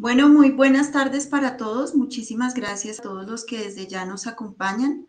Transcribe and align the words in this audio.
Bueno, 0.00 0.28
muy 0.28 0.52
buenas 0.52 0.92
tardes 0.92 1.26
para 1.26 1.56
todos. 1.56 1.96
Muchísimas 1.96 2.54
gracias 2.54 3.00
a 3.00 3.02
todos 3.02 3.26
los 3.28 3.44
que 3.44 3.58
desde 3.58 3.88
ya 3.88 4.04
nos 4.04 4.28
acompañan. 4.28 5.08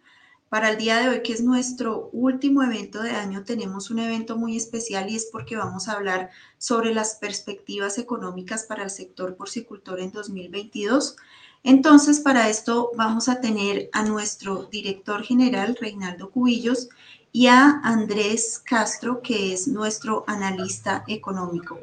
Para 0.50 0.72
el 0.72 0.80
día 0.80 0.98
de 0.98 1.10
hoy, 1.10 1.22
que 1.22 1.32
es 1.32 1.44
nuestro 1.44 2.10
último 2.12 2.64
evento 2.64 3.04
de 3.04 3.12
año, 3.12 3.44
tenemos 3.44 3.92
un 3.92 4.00
evento 4.00 4.36
muy 4.36 4.58
especial 4.58 5.08
y 5.08 5.16
es 5.16 5.30
porque 5.32 5.56
vamos 5.56 5.88
a 5.88 5.92
hablar 5.94 6.32
sobre 6.58 6.92
las 6.92 7.18
perspectivas 7.18 8.00
económicas 8.00 8.64
para 8.64 8.84
el 8.84 8.90
sector 8.90 9.36
porcicultor 9.36 10.00
en 10.00 10.12
2022. 10.12 11.18
Entonces, 11.64 12.20
para 12.22 12.50
esto 12.50 12.90
vamos 12.96 13.30
a 13.30 13.42
tener 13.42 13.92
a 13.94 14.02
nuestro 14.02 14.64
director 14.72 15.22
general, 15.22 15.78
Reinaldo 15.80 16.32
Cubillos, 16.32 16.90
y 17.32 17.48
a 17.48 17.80
Andrés 17.84 18.62
Castro, 18.66 19.22
que 19.22 19.54
es 19.54 19.68
nuestro 19.68 20.24
analista 20.28 21.04
económico. 21.08 21.80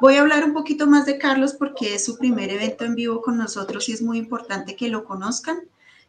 Voy 0.00 0.16
a 0.16 0.20
hablar 0.20 0.44
un 0.44 0.52
poquito 0.52 0.86
más 0.86 1.06
de 1.06 1.18
Carlos 1.18 1.54
porque 1.54 1.94
es 1.94 2.04
su 2.04 2.18
primer 2.18 2.50
evento 2.50 2.84
en 2.84 2.94
vivo 2.94 3.22
con 3.22 3.38
nosotros 3.38 3.88
y 3.88 3.92
es 3.92 4.02
muy 4.02 4.18
importante 4.18 4.76
que 4.76 4.88
lo 4.88 5.04
conozcan. 5.04 5.60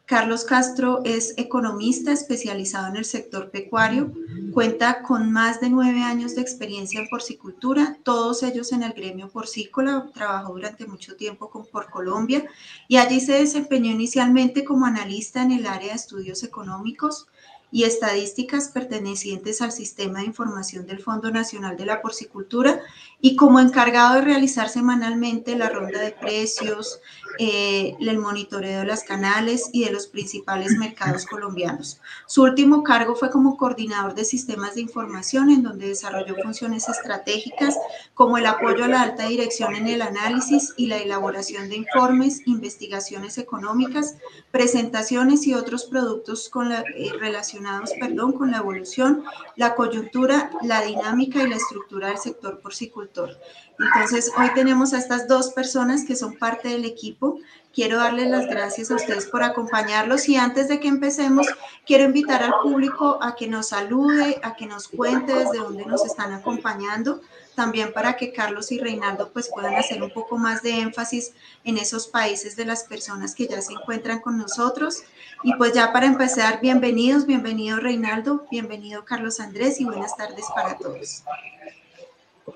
Carlos 0.05 0.44
Castro 0.44 0.99
es 1.05 1.34
economista 1.38 2.12
especializado 2.12 2.88
en 2.88 2.98
el 2.98 3.05
sector 3.05 3.49
pecuario, 3.49 4.12
cuenta 4.52 5.04
con 5.04 5.32
más 5.32 5.62
de 5.62 5.70
nueve 5.70 6.04
años 6.04 6.35
de 6.35 6.41
experiencia 6.41 6.99
en 6.99 7.08
porcicultura, 7.08 7.98
todos 8.04 8.44
ellos 8.44 8.73
en 8.73 8.84
el 8.84 8.91
gremio 8.91 9.30
porcícola, 9.30 10.10
trabajó 10.13 10.52
durante 10.52 10.85
mucho 10.85 11.16
tiempo 11.16 11.49
con 11.49 11.66
Por 11.66 11.90
Colombia 11.90 12.46
y 12.90 12.98
allí 12.98 13.21
se 13.21 13.34
desempeñó 13.34 13.90
inicialmente 13.90 14.66
como 14.66 14.85
analista 14.85 15.44
en 15.44 15.54
el 15.54 15.66
área 15.66 15.91
de 15.91 15.96
estudios 15.96 16.44
económicos, 16.44 17.27
y 17.71 17.85
estadísticas 17.85 18.67
pertenecientes 18.67 19.61
al 19.61 19.71
Sistema 19.71 20.20
de 20.20 20.25
Información 20.25 20.85
del 20.85 20.99
Fondo 20.99 21.31
Nacional 21.31 21.77
de 21.77 21.85
la 21.85 22.01
Porcicultura 22.01 22.82
y 23.21 23.35
como 23.35 23.59
encargado 23.59 24.15
de 24.15 24.21
realizar 24.21 24.68
semanalmente 24.68 25.55
la 25.55 25.70
ronda 25.70 26.01
de 26.01 26.12
precios, 26.12 26.99
eh, 27.40 27.96
el 27.99 28.18
monitoreo 28.18 28.82
de 28.82 28.85
las 28.85 29.04
canales 29.04 29.70
y 29.71 29.85
de 29.85 29.91
los 29.91 30.07
principales 30.07 30.77
mercados 30.77 31.26
colombianos. 31.26 31.99
Su 32.27 32.43
último 32.43 32.84
cargo 32.84 33.15
fue 33.15 33.29
como 33.29 33.57
coordinador 33.57 34.15
de 34.15 34.26
sistemas 34.26 34.76
de 34.76 34.82
información 34.82 35.49
en 35.49 35.63
donde 35.63 35.87
desarrolló 35.87 36.35
funciones 36.35 36.87
estratégicas 36.90 37.77
como 38.13 38.37
el 38.37 38.46
apoyo 38.46 38.85
a 38.85 38.87
la 38.87 39.02
alta 39.02 39.27
dirección 39.27 39.76
en 39.76 39.87
el 39.87 40.02
análisis 40.02 40.74
y 40.77 40.87
la 40.87 40.98
elaboración 40.98 41.70
de 41.70 41.77
informes, 41.77 42.46
investigaciones 42.46 43.37
económicas, 43.37 44.18
presentaciones 44.52 45.48
y 45.48 45.54
otros 45.54 45.85
productos 45.85 46.52
eh, 46.96 47.12
relacionados 47.20 47.91
perdón, 47.99 48.34
con 48.34 48.52
la 48.52 48.57
evolución, 48.57 49.24
la 49.55 49.76
coyuntura, 49.76 50.52
la 50.62 50.82
dinámica 50.82 51.43
y 51.43 51.49
la 51.49 51.55
estructura 51.55 52.09
del 52.09 52.18
sector 52.18 52.59
porcicultor. 52.59 53.37
Entonces, 53.84 54.32
hoy 54.37 54.49
tenemos 54.54 54.93
a 54.93 54.99
estas 54.99 55.27
dos 55.27 55.51
personas 55.54 56.05
que 56.05 56.15
son 56.15 56.37
parte 56.37 56.70
del 56.70 56.85
equipo. 56.85 57.40
Quiero 57.74 57.98
darles 57.98 58.29
las 58.29 58.48
gracias 58.48 58.91
a 58.91 58.96
ustedes 58.96 59.26
por 59.26 59.43
acompañarlos 59.43 60.27
y 60.27 60.35
antes 60.35 60.68
de 60.68 60.79
que 60.79 60.87
empecemos, 60.87 61.48
quiero 61.85 62.04
invitar 62.04 62.43
al 62.43 62.54
público 62.62 63.18
a 63.21 63.35
que 63.35 63.48
nos 63.48 63.70
salude, 63.70 64.40
a 64.44 64.56
que 64.56 64.66
nos 64.66 64.88
cuente 64.88 65.34
desde 65.34 65.59
dónde 65.59 65.85
nos 65.85 66.06
están 66.06 66.34
acompañando 66.34 67.22
también 67.56 67.94
para 67.94 68.16
que 68.16 68.31
Carlos 68.34 68.72
y 68.72 68.79
Reinaldo 68.79 69.31
pues 69.31 69.50
puedan 69.50 69.75
hacer 69.75 70.02
un 70.02 70.12
poco 70.12 70.38
más 70.38 70.63
de 70.63 70.79
énfasis 70.79 71.34
en 71.63 71.78
esos 71.78 72.07
países 72.07 72.56
de 72.56 72.66
las 72.66 72.84
personas 72.84 73.35
que 73.35 73.47
ya 73.47 73.62
se 73.62 73.74
encuentran 73.74 74.19
con 74.19 74.38
nosotros. 74.38 75.03
Y 75.44 75.53
pues 75.56 75.74
ya 75.74 75.91
para 75.91 76.06
empezar, 76.06 76.59
bienvenidos, 76.62 77.25
bienvenido 77.25 77.78
Reinaldo, 77.78 78.46
bienvenido 78.50 79.06
Carlos 79.06 79.40
Andrés 79.40 79.79
y 79.79 79.85
buenas 79.85 80.16
tardes 80.16 80.46
para 80.56 80.78
todos. 80.78 81.24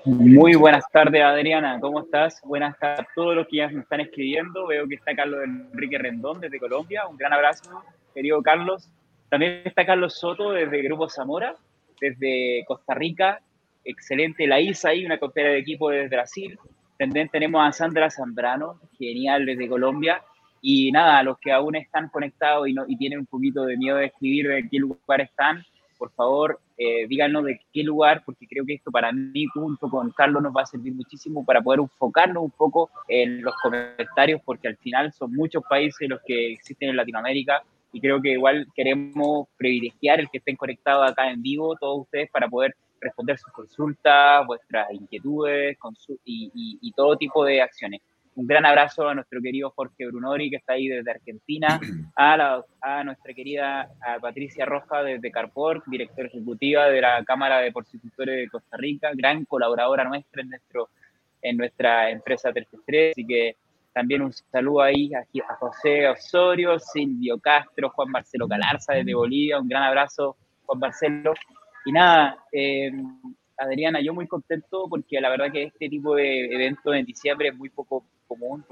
Muy 0.04 0.54
buenas 0.54 0.84
tardes 0.92 1.22
Adriana, 1.22 1.78
¿cómo 1.80 2.00
estás? 2.00 2.40
Buenas 2.44 2.78
tardes 2.78 3.00
a 3.00 3.08
todos 3.14 3.34
los 3.34 3.46
que 3.46 3.58
ya 3.58 3.68
me 3.68 3.80
están 3.80 4.00
escribiendo. 4.00 4.66
Veo 4.66 4.86
que 4.86 4.96
está 4.96 5.14
Carlos 5.14 5.40
Enrique 5.44 5.98
Rendón 5.98 6.40
desde 6.40 6.58
Colombia. 6.58 7.06
Un 7.06 7.16
gran 7.16 7.32
abrazo, 7.32 7.82
querido 8.14 8.42
Carlos. 8.42 8.88
También 9.28 9.62
está 9.64 9.86
Carlos 9.86 10.18
Soto 10.18 10.52
desde 10.52 10.82
Grupo 10.82 11.08
Zamora, 11.08 11.54
desde 12.00 12.64
Costa 12.66 12.94
Rica 12.94 13.40
excelente 13.86 14.46
la 14.46 14.60
ISA 14.60 14.90
ahí, 14.90 15.06
una 15.06 15.18
costera 15.18 15.50
de 15.50 15.58
equipo 15.58 15.90
desde 15.90 16.14
Brasil. 16.14 16.58
También 16.98 17.28
tenemos 17.28 17.66
a 17.66 17.72
Sandra 17.72 18.10
Zambrano, 18.10 18.80
genial 18.98 19.46
desde 19.46 19.68
Colombia. 19.68 20.22
Y 20.60 20.90
nada, 20.90 21.22
los 21.22 21.38
que 21.38 21.52
aún 21.52 21.76
están 21.76 22.08
conectados 22.08 22.68
y, 22.68 22.72
no, 22.72 22.84
tienen 22.86 23.20
un 23.20 23.26
poquito 23.26 23.64
de 23.64 23.76
miedo 23.76 23.96
de 23.96 24.06
escribir 24.06 24.48
de 24.48 24.68
qué 24.68 24.78
lugar 24.78 25.20
están, 25.20 25.64
por 25.96 26.10
favor, 26.12 26.58
eh, 26.78 27.06
díganos 27.08 27.44
de 27.44 27.60
qué 27.72 27.82
lugar, 27.82 28.22
porque 28.24 28.46
creo 28.46 28.64
que 28.66 28.74
esto 28.74 28.90
para 28.90 29.12
mí, 29.12 29.46
junto 29.46 29.88
con 29.88 30.10
Carlos, 30.10 30.42
nos 30.42 30.54
va 30.54 30.62
a 30.62 30.66
servir 30.66 30.94
muchísimo 30.94 31.44
para 31.44 31.62
poder 31.62 31.80
enfocarnos 31.80 32.42
un 32.42 32.50
poco 32.50 32.90
en 33.08 33.42
los 33.42 33.54
comentarios, 33.62 34.40
porque 34.44 34.68
al 34.68 34.76
final 34.76 35.12
son 35.12 35.32
muchos 35.32 35.62
países 35.68 36.08
los 36.08 36.20
que 36.26 36.52
existen 36.52 36.90
en 36.90 36.96
Latinoamérica 36.96 37.62
y 37.92 38.00
creo 38.00 38.20
que 38.20 38.32
igual 38.32 38.66
queremos 38.74 39.48
privilegiar 39.56 40.20
el 40.20 40.28
que 40.28 40.38
estén 40.38 40.56
conectados 40.56 41.10
acá 41.10 41.30
en 41.30 41.40
vivo, 41.40 41.76
todos 41.76 42.02
ustedes, 42.02 42.30
para 42.30 42.48
poder 42.48 42.74
responder 43.00 43.38
sus 43.38 43.52
consultas, 43.52 44.46
vuestras 44.46 44.92
inquietudes 44.92 45.78
y, 46.24 46.92
todo 46.94 47.16
tipo 47.16 47.44
de 47.44 47.62
acciones. 47.62 48.00
Un 48.36 48.46
gran 48.46 48.66
abrazo 48.66 49.08
a 49.08 49.14
nuestro 49.14 49.40
querido 49.40 49.70
Jorge 49.70 50.06
Brunori, 50.06 50.50
que 50.50 50.56
está 50.56 50.74
ahí 50.74 50.88
desde 50.88 51.10
Argentina, 51.10 51.80
a, 52.16 52.62
a 52.82 53.04
nuestra 53.04 53.32
querida 53.32 53.88
Patricia 54.20 54.66
Roja 54.66 55.02
desde 55.02 55.30
Carport, 55.30 55.82
directora 55.86 56.28
ejecutiva 56.28 56.86
de 56.86 57.00
la 57.00 57.24
Cámara 57.24 57.60
de 57.60 57.72
Porcicultores 57.72 58.36
de 58.36 58.48
Costa 58.48 58.76
Rica, 58.76 59.10
gran 59.14 59.46
colaboradora 59.46 60.04
nuestra 60.04 60.42
en, 60.42 60.50
nuestro, 60.50 60.90
en 61.40 61.56
nuestra 61.56 62.10
empresa 62.10 62.52
333, 62.52 63.12
así 63.12 63.26
que 63.26 63.56
también 63.94 64.20
un 64.20 64.32
saludo 64.34 64.82
ahí 64.82 65.10
a, 65.14 65.20
a 65.20 65.54
José 65.56 66.06
Osorio, 66.06 66.78
Silvio 66.78 67.38
Castro, 67.38 67.88
Juan 67.88 68.10
Marcelo 68.10 68.46
Calarza 68.46 68.92
desde 68.92 69.14
Bolivia, 69.14 69.58
un 69.58 69.66
gran 69.66 69.84
abrazo, 69.84 70.36
Juan 70.66 70.78
Marcelo, 70.78 71.32
y 71.86 71.92
nada, 71.92 72.36
eh, 72.52 72.92
Adriana, 73.58 74.00
yo 74.00 74.12
muy 74.12 74.26
contento 74.26 74.86
porque 74.88 75.20
la 75.20 75.30
verdad 75.30 75.50
que 75.50 75.64
este 75.64 75.88
tipo 75.88 76.14
de 76.14 76.46
eventos 76.46 76.94
en 76.94 77.04
diciembre 77.04 77.48
es 77.48 77.56
muy 77.56 77.70
poco 77.70 78.04
común, 78.26 78.64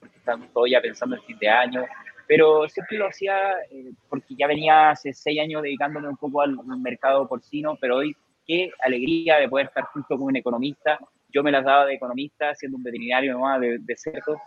porque 0.00 0.16
estamos 0.16 0.52
todos 0.52 0.70
ya 0.70 0.80
pensando 0.80 1.16
en 1.16 1.22
fin 1.22 1.38
de 1.38 1.48
año, 1.48 1.84
pero 2.26 2.68
siempre 2.68 2.98
lo 2.98 3.08
hacía 3.08 3.52
eh, 3.70 3.92
porque 4.08 4.34
ya 4.36 4.46
venía 4.46 4.90
hace 4.90 5.12
seis 5.12 5.40
años 5.40 5.62
dedicándome 5.62 6.08
un 6.08 6.16
poco 6.16 6.42
al, 6.42 6.56
mercado 6.78 7.26
porcino, 7.26 7.76
pero 7.80 7.96
hoy 7.96 8.14
qué 8.46 8.70
alegría 8.80 9.38
de 9.38 9.48
poder 9.48 9.66
estar 9.66 9.84
junto 9.84 10.16
con 10.16 10.22
un 10.28 10.36
economista. 10.36 10.98
Yo 11.30 11.42
me 11.42 11.52
las 11.52 11.64
daba 11.64 11.86
de 11.86 11.94
economista, 11.94 12.54
siendo 12.54 12.78
un 12.78 12.82
veterinario 12.82 13.32
nomás 13.32 13.60
de, 13.60 13.78
de 13.78 13.96
cerdos, 13.96 14.38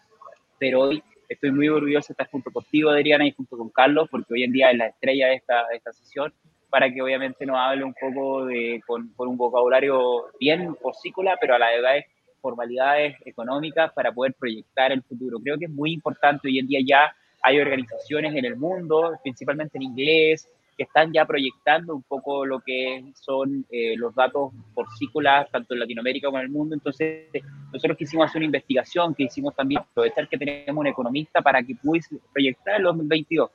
pero 0.57 0.81
hoy 0.81 1.03
estoy 1.29 1.51
muy 1.51 1.69
orgulloso 1.69 2.07
de 2.09 2.13
estar 2.13 2.29
junto 2.29 2.51
contigo, 2.51 2.89
Adriana, 2.89 3.25
y 3.25 3.31
junto 3.31 3.57
con 3.57 3.69
Carlos, 3.69 4.07
porque 4.09 4.33
hoy 4.33 4.43
en 4.43 4.51
día 4.51 4.71
es 4.71 4.77
la 4.77 4.87
estrella 4.87 5.27
de 5.27 5.35
esta, 5.35 5.67
de 5.67 5.75
esta 5.75 5.93
sesión 5.93 6.33
para 6.71 6.91
que 6.91 7.01
obviamente 7.01 7.45
nos 7.45 7.57
hable 7.57 7.83
un 7.83 7.93
poco 7.93 8.45
de, 8.45 8.81
con, 8.87 9.11
un 9.17 9.37
vocabulario 9.37 10.27
bien 10.39 10.73
porcícola, 10.75 11.37
pero 11.39 11.53
a 11.53 11.59
la 11.59 11.69
vez 11.69 12.05
formalidades 12.41 13.17
económicas 13.25 13.91
para 13.93 14.11
poder 14.13 14.33
proyectar 14.33 14.91
el 14.91 15.03
futuro. 15.03 15.37
Creo 15.39 15.59
que 15.59 15.65
es 15.65 15.71
muy 15.71 15.91
importante, 15.91 16.47
hoy 16.47 16.59
en 16.59 16.67
día 16.67 16.79
ya 16.83 17.15
hay 17.43 17.59
organizaciones 17.59 18.33
en 18.35 18.45
el 18.45 18.55
mundo, 18.55 19.19
principalmente 19.21 19.77
en 19.77 19.83
inglés, 19.83 20.47
que 20.77 20.83
están 20.83 21.11
ya 21.11 21.25
proyectando 21.25 21.93
un 21.93 22.03
poco 22.03 22.45
lo 22.45 22.61
que 22.61 23.03
son 23.15 23.65
eh, 23.69 23.95
los 23.97 24.15
datos 24.15 24.53
porcícolas, 24.73 25.51
tanto 25.51 25.73
en 25.73 25.81
Latinoamérica 25.81 26.27
como 26.27 26.39
en 26.39 26.45
el 26.45 26.51
mundo. 26.51 26.73
Entonces, 26.73 27.27
nosotros 27.73 27.97
quisimos 27.97 28.29
hacer 28.29 28.39
una 28.39 28.45
investigación, 28.45 29.13
que 29.13 29.23
hicimos 29.23 29.53
también 29.53 29.81
aprovechar 29.81 30.29
que 30.29 30.37
tenemos 30.37 30.79
un 30.79 30.87
economista 30.87 31.41
para 31.41 31.61
que 31.61 31.75
pudiese 31.75 32.15
proyectar 32.31 32.77
el 32.77 32.83
2022. 32.83 33.51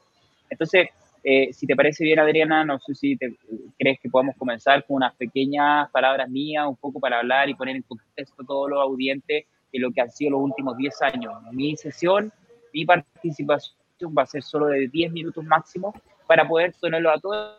Entonces, 0.50 0.90
eh, 1.28 1.52
si 1.52 1.66
te 1.66 1.74
parece 1.74 2.04
bien, 2.04 2.20
Adriana, 2.20 2.64
no 2.64 2.78
sé 2.78 2.94
si 2.94 3.16
te, 3.16 3.36
crees 3.76 3.98
que 3.98 4.08
podamos 4.08 4.36
comenzar 4.36 4.86
con 4.86 4.98
unas 4.98 5.12
pequeñas 5.16 5.90
palabras 5.90 6.30
mías, 6.30 6.68
un 6.68 6.76
poco 6.76 7.00
para 7.00 7.18
hablar 7.18 7.48
y 7.48 7.54
poner 7.54 7.74
en 7.74 7.82
contexto 7.82 8.44
a 8.44 8.46
todos 8.46 8.70
los 8.70 8.80
audientes 8.80 9.44
de 9.72 9.78
lo 9.80 9.90
que 9.90 10.02
han 10.02 10.10
sido 10.12 10.30
los 10.30 10.42
últimos 10.42 10.76
10 10.76 11.02
años. 11.02 11.32
Mi 11.50 11.76
sesión, 11.76 12.32
mi 12.72 12.84
participación 12.84 13.74
va 14.16 14.22
a 14.22 14.26
ser 14.26 14.44
solo 14.44 14.66
de 14.66 14.86
10 14.86 15.10
minutos 15.10 15.42
máximo 15.44 15.92
para 16.28 16.46
poder 16.46 16.72
ponerlo 16.80 17.10
a 17.10 17.18
todo 17.18 17.58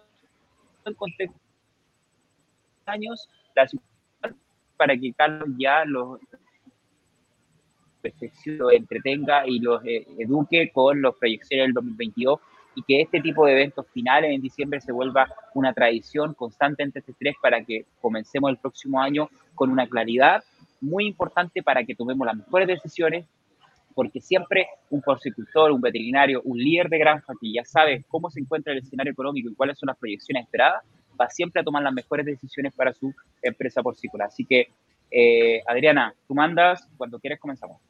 el 0.86 0.96
contexto 0.96 1.38
años, 2.86 3.28
para 4.78 4.96
que 4.96 5.12
Carlos 5.12 5.50
ya 5.60 5.84
los 5.84 6.22
lo 8.46 8.72
entretenga 8.72 9.46
y 9.46 9.60
los 9.60 9.84
eh, 9.84 10.08
eduque 10.20 10.72
con 10.72 11.02
los 11.02 11.18
proyecciones 11.18 11.66
del 11.66 11.74
2022 11.74 12.40
y 12.78 12.84
que 12.84 13.02
este 13.02 13.22
tipo 13.22 13.44
de 13.44 13.54
eventos 13.54 13.88
finales 13.92 14.30
en 14.32 14.40
diciembre 14.40 14.80
se 14.80 14.92
vuelva 14.92 15.34
una 15.56 15.74
tradición 15.74 16.36
constante 16.36 16.84
entre 16.84 17.00
este 17.00 17.16
tres 17.20 17.36
para 17.42 17.64
que 17.64 17.86
comencemos 18.00 18.52
el 18.52 18.58
próximo 18.58 19.02
año 19.02 19.32
con 19.56 19.72
una 19.72 19.88
claridad 19.88 20.44
muy 20.80 21.08
importante 21.08 21.64
para 21.64 21.84
que 21.84 21.96
tomemos 21.96 22.28
las 22.28 22.38
mejores 22.38 22.68
decisiones, 22.68 23.26
porque 23.96 24.22
siempre 24.22 24.68
un 24.92 25.02
porcicultor, 25.02 25.72
un 25.72 25.82
veterinario, 25.82 26.44
un 26.44 26.60
líder 26.60 26.88
de 26.90 27.00
granja 27.00 27.34
que 27.42 27.52
ya 27.52 27.66
sabe 27.66 28.06
cómo 28.10 28.30
se 28.30 28.42
encuentra 28.42 28.74
el 28.74 28.80
escenario 28.80 29.12
económico 29.12 29.50
y 29.50 29.56
cuáles 29.56 29.80
son 29.80 29.88
las 29.88 29.98
proyecciones 29.98 30.44
esperadas, 30.44 30.84
va 31.20 31.28
siempre 31.32 31.62
a 31.62 31.64
tomar 31.64 31.82
las 31.82 31.94
mejores 31.94 32.28
decisiones 32.28 32.74
para 32.74 32.94
su 32.94 33.12
empresa 33.42 33.82
porcícola. 33.82 34.26
Así 34.26 34.46
que, 34.46 34.68
eh, 35.10 35.64
Adriana, 35.66 36.14
tú 36.28 36.36
mandas, 36.36 36.88
cuando 36.96 37.18
quieres 37.18 37.40
comenzamos. 37.40 37.82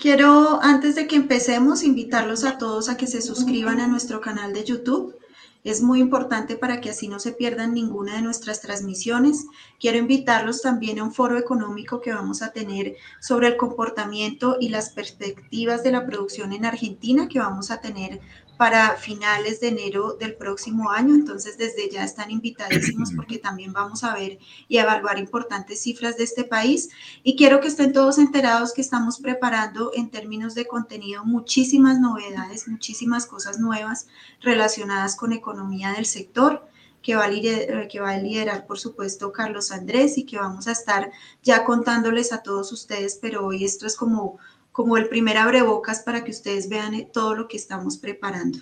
Quiero, 0.00 0.62
antes 0.62 0.94
de 0.94 1.06
que 1.06 1.14
empecemos, 1.14 1.82
invitarlos 1.82 2.44
a 2.44 2.56
todos 2.56 2.88
a 2.88 2.96
que 2.96 3.06
se 3.06 3.20
suscriban 3.20 3.80
a 3.80 3.86
nuestro 3.86 4.22
canal 4.22 4.54
de 4.54 4.64
YouTube. 4.64 5.14
Es 5.62 5.82
muy 5.82 6.00
importante 6.00 6.56
para 6.56 6.80
que 6.80 6.88
así 6.88 7.06
no 7.06 7.18
se 7.18 7.32
pierdan 7.32 7.74
ninguna 7.74 8.14
de 8.14 8.22
nuestras 8.22 8.62
transmisiones. 8.62 9.44
Quiero 9.78 9.98
invitarlos 9.98 10.62
también 10.62 10.98
a 10.98 11.04
un 11.04 11.12
foro 11.12 11.36
económico 11.36 12.00
que 12.00 12.14
vamos 12.14 12.40
a 12.40 12.50
tener 12.50 12.96
sobre 13.20 13.48
el 13.48 13.58
comportamiento 13.58 14.56
y 14.58 14.70
las 14.70 14.88
perspectivas 14.88 15.82
de 15.82 15.92
la 15.92 16.06
producción 16.06 16.54
en 16.54 16.64
Argentina, 16.64 17.28
que 17.28 17.40
vamos 17.40 17.70
a 17.70 17.82
tener 17.82 18.22
para 18.60 18.96
finales 18.96 19.58
de 19.60 19.68
enero 19.68 20.18
del 20.20 20.34
próximo 20.34 20.90
año. 20.90 21.14
Entonces, 21.14 21.56
desde 21.56 21.88
ya 21.88 22.04
están 22.04 22.30
invitadísimos 22.30 23.10
porque 23.16 23.38
también 23.38 23.72
vamos 23.72 24.04
a 24.04 24.12
ver 24.12 24.38
y 24.68 24.76
evaluar 24.76 25.18
importantes 25.18 25.80
cifras 25.80 26.18
de 26.18 26.24
este 26.24 26.44
país. 26.44 26.90
Y 27.22 27.36
quiero 27.36 27.62
que 27.62 27.68
estén 27.68 27.94
todos 27.94 28.18
enterados 28.18 28.74
que 28.74 28.82
estamos 28.82 29.18
preparando 29.18 29.92
en 29.94 30.10
términos 30.10 30.54
de 30.54 30.66
contenido 30.66 31.24
muchísimas 31.24 32.00
novedades, 32.00 32.68
muchísimas 32.68 33.24
cosas 33.24 33.58
nuevas 33.58 34.08
relacionadas 34.42 35.16
con 35.16 35.32
economía 35.32 35.92
del 35.92 36.04
sector. 36.04 36.68
Que 37.00 37.16
va, 37.16 37.24
a 37.24 37.28
liderar, 37.28 37.88
que 37.88 37.98
va 37.98 38.10
a 38.10 38.18
liderar, 38.18 38.66
por 38.66 38.78
supuesto, 38.78 39.32
Carlos 39.32 39.72
Andrés 39.72 40.18
y 40.18 40.26
que 40.26 40.36
vamos 40.36 40.68
a 40.68 40.72
estar 40.72 41.10
ya 41.42 41.64
contándoles 41.64 42.30
a 42.30 42.42
todos 42.42 42.72
ustedes, 42.72 43.18
pero 43.22 43.46
hoy 43.46 43.64
esto 43.64 43.86
es 43.86 43.96
como 43.96 44.38
como 44.80 44.96
el 44.96 45.10
primer 45.10 45.36
abrebocas 45.36 46.00
para 46.00 46.24
que 46.24 46.30
ustedes 46.30 46.70
vean 46.70 46.94
eh, 46.94 47.06
todo 47.12 47.34
lo 47.34 47.48
que 47.48 47.58
estamos 47.58 47.98
preparando. 47.98 48.60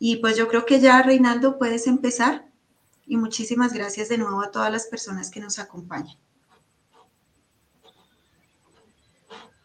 Y 0.00 0.16
pues 0.16 0.36
yo 0.36 0.48
creo 0.48 0.66
que 0.66 0.80
ya, 0.80 1.00
Reinaldo, 1.00 1.60
puedes 1.60 1.86
empezar. 1.86 2.44
Y 3.06 3.16
muchísimas 3.16 3.72
gracias 3.72 4.08
de 4.08 4.18
nuevo 4.18 4.42
a 4.42 4.50
todas 4.50 4.72
las 4.72 4.88
personas 4.88 5.30
que 5.30 5.38
nos 5.38 5.60
acompañan. 5.60 6.16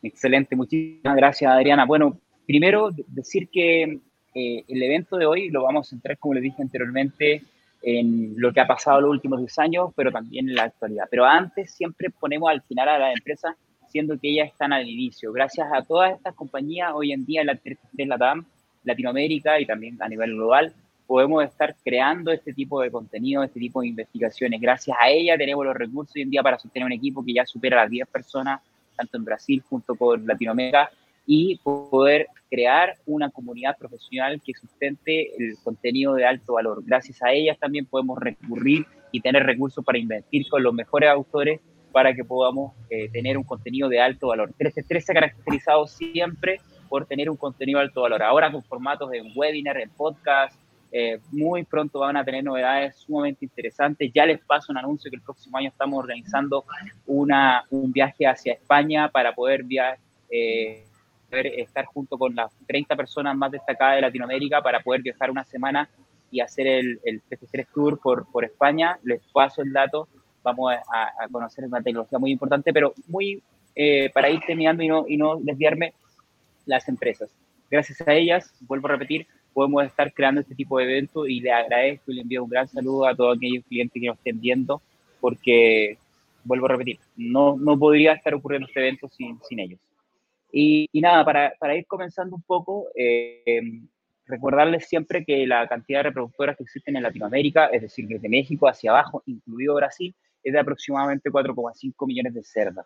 Excelente, 0.03 0.55
muchísimas 0.55 1.15
gracias, 1.15 1.51
Adriana. 1.51 1.87
Bueno, 1.87 2.19
primero 2.45 2.91
decir 3.07 3.49
que 3.51 3.99
eh, 4.35 4.63
el 4.67 4.83
evento 4.83 5.17
de 5.17 5.25
hoy 5.25 5.49
lo 5.49 5.63
vamos 5.63 5.87
a 5.87 5.89
centrar, 5.89 6.19
como 6.19 6.35
les 6.35 6.43
dije 6.43 6.61
anteriormente, 6.61 7.41
en 7.81 8.35
lo 8.37 8.53
que 8.53 8.61
ha 8.61 8.67
pasado 8.67 9.01
los 9.01 9.09
últimos 9.09 9.39
10 9.39 9.57
años, 9.57 9.89
pero 9.95 10.11
también 10.11 10.49
en 10.49 10.55
la 10.55 10.65
actualidad. 10.65 11.07
Pero 11.09 11.25
antes 11.25 11.71
siempre 11.71 12.11
ponemos 12.11 12.51
al 12.51 12.61
final 12.61 12.89
a 12.89 12.99
la 12.99 13.11
empresa 13.11 13.57
siendo 13.95 14.19
que 14.19 14.29
ellas 14.29 14.49
están 14.49 14.73
al 14.73 14.85
inicio. 14.89 15.31
Gracias 15.31 15.69
a 15.71 15.81
todas 15.81 16.17
estas 16.17 16.35
compañías, 16.35 16.91
hoy 16.93 17.13
en 17.13 17.25
día 17.25 17.43
en 17.43 18.09
la 18.09 18.17
TAM, 18.17 18.43
Latinoamérica 18.83 19.57
y 19.57 19.65
también 19.65 19.95
a 20.01 20.09
nivel 20.09 20.33
global, 20.33 20.73
podemos 21.07 21.45
estar 21.45 21.73
creando 21.81 22.33
este 22.33 22.51
tipo 22.51 22.81
de 22.81 22.91
contenido, 22.91 23.41
este 23.41 23.57
tipo 23.57 23.79
de 23.79 23.87
investigaciones. 23.87 24.59
Gracias 24.59 24.97
a 24.99 25.09
ella 25.09 25.37
tenemos 25.37 25.65
los 25.65 25.77
recursos 25.77 26.13
hoy 26.13 26.23
en 26.23 26.29
día 26.29 26.43
para 26.43 26.59
sostener 26.59 26.85
un 26.87 26.91
equipo 26.91 27.23
que 27.23 27.35
ya 27.35 27.45
supera 27.45 27.83
las 27.83 27.89
10 27.89 28.09
personas, 28.09 28.59
tanto 28.97 29.15
en 29.15 29.23
Brasil 29.23 29.63
junto 29.69 29.95
con 29.95 30.27
Latinoamérica, 30.27 30.89
y 31.25 31.55
poder 31.59 32.27
crear 32.49 32.97
una 33.05 33.29
comunidad 33.29 33.77
profesional 33.77 34.41
que 34.45 34.53
sustente 34.55 35.33
el 35.41 35.55
contenido 35.63 36.15
de 36.15 36.25
alto 36.25 36.55
valor. 36.55 36.83
Gracias 36.85 37.23
a 37.23 37.31
ellas 37.31 37.57
también 37.57 37.85
podemos 37.85 38.19
recurrir 38.19 38.85
y 39.13 39.21
tener 39.21 39.43
recursos 39.43 39.85
para 39.85 39.97
invertir 39.97 40.49
con 40.49 40.61
los 40.63 40.73
mejores 40.73 41.09
autores 41.09 41.61
para 41.95 42.13
que 42.13 42.25
podamos 42.25 42.73
eh, 42.89 43.07
tener 43.07 43.37
un 43.37 43.45
contenido 43.45 43.87
de 43.87 44.01
alto 44.01 44.27
valor. 44.27 44.51
13 44.57 44.83
se 44.99 45.11
ha 45.13 45.15
caracterizado 45.15 45.87
siempre 45.87 46.59
por 46.89 47.05
tener 47.05 47.29
un 47.29 47.37
contenido 47.37 47.79
de 47.79 47.85
alto 47.85 48.01
valor. 48.01 48.21
Ahora 48.21 48.51
con 48.51 48.61
formatos 48.63 49.13
en 49.13 49.31
webinar, 49.33 49.77
en 49.77 49.89
podcast, 49.91 50.59
eh, 50.91 51.21
muy 51.31 51.63
pronto 51.63 51.99
van 51.99 52.17
a 52.17 52.25
tener 52.25 52.43
novedades 52.43 52.97
sumamente 52.97 53.45
interesantes. 53.45 54.11
Ya 54.13 54.25
les 54.25 54.41
paso 54.41 54.73
un 54.73 54.77
anuncio 54.77 55.09
que 55.09 55.15
el 55.15 55.21
próximo 55.21 55.57
año 55.57 55.69
estamos 55.69 55.97
organizando 55.97 56.65
una, 57.07 57.63
un 57.69 57.93
viaje 57.93 58.27
hacia 58.27 58.51
España 58.51 59.07
para 59.07 59.33
poder, 59.33 59.63
via 59.63 59.97
eh, 60.29 60.83
estar 61.31 61.85
junto 61.85 62.17
con 62.17 62.35
las 62.35 62.51
30 62.67 62.93
personas 62.97 63.37
más 63.37 63.51
destacadas 63.51 63.95
de 63.95 64.01
Latinoamérica 64.01 64.61
para 64.61 64.81
poder 64.81 65.01
viajar 65.01 65.31
una 65.31 65.45
semana 65.45 65.87
y 66.29 66.41
hacer 66.41 66.67
el, 66.67 66.99
el 67.05 67.21
3 67.29 67.67
Tour 67.73 68.01
por, 68.01 68.29
por 68.29 68.43
España. 68.43 68.99
Les 69.03 69.21
paso 69.31 69.61
el 69.61 69.71
dato 69.71 70.09
vamos 70.45 70.73
a, 70.73 71.27
conocer 71.29 71.65
una 71.65 71.81
tecnología 71.81 72.19
muy 72.19 72.31
importante, 72.31 72.71
pero 72.71 72.93
muy 73.07 73.41
eh, 73.75 74.09
para 74.13 74.29
ir 74.29 74.39
terminando 74.45 74.83
y 74.83 74.87
no, 74.87 75.05
y 75.07 75.17
no 75.17 75.37
desviarme, 75.37 75.93
las 76.65 76.87
empresas. 76.87 77.29
Gracias 77.69 78.01
a 78.07 78.13
ellas, 78.13 78.53
vuelvo 78.61 78.87
a 78.87 78.91
repetir, 78.91 79.27
podemos 79.53 79.83
estar 79.85 80.13
creando 80.13 80.41
este 80.41 80.55
tipo 80.55 80.77
de 80.77 80.85
eventos 80.85 81.27
y 81.27 81.41
le 81.41 81.51
agradezco 81.51 82.11
y 82.11 82.15
le 82.15 82.21
envío 82.21 82.43
un 82.43 82.49
gran 82.49 82.67
saludo 82.67 83.07
a 83.07 83.15
todos 83.15 83.37
aquellos 83.37 83.65
clientes 83.65 83.99
que 83.99 84.07
nos 84.07 84.17
estén 84.17 84.39
viendo, 84.39 84.81
porque, 85.19 85.97
vuelvo 86.43 86.67
a 86.67 86.69
repetir, 86.69 86.99
no, 87.15 87.57
no 87.57 87.77
podría 87.77 88.13
estar 88.13 88.33
ocurriendo 88.33 88.67
este 88.67 88.79
evento 88.79 89.09
sin, 89.09 89.39
sin 89.43 89.59
ellos. 89.59 89.79
Y, 90.51 90.87
y, 90.91 91.01
nada, 91.01 91.25
para, 91.25 91.53
para, 91.59 91.75
ir 91.75 91.85
comenzando 91.85 92.35
un 92.35 92.41
poco, 92.43 92.87
eh, 92.95 93.61
recordarles 94.25 94.87
siempre 94.87 95.23
que 95.25 95.45
la 95.45 95.67
cantidad 95.67 95.99
de 95.99 96.03
reproductoras 96.03 96.57
que 96.57 96.63
existen 96.63 96.95
en 96.95 97.03
Latinoamérica, 97.03 97.67
es 97.67 97.81
decir, 97.81 98.07
desde 98.07 98.29
México 98.29 98.67
hacia 98.67 98.91
abajo, 98.91 99.23
incluido 99.25 99.75
Brasil, 99.75 100.15
es 100.45 100.53
de 100.53 100.59
aproximadamente 100.59 101.29
4,5 101.29 102.07
millones 102.07 102.33
de 102.35 102.43
cerdas. 102.43 102.85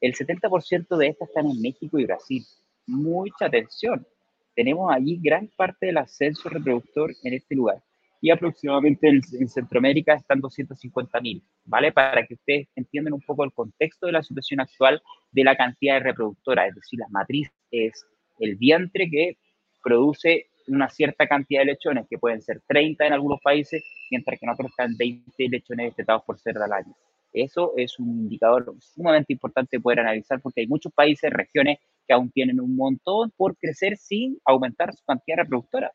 El 0.00 0.14
70% 0.14 0.96
de 0.96 1.08
estas 1.08 1.28
están 1.28 1.46
en 1.46 1.60
México 1.60 1.98
y 1.98 2.04
Brasil. 2.04 2.44
Mucha 2.86 3.46
atención. 3.46 4.06
Tenemos 4.54 4.92
allí 4.94 5.18
gran 5.22 5.48
parte 5.56 5.86
del 5.86 5.96
ascenso 5.96 6.48
reproductor 6.50 7.10
en 7.24 7.34
este 7.34 7.54
lugar. 7.56 7.82
Y 8.20 8.30
aproximadamente 8.30 9.08
en, 9.08 9.48
Centroamérica 9.48 10.14
están 10.14 10.40
250 10.40 11.20
mil, 11.20 11.42
¿vale? 11.64 11.92
Para 11.92 12.26
que 12.26 12.34
ustedes 12.34 12.68
entiendan 12.74 13.14
un 13.14 13.22
poco 13.22 13.44
el 13.44 13.52
contexto 13.52 14.06
de 14.06 14.12
la 14.12 14.22
situación 14.22 14.60
actual 14.60 15.00
de 15.30 15.44
la 15.44 15.56
cantidad 15.56 15.94
de 15.94 16.00
reproductoras. 16.00 16.68
Es 16.68 16.74
decir, 16.74 16.98
la 16.98 17.08
matriz 17.08 17.48
es 17.70 18.04
el 18.38 18.56
vientre 18.56 19.08
que 19.08 19.38
produce 19.82 20.47
una 20.68 20.88
cierta 20.88 21.26
cantidad 21.26 21.62
de 21.62 21.66
lechones, 21.66 22.06
que 22.08 22.18
pueden 22.18 22.42
ser 22.42 22.60
30 22.66 23.06
en 23.06 23.12
algunos 23.12 23.40
países, 23.40 23.82
mientras 24.10 24.38
que 24.38 24.46
en 24.46 24.50
otros 24.50 24.70
están 24.70 24.96
20 24.96 25.48
lechones 25.48 25.86
destetados 25.86 26.22
por 26.24 26.38
cerda 26.38 26.64
al 26.64 26.72
año. 26.72 26.94
Eso 27.32 27.72
es 27.76 27.98
un 27.98 28.08
indicador 28.08 28.74
sumamente 28.80 29.32
importante 29.32 29.80
poder 29.80 30.00
analizar 30.00 30.40
porque 30.40 30.62
hay 30.62 30.66
muchos 30.66 30.92
países, 30.92 31.30
regiones 31.30 31.78
que 32.06 32.14
aún 32.14 32.30
tienen 32.30 32.60
un 32.60 32.74
montón 32.74 33.30
por 33.36 33.56
crecer 33.56 33.96
sin 33.98 34.38
aumentar 34.44 34.94
su 34.94 35.04
cantidad 35.04 35.38
reproductora. 35.38 35.92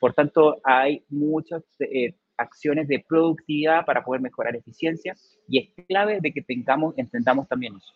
Por 0.00 0.14
tanto, 0.14 0.56
hay 0.64 1.04
muchas 1.08 1.62
eh, 1.78 2.14
acciones 2.36 2.88
de 2.88 3.04
productividad 3.06 3.84
para 3.84 4.04
poder 4.04 4.20
mejorar 4.20 4.56
eficiencia 4.56 5.14
y 5.48 5.58
es 5.58 5.86
clave 5.86 6.18
de 6.20 6.32
que 6.32 6.42
tengamos, 6.42 6.94
entendamos 6.96 7.48
también 7.48 7.76
eso. 7.76 7.94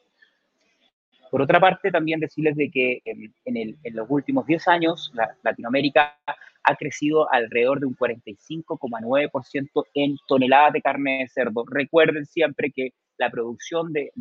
Por 1.32 1.40
otra 1.40 1.58
parte, 1.58 1.90
también 1.90 2.20
decirles 2.20 2.54
de 2.56 2.70
que 2.70 3.00
en, 3.06 3.96
los 3.96 4.06
últimos 4.10 4.44
10 4.44 4.68
años 4.68 5.10
Latinoamérica 5.42 6.14
ha 6.26 6.76
crecido 6.76 7.26
alrededor 7.32 7.80
de 7.80 7.86
un 7.86 7.96
45,9% 7.96 9.84
en 9.94 10.18
toneladas 10.28 10.74
de 10.74 10.82
carne 10.82 11.20
de 11.20 11.28
cerdo. 11.28 11.64
Recuerden 11.66 12.26
siempre 12.26 12.70
que 12.70 12.90
la 13.16 13.30
producción 13.30 13.94
de, 13.94 14.12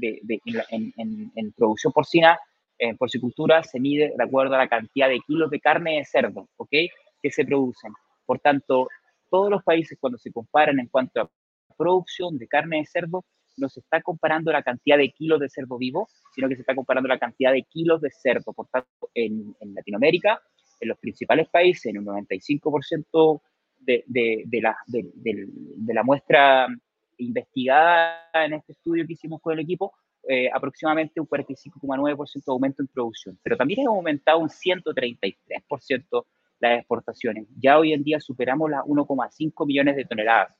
en, 0.69 1.51
producción 1.57 1.91
porcina, 1.91 2.39
en 2.79 2.95
porcicultura, 2.95 3.61
se 3.61 3.81
mide 3.81 4.13
de 4.15 4.23
acuerdo 4.23 4.55
a 4.55 4.59
la 4.59 4.69
cantidad 4.69 5.09
de 5.09 5.19
kilos 5.27 5.51
de 5.51 5.59
carne 5.59 5.97
de 5.97 6.05
cerdo, 6.05 6.47
¿ok? 6.55 6.71
Que 7.21 7.29
se 7.29 7.43
producen. 7.43 7.91
Por 8.25 8.39
tanto, 8.39 8.87
todos 9.29 9.49
los 9.49 9.61
países 9.63 9.97
cuando 9.99 10.17
se 10.17 10.31
comparan 10.31 10.79
en 10.79 10.87
cuanto 10.87 11.19
a 11.19 11.29
producción 11.77 12.37
de 12.37 12.47
carne 12.47 12.77
de 12.77 12.85
cerdo, 12.85 13.25
no 13.61 13.69
se 13.69 13.79
está 13.79 14.01
comparando 14.01 14.51
la 14.51 14.63
cantidad 14.63 14.97
de 14.97 15.11
kilos 15.11 15.39
de 15.39 15.49
cerdo 15.49 15.77
vivo, 15.77 16.09
sino 16.33 16.49
que 16.49 16.55
se 16.55 16.61
está 16.61 16.75
comparando 16.75 17.07
la 17.07 17.19
cantidad 17.19 17.53
de 17.53 17.63
kilos 17.63 18.01
de 18.01 18.09
cerdo. 18.11 18.51
Por 18.53 18.67
tanto, 18.67 19.09
en, 19.13 19.55
Latinoamérica, 19.73 20.41
en 20.79 20.89
los 20.89 20.97
principales 20.97 21.47
países, 21.47 21.85
en 21.85 21.99
un 21.99 22.05
95% 22.05 23.41
de, 23.79 24.03
de, 24.07 24.43
de, 24.45 24.61
la, 24.61 24.75
de, 24.87 25.93
la 25.93 26.03
muestra 26.03 26.67
investigada 27.17 28.19
en 28.33 28.53
este 28.53 28.73
estudio 28.73 29.05
que 29.05 29.13
hicimos 29.13 29.41
con 29.41 29.53
el 29.53 29.59
equipo, 29.59 29.93
eh, 30.27 30.49
aproximadamente 30.53 31.21
un 31.21 31.27
45,9% 31.27 32.33
de 32.33 32.41
aumento 32.47 32.81
en 32.81 32.87
producción. 32.87 33.39
Pero 33.41 33.57
también 33.57 33.81
hemos 33.81 33.95
aumentado 33.95 34.39
un 34.39 34.49
133% 34.49 36.25
las 36.61 36.79
exportaciones. 36.79 37.47
Ya 37.59 37.77
hoy 37.77 37.91
en 37.91 38.03
día 38.03 38.19
superamos 38.19 38.69
las 38.69 38.83
1,5 38.83 39.65
millones 39.65 39.95
de 39.95 40.05
toneladas 40.05 40.55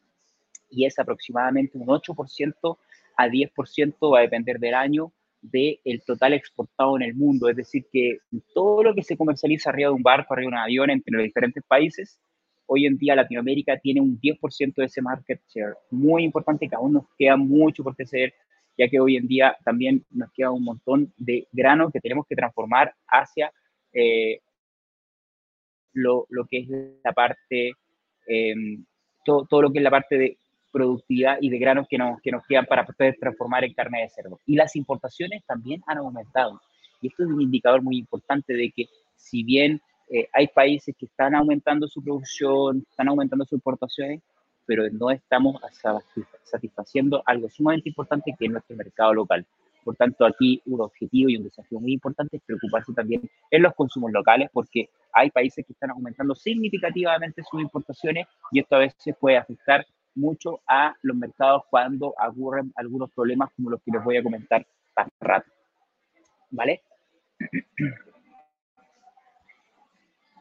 y 0.69 0.85
es 0.85 0.97
aproximadamente 0.97 1.77
un 1.77 1.87
8% 1.87 2.77
a 3.21 3.27
10% 3.27 4.13
va 4.13 4.19
a 4.19 4.21
depender 4.21 4.59
del 4.59 4.73
año 4.73 5.13
del 5.41 6.03
total 6.05 6.33
exportado 6.33 6.95
en 6.97 7.03
el 7.03 7.15
mundo. 7.15 7.49
Es 7.49 7.55
decir, 7.55 7.85
que 7.91 8.19
todo 8.53 8.83
lo 8.83 8.93
que 8.93 9.03
se 9.03 9.17
comercializa 9.17 9.69
arriba 9.69 9.89
de 9.89 9.95
un 9.95 10.03
barco, 10.03 10.33
arriba 10.33 10.51
de 10.51 10.55
un 10.55 10.61
avión 10.61 10.89
entre 10.89 11.13
los 11.13 11.23
diferentes 11.23 11.63
países, 11.63 12.19
hoy 12.67 12.85
en 12.85 12.97
día 12.97 13.15
Latinoamérica 13.15 13.77
tiene 13.77 14.01
un 14.01 14.19
10% 14.19 14.75
de 14.75 14.85
ese 14.85 15.01
market 15.01 15.41
share. 15.47 15.73
Muy 15.89 16.23
importante 16.23 16.67
que 16.67 16.75
aún 16.75 16.93
nos 16.93 17.05
queda 17.17 17.37
mucho 17.37 17.83
por 17.83 17.95
crecer, 17.95 18.33
ya 18.77 18.87
que 18.87 18.99
hoy 18.99 19.17
en 19.17 19.27
día 19.27 19.57
también 19.65 20.05
nos 20.11 20.31
queda 20.31 20.51
un 20.51 20.63
montón 20.63 21.13
de 21.17 21.47
grano 21.51 21.91
que 21.91 21.99
tenemos 21.99 22.25
que 22.27 22.35
transformar 22.35 22.93
hacia 23.07 23.51
eh, 23.93 24.39
lo, 25.93 26.27
lo, 26.29 26.45
que 26.45 26.59
es 26.59 26.67
la 27.03 27.11
parte, 27.11 27.73
eh, 28.27 28.55
todo, 29.25 29.45
todo, 29.49 29.63
lo 29.63 29.71
que 29.71 29.79
es 29.79 29.83
la 29.83 29.91
parte 29.91 30.17
de 30.17 30.37
productividad 30.71 31.37
y 31.41 31.49
de 31.49 31.59
granos 31.59 31.87
que 31.89 31.97
nos, 31.97 32.21
que 32.21 32.31
nos 32.31 32.45
quedan 32.47 32.65
para 32.65 32.85
poder 32.85 33.17
transformar 33.19 33.63
en 33.63 33.73
carne 33.73 34.01
de 34.01 34.09
cerdo. 34.09 34.39
Y 34.45 34.55
las 34.55 34.75
importaciones 34.75 35.43
también 35.45 35.83
han 35.87 35.97
aumentado. 35.97 36.61
Y 37.01 37.07
esto 37.07 37.23
es 37.23 37.29
un 37.29 37.41
indicador 37.41 37.81
muy 37.81 37.97
importante 37.97 38.53
de 38.53 38.71
que 38.71 38.87
si 39.15 39.43
bien 39.43 39.81
eh, 40.09 40.27
hay 40.33 40.47
países 40.47 40.95
que 40.97 41.05
están 41.05 41.35
aumentando 41.35 41.87
su 41.87 42.03
producción, 42.03 42.85
están 42.89 43.09
aumentando 43.09 43.45
sus 43.45 43.53
importaciones, 43.53 44.21
pero 44.65 44.89
no 44.91 45.09
estamos 45.09 45.59
satisfaciendo 46.43 47.23
algo 47.25 47.49
sumamente 47.49 47.89
importante 47.89 48.33
que 48.37 48.45
es 48.45 48.51
nuestro 48.51 48.75
mercado 48.75 49.13
local. 49.13 49.45
Por 49.83 49.95
tanto, 49.95 50.25
aquí 50.25 50.61
un 50.65 50.81
objetivo 50.81 51.29
y 51.29 51.37
un 51.37 51.43
desafío 51.43 51.79
muy 51.79 51.93
importante 51.93 52.37
es 52.37 52.43
preocuparse 52.43 52.93
también 52.93 53.27
en 53.49 53.63
los 53.63 53.73
consumos 53.73 54.11
locales, 54.11 54.49
porque 54.53 54.89
hay 55.11 55.31
países 55.31 55.65
que 55.65 55.73
están 55.73 55.89
aumentando 55.89 56.35
significativamente 56.35 57.41
sus 57.49 57.61
importaciones 57.61 58.27
y 58.51 58.59
esto 58.59 58.75
a 58.75 58.79
veces 58.79 59.15
puede 59.19 59.37
afectar 59.37 59.85
mucho 60.15 60.61
a 60.67 60.95
los 61.01 61.15
mercados 61.15 61.63
cuando 61.69 62.13
ocurren 62.17 62.71
algunos 62.75 63.11
problemas 63.11 63.51
como 63.55 63.69
los 63.71 63.81
que 63.81 63.91
les 63.91 64.03
voy 64.03 64.17
a 64.17 64.23
comentar 64.23 64.65
tan 64.93 65.09
rato. 65.19 65.51
¿Vale? 66.49 66.81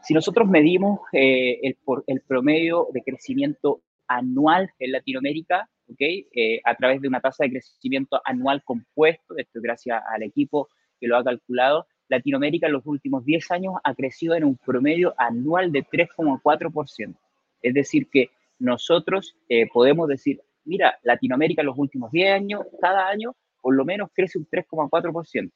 Si 0.02 0.14
nosotros 0.14 0.48
medimos 0.48 1.00
eh, 1.12 1.60
el, 1.62 1.76
el 2.06 2.20
promedio 2.22 2.88
de 2.92 3.02
crecimiento 3.02 3.82
anual 4.08 4.70
en 4.78 4.92
Latinoamérica, 4.92 5.68
¿okay? 5.92 6.26
Eh, 6.34 6.60
a 6.64 6.74
través 6.74 7.00
de 7.00 7.08
una 7.08 7.20
tasa 7.20 7.44
de 7.44 7.50
crecimiento 7.50 8.20
anual 8.24 8.62
compuesto, 8.64 9.36
esto 9.36 9.60
gracias 9.62 10.02
al 10.12 10.22
equipo 10.22 10.68
que 10.98 11.06
lo 11.06 11.16
ha 11.16 11.24
calculado, 11.24 11.86
Latinoamérica 12.08 12.66
en 12.66 12.72
los 12.72 12.86
últimos 12.86 13.24
10 13.24 13.50
años 13.52 13.74
ha 13.84 13.94
crecido 13.94 14.34
en 14.34 14.44
un 14.44 14.56
promedio 14.56 15.14
anual 15.16 15.70
de 15.70 15.84
3,4%. 15.84 17.14
Es 17.62 17.74
decir, 17.74 18.08
que 18.10 18.30
nosotros 18.60 19.36
eh, 19.48 19.66
podemos 19.72 20.06
decir, 20.06 20.40
mira, 20.64 20.98
Latinoamérica 21.02 21.62
en 21.62 21.66
los 21.66 21.78
últimos 21.78 22.12
10 22.12 22.32
años, 22.32 22.60
cada 22.80 23.08
año, 23.08 23.34
por 23.60 23.74
lo 23.74 23.84
menos 23.84 24.10
crece 24.14 24.38
un 24.38 24.46
3,4%. 24.46 25.50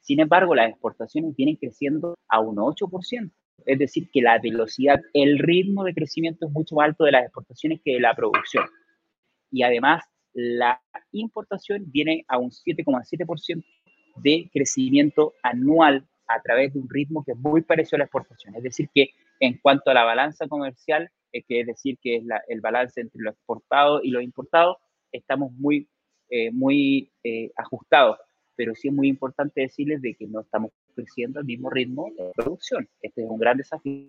Sin 0.00 0.20
embargo, 0.20 0.54
las 0.54 0.70
exportaciones 0.70 1.36
vienen 1.36 1.56
creciendo 1.56 2.16
a 2.28 2.40
un 2.40 2.56
8%. 2.56 3.30
Es 3.64 3.78
decir, 3.78 4.08
que 4.12 4.22
la 4.22 4.38
velocidad, 4.38 5.00
el 5.12 5.38
ritmo 5.38 5.84
de 5.84 5.94
crecimiento 5.94 6.46
es 6.46 6.52
mucho 6.52 6.76
más 6.76 6.86
alto 6.86 7.04
de 7.04 7.12
las 7.12 7.24
exportaciones 7.24 7.80
que 7.84 7.94
de 7.94 8.00
la 8.00 8.14
producción. 8.14 8.64
Y 9.50 9.62
además, 9.62 10.04
la 10.32 10.80
importación 11.12 11.84
viene 11.90 12.24
a 12.28 12.38
un 12.38 12.50
7,7% 12.50 13.64
de 14.16 14.48
crecimiento 14.52 15.34
anual 15.42 16.06
a 16.28 16.40
través 16.42 16.72
de 16.72 16.80
un 16.80 16.88
ritmo 16.88 17.24
que 17.24 17.32
es 17.32 17.38
muy 17.38 17.62
parecido 17.62 17.96
a 17.96 17.98
la 17.98 18.04
exportación. 18.04 18.54
Es 18.54 18.62
decir, 18.62 18.88
que 18.94 19.10
en 19.40 19.58
cuanto 19.58 19.90
a 19.90 19.94
la 19.94 20.04
balanza 20.04 20.46
comercial, 20.46 21.10
que 21.44 21.60
es 21.60 21.66
decir, 21.66 21.98
que 22.00 22.16
es 22.16 22.24
el 22.48 22.60
balance 22.60 23.00
entre 23.00 23.22
lo 23.22 23.30
exportado 23.30 24.00
y 24.02 24.10
lo 24.10 24.20
importado, 24.20 24.78
estamos 25.12 25.52
muy, 25.52 25.88
eh, 26.30 26.50
muy 26.50 27.10
eh, 27.22 27.50
ajustados. 27.56 28.18
Pero 28.56 28.74
sí 28.74 28.88
es 28.88 28.94
muy 28.94 29.08
importante 29.08 29.60
decirles 29.60 30.00
de 30.00 30.14
que 30.14 30.26
no 30.26 30.40
estamos 30.40 30.70
creciendo 30.94 31.40
al 31.40 31.44
mismo 31.44 31.68
ritmo 31.68 32.10
de 32.16 32.32
producción. 32.34 32.88
Este 33.02 33.22
es 33.22 33.28
un 33.28 33.38
gran 33.38 33.58
desafío. 33.58 34.08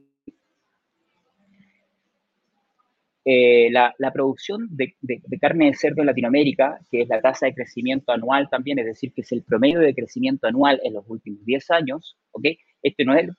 Eh, 3.29 3.69
la, 3.71 3.93
producción 4.13 4.69
de, 4.71 4.95
carne 5.41 5.65
de 5.65 5.73
cerdo 5.73 5.99
en 5.99 6.05
Latinoamérica, 6.05 6.79
que 6.89 7.01
es 7.01 7.09
la 7.09 7.19
tasa 7.19 7.45
de 7.45 7.53
crecimiento 7.53 8.13
anual 8.13 8.47
también, 8.49 8.79
es 8.79 8.85
decir, 8.85 9.11
que 9.11 9.19
es 9.19 9.31
el 9.33 9.43
promedio 9.43 9.81
de 9.81 9.93
crecimiento 9.93 10.47
anual 10.47 10.79
en 10.81 10.93
los 10.93 11.03
últimos 11.09 11.43
10 11.43 11.71
años, 11.71 12.17
¿ok? 12.31 12.45
Este 12.87 13.03
no 13.05 13.15
es 13.15 13.29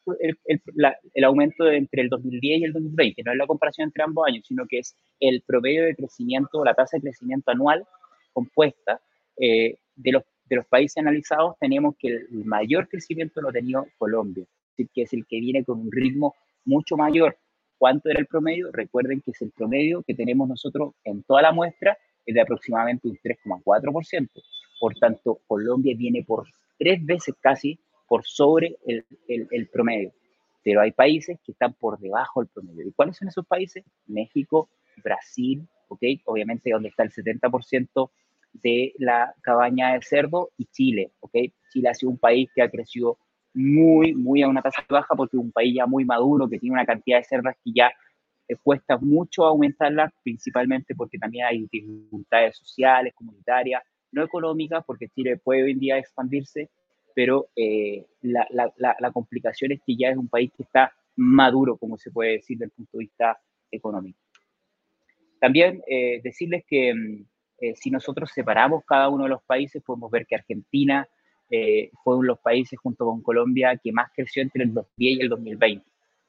el, 1.15 1.25
aumento 1.25 1.71
entre 1.71 2.03
el 2.03 2.09
2010 2.09 2.61
y 2.61 2.65
el 2.65 2.73
2020, 2.73 3.23
no 3.25 3.33
es 3.33 3.39
la 3.39 3.47
comparación 3.47 3.89
entre 3.89 4.03
ambos 4.03 4.27
años, 4.27 4.45
sino 4.47 4.67
que 4.67 4.81
es 4.81 4.95
el 5.21 5.43
promedio 5.47 5.85
de 5.85 5.95
crecimiento, 5.95 6.65
la 6.65 6.75
tasa 6.75 6.97
de 6.97 7.03
crecimiento 7.03 7.51
anual 7.51 7.87
compuesta 8.33 9.01
eh, 9.37 9.77
de 9.97 10.13
los 10.13 10.23
de 10.49 10.57
los 10.57 10.67
países 10.67 10.97
analizados, 10.99 11.57
tenemos 11.61 11.95
que 11.99 12.09
el 12.09 12.45
mayor 12.45 12.89
crecimiento 12.89 13.41
lo 13.41 13.49
ha 13.49 13.87
Colombia, 13.99 14.47
que 14.77 15.03
es 15.03 15.13
el 15.13 15.27
que 15.27 15.41
viene 15.41 15.65
con 15.65 15.81
un 15.81 15.93
ritmo 15.93 16.35
mucho 16.65 16.97
mayor. 16.97 17.37
¿Cuánto 17.77 18.09
era 18.09 18.19
el 18.19 18.27
promedio? 18.27 18.71
Recuerden 18.73 19.21
que 19.21 19.33
es 19.33 19.43
el 19.43 19.51
promedio 19.51 20.03
que 20.03 20.15
tenemos 20.15 20.49
nosotros 20.49 20.95
en 21.05 21.23
toda 21.23 21.43
la 21.43 21.53
muestra, 21.53 21.97
es 22.25 22.35
de 22.35 22.41
aproximadamente 22.41 23.09
un 23.09 23.17
3,4%. 23.17 24.29
Por 24.81 24.95
tanto, 24.95 25.41
Colombia 25.47 25.95
viene 25.97 26.25
por 26.25 26.47
tres 26.79 27.05
veces 27.05 27.35
casi 27.41 27.79
por 28.09 28.25
sobre 28.25 28.77
el, 28.87 29.05
el, 29.29 29.69
promedio. 29.69 30.13
Pero 30.65 30.81
hay 30.81 30.93
países 30.93 31.39
que 31.45 31.53
están 31.53 31.75
por 31.75 31.99
debajo 31.99 32.41
del 32.41 32.49
promedio. 32.49 32.89
¿Y 32.89 32.93
cuáles 32.93 33.17
son 33.17 33.29
esos 33.29 33.47
países? 33.47 33.85
México, 34.07 34.71
Brasil, 35.05 35.69
¿ok? 35.89 36.03
Obviamente 36.25 36.71
donde 36.71 36.89
está 36.89 37.05
el 37.05 37.13
70% 37.13 38.11
de 38.55 38.95
la 38.99 39.35
cabaña 39.43 39.93
de 39.93 40.03
cerdo 40.03 40.51
y 40.57 40.67
Chile, 40.67 41.13
¿ok? 41.21 41.37
Chile 41.71 41.89
ha 41.91 41.95
sido 41.95 42.11
un 42.11 42.19
país 42.19 42.51
que 42.55 42.63
ha 42.63 42.71
crecido 42.71 43.19
muy, 43.55 44.15
muy 44.15 44.43
a 44.43 44.49
una 44.49 44.63
tasa 44.63 44.85
baja 44.89 45.15
porque 45.15 45.37
es 45.37 45.43
un 45.43 45.53
país 45.53 45.75
ya 45.77 45.87
muy 45.87 46.05
maduro, 46.05 46.49
que 46.49 46.59
tiene 46.59 46.75
una 46.75 46.87
cantidad 46.87 47.19
de 47.19 47.25
cerdas 47.25 47.57
que 47.63 47.73
ya 47.75 47.93
eh, 48.49 48.57
cuesta 48.63 48.97
mucho 48.99 49.45
aumentarlas, 49.45 50.13
principalmente 50.23 50.95
porque 50.95 51.19
también 51.19 51.45
hay 51.47 51.61
dificultades 51.61 52.57
sociales, 52.57 53.15
comunitarias, 53.15 53.83
no 54.11 54.25
económicas, 54.25 54.85
porque 54.87 55.09
Chile 55.09 55.37
puede 55.37 55.65
hoy 55.65 55.73
en 55.73 55.79
día 55.79 55.99
expandirse, 55.99 56.71
pero 57.15 57.49
eh, 57.57 58.07
la, 58.23 58.47
la, 58.51 58.73
la, 58.77 59.13
complicación 59.13 59.73
es 59.73 59.81
que 59.85 59.97
ya 59.97 60.11
es 60.11 60.17
un 60.17 60.29
país 60.29 60.53
que 60.57 60.63
está 60.63 60.93
maduro, 61.17 61.77
como 61.77 61.99
se 61.99 62.11
puede 62.11 62.33
decir, 62.33 62.59
desde 62.59 62.67
el 62.67 62.77
punto 62.77 62.99
de 62.99 63.05
vista 63.05 63.39
económico. 63.71 64.19
También 65.41 65.83
eh, 65.87 66.21
decirles 66.23 66.65
que 66.67 66.95
mm, 66.95 67.25
eh, 67.61 67.75
si 67.75 67.91
nosotros 67.91 68.31
separamos 68.33 68.85
cada 68.85 69.09
uno 69.09 69.25
de 69.25 69.31
los 69.31 69.43
países, 69.43 69.83
podemos 69.83 70.11
ver 70.11 70.27
que 70.27 70.37
Argentina 70.37 71.09
eh, 71.51 71.91
fue 72.05 72.15
uno 72.15 72.23
de 72.23 72.29
los 72.29 72.39
países 72.39 72.79
junto 72.79 73.05
con 73.05 73.23
Colombia 73.23 73.79
que 73.83 73.93
más 73.93 74.11
creció 74.15 74.43
entre 74.43 74.65
el 74.65 74.75
2010 74.75 75.19
y 75.19 75.21
el 75.21 75.29
2020. 75.29 75.87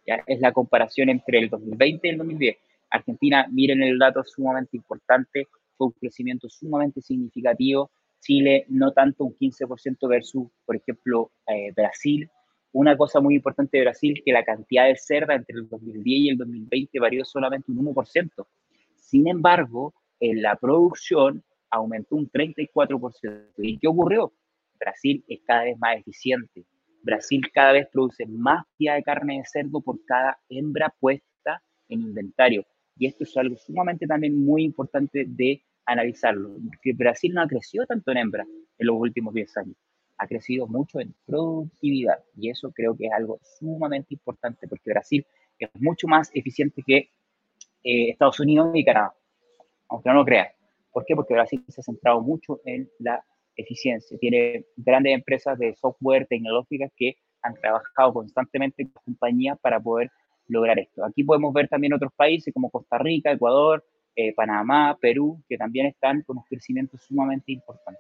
¿ya? 0.08 0.24
Es 0.26 0.40
la 0.40 0.52
comparación 0.52 1.10
entre 1.10 1.40
el 1.40 1.50
2020 1.50 2.08
y 2.08 2.12
el 2.12 2.18
2010. 2.18 2.58
Argentina, 2.92 3.48
miren 3.52 3.84
el 3.84 4.00
dato 4.00 4.24
sumamente 4.24 4.76
importante, 4.78 5.48
fue 5.78 5.88
un 5.88 5.94
crecimiento 5.94 6.50
sumamente 6.50 7.02
significativo. 7.02 7.92
Chile 8.20 8.66
no 8.70 8.92
tanto 8.92 9.26
un 9.26 9.36
15% 9.36 10.08
versus, 10.08 10.48
por 10.66 10.76
ejemplo, 10.76 11.32
eh, 11.48 11.72
Brasil. 11.76 12.30
Una 12.72 12.96
cosa 12.96 13.20
muy 13.20 13.36
importante 13.36 13.78
de 13.78 13.84
Brasil, 13.84 14.22
que 14.24 14.32
la 14.32 14.44
cantidad 14.44 14.86
de 14.86 14.96
cerda 14.96 15.36
entre 15.36 15.58
el 15.58 15.68
2010 15.68 16.20
y 16.20 16.30
el 16.30 16.38
2020 16.38 17.00
varió 17.00 17.26
solamente 17.26 17.72
un 17.72 17.80
1%. 17.80 18.48
Sin 18.96 19.28
embargo, 19.28 19.94
en 20.20 20.42
la 20.42 20.56
producción 20.56 21.44
aumentó 21.72 22.16
un 22.16 22.30
34%. 22.30 23.54
¿Y 23.58 23.78
qué 23.80 23.88
ocurrió? 23.88 24.34
Brasil 24.80 25.24
es 25.28 25.42
cada 25.46 25.64
vez 25.64 25.78
más 25.80 25.98
eficiente. 25.98 26.66
Brasil 27.02 27.42
cada 27.54 27.74
vez 27.74 27.88
produce 27.92 28.26
más 28.26 28.66
cantidad 28.66 28.96
de 28.96 29.04
carne 29.04 29.38
de 29.38 29.46
cerdo 29.46 29.82
por 29.82 30.04
cada 30.06 30.38
hembra 30.50 30.94
puesta 31.00 31.62
en 31.88 32.02
inventario. 32.02 32.66
Y 32.98 33.08
esto 33.08 33.24
es 33.24 33.36
algo 33.38 33.56
sumamente 33.58 34.06
también 34.06 34.38
muy 34.38 34.64
importante 34.64 35.26
de 35.28 35.64
analizarlo, 35.92 36.58
que 36.82 36.94
Brasil 36.94 37.34
no 37.34 37.42
ha 37.42 37.48
crecido 37.48 37.86
tanto 37.86 38.12
en 38.12 38.18
hembra 38.18 38.46
en 38.78 38.88
los 38.88 38.96
últimos 38.98 39.34
10 39.34 39.58
años, 39.58 39.76
ha 40.18 40.28
crecido 40.28 40.68
mucho 40.68 41.00
en 41.00 41.14
productividad. 41.26 42.20
Y 42.36 42.50
eso 42.50 42.72
creo 42.72 42.96
que 42.96 43.08
es 43.08 43.12
algo 43.12 43.40
sumamente 43.60 44.14
importante, 44.14 44.68
porque 44.68 44.92
Brasil 44.92 45.26
es 45.58 45.70
mucho 45.76 46.08
más 46.08 46.30
eficiente 46.34 46.84
que 46.86 47.10
eh, 47.84 48.10
Estados 48.12 48.40
Unidos 48.40 48.72
y 48.74 48.84
Canadá 48.84 49.14
aunque 49.90 50.10
no 50.10 50.16
lo 50.16 50.26
crean. 50.26 50.48
¿Por 50.92 51.06
qué? 51.06 51.16
Porque 51.16 51.34
Brasil 51.34 51.64
se 51.68 51.82
ha 51.82 51.84
centrado 51.84 52.22
mucho 52.22 52.62
en 52.66 52.90
la 53.00 53.24
eficiencia. 53.56 54.18
Tiene 54.20 54.66
grandes 54.78 55.14
empresas 55.14 55.58
de 55.60 55.76
software 55.76 56.26
tecnológicas 56.28 56.92
que 56.96 57.18
han 57.42 57.56
trabajado 57.56 58.14
constantemente 58.14 58.90
con 58.92 59.04
compañías 59.04 59.60
para 59.60 59.80
poder 59.80 60.10
lograr 60.48 60.80
esto. 60.80 61.06
Aquí 61.06 61.24
podemos 61.24 61.54
ver 61.54 61.68
también 61.68 61.94
otros 61.94 62.12
países 62.16 62.54
como 62.54 62.70
Costa 62.70 62.98
Rica, 62.98 63.32
Ecuador, 63.32 63.84
eh, 64.16 64.34
Panamá, 64.34 64.98
Perú, 65.00 65.42
que 65.48 65.58
también 65.58 65.88
están 65.88 66.22
con 66.24 66.38
un 66.38 66.44
crecimiento 66.44 66.98
sumamente 66.98 67.52
importante. 67.52 68.00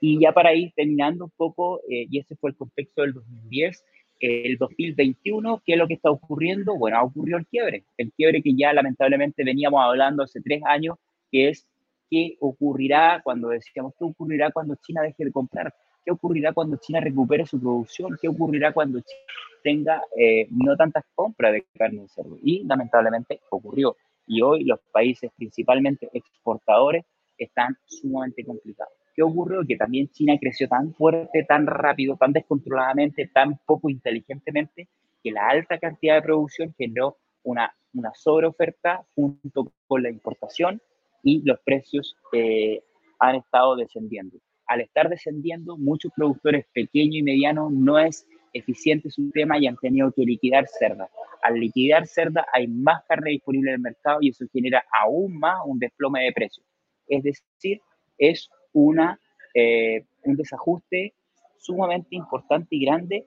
Y 0.00 0.20
ya 0.20 0.32
para 0.32 0.54
ir 0.54 0.72
terminando 0.74 1.24
un 1.24 1.32
poco, 1.36 1.80
eh, 1.88 2.06
y 2.10 2.18
ese 2.18 2.36
fue 2.36 2.50
el 2.50 2.56
contexto 2.56 3.02
del 3.02 3.14
2010, 3.14 3.84
el 4.20 4.56
2021, 4.58 5.62
¿qué 5.64 5.72
es 5.72 5.78
lo 5.78 5.86
que 5.86 5.94
está 5.94 6.10
ocurriendo? 6.10 6.76
Bueno, 6.76 6.98
ha 6.98 7.02
ocurrido 7.02 7.38
el 7.38 7.46
quiebre, 7.46 7.84
el 7.96 8.12
quiebre 8.12 8.42
que 8.42 8.54
ya 8.54 8.72
lamentablemente 8.72 9.44
veníamos 9.44 9.80
hablando 9.82 10.22
hace 10.22 10.40
tres 10.40 10.62
años, 10.64 10.96
que 11.30 11.48
es 11.48 11.66
qué 12.10 12.36
ocurrirá 12.40 13.20
cuando 13.22 13.48
decíamos, 13.48 13.94
qué 13.98 14.04
ocurrirá 14.04 14.50
cuando 14.50 14.76
China 14.76 15.02
deje 15.02 15.24
de 15.24 15.32
comprar, 15.32 15.74
qué 16.04 16.10
ocurrirá 16.10 16.52
cuando 16.52 16.76
China 16.78 17.00
recupere 17.00 17.46
su 17.46 17.60
producción, 17.60 18.16
qué 18.20 18.28
ocurrirá 18.28 18.72
cuando 18.72 19.00
China 19.00 19.20
tenga 19.62 20.02
eh, 20.16 20.46
no 20.50 20.76
tantas 20.76 21.04
compras 21.14 21.52
de 21.52 21.66
carne 21.76 22.02
de 22.02 22.08
cerdo. 22.08 22.38
Y 22.42 22.64
lamentablemente 22.64 23.40
ocurrió. 23.50 23.96
Y 24.28 24.42
hoy 24.42 24.64
los 24.64 24.78
países 24.92 25.30
principalmente 25.36 26.08
exportadores 26.12 27.04
están 27.38 27.76
sumamente 27.86 28.44
complicados. 28.44 28.92
¿Qué 29.14 29.22
ocurrió? 29.22 29.64
Que 29.66 29.76
también 29.76 30.08
China 30.10 30.36
creció 30.38 30.68
tan 30.68 30.94
fuerte, 30.94 31.44
tan 31.44 31.66
rápido, 31.66 32.16
tan 32.16 32.32
descontroladamente, 32.32 33.28
tan 33.34 33.58
poco 33.66 33.90
inteligentemente, 33.90 34.88
que 35.22 35.32
la 35.32 35.48
alta 35.48 35.78
cantidad 35.78 36.14
de 36.14 36.22
producción 36.22 36.74
generó 36.78 37.16
una, 37.42 37.74
una 37.94 38.12
sobreoferta 38.14 39.04
junto 39.14 39.72
con 39.86 40.02
la 40.02 40.10
importación 40.10 40.80
y 41.22 41.42
los 41.44 41.58
precios 41.60 42.16
eh, 42.32 42.82
han 43.18 43.36
estado 43.36 43.76
descendiendo. 43.76 44.38
al 44.66 44.82
estar 44.82 45.08
descendiendo, 45.08 45.78
muchos 45.78 46.12
productores 46.14 46.66
pequeños 46.74 47.16
y 47.16 47.22
medianos 47.22 47.72
no 47.72 47.98
es 47.98 48.26
eficiente 48.58 49.10
su 49.10 49.30
tema 49.30 49.58
y 49.58 49.66
han 49.66 49.76
tenido 49.76 50.12
que 50.12 50.22
liquidar 50.22 50.66
cerda. 50.66 51.08
Al 51.42 51.54
liquidar 51.54 52.06
cerda 52.06 52.46
hay 52.52 52.66
más 52.66 53.04
carne 53.04 53.30
disponible 53.30 53.70
en 53.70 53.76
el 53.76 53.80
mercado 53.80 54.18
y 54.20 54.30
eso 54.30 54.44
genera 54.52 54.84
aún 54.92 55.38
más 55.38 55.60
un 55.64 55.78
desplome 55.78 56.24
de 56.24 56.32
precios. 56.32 56.66
Es 57.06 57.22
decir, 57.22 57.80
es 58.18 58.50
una, 58.72 59.18
eh, 59.54 60.04
un 60.24 60.36
desajuste 60.36 61.14
sumamente 61.58 62.16
importante 62.16 62.68
y 62.76 62.84
grande 62.84 63.26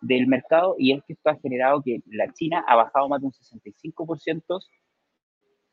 del 0.00 0.26
mercado 0.26 0.74
y 0.78 0.92
es 0.92 1.02
que 1.04 1.14
esto 1.14 1.30
ha 1.30 1.36
generado 1.36 1.82
que 1.82 2.00
la 2.06 2.32
China 2.32 2.64
ha 2.66 2.76
bajado 2.76 3.08
más 3.08 3.20
de 3.20 3.26
un 3.26 3.32
65% 3.32 4.60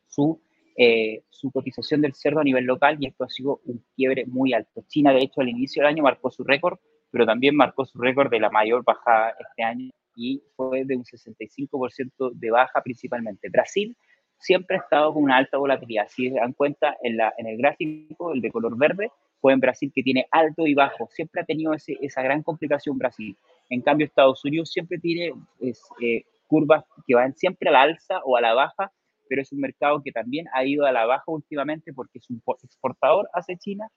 su, 0.08 0.42
eh, 0.78 1.24
su 1.30 1.52
cotización 1.52 2.02
del 2.02 2.14
cerdo 2.14 2.40
a 2.40 2.44
nivel 2.44 2.66
local 2.66 2.98
y 3.00 3.08
esto 3.08 3.24
ha 3.24 3.30
sido 3.30 3.62
un 3.66 3.84
quiebre 3.96 4.26
muy 4.26 4.54
alto. 4.54 4.84
China, 4.88 5.12
de 5.14 5.22
hecho, 5.22 5.42
al 5.42 5.50
inicio 5.50 5.82
del 5.82 5.90
año 5.90 6.04
marcó 6.04 6.30
su 6.32 6.44
récord, 6.44 6.80
pero 7.12 7.26
también 7.26 7.56
marcó 7.56 7.86
su 7.86 7.98
récord 8.00 8.30
de 8.30 8.40
la 8.40 8.50
mayor 8.50 8.84
bajada 8.84 9.36
este 9.40 9.64
año 9.64 9.90
y 10.16 10.44
fue 10.56 10.84
de 10.86 10.96
un 10.96 11.04
65% 11.04 12.32
de 12.34 12.52
baja 12.52 12.82
principalmente. 12.84 13.50
Brasil 13.50 13.96
siempre 14.38 14.78
ha 14.78 14.80
estado 14.80 15.14
con 15.14 15.24
una 15.24 15.38
alta 15.38 15.58
volatilidad. 15.58 16.08
Si 16.10 16.30
se 16.30 16.36
dan 16.36 16.54
cuenta 16.54 16.98
en, 17.02 17.18
la, 17.18 17.34
en 17.38 17.48
el 17.48 17.58
gráfico, 17.58 18.34
el 18.34 18.42
de 18.42 18.52
color 18.52 18.78
verde, 18.78 19.12
fue 19.40 19.54
en 19.54 19.60
Brasil 19.60 19.92
que 19.94 20.04
tiene 20.04 20.28
alto 20.32 20.68
y 20.68 20.74
bajo. 20.74 21.08
Siempre 21.12 21.42
ha 21.42 21.46
tenido 21.46 21.74
ese, 21.74 21.98
esa 22.02 22.22
gran 22.22 22.44
complicación 22.44 22.98
Brasil. 22.98 23.38
En 23.70 23.82
cambio, 23.82 24.06
Estados 24.06 24.44
Unidos 24.44 24.72
siempre 24.72 24.98
tiene 24.98 25.34
eh, 25.62 26.24
curvas 26.48 26.84
que 27.08 27.16
van 27.16 27.36
siempre 27.36 27.70
a 27.70 27.74
la 27.74 27.82
alza 27.84 28.20
o 28.26 28.36
a 28.36 28.42
la 28.42 28.54
baja, 28.54 28.92
pero 29.28 29.42
es 29.42 29.52
un 29.52 29.60
mercado 29.60 30.02
que 30.04 30.12
también 30.12 30.48
ha 30.54 30.66
ido 30.66 30.86
a 30.86 30.92
la 30.92 31.06
baja 31.06 31.24
últimamente 31.28 31.94
porque 31.94 32.18
es 32.18 32.30
un 32.30 32.42
exportador 32.64 33.30
hacia 33.34 33.58
China 33.58 33.88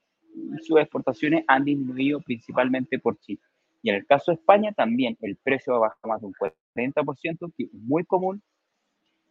sus 0.63 0.79
exportaciones 0.79 1.45
han 1.49 1.65
disminuido 1.65 2.21
principalmente 2.21 2.99
por 2.99 3.19
China. 3.19 3.41
Y 3.83 3.91
en 3.91 3.97
el 3.97 4.07
caso 4.07 4.31
de 4.31 4.37
España 4.37 4.73
también 4.73 5.17
el 5.21 5.37
precio 5.37 5.75
ha 5.75 5.79
bajado 5.79 6.09
más 6.09 6.21
de 6.21 6.27
un 6.29 6.35
40%, 6.35 7.53
que 7.57 7.65
es 7.65 7.73
muy 7.73 8.05
común 8.05 8.43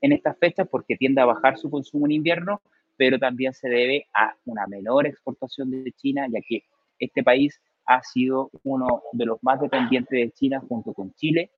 en 0.01 0.12
estas 0.12 0.38
fechas 0.38 0.67
porque 0.70 0.98
tiende 0.98 1.22
a 1.22 1.25
bajar 1.25 1.58
su 1.58 1.70
consumo 1.70 2.05
en 2.05 2.13
invierno, 2.13 2.62
pero 2.98 3.17
también 3.17 3.53
se 3.53 3.70
debe 3.70 4.08
a 4.13 4.36
una 4.46 4.67
menor 4.67 5.08
exportación 5.08 5.72
de 5.72 5.91
China, 5.93 6.27
ya 6.29 6.39
que 6.41 6.63
este 7.00 7.24
país 7.24 7.60
ha 7.86 8.01
sido 8.03 8.51
uno 8.63 9.03
de 9.13 9.25
los 9.25 9.41
más 9.41 9.60
dependientes 9.62 10.12
de 10.12 10.31
China 10.31 10.62
junto 10.67 10.93
con 10.93 11.13
Chile, 11.13 11.51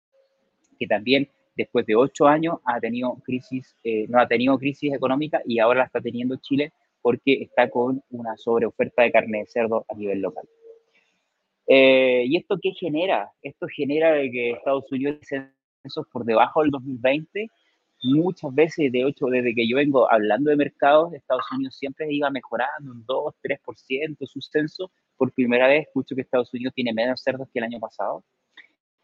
que 0.78 0.88
también 0.88 1.30
después 1.56 1.86
de 1.86 1.96
ocho 1.96 2.28
años 2.28 2.58
ha 2.66 2.80
tenido 2.80 3.16
crisis, 3.24 3.76
eh, 3.84 4.08
no 4.08 4.20
ha 4.20 4.28
tenido 4.28 4.58
crisis 4.58 4.94
económica 4.94 5.42
y 5.46 5.60
ahora 5.60 5.80
la 5.80 5.86
está 5.86 6.02
teniendo 6.02 6.38
Chile 6.38 6.74
porque 7.04 7.44
está 7.44 7.70
con 7.70 8.02
una 8.10 8.36
sobreoferta 8.38 9.04
de 9.04 9.12
carne 9.12 9.40
de 9.42 9.46
cerdo 9.46 9.86
a 9.88 9.94
nivel 9.94 10.22
local. 10.22 10.50
Eh, 11.68 12.24
¿Y 12.26 12.38
esto 12.38 12.58
qué 12.60 12.72
genera? 12.72 13.32
Esto 13.44 13.68
genera 13.68 14.14
que 14.24 14.52
Estados 14.52 14.92
Unidos 14.92 15.20
esos 15.84 16.08
por 16.08 16.26
debajo 16.26 16.64
del 16.64 16.72
2020 16.72 17.48
muchas 18.04 18.54
veces, 18.54 18.92
de 18.92 19.08
hecho, 19.08 19.28
desde 19.28 19.56
que 19.56 19.68
yo 19.68 19.78
vengo 19.78 20.12
hablando 20.12 20.50
de 20.50 20.58
mercados, 20.58 21.14
Estados 21.14 21.46
Unidos 21.56 21.76
siempre 21.76 22.08
iba 22.10 22.30
mejorando 22.30 22.92
un 22.92 23.06
2, 23.06 23.36
3% 23.42 24.28
su 24.28 24.42
censo. 24.42 24.92
Por 25.16 25.32
primera 25.32 25.68
vez 25.68 25.88
escucho 25.88 26.16
que 26.16 26.22
Estados 26.22 26.54
Unidos 26.54 26.74
tiene 26.74 26.94
menos 26.94 27.22
cerdos 27.22 27.48
que 27.52 27.60
el 27.60 27.66
año 27.66 27.80
pasado. 27.80 28.24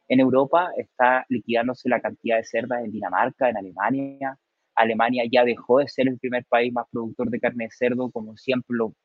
En 0.07 0.19
Europa 0.19 0.71
está 0.75 1.25
liquidándose 1.29 1.87
la 1.87 2.01
cantidad 2.01 2.37
de 2.37 2.43
cerdas 2.43 2.83
en 2.83 2.91
Dinamarca, 2.91 3.49
en 3.49 3.57
Alemania. 3.57 4.37
Alemania 4.79 5.23
ya 5.29 5.43
dejó 5.43 5.79
de 5.79 5.87
ser 5.87 6.07
el 6.07 6.17
primer 6.17 6.45
país 6.45 6.71
más 6.71 6.85
productor 6.89 7.29
de 7.29 7.39
carne 7.39 7.65
de 7.65 7.71
cerdo, 7.71 8.09
como 8.11 8.37
siempre 8.37 8.77
lo, 8.77 8.95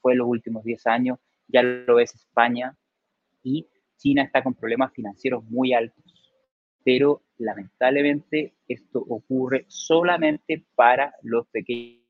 fue 0.00 0.12
en 0.12 0.18
los 0.18 0.28
últimos 0.28 0.62
10 0.62 0.86
años. 0.86 1.18
Ya 1.48 1.62
lo 1.62 1.98
es 1.98 2.14
España. 2.14 2.76
Y 3.42 3.66
China 3.96 4.22
está 4.22 4.42
con 4.42 4.54
problemas 4.54 4.92
financieros 4.92 5.44
muy 5.44 5.72
altos. 5.72 6.04
Pero 6.84 7.22
lamentablemente 7.38 8.54
esto 8.68 9.00
ocurre 9.00 9.64
solamente 9.68 10.64
para 10.76 11.14
los 11.22 11.48
pequeños 11.48 12.04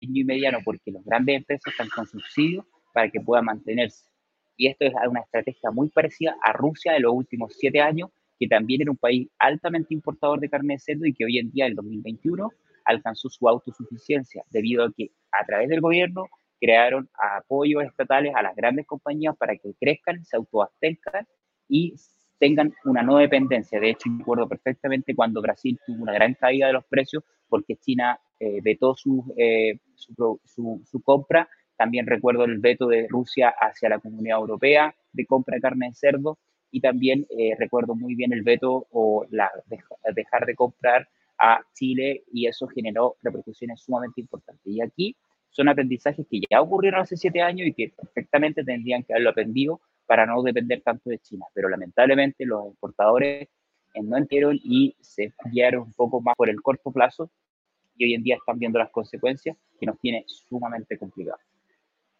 y 0.00 0.24
medianos, 0.24 0.62
porque 0.64 0.92
los 0.92 1.04
grandes 1.04 1.36
empresas 1.36 1.72
están 1.72 1.88
con 1.88 2.06
subsidios 2.06 2.64
para 2.92 3.10
que 3.10 3.20
puedan 3.20 3.44
mantenerse. 3.44 4.08
Y 4.56 4.68
esto 4.68 4.84
es 4.84 4.92
una 5.08 5.20
estrategia 5.20 5.70
muy 5.70 5.88
parecida 5.88 6.36
a 6.42 6.52
Rusia 6.52 6.92
de 6.92 7.00
los 7.00 7.12
últimos 7.12 7.54
siete 7.58 7.80
años, 7.80 8.10
que 8.42 8.48
también 8.48 8.82
era 8.82 8.90
un 8.90 8.96
país 8.96 9.28
altamente 9.38 9.94
importador 9.94 10.40
de 10.40 10.48
carne 10.48 10.74
de 10.74 10.80
cerdo 10.80 11.06
y 11.06 11.14
que 11.14 11.24
hoy 11.24 11.38
en 11.38 11.52
día, 11.52 11.68
en 11.68 11.76
2021, 11.76 12.50
alcanzó 12.84 13.28
su 13.28 13.48
autosuficiencia 13.48 14.42
debido 14.50 14.84
a 14.84 14.92
que 14.92 15.12
a 15.30 15.46
través 15.46 15.68
del 15.68 15.80
gobierno 15.80 16.24
crearon 16.60 17.08
apoyos 17.36 17.84
estatales 17.84 18.34
a 18.34 18.42
las 18.42 18.56
grandes 18.56 18.84
compañías 18.84 19.36
para 19.36 19.54
que 19.54 19.74
crezcan, 19.78 20.24
se 20.24 20.36
autoabstengan 20.36 21.24
y 21.68 21.94
tengan 22.40 22.74
una 22.84 23.04
no 23.04 23.18
dependencia. 23.18 23.78
De 23.78 23.90
hecho, 23.90 24.10
me 24.10 24.46
perfectamente 24.48 25.14
cuando 25.14 25.40
Brasil 25.40 25.78
tuvo 25.86 26.02
una 26.02 26.12
gran 26.12 26.34
caída 26.34 26.66
de 26.66 26.72
los 26.72 26.84
precios 26.86 27.22
porque 27.48 27.76
China 27.76 28.18
eh, 28.40 28.58
vetó 28.60 28.96
su, 28.96 29.32
eh, 29.38 29.78
su, 29.94 30.40
su, 30.84 31.02
compra. 31.04 31.48
También 31.76 32.08
recuerdo 32.08 32.42
el 32.42 32.58
veto 32.58 32.88
de 32.88 33.06
Rusia 33.08 33.54
hacia 33.56 33.88
la 33.88 34.00
Comunidad 34.00 34.38
Europea 34.38 34.92
de 35.12 35.26
compra 35.26 35.54
de 35.54 35.60
carne 35.60 35.86
de 35.90 35.94
cerdo 35.94 36.38
y 36.72 36.80
también 36.80 37.26
eh, 37.30 37.54
recuerdo 37.58 37.94
muy 37.94 38.14
bien 38.16 38.32
el 38.32 38.42
veto 38.42 38.86
o 38.90 39.26
la 39.30 39.50
dejar 40.14 40.46
de 40.46 40.54
comprar 40.56 41.08
a 41.38 41.60
Chile 41.74 42.24
y 42.32 42.46
eso 42.46 42.66
generó 42.66 43.16
repercusiones 43.22 43.80
sumamente 43.82 44.20
importantes. 44.22 44.66
Y 44.66 44.80
aquí 44.80 45.14
son 45.50 45.68
aprendizajes 45.68 46.26
que 46.28 46.40
ya 46.50 46.62
ocurrieron 46.62 47.00
hace 47.00 47.16
siete 47.16 47.42
años 47.42 47.68
y 47.68 47.74
que 47.74 47.90
perfectamente 47.90 48.64
tendrían 48.64 49.04
que 49.04 49.12
haberlo 49.12 49.30
aprendido 49.30 49.80
para 50.06 50.24
no 50.24 50.42
depender 50.42 50.80
tanto 50.80 51.10
de 51.10 51.18
China. 51.18 51.44
Pero 51.52 51.68
lamentablemente 51.68 52.46
los 52.46 52.68
exportadores 52.68 53.48
eh, 53.94 54.02
no 54.02 54.16
entendieron 54.16 54.58
y 54.62 54.96
se 55.00 55.34
guiaron 55.52 55.82
un 55.82 55.92
poco 55.92 56.22
más 56.22 56.34
por 56.36 56.48
el 56.48 56.62
corto 56.62 56.90
plazo 56.90 57.30
y 57.96 58.06
hoy 58.06 58.14
en 58.14 58.22
día 58.22 58.36
están 58.36 58.58
viendo 58.58 58.78
las 58.78 58.90
consecuencias 58.90 59.56
que 59.78 59.86
nos 59.86 60.00
tiene 60.00 60.24
sumamente 60.26 60.96
complicado. 60.96 61.38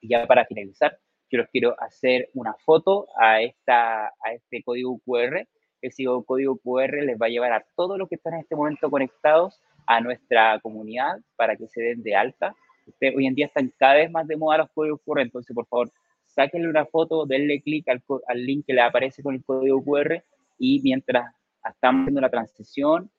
Y 0.01 0.09
ya 0.09 0.27
para 0.27 0.45
finalizar, 0.45 0.99
yo 1.33 1.39
les 1.39 1.49
quiero 1.49 1.75
hacer 1.81 2.29
una 2.35 2.53
foto 2.53 3.07
a, 3.19 3.41
esta, 3.41 4.09
a 4.09 4.33
este 4.35 4.63
código 4.63 5.01
QR. 5.05 5.49
Ese 5.81 6.05
código 6.27 6.59
QR 6.59 7.03
les 7.03 7.19
va 7.19 7.27
a 7.27 7.31
llevar 7.31 7.53
a 7.55 7.65
todos 7.75 7.99
los 7.99 8.09
que 8.09 8.17
están 8.17 8.35
en 8.35 8.41
este 8.41 8.55
momento 8.55 8.91
conectados 8.91 9.59
a 9.87 10.01
nuestra 10.03 10.61
comunidad 10.61 11.17
para 11.35 11.57
que 11.57 11.67
se 11.69 11.83
den 11.83 12.03
de 12.03 12.15
alta. 12.15 12.55
Ustedes 12.87 13.17
hoy 13.17 13.27
en 13.27 13.35
día 13.35 13.47
están 13.47 13.73
cada 13.79 13.95
vez 13.95 14.11
más 14.11 14.29
de 14.29 14.37
moda 14.37 14.59
los 14.59 14.71
códigos 14.73 15.01
QR, 15.05 15.21
entonces 15.21 15.55
por 15.55 15.67
favor 15.67 15.91
sáquenle 16.27 16.69
una 16.69 16.85
foto, 16.85 17.25
denle 17.25 17.63
clic 17.63 17.89
al, 17.89 18.03
al, 18.29 18.45
link 18.45 18.67
que 18.67 18.75
le 18.75 18.83
aparece 18.83 19.23
con 19.23 19.35
el 19.35 19.43
código 19.43 19.83
QR 19.83 20.23
y 20.59 20.81
mientras 20.83 21.35
estamos 21.65 22.03
haciendo 22.03 22.21
la 22.21 22.31
transición, 22.31 23.11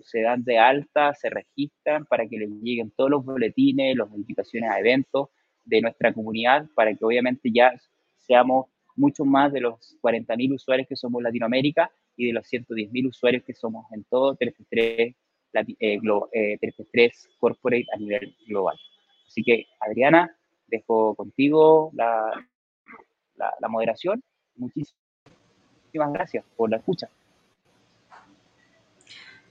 se 0.00 0.22
dan 0.22 0.42
de 0.44 0.58
alta, 0.58 1.14
se 1.14 1.30
registran 1.30 2.06
para 2.06 2.26
que 2.26 2.38
les 2.38 2.50
lleguen 2.62 2.90
todos 2.90 3.10
los 3.10 3.24
boletines, 3.24 3.96
las 3.96 4.12
invitaciones 4.14 4.70
a 4.70 4.78
eventos 4.80 5.28
de 5.64 5.80
nuestra 5.80 6.12
comunidad, 6.12 6.66
para 6.74 6.94
que 6.94 7.04
obviamente 7.04 7.50
ya 7.52 7.72
seamos 8.18 8.66
mucho 8.96 9.24
más 9.24 9.52
de 9.52 9.60
los 9.60 9.96
40.000 10.02 10.54
usuarios 10.54 10.88
que 10.88 10.96
somos 10.96 11.22
Latinoamérica 11.22 11.90
y 12.16 12.26
de 12.26 12.32
los 12.32 12.46
110.000 12.46 13.08
usuarios 13.08 13.42
que 13.44 13.54
somos 13.54 13.86
en 13.92 14.04
todo 14.04 14.36
333 14.36 15.16
eh, 15.80 15.98
eh, 16.32 17.10
Corporate 17.38 17.86
a 17.92 17.98
nivel 17.98 18.36
global. 18.46 18.76
Así 19.26 19.42
que, 19.42 19.66
Adriana, 19.80 20.36
dejo 20.68 21.14
contigo 21.14 21.90
la, 21.94 22.30
la, 23.36 23.68
moderación. 23.68 24.22
Muchísimas 24.56 26.12
gracias 26.12 26.44
por 26.56 26.70
la 26.70 26.76
escucha. 26.76 27.08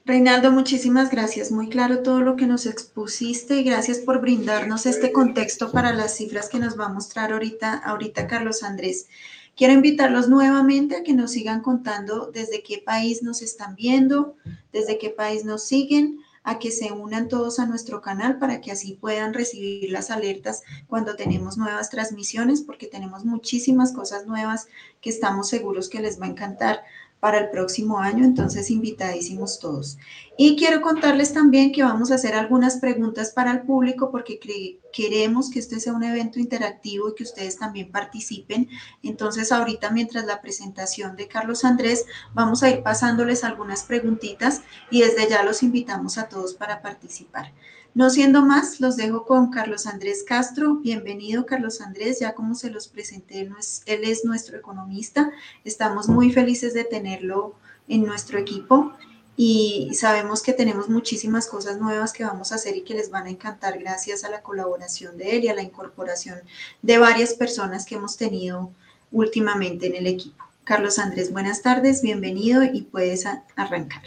Reinaldo, 0.06 0.52
muchísimas 0.52 1.10
gracias. 1.10 1.50
Muy 1.50 1.70
claro 1.70 2.04
todo 2.04 2.20
lo 2.20 2.36
que 2.36 2.46
nos 2.46 2.66
expusiste 2.66 3.56
y 3.56 3.64
gracias 3.64 4.00
por 4.00 4.20
brindarnos 4.20 4.86
este 4.86 5.14
contexto 5.14 5.72
para 5.72 5.94
las 5.94 6.18
cifras 6.18 6.50
que 6.50 6.60
nos 6.60 6.78
va 6.78 6.88
a 6.88 6.94
mostrar 6.94 7.32
ahorita, 7.32 7.74
ahorita 7.74 8.28
Carlos 8.28 8.64
Andrés. 8.64 9.08
Quiero 9.56 9.72
invitarlos 9.72 10.28
nuevamente 10.28 10.98
a 10.98 11.04
que 11.04 11.14
nos 11.14 11.32
sigan 11.32 11.62
contando 11.62 12.30
desde 12.34 12.64
qué 12.64 12.80
país 12.80 13.24
nos 13.24 13.42
están 13.42 13.76
viendo, 13.76 14.36
desde 14.74 14.98
qué 14.98 15.10
país 15.10 15.46
nos 15.46 15.64
siguen 15.64 16.20
a 16.44 16.60
que 16.60 16.72
se 16.72 16.92
unan 16.92 17.30
todos 17.30 17.60
a 17.60 17.66
nuestro 17.66 18.02
canal 18.02 18.38
para 18.38 18.60
que 18.60 18.72
así 18.72 18.98
puedan 19.00 19.34
recibir 19.34 19.90
las 19.90 20.12
alertas 20.12 20.64
cuando 20.88 21.16
tenemos 21.16 21.58
nuevas 21.58 21.90
transmisiones, 21.90 22.62
porque 22.62 22.88
tenemos 22.88 23.24
muchísimas 23.24 23.94
cosas 23.94 24.26
nuevas 24.28 24.68
que 25.00 25.10
estamos 25.10 25.48
seguros 25.48 25.88
que 25.88 26.02
les 26.02 26.20
va 26.20 26.26
a 26.26 26.30
encantar 26.30 26.84
para 27.24 27.38
el 27.38 27.52
próximo 27.52 28.00
año, 28.00 28.26
entonces 28.26 28.70
invitadísimos 28.70 29.58
todos. 29.58 29.98
Y 30.38 30.58
quiero 30.58 30.82
contarles 30.82 31.32
también 31.32 31.72
que 31.72 31.82
vamos 31.82 32.12
a 32.12 32.16
hacer 32.16 32.36
algunas 32.36 32.80
preguntas 32.80 33.32
para 33.32 33.54
el 33.54 33.62
público 33.62 34.12
porque 34.12 34.42
queremos 34.92 35.50
que 35.50 35.60
este 35.60 35.80
sea 35.80 35.94
un 35.94 36.04
evento 36.04 36.38
interactivo 36.38 37.08
y 37.08 37.16
que 37.16 37.24
ustedes 37.24 37.58
también 37.58 37.94
participen. 37.94 38.68
Entonces 39.04 39.54
ahorita 39.54 39.90
mientras 39.92 40.26
la 40.26 40.42
presentación 40.42 41.16
de 41.16 41.30
Carlos 41.30 41.64
Andrés 41.64 42.06
vamos 42.34 42.62
a 42.62 42.70
ir 42.70 42.84
pasándoles 42.84 43.46
algunas 43.46 43.84
preguntitas 43.84 44.62
y 44.92 45.00
desde 45.00 45.30
ya 45.30 45.44
los 45.44 45.64
invitamos 45.64 46.18
a 46.18 46.28
todos 46.28 46.54
para 46.56 46.82
participar. 46.82 47.54
No 47.96 48.10
siendo 48.10 48.42
más, 48.42 48.80
los 48.80 48.98
dejo 48.98 49.24
con 49.24 49.52
Carlos 49.52 49.86
Andrés 49.86 50.24
Castro. 50.24 50.78
Bienvenido, 50.78 51.46
Carlos 51.46 51.80
Andrés. 51.80 52.20
Ya 52.20 52.34
como 52.34 52.56
se 52.56 52.72
los 52.72 52.88
presenté, 52.88 53.42
él 53.42 54.04
es 54.04 54.26
nuestro 54.26 54.58
economista. 54.58 55.32
Estamos 55.64 56.08
muy 56.10 56.32
felices 56.32 56.74
de 56.74 56.86
tenerlo 56.86 57.54
en 57.88 58.04
nuestro 58.04 58.40
equipo 58.40 58.94
y 59.38 59.92
sabemos 59.94 60.42
que 60.42 60.54
tenemos 60.54 60.90
muchísimas 60.90 61.46
cosas 61.48 61.80
nuevas 61.80 62.14
que 62.14 62.24
vamos 62.24 62.52
a 62.52 62.56
hacer 62.56 62.76
y 62.76 62.84
que 62.84 62.96
les 62.96 63.12
van 63.12 63.28
a 63.28 63.30
encantar 63.30 63.78
gracias 63.78 64.24
a 64.24 64.32
la 64.32 64.42
colaboración 64.42 65.16
de 65.16 65.36
él 65.36 65.44
y 65.44 65.50
a 65.50 65.56
la 65.56 65.62
incorporación 65.62 66.40
de 66.82 66.98
varias 66.98 67.36
personas 67.36 67.86
que 67.86 67.94
hemos 67.94 68.18
tenido 68.18 68.72
últimamente 69.12 69.86
en 69.86 69.96
el 69.98 70.08
equipo. 70.08 70.44
Carlos 70.64 70.98
Andrés, 70.98 71.32
buenas 71.32 71.62
tardes, 71.62 72.02
bienvenido 72.02 72.64
y 72.64 72.82
puedes 72.82 73.26
arrancar. 73.56 74.02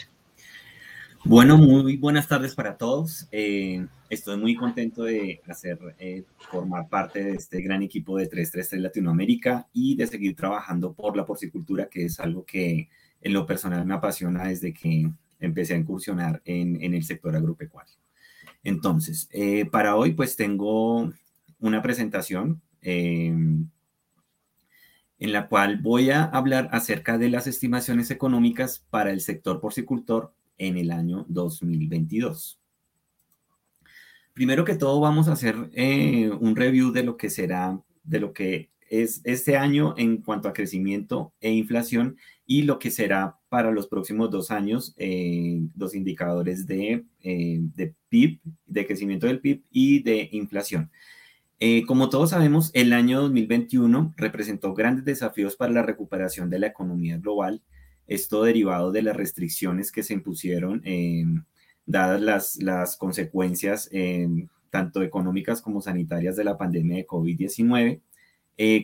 Bueno, 1.28 1.58
muy 1.58 1.96
buenas 1.96 2.28
tardes 2.28 2.54
para 2.54 2.76
todos. 2.76 3.26
Eh, 3.32 3.84
estoy 4.08 4.36
muy 4.36 4.54
contento 4.54 5.02
de 5.02 5.40
hacer, 5.48 5.76
eh, 5.98 6.22
formar 6.38 6.88
parte 6.88 7.24
de 7.24 7.34
este 7.34 7.60
gran 7.62 7.82
equipo 7.82 8.16
de 8.16 8.28
333 8.28 8.80
Latinoamérica 8.80 9.66
y 9.72 9.96
de 9.96 10.06
seguir 10.06 10.36
trabajando 10.36 10.92
por 10.92 11.16
la 11.16 11.26
porcicultura, 11.26 11.88
que 11.88 12.04
es 12.04 12.20
algo 12.20 12.44
que 12.44 12.88
en 13.20 13.32
lo 13.32 13.44
personal 13.44 13.84
me 13.84 13.94
apasiona 13.94 14.44
desde 14.44 14.72
que 14.72 15.10
empecé 15.40 15.74
a 15.74 15.78
incursionar 15.78 16.42
en, 16.44 16.94
el 16.94 17.02
sector 17.02 17.34
agropecuario. 17.34 17.96
Entonces, 18.62 19.28
eh, 19.32 19.64
para 19.64 19.96
hoy 19.96 20.12
pues 20.12 20.36
tengo 20.36 21.12
una 21.58 21.82
presentación 21.82 22.62
em, 22.82 23.68
en 25.18 25.32
la 25.32 25.48
cual 25.48 25.78
voy 25.78 26.10
a 26.10 26.22
hablar 26.22 26.68
acerca 26.70 27.18
de 27.18 27.30
las 27.30 27.48
estimaciones 27.48 28.12
económicas 28.12 28.84
para 28.90 29.10
el 29.10 29.20
sector 29.20 29.60
porcicultor 29.60 30.35
en 30.58 30.76
el 30.76 30.90
año 30.90 31.26
2022. 31.28 32.58
Primero 34.32 34.64
que 34.64 34.74
todo 34.74 35.00
vamos 35.00 35.28
a 35.28 35.32
hacer 35.32 35.56
eh, 35.72 36.30
un 36.40 36.56
review 36.56 36.92
de 36.92 37.04
lo 37.04 37.16
que 37.16 37.30
será, 37.30 37.80
de 38.04 38.20
lo 38.20 38.32
que 38.32 38.70
es 38.88 39.20
este 39.24 39.56
año 39.56 39.94
en 39.96 40.18
cuanto 40.18 40.48
a 40.48 40.52
crecimiento 40.52 41.32
e 41.40 41.50
inflación 41.50 42.16
y 42.46 42.62
lo 42.62 42.78
que 42.78 42.90
será 42.90 43.38
para 43.48 43.72
los 43.72 43.88
próximos 43.88 44.30
dos 44.30 44.50
años 44.50 44.94
eh, 44.96 45.60
los 45.76 45.94
indicadores 45.94 46.66
de, 46.66 47.04
eh, 47.22 47.58
de, 47.74 47.94
PIB, 48.08 48.40
de 48.66 48.86
crecimiento 48.86 49.26
del 49.26 49.40
PIB 49.40 49.62
y 49.70 50.02
de 50.02 50.28
inflación. 50.32 50.90
Eh, 51.58 51.84
como 51.86 52.10
todos 52.10 52.30
sabemos, 52.30 52.70
el 52.74 52.92
año 52.92 53.22
2021 53.22 54.14
representó 54.16 54.74
grandes 54.74 55.04
desafíos 55.04 55.56
para 55.56 55.72
la 55.72 55.82
recuperación 55.82 56.50
de 56.50 56.58
la 56.58 56.66
economía 56.66 57.16
global, 57.16 57.62
esto 58.06 58.42
derivado 58.42 58.92
de 58.92 59.02
las 59.02 59.16
restricciones 59.16 59.92
que 59.92 60.02
se 60.02 60.14
impusieron, 60.14 60.82
dadas 61.86 62.20
las, 62.20 62.56
las 62.56 62.96
consecuencias 62.96 63.90
tanto 64.70 65.02
económicas 65.02 65.62
como 65.62 65.80
sanitarias 65.80 66.36
de 66.36 66.44
la 66.44 66.58
pandemia 66.58 66.96
de 66.96 67.06
COVID-19. 67.06 68.00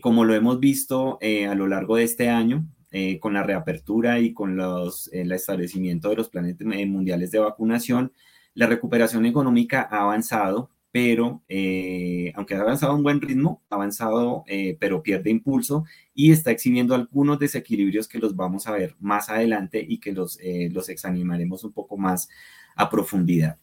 como 0.01 0.25
lo 0.25 0.35
hemos 0.35 0.61
visto 0.61 1.19
a 1.21 1.55
lo 1.55 1.67
largo 1.69 1.97
de 1.97 2.05
este 2.05 2.29
año, 2.29 2.67
eh, 2.95 3.19
con 3.21 3.33
la 3.33 3.43
reapertura 3.43 4.19
y 4.19 4.35
con 4.35 4.55
los, 4.55 5.11
el 5.15 5.33
establecimiento 5.33 6.11
de 6.11 6.17
los 6.17 6.29
planes 6.29 6.57
eh, 6.61 6.85
mundiales 6.85 7.31
de 7.31 7.39
vacunación, 7.39 8.13
la 8.53 8.67
recuperación 8.67 9.25
económica 9.25 9.89
ha 9.91 10.03
avanzado, 10.03 10.69
pero 10.93 11.43
eh, 11.49 12.33
aunque 12.37 12.55
ha 12.55 12.61
avanzado 12.61 12.93
a 12.93 12.97
un 12.97 13.03
buen 13.03 13.21
ritmo, 13.21 13.63
ha 13.71 13.75
avanzado, 13.75 14.45
pero 14.79 15.03
pierde 15.03 15.31
impulso 15.31 15.85
y 16.15 16.31
está 16.31 16.51
exhibiendo 16.53 16.95
algunos 16.95 17.39
desequilibrios 17.39 18.07
que 18.07 18.19
los 18.19 18.37
vamos 18.37 18.67
a 18.67 18.73
ver 18.73 18.95
más 19.01 19.29
adelante 19.31 19.85
y 19.87 19.99
que 19.99 20.13
los, 20.13 20.39
los 20.71 20.89
examinaremos 20.89 21.65
un 21.65 21.73
poco 21.73 21.97
más 21.97 22.29
a 22.77 22.91
profundidad. 22.91 23.59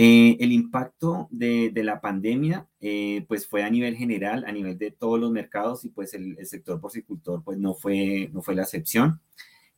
Eh, 0.00 0.36
el 0.38 0.52
impacto 0.52 1.26
de, 1.32 1.72
la 1.74 2.00
pandemia, 2.00 2.68
eh, 2.80 3.24
pues 3.26 3.48
fue 3.48 3.64
a 3.64 3.70
nivel 3.70 3.96
general, 3.96 4.44
a 4.46 4.52
nivel 4.52 4.78
de 4.78 4.92
todos 4.92 5.18
los 5.18 5.32
mercados 5.32 5.84
y 5.84 5.88
pues 5.88 6.14
el, 6.14 6.36
sector 6.46 6.80
porcicultor 6.80 7.42
pues 7.42 7.58
no 7.58 7.74
fue, 7.74 8.30
no 8.32 8.40
fue 8.40 8.54
la 8.54 8.62
excepción. 8.62 9.20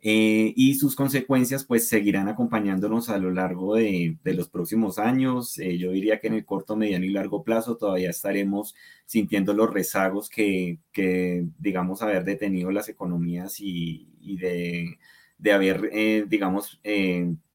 Eh, 0.02 0.54
y 0.56 0.76
sus 0.76 0.96
consecuencias 0.96 1.64
pues 1.64 1.86
seguirán 1.88 2.28
acompañándonos 2.28 3.10
a 3.10 3.18
lo 3.18 3.30
largo 3.30 3.74
de, 3.74 4.16
los 4.24 4.48
próximos 4.48 4.98
años. 4.98 5.56
yo 5.56 5.92
diría 5.92 6.20
que 6.20 6.28
en 6.28 6.34
el 6.34 6.44
corto, 6.46 6.76
mediano 6.76 7.04
y 7.04 7.10
largo 7.10 7.44
plazo 7.44 7.76
todavía 7.76 8.10
estaremos 8.10 8.74
sintiendo 9.04 9.52
los 9.52 9.70
rezagos 9.72 10.30
que, 10.30 10.78
digamos, 11.58 12.02
haber 12.02 12.24
detenido 12.24 12.70
las 12.70 12.88
economías 12.88 13.56
y, 13.60 14.08
de, 14.38 14.98
de, 15.38 15.52
haber, 15.52 16.28
digamos, 16.28 16.80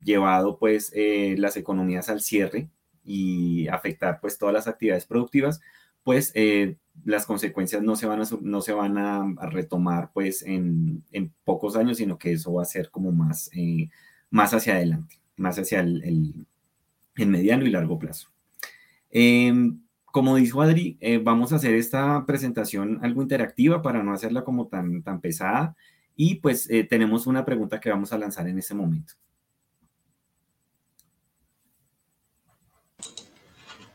llevado 0.06 0.58
pues 0.58 0.92
eh, 0.96 1.36
las 1.38 1.58
economías 1.58 2.08
al 2.10 2.22
cierre 2.22 2.70
y 3.04 3.68
afectar 3.68 4.20
pues 4.22 4.38
todas 4.38 4.54
las 4.54 4.68
actividades 4.68 5.06
productivas, 5.06 5.60
pues 6.04 6.32
eh, 6.36 6.78
las 7.04 7.26
consecuencias 7.26 7.82
no 7.84 7.96
se 7.96 8.08
van 8.08 8.22
a, 8.22 8.26
no 8.42 8.62
se 8.62 8.74
van 8.74 8.98
a, 8.98 9.26
retomar 9.48 10.12
pues 10.14 10.42
en, 10.44 11.04
en, 11.12 11.34
pocos 11.44 11.76
años, 11.76 11.98
sino 11.98 12.18
que 12.18 12.32
eso 12.32 12.54
va 12.54 12.64
a 12.64 12.66
ser 12.66 12.90
como 12.90 13.12
más, 13.12 13.50
eh, 13.54 13.90
más 14.30 14.54
hacia 14.54 14.74
adelante, 14.76 15.20
más 15.36 15.60
hacia 15.60 15.82
el, 15.82 16.04
el, 17.16 17.28
mediano 17.28 17.66
y 17.66 17.72
largo 17.72 18.00
plazo. 18.00 18.30
Em, 19.10 19.82
como 20.06 20.36
dijo 20.36 20.62
Adri, 20.62 20.98
vamos 21.24 21.52
a 21.52 21.58
hacer 21.58 21.76
esta 21.76 22.26
presentación 22.26 23.00
algo 23.04 23.22
interactiva 23.22 23.82
para 23.82 24.02
no 24.04 24.14
hacerla 24.14 24.44
como 24.44 24.68
tan, 24.68 25.04
tan 25.04 25.20
pesada 25.20 25.76
y 26.16 26.36
pues 26.36 26.70
tenemos 26.90 27.28
una 27.28 27.44
pregunta 27.44 27.80
que 27.80 27.90
vamos 27.90 28.14
a 28.14 28.18
lanzar 28.18 28.48
en 28.48 28.58
este 28.58 28.74
momento. 28.74 29.16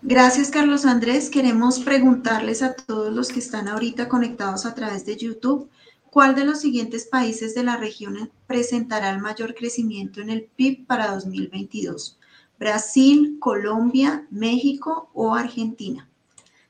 Gracias, 0.02 0.50
Carlos 0.50 0.86
Andrés. 0.86 1.28
Queremos 1.28 1.80
preguntarles 1.80 2.62
a 2.62 2.74
todos 2.74 3.12
los 3.12 3.28
que 3.28 3.38
están 3.38 3.68
ahorita 3.68 4.08
conectados 4.08 4.64
a 4.64 4.74
través 4.74 5.04
de 5.04 5.18
YouTube, 5.18 5.68
¿cuál 6.10 6.34
de 6.34 6.46
los 6.46 6.60
siguientes 6.60 7.06
países 7.06 7.54
de 7.54 7.64
la 7.64 7.76
región 7.76 8.30
presentará 8.46 9.10
el 9.10 9.20
mayor 9.20 9.54
crecimiento 9.54 10.22
en 10.22 10.30
el 10.30 10.44
PIB 10.44 10.86
para 10.86 11.12
2022? 11.12 12.18
¿Brasil, 12.58 13.36
Colombia, 13.40 14.26
México 14.30 15.10
o 15.12 15.34
Argentina? 15.34 16.08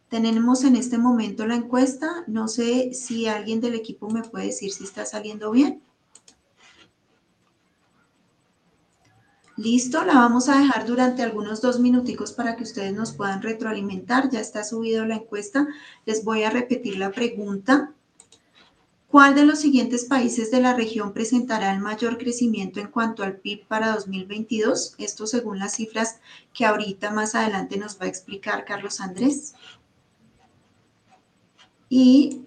Tenemos 0.08 0.64
en 0.64 0.74
este 0.74 0.98
momento 0.98 1.46
la 1.46 1.54
encuesta. 1.54 2.24
No 2.26 2.48
sé 2.48 2.94
si 2.94 3.28
alguien 3.28 3.60
del 3.60 3.74
equipo 3.74 4.10
me 4.10 4.22
puede 4.22 4.46
decir 4.46 4.72
si 4.72 4.82
está 4.82 5.06
saliendo 5.06 5.52
bien. 5.52 5.80
Listo, 9.60 10.02
la 10.06 10.14
vamos 10.14 10.48
a 10.48 10.58
dejar 10.58 10.86
durante 10.86 11.22
algunos 11.22 11.60
dos 11.60 11.80
minuticos 11.80 12.32
para 12.32 12.56
que 12.56 12.62
ustedes 12.62 12.94
nos 12.94 13.12
puedan 13.12 13.42
retroalimentar. 13.42 14.30
Ya 14.30 14.40
está 14.40 14.64
subido 14.64 15.04
la 15.04 15.16
encuesta. 15.16 15.68
Les 16.06 16.24
voy 16.24 16.44
a 16.44 16.50
repetir 16.50 16.96
la 16.96 17.10
pregunta. 17.10 17.92
¿Cuál 19.08 19.34
de 19.34 19.44
los 19.44 19.58
siguientes 19.58 20.06
países 20.06 20.50
de 20.50 20.62
la 20.62 20.72
región 20.72 21.12
presentará 21.12 21.74
el 21.74 21.80
mayor 21.80 22.16
crecimiento 22.16 22.80
en 22.80 22.86
cuanto 22.86 23.22
al 23.22 23.36
PIB 23.36 23.66
para 23.66 23.92
2022? 23.92 24.94
Esto 24.96 25.26
según 25.26 25.58
las 25.58 25.74
cifras 25.74 26.20
que 26.54 26.64
ahorita 26.64 27.10
más 27.10 27.34
adelante 27.34 27.76
nos 27.76 28.00
va 28.00 28.06
a 28.06 28.08
explicar 28.08 28.64
Carlos 28.64 28.98
Andrés. 28.98 29.52
Y 31.90 32.46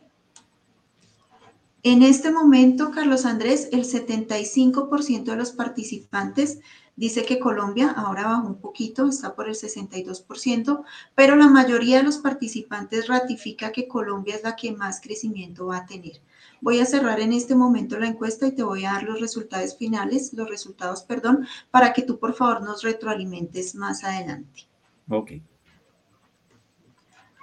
en 1.84 2.02
este 2.02 2.32
momento, 2.32 2.89
Carlos 2.89 3.26
Andrés, 3.26 3.69
el 3.71 3.84
75% 3.84 5.26
de 5.26 5.36
los 5.36 5.52
participantes 5.52 6.58
Dice 6.95 7.25
que 7.25 7.39
Colombia 7.39 7.89
ahora 7.89 8.27
bajó 8.27 8.47
un 8.47 8.60
poquito, 8.60 9.10
está 9.10 9.36
por 9.36 9.49
el 9.49 9.56
62%, 9.56 10.84
pero 11.15 11.36
la 11.36 11.47
mayoría 11.47 11.97
de 11.97 12.03
los 12.03 12.17
participantes 12.17 13.08
ratifica 13.08 13.71
que 13.71 13.88
Colombia 13.88 14.36
es 14.36 14.43
la 14.43 14.56
que 14.56 14.71
más 14.71 15.01
crecimiento 15.01 15.67
va 15.67 15.77
a 15.77 15.86
tener. 15.88 16.21
Voy 16.62 16.79
a 16.79 16.86
cerrar 16.86 17.19
en 17.19 17.34
este 17.34 17.56
momento 17.56 17.97
la 17.97 18.08
encuesta 18.08 18.47
y 18.47 18.51
te 18.51 18.63
voy 18.63 18.86
a 18.86 18.93
dar 18.93 19.03
los 19.03 19.19
resultados 19.19 19.75
finales, 19.75 20.34
los 20.34 20.47
resultados, 20.47 21.01
perdón, 21.01 21.47
para 21.71 21.93
que 21.93 22.03
tú 22.03 22.19
por 22.19 22.36
favor 22.36 22.62
nos 22.62 22.84
retroalimentes 22.84 23.73
más 23.73 24.03
adelante. 24.03 24.67
Ok. 25.10 25.32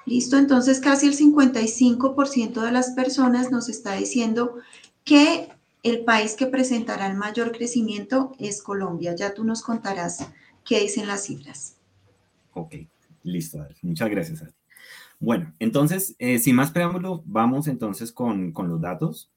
Listo, 0.06 0.38
entonces 0.38 0.80
casi 0.80 1.08
el 1.08 1.16
55% 1.16 2.62
de 2.62 2.72
las 2.72 2.90
personas 2.92 3.50
nos 3.50 3.68
está 3.68 3.94
diciendo 3.94 4.56
que 5.04 5.52
el 5.82 6.04
país 6.04 6.34
que 6.34 6.46
presentará 6.46 7.06
el 7.06 7.16
mayor 7.16 7.52
crecimiento 7.52 8.32
es 8.38 8.62
Colombia. 8.62 9.14
Ya 9.14 9.34
tú 9.34 9.44
nos 9.44 9.62
contarás 9.62 10.30
qué 10.64 10.80
dicen 10.80 11.06
las 11.06 11.24
cifras. 11.24 11.76
Ok, 12.52 12.74
listo. 13.22 13.66
Muchas 13.82 14.10
gracias. 14.10 14.44
Bueno, 15.18 15.54
entonces, 15.58 16.16
eh, 16.18 16.38
sin 16.38 16.56
más 16.56 16.70
preámbulo, 16.70 17.22
vamos 17.26 17.68
entonces 17.68 18.12
con, 18.12 18.52
los 18.56 18.80
datos. 18.80 19.30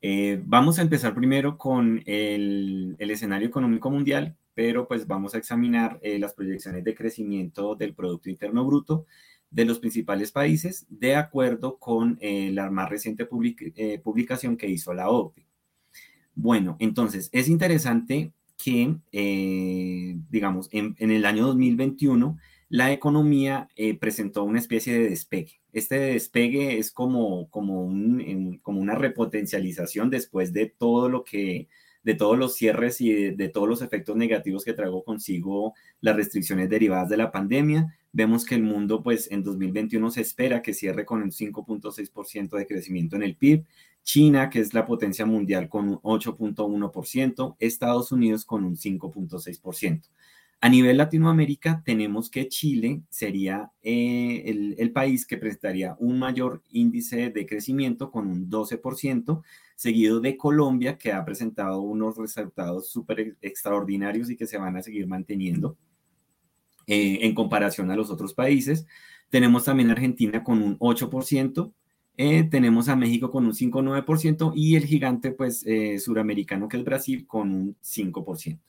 Eh, 0.00 0.40
vamos 0.44 0.78
a 0.78 0.82
empezar 0.82 1.14
primero 1.14 1.58
con 1.58 2.02
el, 2.06 2.96
escenario 2.98 3.48
económico 3.48 3.90
mundial, 3.90 4.36
pero 4.54 4.88
pues 4.88 5.06
vamos 5.06 5.34
a 5.34 5.38
examinar 5.38 5.98
eh, 6.02 6.18
las 6.18 6.34
proyecciones 6.34 6.84
de 6.84 6.94
crecimiento 6.94 7.76
del 7.76 7.94
Producto 7.94 8.30
Interno 8.30 8.64
Bruto 8.64 9.06
de 9.50 9.64
los 9.64 9.78
principales 9.78 10.32
países 10.32 10.86
de 10.88 11.14
acuerdo 11.14 11.78
con 11.78 12.18
la 12.22 12.70
más 12.70 12.88
reciente 12.88 13.26
publicación 13.26 14.56
que 14.56 14.66
hizo 14.66 14.94
la 14.94 15.10
OCDE. 15.10 15.51
Bueno, 16.34 16.76
entonces 16.78 17.28
es 17.32 17.48
interesante 17.48 18.32
que, 18.56 18.96
eh, 19.12 20.16
digamos, 20.30 20.68
en, 20.72 20.96
el 20.98 21.24
año 21.24 21.46
2021, 21.46 22.38
la 22.68 22.92
economía 22.92 23.68
eh, 23.76 23.98
presentó 23.98 24.44
una 24.44 24.58
especie 24.58 24.94
de 24.94 25.10
despegue. 25.10 25.60
Este 25.72 25.98
despegue 25.98 26.78
es 26.78 26.90
como, 26.90 27.48
como, 27.50 27.84
un, 27.84 28.60
como 28.62 28.80
una 28.80 28.94
repotencialización 28.94 30.10
después 30.10 30.52
de 30.52 30.66
todo 30.66 31.08
lo 31.08 31.24
que 31.24 31.68
de 32.02 32.14
todos 32.14 32.38
los 32.38 32.54
cierres 32.54 33.00
y 33.00 33.30
de, 33.30 33.48
todos 33.48 33.68
los 33.68 33.82
efectos 33.82 34.16
negativos 34.16 34.64
que 34.64 34.72
trajo 34.72 35.04
consigo 35.04 35.74
las 36.00 36.16
restricciones 36.16 36.68
derivadas 36.68 37.08
de 37.08 37.16
la 37.16 37.30
pandemia. 37.30 37.96
Vemos 38.12 38.44
que 38.44 38.56
el 38.56 38.62
mundo, 38.62 39.02
pues 39.02 39.30
en 39.30 39.42
2021 39.42 40.10
se 40.10 40.20
espera 40.20 40.62
que 40.62 40.74
cierre 40.74 41.06
con 41.06 41.22
un 41.22 41.30
5.6% 41.30 42.56
de 42.56 42.66
crecimiento 42.66 43.16
en 43.16 43.22
el 43.22 43.36
PIB. 43.36 43.64
China, 44.04 44.50
que 44.50 44.60
es 44.60 44.74
la 44.74 44.86
potencia 44.86 45.26
mundial, 45.26 45.68
con 45.68 45.88
un 45.88 45.98
8.1%. 46.00 47.56
Estados 47.58 48.12
Unidos 48.12 48.44
con 48.44 48.64
un 48.64 48.76
5.6%. 48.76 50.08
A 50.64 50.68
nivel 50.68 50.96
Latinoamérica, 50.96 51.82
tenemos 51.84 52.30
que 52.30 52.48
Chile 52.48 53.02
sería 53.10 53.72
eh, 53.82 54.74
el, 54.78 54.92
país 54.92 55.26
que 55.26 55.36
presentaría 55.36 55.96
un 55.98 56.20
mayor 56.20 56.62
índice 56.70 57.30
de 57.30 57.46
crecimiento 57.46 58.12
con 58.12 58.28
un 58.28 58.48
12%, 58.48 59.42
seguido 59.74 60.20
de 60.20 60.36
Colombia, 60.36 60.98
que 60.98 61.12
ha 61.12 61.24
presentado 61.24 61.80
unos 61.80 62.16
resultados 62.16 62.90
súper 62.90 63.36
extraordinarios 63.42 64.30
y 64.30 64.36
que 64.36 64.46
se 64.46 64.56
van 64.56 64.76
a 64.76 64.82
seguir 64.82 65.08
manteniendo 65.08 65.76
eh, 66.86 67.18
en 67.22 67.34
comparación 67.34 67.90
a 67.90 67.96
los 67.96 68.08
otros 68.08 68.32
países. 68.32 68.86
Tenemos 69.30 69.64
también 69.64 69.90
Argentina 69.90 70.44
con 70.44 70.62
un 70.62 70.78
8%. 70.78 71.72
Eh, 72.16 72.44
tenemos 72.44 72.88
a 72.88 72.96
México 72.96 73.30
con 73.30 73.46
un 73.46 73.52
5,9% 73.52 74.52
y 74.54 74.76
el 74.76 74.84
gigante 74.84 75.32
pues 75.32 75.64
suramericano 75.98 76.68
que 76.68 76.76
es 76.76 76.84
Brasil 76.84 77.26
con 77.26 77.52
un 77.52 77.76
5%. 77.82 78.60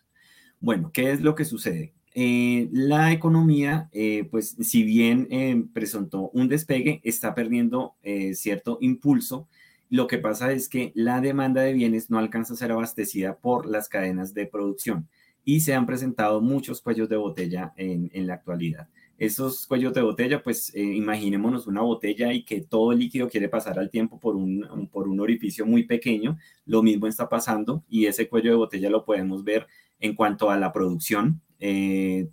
Bueno, 0.60 0.92
¿qué 0.94 1.12
es 1.12 1.22
lo 1.22 1.36
que 1.36 1.46
sucede? 1.46 1.94
Eh, 2.16 2.70
la 2.72 3.12
economía, 3.12 3.90
eh, 3.92 4.28
pues 4.30 4.56
si 4.62 4.84
bien 4.84 5.28
eh, 5.32 5.64
presentó 5.74 6.30
un 6.30 6.48
despegue, 6.48 7.02
está 7.04 7.34
perdiendo 7.34 7.96
cierto 8.34 8.78
impulso. 8.82 9.48
Lo 9.90 10.08
que 10.08 10.20
pasa 10.20 10.52
es 10.52 10.70
que 10.70 10.92
la 10.96 11.22
demanda 11.22 11.62
de 11.62 11.74
bienes 11.74 12.10
no 12.10 12.20
alcanza 12.20 12.54
a 12.54 12.58
ser 12.58 12.72
abastecida 12.72 13.38
por 13.38 13.66
las 13.66 13.90
cadenas 13.90 14.34
de 14.34 14.46
producción 14.46 15.08
y 15.46 15.62
se 15.62 15.74
han 15.74 15.86
presentado 15.86 16.42
muchos 16.42 16.82
cuellos 16.82 17.10
de 17.10 17.18
botella 17.18 17.74
en, 17.76 18.28
la 18.28 18.36
actualidad. 18.36 18.88
Esos 19.18 19.68
cuellos 19.68 19.94
de 19.94 20.02
botella, 20.02 20.42
pues 20.42 20.76
imaginémonos 20.76 21.68
una 21.68 21.82
botella 21.82 22.34
y 22.34 22.44
que 22.44 22.62
todo 22.62 22.92
el 22.92 23.00
líquido 23.00 23.30
quiere 23.30 23.48
pasar 23.48 23.78
al 23.80 23.90
tiempo 23.90 24.20
por 24.20 24.36
un, 24.36 24.90
por 24.92 25.08
un 25.08 25.20
orificio 25.20 25.66
muy 25.66 25.84
pequeño. 25.84 26.38
Lo 26.66 26.82
mismo 26.82 27.08
está 27.08 27.30
pasando 27.30 27.84
y 27.88 28.08
ese 28.08 28.28
cuello 28.28 28.52
de 28.52 28.58
botella 28.58 28.90
lo 28.90 29.06
podemos 29.06 29.44
ver 29.44 29.68
en 30.00 30.16
cuanto 30.16 30.50
a 30.50 30.58
la 30.58 30.74
producción. 30.74 31.42
Eh, 31.60 32.28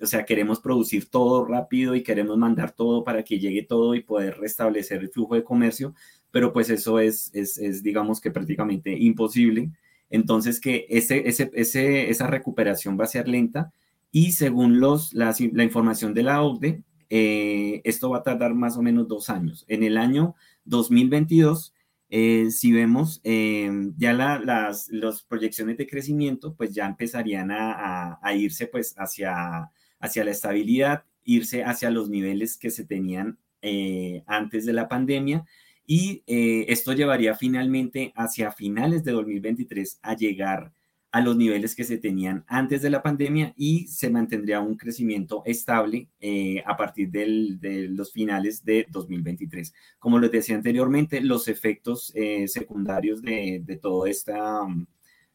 o 0.00 0.06
sea, 0.06 0.24
queremos 0.24 0.60
producir 0.60 1.10
todo 1.10 1.44
rápido 1.44 1.96
y 1.96 2.02
queremos 2.04 2.38
mandar 2.38 2.70
todo 2.72 3.02
para 3.02 3.24
que 3.24 3.40
llegue 3.40 3.64
todo 3.64 3.94
y 3.96 4.02
poder 4.02 4.38
restablecer 4.38 5.00
el 5.00 5.10
flujo 5.10 5.34
de 5.34 5.42
comercio, 5.42 5.94
pero 6.30 6.52
pues 6.52 6.70
eso 6.70 7.00
es, 7.00 7.30
es, 7.34 7.82
digamos 7.82 8.20
que 8.20 8.30
prácticamente 8.30 8.96
imposible. 8.96 9.70
Entonces, 10.10 10.60
que 10.60 10.86
ese, 10.88 11.28
ese, 11.28 11.50
ese, 11.54 12.08
esa 12.10 12.26
recuperación 12.28 12.98
va 12.98 13.04
a 13.04 13.08
ser 13.08 13.26
lenta 13.26 13.72
y 14.12 14.32
según 14.32 14.78
los, 14.78 15.12
la, 15.14 15.34
información 15.38 16.14
de 16.14 16.22
la 16.22 16.42
OCDE, 16.42 16.82
eh, 17.10 17.80
esto 17.84 18.10
va 18.10 18.18
a 18.18 18.22
tardar 18.22 18.54
más 18.54 18.76
o 18.76 18.82
menos 18.82 19.08
dos 19.08 19.28
años. 19.30 19.64
En 19.68 19.82
el 19.82 19.98
año 19.98 20.36
2022 20.64 21.74
eh, 22.14 22.50
si 22.50 22.72
vemos 22.72 23.22
eh, 23.24 23.70
ya 23.96 24.12
las 24.12 25.22
proyecciones 25.26 25.78
de 25.78 25.86
crecimiento, 25.86 26.54
pues 26.54 26.74
ya 26.74 26.84
empezarían 26.84 27.50
a, 27.50 28.18
irse 28.36 28.66
pues 28.66 28.94
hacia, 28.98 29.70
hacia 29.98 30.22
la 30.22 30.30
estabilidad, 30.30 31.04
irse 31.24 31.64
hacia 31.64 31.88
los 31.90 32.10
niveles 32.10 32.58
que 32.58 32.68
se 32.68 32.84
tenían 32.84 33.38
eh, 33.62 34.24
antes 34.26 34.66
de 34.66 34.74
la 34.74 34.88
pandemia 34.90 35.46
y 35.86 36.22
esto 36.26 36.92
llevaría 36.92 37.34
finalmente 37.34 38.12
hacia 38.14 38.52
finales 38.52 39.04
de 39.04 39.12
2023 39.12 39.98
a 40.02 40.14
llegar 40.14 40.70
a 41.12 41.20
los 41.20 41.36
niveles 41.36 41.76
que 41.76 41.84
se 41.84 41.98
tenían 41.98 42.42
antes 42.48 42.80
de 42.80 42.88
la 42.88 43.02
pandemia 43.02 43.52
y 43.54 43.86
se 43.86 44.08
mantendría 44.08 44.60
un 44.60 44.76
crecimiento 44.78 45.42
estable 45.44 46.08
eh, 46.20 46.62
a 46.66 46.74
partir 46.78 47.10
de 47.10 47.88
los 47.90 48.12
finales 48.12 48.64
de 48.64 48.86
2023. 48.90 49.74
Como 49.98 50.18
les 50.18 50.32
decía 50.32 50.56
anteriormente, 50.56 51.20
los 51.20 51.48
efectos 51.48 52.12
eh, 52.14 52.48
secundarios 52.48 53.20
de, 53.20 53.78
todo 53.80 54.06
esta, 54.06 54.62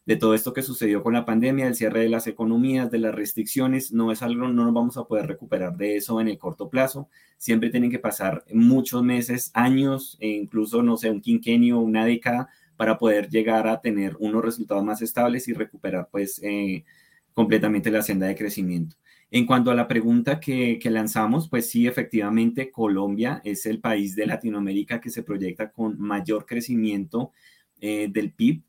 de 0.04 0.16
todo 0.16 0.34
esto 0.34 0.52
que 0.52 0.64
sucedió 0.64 1.04
con 1.04 1.14
la 1.14 1.26
pandemia, 1.26 1.68
el 1.68 1.76
cierre 1.76 2.02
de 2.02 2.10
las 2.10 2.26
economías, 2.26 2.90
de 2.90 2.98
las 2.98 3.14
restricciones, 3.14 3.92
no 3.94 4.12
es 4.12 4.24
algo, 4.24 4.48
no 4.48 4.66
nos 4.66 4.74
vamos 4.74 4.98
a 4.98 5.04
poder 5.04 5.28
recuperar 5.28 5.78
de 5.78 5.98
eso 5.98 6.20
en 6.20 6.28
el 6.28 6.40
corto 6.40 6.72
plazo. 6.72 7.08
Siempre 7.38 7.70
tienen 7.70 7.92
que 7.92 8.00
pasar 8.00 8.44
muchos 8.52 9.04
meses, 9.04 9.52
años, 9.54 10.18
e 10.20 10.30
incluso, 10.30 10.82
no 10.82 10.98
sé, 10.98 11.12
un 11.12 11.22
quinquenio, 11.22 11.78
una 11.78 12.04
década 12.04 12.50
para 12.78 12.98
poder 12.98 13.28
llegar 13.30 13.68
a 13.68 13.82
tener 13.82 14.16
unos 14.20 14.46
resultados 14.46 14.84
más 14.84 15.02
estables 15.02 15.48
y 15.48 15.54
recuperar 15.54 16.08
pues 16.12 16.40
eh, 16.44 16.86
completamente 17.34 17.92
la 17.92 18.04
senda 18.04 18.28
de 18.28 18.36
crecimiento. 18.36 18.96
En 19.30 19.46
cuanto 19.46 19.72
a 19.72 19.76
la 19.76 19.88
pregunta 19.88 20.40
que, 20.40 20.80
lanzamos, 20.86 21.50
pues 21.50 21.70
sí, 21.70 21.86
efectivamente, 21.86 22.72
Colombia 22.72 23.42
es 23.44 23.66
el 23.66 23.82
país 23.82 24.16
de 24.16 24.28
Latinoamérica 24.28 25.02
que 25.02 25.10
se 25.10 25.24
proyecta 25.24 25.70
con 25.72 26.00
mayor 26.00 26.46
crecimiento 26.46 27.34
eh, 27.82 28.08
del 28.10 28.32
PIB 28.32 28.62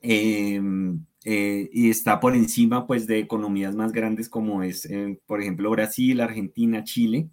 em, 0.00 1.04
eh, 1.24 1.68
y 1.72 1.90
está 1.90 2.18
por 2.20 2.34
encima 2.34 2.86
pues 2.86 3.06
de 3.06 3.18
economías 3.18 3.74
más 3.74 3.92
grandes 3.92 4.28
como 4.28 4.62
es, 4.62 4.88
por 5.26 5.42
ejemplo, 5.42 5.70
Brasil, 5.70 6.20
Argentina, 6.20 6.84
Chile. 6.84 7.28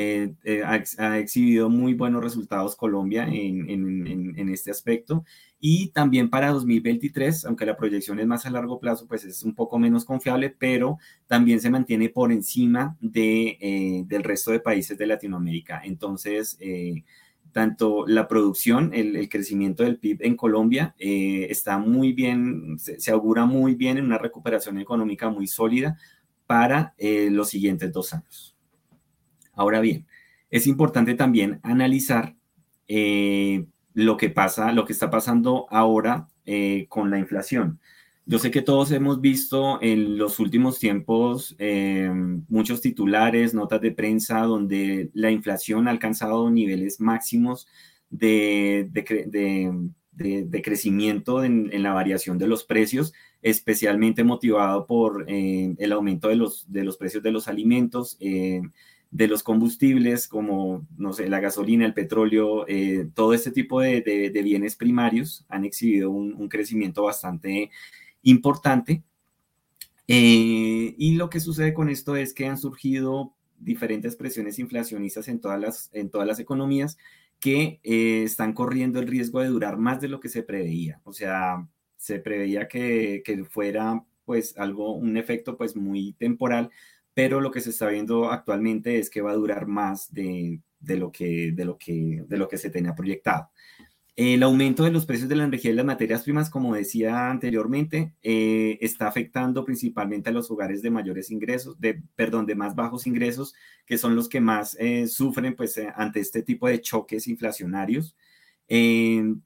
Eh, 0.00 0.32
eh, 0.44 0.62
ha, 0.64 1.18
exhibido 1.18 1.68
muy 1.68 1.92
buenos 1.92 2.22
resultados 2.22 2.76
Colombia 2.76 3.26
en, 3.28 4.48
este 4.48 4.70
aspecto. 4.70 5.24
Y 5.58 5.88
también 5.88 6.30
para 6.30 6.52
2023, 6.52 7.44
aunque 7.46 7.66
la 7.66 7.76
proyección 7.76 8.20
es 8.20 8.26
más 8.28 8.46
a 8.46 8.50
largo 8.50 8.78
plazo, 8.78 9.08
pues 9.08 9.24
es 9.24 9.42
un 9.42 9.56
poco 9.56 9.76
menos 9.80 10.04
confiable, 10.04 10.54
pero 10.56 10.98
también 11.26 11.60
se 11.60 11.68
mantiene 11.68 12.10
por 12.10 12.30
encima 12.30 12.96
de, 13.00 13.58
eh, 13.60 14.04
del 14.06 14.22
resto 14.22 14.52
de 14.52 14.60
países 14.60 14.96
de 14.96 15.08
Latinoamérica. 15.08 15.80
Entonces, 15.82 16.56
tanto 17.50 18.06
la 18.06 18.28
producción, 18.28 18.92
el, 18.94 19.28
crecimiento 19.28 19.82
del 19.82 19.98
PIB 19.98 20.18
en 20.20 20.36
Colombia 20.36 20.94
está 20.98 21.78
muy 21.78 22.12
bien, 22.12 22.78
se, 22.78 23.00
se, 23.00 23.10
augura 23.10 23.46
muy 23.46 23.74
bien 23.74 23.98
en 23.98 24.04
una 24.04 24.18
recuperación 24.18 24.78
económica 24.78 25.28
muy 25.28 25.48
sólida 25.48 25.98
para 26.46 26.94
los 26.98 27.48
siguientes 27.48 27.92
dos 27.92 28.12
años. 28.14 28.57
Ahora 29.58 29.80
bien, 29.80 30.06
es 30.50 30.68
importante 30.68 31.14
también 31.14 31.58
analizar 31.64 32.36
eh, 32.86 33.66
lo 33.92 34.16
que 34.16 34.30
pasa, 34.30 34.70
lo 34.70 34.84
que 34.84 34.92
está 34.92 35.10
pasando 35.10 35.66
ahora 35.70 36.28
eh, 36.46 36.86
con 36.88 37.10
la 37.10 37.18
inflación. 37.18 37.80
Yo 38.24 38.38
sé 38.38 38.52
que 38.52 38.62
todos 38.62 38.92
hemos 38.92 39.20
visto 39.20 39.82
en 39.82 40.16
los 40.16 40.38
últimos 40.38 40.78
tiempos 40.78 41.56
eh, 41.58 42.08
muchos 42.48 42.80
titulares, 42.80 43.52
notas 43.52 43.80
de 43.80 43.90
prensa 43.90 44.42
donde 44.42 45.10
la 45.12 45.32
inflación 45.32 45.88
ha 45.88 45.90
alcanzado 45.90 46.48
niveles 46.52 47.00
máximos 47.00 47.66
de, 48.10 48.88
crecimiento 50.62 51.42
en, 51.42 51.82
la 51.82 51.94
variación 51.94 52.38
de 52.38 52.46
los 52.46 52.62
precios, 52.62 53.12
especialmente 53.42 54.22
motivado 54.22 54.86
por 54.86 55.24
el 55.28 55.92
aumento 55.92 56.28
de 56.28 56.36
los, 56.36 56.70
de 56.70 56.84
los 56.84 56.96
precios 56.96 57.24
de 57.24 57.32
los 57.32 57.48
alimentos 57.48 58.18
de 59.10 59.26
los 59.26 59.42
combustibles 59.42 60.28
como, 60.28 60.86
no 60.96 61.12
sé, 61.12 61.28
la 61.28 61.40
gasolina, 61.40 61.86
el 61.86 61.94
petróleo, 61.94 62.66
eh, 62.68 63.08
todo 63.14 63.32
este 63.32 63.50
tipo 63.50 63.80
de, 63.80 64.30
bienes 64.44 64.76
primarios 64.76 65.44
han 65.48 65.64
exhibido 65.64 66.10
un, 66.10 66.48
crecimiento 66.48 67.04
bastante 67.04 67.70
importante. 68.22 69.02
Eh, 70.06 70.94
y 70.96 71.16
lo 71.16 71.28
que 71.30 71.40
sucede 71.40 71.74
con 71.74 71.88
esto 71.90 72.16
es 72.16 72.32
que 72.32 72.46
han 72.46 72.58
surgido 72.58 73.34
diferentes 73.58 74.16
presiones 74.16 74.58
inflacionistas 74.58 75.28
en 75.28 75.40
todas 75.40 75.60
las, 75.60 75.90
en 75.92 76.10
todas 76.10 76.26
las 76.26 76.38
economías 76.38 76.96
que 77.40 77.80
eh, 77.82 78.22
están 78.24 78.52
corriendo 78.52 79.00
el 79.00 79.06
riesgo 79.06 79.40
de 79.40 79.48
durar 79.48 79.78
más 79.78 80.00
de 80.00 80.08
lo 80.08 80.20
que 80.20 80.28
se 80.28 80.42
preveía. 80.42 81.00
O 81.04 81.12
sea, 81.12 81.66
se 81.96 82.18
preveía 82.18 82.68
que, 82.68 83.22
que 83.24 83.44
fuera 83.44 84.04
pues 84.24 84.56
algo, 84.58 84.92
un 84.92 85.16
efecto 85.16 85.56
pues 85.56 85.74
muy 85.74 86.12
temporal, 86.14 86.70
pero 87.18 87.40
lo 87.40 87.50
que 87.50 87.60
se 87.60 87.70
está 87.70 87.88
viendo 87.88 88.30
actualmente 88.30 89.00
es 89.00 89.10
que 89.10 89.20
va 89.20 89.32
a 89.32 89.34
durar 89.34 89.66
más 89.66 90.14
de, 90.14 90.60
lo, 90.80 91.10
que, 91.10 91.50
de, 91.50 91.64
lo, 91.64 91.76
que, 91.76 92.22
de 92.28 92.36
lo 92.36 92.46
que 92.46 92.58
se 92.58 92.70
tenía 92.70 92.94
proyectado. 92.94 93.50
El 94.14 94.40
aumento 94.44 94.84
de 94.84 94.92
los 94.92 95.04
precios 95.04 95.28
de 95.28 95.34
la 95.34 95.42
energía 95.42 95.72
y 95.72 95.74
las 95.74 95.84
materias 95.84 96.22
primas, 96.22 96.48
como 96.48 96.76
decía 96.76 97.28
anteriormente, 97.28 98.12
eh, 98.22 98.78
está 98.80 99.08
afectando 99.08 99.64
principalmente 99.64 100.30
a 100.30 100.32
los 100.32 100.48
hogares 100.48 100.80
de 100.80 100.92
mayores 100.92 101.32
ingresos, 101.32 101.80
de, 101.80 102.00
perdón, 102.14 102.46
de 102.46 102.54
más 102.54 102.76
bajos 102.76 103.08
ingresos, 103.08 103.52
que 103.84 103.98
son 103.98 104.14
los 104.14 104.28
que 104.28 104.40
más 104.40 104.76
eh, 104.78 105.08
sufren 105.08 105.56
pues, 105.56 105.76
eh, 105.76 105.92
ante 105.96 106.20
este 106.20 106.44
tipo 106.44 106.68
de 106.68 106.80
choques 106.80 107.26
inflacionarios. 107.26 108.14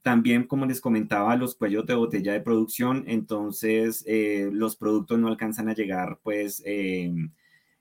también, 0.03 0.43
como 0.43 0.67
les 0.67 0.79
comentaba, 0.79 1.35
los 1.37 1.55
cuellos 1.55 1.87
de 1.87 1.95
botella 1.95 2.33
de 2.33 2.41
producción, 2.41 3.05
entonces 3.07 4.05
los 4.51 4.75
productos 4.75 5.17
no 5.17 5.27
alcanzan 5.27 5.69
a 5.69 5.73
llegar 5.73 6.19
pues 6.21 6.61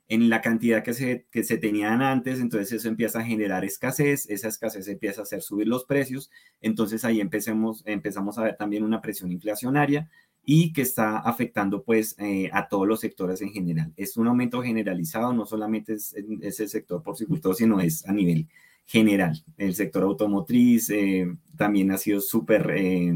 en 0.09 0.29
la 0.29 0.41
cantidad 0.41 0.83
que 0.83 0.95
se, 0.95 1.27
que 1.31 1.45
se 1.45 1.59
tenían 1.59 2.03
antes, 2.03 2.41
entonces 2.41 2.73
eso 2.73 2.89
empieza 2.89 3.21
a 3.21 3.25
generar 3.25 3.65
escasez, 3.65 4.29
esa 4.29 4.49
escasez 4.49 4.89
empieza 4.89 5.23
a 5.23 5.25
hacer 5.25 5.43
subir 5.43 5.69
los 5.69 5.85
precios, 5.85 6.31
entonces 6.61 7.05
ahí 7.05 7.21
empecemos, 7.21 7.83
empezamos 7.87 8.37
a 8.39 8.43
ver 8.43 8.57
también 8.57 8.85
una 8.85 9.01
presión 9.01 9.33
inflacionaria 9.33 10.11
y 10.45 10.73
que 10.73 10.83
está 10.83 11.19
afectando 11.19 11.85
pues 11.85 12.17
eh, 12.19 12.51
a 12.53 12.69
todos 12.69 12.87
los 12.87 13.01
sectores 13.01 13.41
en 13.43 13.51
general. 13.51 13.93
Es 13.97 14.17
un 14.17 14.27
aumento 14.27 14.63
generalizado, 14.63 15.33
no 15.33 15.47
solamente 15.47 15.95
es, 15.95 16.15
es 16.41 16.61
el 16.61 16.69
sector 16.69 17.03
porcicultor, 17.03 17.55
sino 17.55 17.81
es 17.81 18.07
a 18.07 18.13
nivel 18.13 18.49
general. 18.87 19.43
El 19.57 19.75
sector 19.75 20.03
automotriz 20.03 20.91
eh, 20.91 21.33
también 21.57 21.93
ha 21.93 21.99
sido 21.99 22.21
súper 22.21 22.73
eh, 22.77 23.15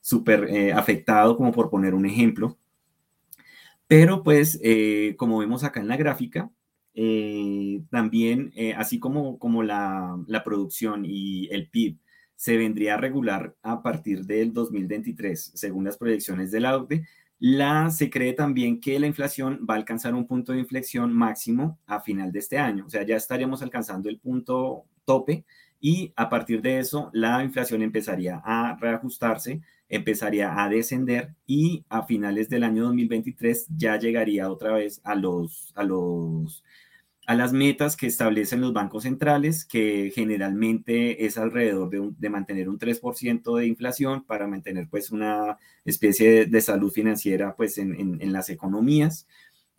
súper 0.00 0.72
afectado, 0.72 1.36
como 1.36 1.52
por 1.52 1.70
poner 1.70 1.94
un 1.94 2.06
ejemplo. 2.06 2.56
Pero 3.88 4.22
pues, 4.22 4.60
como 5.16 5.38
vemos 5.38 5.64
acá 5.64 5.80
en 5.80 5.88
la 5.88 5.96
gráfica, 5.96 6.50
también, 7.90 8.52
así 8.76 8.98
como, 9.00 9.38
como 9.38 9.62
la, 9.62 10.16
la 10.26 10.44
producción 10.44 11.04
y 11.04 11.48
el 11.48 11.68
PIB 11.68 11.98
se 12.38 12.56
vendría 12.56 12.94
a 12.94 12.98
regular 12.98 13.56
a 13.62 13.82
partir 13.82 14.24
del 14.24 14.52
2023, 14.52 15.52
según 15.56 15.84
las 15.84 15.96
proyecciones 15.96 16.52
de 16.52 16.60
la 16.60 16.76
OCDE. 16.76 17.04
La, 17.40 17.90
se 17.90 18.10
cree 18.10 18.32
también 18.32 18.80
que 18.80 18.98
la 19.00 19.08
inflación 19.08 19.66
va 19.68 19.74
a 19.74 19.76
alcanzar 19.76 20.14
un 20.14 20.26
punto 20.26 20.52
de 20.52 20.60
inflexión 20.60 21.12
máximo 21.12 21.80
a 21.86 22.00
final 22.00 22.30
de 22.30 22.38
este 22.38 22.58
año, 22.58 22.86
o 22.86 22.88
sea, 22.88 23.04
ya 23.04 23.16
estaríamos 23.16 23.60
alcanzando 23.60 24.08
el 24.08 24.20
punto 24.20 24.84
tope 25.04 25.44
y 25.80 26.12
a 26.14 26.28
partir 26.28 26.62
de 26.62 26.78
eso 26.78 27.10
la 27.12 27.42
inflación 27.42 27.82
empezaría 27.82 28.40
a 28.44 28.76
reajustarse, 28.80 29.62
empezaría 29.88 30.62
a 30.62 30.68
descender 30.68 31.34
y 31.46 31.84
a 31.88 32.04
finales 32.04 32.48
del 32.48 32.64
año 32.64 32.84
2023 32.84 33.68
ya 33.76 33.98
llegaría 33.98 34.50
otra 34.50 34.72
vez 34.72 35.00
a 35.04 35.14
los, 35.14 35.72
a 35.74 35.84
los 35.84 36.62
a 37.28 37.34
las 37.34 37.52
metas 37.52 37.94
que 37.94 38.06
establecen 38.06 38.62
los 38.62 38.72
bancos 38.72 39.02
centrales, 39.02 39.66
que 39.66 40.10
generalmente 40.14 41.26
es 41.26 41.36
alrededor 41.36 41.90
de, 41.90 42.30
mantener 42.30 42.70
un 42.70 42.78
3% 42.78 43.58
de 43.58 43.66
inflación 43.66 44.24
para 44.24 44.46
mantener 44.46 44.88
pues 44.88 45.10
una 45.10 45.58
especie 45.84 46.46
de, 46.46 46.60
salud 46.62 46.90
financiera 46.90 47.54
pues 47.54 47.76
en, 47.76 48.32
las 48.32 48.48
economías. 48.48 49.28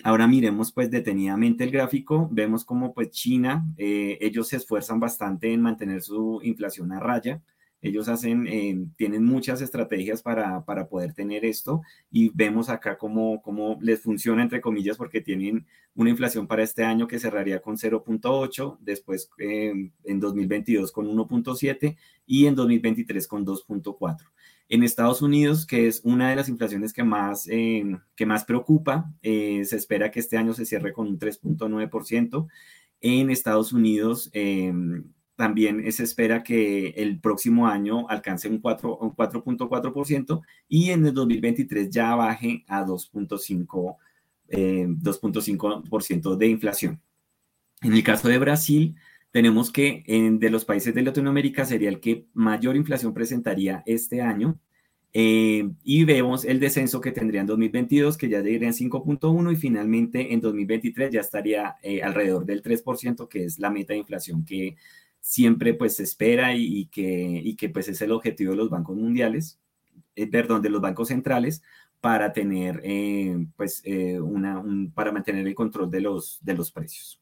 Ahora 0.03 0.27
miremos 0.27 0.71
pues 0.71 0.91
detenidamente 0.91 1.63
el 1.63 1.71
gráfico, 1.71 2.29
vemos 2.31 2.63
como 2.63 2.93
pues 2.93 3.09
China, 3.09 3.65
eh, 3.77 4.19
ellos 4.21 4.49
se 4.49 4.57
esfuerzan 4.57 4.99
bastante 4.99 5.51
en 5.51 5.61
mantener 5.61 6.03
su 6.03 6.41
inflación 6.43 6.91
a 6.91 6.99
raya, 6.99 7.41
ellos 7.81 8.09
hacen, 8.09 8.45
eh, 8.47 8.77
tienen 8.97 9.23
muchas 9.23 9.61
estrategias 9.61 10.21
para, 10.21 10.63
poder 10.89 11.13
tener 11.13 11.45
esto 11.45 11.81
y 12.11 12.29
vemos 12.33 12.69
acá 12.69 12.97
cómo, 12.97 13.41
cómo 13.41 13.77
les 13.81 14.01
funciona, 14.01 14.41
entre 14.41 14.61
comillas, 14.61 14.97
porque 14.97 15.21
tienen 15.21 15.65
una 15.95 16.09
inflación 16.09 16.47
para 16.47 16.63
este 16.63 16.83
año 16.83 17.07
que 17.07 17.19
cerraría 17.19 17.61
con 17.61 17.77
0.8, 17.77 18.77
después 18.81 19.29
eh, 19.37 19.91
en 20.03 20.19
2022 20.19 20.91
con 20.91 21.07
1.7 21.07 21.97
y 22.25 22.45
en 22.47 22.55
2023 22.55 23.27
con 23.27 23.45
2.4. 23.45 24.17
En 24.71 24.83
Estados 24.83 25.21
Unidos, 25.21 25.65
que 25.65 25.87
es 25.87 26.01
una 26.03 26.29
de 26.29 26.35
las 26.35 26.47
inflaciones 26.47 26.93
que 26.93 27.03
más, 27.03 27.47
eh, 27.49 27.97
que 28.15 28.25
más 28.25 28.45
preocupa, 28.45 29.11
se 29.23 29.61
espera 29.61 30.11
que 30.11 30.19
este 30.19 30.37
año 30.37 30.53
se 30.53 30.65
cierre 30.65 30.93
con 30.93 31.07
un 31.07 31.17
3.9%. 31.17 32.47
En 33.01 33.31
Estados 33.31 33.73
Unidos, 33.73 34.29
también 35.39 35.89
se 35.93 36.03
espera 36.03 36.43
que 36.43 36.89
el 36.97 37.17
próximo 37.21 37.65
año 37.65 38.09
alcance 38.09 38.49
un 38.49 38.61
4.4% 38.61 40.41
y 40.67 40.89
en 40.89 41.05
el 41.05 41.13
2023 41.13 41.89
ya 41.89 42.13
baje 42.13 42.65
a 42.67 42.85
2.5% 42.85 43.95
eh, 44.49 46.37
de 46.37 46.47
inflación. 46.47 47.01
En 47.81 47.93
el 47.93 48.03
caso 48.03 48.27
de 48.27 48.37
Brasil, 48.37 48.97
tenemos 49.31 49.71
que 49.71 50.03
de 50.05 50.49
los 50.49 50.65
países 50.65 50.93
de 50.93 51.03
Latinoamérica 51.03 51.63
sería 51.63 51.87
el 51.87 52.01
que 52.01 52.25
mayor 52.33 52.75
inflación 52.75 53.13
presentaría 53.13 53.81
este 53.85 54.21
año. 54.21 54.59
Eh, 55.13 55.69
y 55.83 56.03
vemos 56.03 56.43
el 56.43 56.59
descenso 56.59 56.99
que 56.99 57.13
tendría 57.13 57.39
en 57.39 57.47
2022, 57.47 58.17
que 58.17 58.27
ya 58.27 58.41
llegaría 58.41 58.67
en 58.67 58.73
5.1 58.73 59.53
y 59.53 59.55
finalmente 59.55 60.33
en 60.33 60.41
2023 60.41 61.11
ya 61.13 61.21
estaría 61.21 61.77
eh, 61.81 62.03
alrededor 62.03 62.45
del 62.45 62.61
3%, 62.61 63.29
que 63.29 63.45
es 63.45 63.57
la 63.57 63.69
meta 63.69 63.93
de 63.93 63.99
inflación 63.99 64.43
que 64.43 64.75
siempre 65.21 65.73
pues 65.73 65.97
se 65.97 66.03
espera 66.03 66.55
y, 66.55 66.87
que, 66.87 67.41
y 67.43 67.55
que 67.55 67.69
pues 67.69 67.87
es 67.87 68.01
el 68.01 68.11
objetivo 68.11 68.51
de 68.51 68.57
los 68.57 68.69
bancos 68.69 68.95
mundiales, 68.95 69.59
eh, 70.15 70.27
perdón, 70.27 70.61
de 70.61 70.69
los 70.69 70.81
bancos 70.81 71.09
centrales 71.09 71.61
para 72.01 72.31
tener 72.31 72.81
eh, 72.83 73.45
pues 73.55 73.81
eh, 73.85 74.19
una, 74.19 74.63
para 74.93 75.11
mantener 75.11 75.45
el 75.47 75.55
control 75.55 75.91
de 75.91 76.01
los, 76.01 76.39
de 76.41 76.53
los 76.53 76.71
precios. 76.71 77.21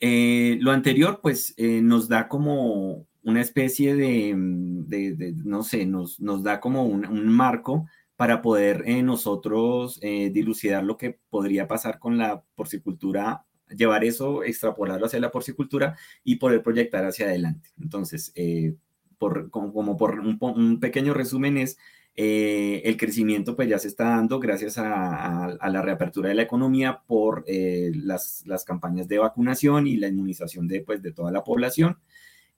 lo 0.00 0.70
anterior 0.70 1.20
pues 1.22 1.54
nos 1.58 2.08
da 2.08 2.28
como 2.28 3.06
una 3.24 3.40
especie 3.40 3.94
de, 3.94 4.34
de, 4.36 5.34
no 5.44 5.62
sé, 5.62 5.86
nos, 5.86 6.20
nos 6.20 6.42
da 6.42 6.60
como 6.60 6.84
un, 6.84 7.04
un 7.06 7.28
marco 7.28 7.86
para 8.16 8.42
poder 8.42 8.84
nosotros 9.02 10.00
dilucidar 10.00 10.84
lo 10.84 10.96
que 10.96 11.18
podría 11.30 11.66
pasar 11.68 11.98
con 11.98 12.18
la 12.18 12.42
porcicultura 12.54 13.44
llevar 13.76 14.04
eso, 14.04 14.42
extrapolarlo 14.42 15.06
hacia 15.06 15.20
la 15.20 15.30
porcicultura 15.30 15.96
y 16.24 16.36
poder 16.36 16.62
proyectar 16.62 17.04
hacia 17.04 17.26
adelante. 17.26 17.70
Entonces, 17.80 18.32
eh, 18.34 18.74
por, 19.18 19.50
como, 19.50 19.96
por 19.96 20.20
un, 20.20 20.80
pequeño 20.80 21.14
resumen 21.14 21.58
es, 21.58 21.78
eh, 22.14 22.82
el 22.84 22.96
crecimiento 22.96 23.54
pues 23.54 23.68
ya 23.68 23.78
se 23.78 23.88
está 23.88 24.04
dando 24.04 24.40
gracias 24.40 24.76
a, 24.78 25.56
la 25.68 25.82
reapertura 25.82 26.28
de 26.28 26.34
la 26.34 26.42
economía 26.42 27.02
por 27.06 27.44
eh, 27.46 27.92
las, 27.94 28.42
las, 28.46 28.64
campañas 28.64 29.06
de 29.08 29.18
vacunación 29.18 29.86
y 29.86 29.96
la 29.96 30.08
inmunización 30.08 30.66
de, 30.68 30.80
pues, 30.80 31.02
de 31.02 31.12
toda 31.12 31.30
la 31.30 31.44
población. 31.44 31.98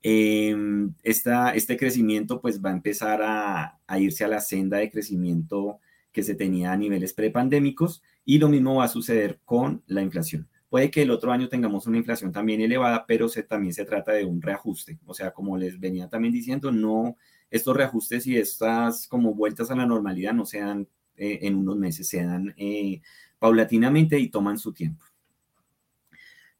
Esta, 0.03 1.51
este 1.51 1.77
crecimiento 1.77 2.41
pues 2.41 2.59
va 2.63 2.71
a 2.71 2.73
empezar 2.73 3.21
a, 3.21 3.79
a 3.85 3.99
irse 3.99 4.23
a 4.23 4.27
la 4.27 4.41
senda 4.41 4.77
de 4.77 4.89
crecimiento 4.89 5.79
que 6.11 6.23
se 6.23 6.35
tenía 6.35 6.71
a 6.71 6.77
niveles 6.77 7.13
prepandémicos 7.13 8.01
y 8.25 8.39
lo 8.39 8.49
mismo 8.49 8.75
va 8.75 8.85
a 8.85 8.89
suceder 8.89 9.39
con 9.45 9.83
la 9.87 10.01
inflación. 10.01 10.47
Puede 10.71 10.89
que 10.89 11.01
el 11.01 11.11
otro 11.11 11.33
año 11.33 11.49
tengamos 11.49 11.85
una 11.85 11.97
inflación 11.97 12.31
también 12.31 12.61
elevada, 12.61 13.05
pero 13.05 13.27
se, 13.27 13.43
también 13.43 13.73
se 13.73 13.83
trata 13.83 14.13
de 14.13 14.23
un 14.23 14.41
reajuste. 14.41 14.97
O 15.05 15.13
sea, 15.13 15.31
como 15.31 15.57
les 15.57 15.77
venía 15.77 16.07
también 16.07 16.33
diciendo, 16.33 16.71
no 16.71 17.17
estos 17.49 17.75
reajustes 17.75 18.25
y 18.25 18.37
estas 18.37 19.05
como 19.05 19.33
vueltas 19.35 19.69
a 19.69 19.75
la 19.75 19.85
normalidad 19.85 20.31
no 20.31 20.45
se 20.45 20.61
dan 20.61 20.87
eh, 21.17 21.39
en 21.41 21.55
unos 21.57 21.75
meses, 21.75 22.07
se 22.07 22.23
dan 22.23 22.53
eh, 22.55 23.01
paulatinamente 23.37 24.17
y 24.17 24.29
toman 24.29 24.57
su 24.57 24.71
tiempo. 24.71 25.03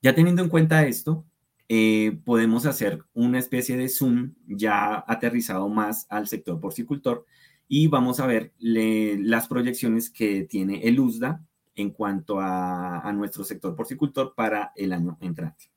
Ya 0.01 0.13
teniendo 0.13 0.43
en 0.43 0.49
cuenta 0.49 0.85
esto, 0.85 1.25
eh, 1.69 2.19
podemos 2.25 2.65
hacer 2.65 3.05
una 3.13 3.39
especie 3.39 3.77
de 3.77 3.87
zoom 3.87 4.33
ya 4.45 5.05
aterrizado 5.07 5.69
más 5.69 6.05
al 6.09 6.27
sector 6.27 6.59
porcicultor 6.59 7.25
y 7.69 7.87
vamos 7.87 8.19
a 8.19 8.27
ver 8.27 8.51
las 8.59 9.47
proyecciones 9.47 10.09
que 10.09 10.43
tiene 10.43 10.81
el 10.85 10.99
USDA 10.99 11.45
en 11.75 11.91
cuanto 11.91 12.39
a, 12.39 13.11
nuestro 13.13 13.43
sector 13.43 13.75
porcicultor 13.75 14.33
para 14.35 14.71
el 14.75 14.93
año 14.93 15.17
entrante. 15.21 15.69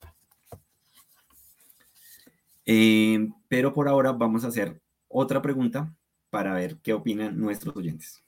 Eh, 2.67 3.29
pero 3.49 3.75
por 3.75 3.89
ahora 3.89 4.13
vamos 4.13 4.45
a 4.45 4.49
hacer 4.49 4.81
otra 5.09 5.43
pregunta 5.43 5.95
para 6.31 6.55
ver 6.55 6.79
qué 6.79 6.93
opinan 6.93 7.39
nuestros 7.39 7.77
oyentes. 7.77 8.25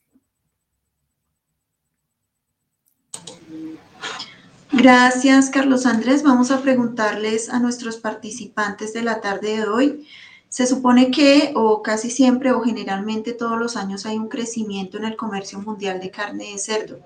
Gracias, 4.72 5.50
Carlos 5.50 5.86
Andrés. 5.86 6.22
Vamos 6.22 6.50
a 6.50 6.60
preguntarles 6.60 7.48
a 7.48 7.58
nuestros 7.58 7.96
participantes 7.96 8.92
de 8.92 9.02
la 9.02 9.20
tarde 9.20 9.56
de 9.56 9.64
hoy. 9.64 10.06
Se 10.48 10.66
supone 10.66 11.10
que, 11.10 11.52
o 11.54 11.82
casi 11.82 12.10
siempre, 12.10 12.52
o 12.52 12.60
generalmente 12.60 13.32
todos 13.32 13.58
los 13.58 13.76
años 13.76 14.06
hay 14.06 14.16
un 14.16 14.28
crecimiento 14.28 14.98
en 14.98 15.04
el 15.04 15.16
comercio 15.16 15.60
mundial 15.60 16.00
de 16.00 16.10
carne 16.10 16.52
de 16.52 16.58
cerdo. 16.58 17.00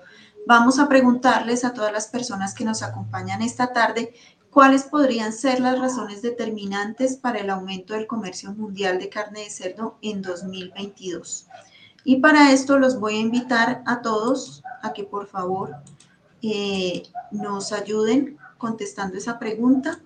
Vamos 0.47 0.79
a 0.79 0.89
preguntarles 0.89 1.63
a 1.63 1.73
todas 1.73 1.93
las 1.93 2.07
personas 2.07 2.53
que 2.53 2.65
nos 2.65 2.81
acompañan 2.81 3.41
esta 3.41 3.73
tarde 3.73 4.13
cuáles 4.49 4.83
podrían 4.83 5.33
ser 5.33 5.59
las 5.59 5.79
razones 5.79 6.21
determinantes 6.21 7.15
para 7.15 7.39
el 7.39 7.49
aumento 7.49 7.93
del 7.93 8.07
comercio 8.07 8.51
mundial 8.51 8.99
de 8.99 9.09
carne 9.09 9.41
de 9.41 9.49
cerdo 9.49 9.97
en 10.01 10.21
2022. 10.21 11.47
Y 12.03 12.17
para 12.17 12.51
esto 12.51 12.79
los 12.79 12.99
voy 12.99 13.15
a 13.15 13.19
invitar 13.19 13.83
a 13.85 14.01
todos 14.01 14.63
a 14.81 14.93
que 14.93 15.03
por 15.03 15.27
favor 15.27 15.75
eh, 16.41 17.03
nos 17.31 17.71
ayuden 17.71 18.37
contestando 18.57 19.17
esa 19.17 19.37
pregunta. 19.37 19.99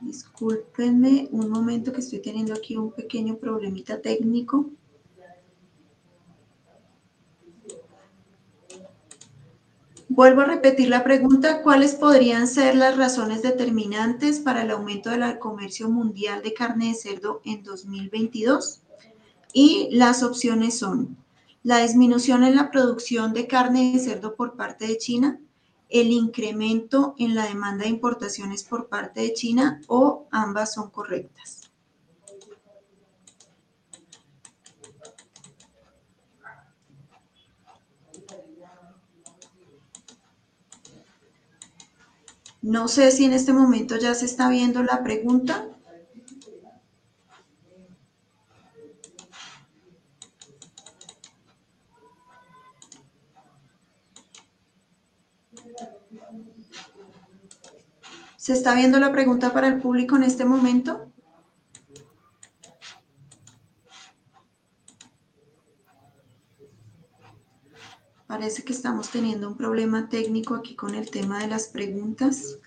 Discúlpenme 0.00 1.28
un 1.32 1.50
momento 1.50 1.92
que 1.92 2.00
estoy 2.00 2.20
teniendo 2.20 2.54
aquí 2.54 2.76
un 2.76 2.92
pequeño 2.92 3.36
problemita 3.36 4.00
técnico. 4.00 4.70
Vuelvo 10.18 10.40
a 10.40 10.46
repetir 10.46 10.88
la 10.88 11.04
pregunta, 11.04 11.62
¿cuáles 11.62 11.94
podrían 11.94 12.48
ser 12.48 12.74
las 12.74 12.96
razones 12.96 13.40
determinantes 13.40 14.40
para 14.40 14.62
el 14.62 14.72
aumento 14.72 15.10
del 15.10 15.38
comercio 15.38 15.88
mundial 15.88 16.42
de 16.42 16.54
carne 16.54 16.88
de 16.88 16.94
cerdo 16.94 17.40
en 17.44 17.62
2022? 17.62 18.82
Y 19.52 19.90
las 19.92 20.24
opciones 20.24 20.76
son 20.76 21.16
la 21.62 21.78
disminución 21.78 22.42
en 22.42 22.56
la 22.56 22.72
producción 22.72 23.32
de 23.32 23.46
carne 23.46 23.92
de 23.92 24.00
cerdo 24.00 24.34
por 24.34 24.56
parte 24.56 24.88
de 24.88 24.98
China, 24.98 25.38
el 25.88 26.10
incremento 26.10 27.14
en 27.16 27.36
la 27.36 27.44
demanda 27.44 27.84
de 27.84 27.90
importaciones 27.90 28.64
por 28.64 28.88
parte 28.88 29.20
de 29.20 29.34
China 29.34 29.80
o 29.86 30.26
ambas 30.32 30.74
son 30.74 30.90
correctas. 30.90 31.67
No 42.60 42.88
sé 42.88 43.12
si 43.12 43.24
en 43.24 43.32
este 43.32 43.52
momento 43.52 43.96
ya 43.96 44.14
se 44.14 44.24
está 44.24 44.48
viendo 44.48 44.82
la 44.82 45.02
pregunta. 45.04 45.68
¿Se 58.36 58.52
está 58.52 58.74
viendo 58.74 58.98
la 58.98 59.12
pregunta 59.12 59.52
para 59.52 59.68
el 59.68 59.78
público 59.78 60.16
en 60.16 60.24
este 60.24 60.44
momento? 60.44 61.12
Parece 68.28 68.62
que 68.62 68.74
estamos 68.74 69.10
teniendo 69.10 69.48
un 69.48 69.56
problema 69.56 70.10
técnico 70.10 70.54
aquí 70.54 70.76
con 70.76 70.94
el 70.94 71.10
tema 71.10 71.40
de 71.40 71.48
las 71.48 71.68
preguntas. 71.68 72.58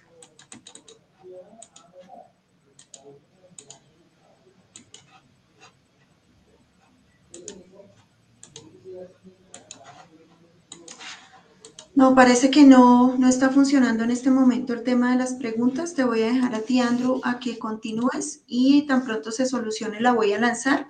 No, 11.93 12.15
parece 12.15 12.49
que 12.49 12.63
no, 12.63 13.15
no 13.19 13.29
está 13.29 13.51
funcionando 13.51 14.03
en 14.03 14.09
este 14.09 14.31
momento 14.31 14.73
el 14.73 14.81
tema 14.81 15.11
de 15.11 15.17
las 15.17 15.35
preguntas. 15.35 15.93
Te 15.93 16.03
voy 16.03 16.23
a 16.23 16.33
dejar 16.33 16.55
a 16.55 16.61
ti, 16.61 16.79
Andrew, 16.79 17.21
a 17.23 17.37
que 17.39 17.59
continúes 17.59 18.41
y 18.47 18.87
tan 18.87 19.05
pronto 19.05 19.29
se 19.29 19.45
solucione 19.45 20.01
la 20.01 20.13
voy 20.13 20.33
a 20.33 20.39
lanzar 20.39 20.89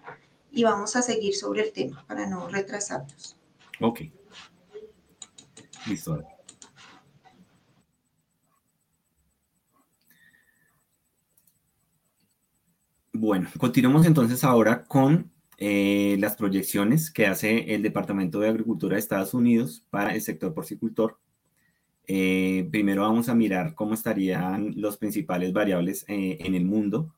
y 0.50 0.64
vamos 0.64 0.96
a 0.96 1.02
seguir 1.02 1.36
sobre 1.36 1.64
el 1.64 1.74
tema 1.74 2.06
para 2.08 2.26
no 2.26 2.48
retrasarnos. 2.48 3.36
Ok. 3.82 4.04
Listo. 5.88 6.24
Bueno, 13.14 13.50
continuamos 13.60 14.06
entonces 14.06 14.44
ahora 14.44 14.84
con 14.86 15.32
eh, 15.58 16.18
las 16.20 16.36
proyecciones 16.36 17.12
que 17.12 17.28
hace 17.28 17.76
el 17.76 17.84
Departamento 17.84 18.40
de 18.40 18.50
Agricultura 18.50 18.96
de 18.96 19.00
Estados 19.00 19.34
Unidos 19.34 19.86
para 19.90 20.16
el 20.16 20.22
sector 20.22 20.54
porcicultor. 20.54 21.20
Eh, 22.08 22.68
primero 22.72 23.04
vamos 23.04 23.30
a 23.30 23.36
mirar 23.36 23.76
cómo 23.76 23.94
estarían 23.94 24.74
los 24.76 24.98
principales 24.98 25.54
variables 25.54 26.04
eh, 26.08 26.38
en 26.42 26.56
el 26.56 26.66
mundo. 26.66 27.14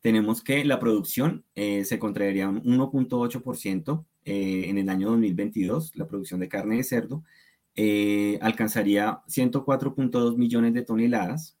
Tenemos 0.00 0.42
que 0.42 0.64
la 0.64 0.80
producción 0.80 1.44
se 1.54 1.98
contraería 1.98 2.48
un 2.48 2.62
1.8% 2.62 4.04
en 4.24 4.78
el 4.78 4.88
año 4.88 5.10
2022, 5.10 5.96
la 5.96 6.06
producción 6.06 6.40
de 6.40 6.48
carne 6.48 6.76
de 6.76 6.84
cerdo, 6.84 7.22
eh, 7.76 8.38
alcanzaría 8.42 9.22
104.2 9.26 10.36
millones 10.36 10.74
de 10.74 10.82
toneladas. 10.82 11.58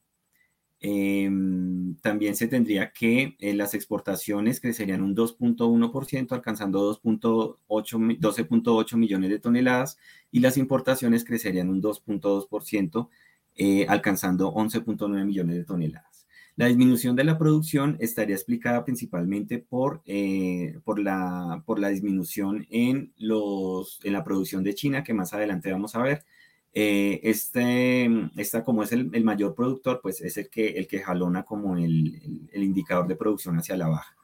Em, 0.80 1.96
también 2.02 2.36
se 2.36 2.46
tendría 2.46 2.92
que 2.92 3.36
eh, 3.40 3.54
las 3.54 3.72
exportaciones 3.74 4.60
crecerían 4.60 5.02
un 5.02 5.16
2.1%, 5.16 6.32
alcanzando 6.32 7.00
12.8 7.00 8.96
millones 8.96 9.30
de 9.30 9.38
toneladas, 9.38 9.96
y 10.30 10.40
las 10.40 10.58
importaciones 10.58 11.24
crecerían 11.24 11.70
un 11.70 11.80
2.2%, 11.82 13.08
eh, 13.56 13.86
alcanzando 13.88 14.52
11.9 14.52 15.24
millones 15.24 15.56
de 15.56 15.64
toneladas. 15.64 16.13
La 16.56 16.66
disminución 16.66 17.16
de 17.16 17.24
la 17.24 17.36
producción 17.36 17.96
estaría 17.98 18.36
explicada 18.36 18.84
principalmente 18.84 19.58
por, 19.58 20.02
eh, 20.06 20.78
por, 20.84 21.00
la, 21.00 21.62
por 21.66 21.80
la 21.80 21.88
disminución 21.88 22.66
en, 22.70 23.12
los, 23.16 23.98
en 24.04 24.12
la 24.12 24.22
producción 24.22 24.62
de 24.62 24.74
China, 24.74 25.02
que 25.02 25.14
más 25.14 25.32
adelante 25.32 25.72
vamos 25.72 25.96
a 25.96 26.02
ver. 26.02 26.24
Eh, 26.72 27.20
este, 27.24 28.08
esta, 28.36 28.62
como 28.64 28.82
es 28.84 28.92
el, 28.92 29.10
el, 29.12 29.24
mayor 29.24 29.54
productor, 29.54 30.00
pues 30.00 30.20
es 30.20 30.36
el 30.36 30.48
que, 30.48 30.68
el 30.70 30.86
que 30.86 31.00
jalona 31.00 31.44
como 31.44 31.76
el, 31.76 32.48
el 32.52 32.62
indicador 32.62 33.08
de 33.08 33.16
producción 33.16 33.56
hacia 33.58 33.76
la 33.76 33.88
baja. 33.88 34.16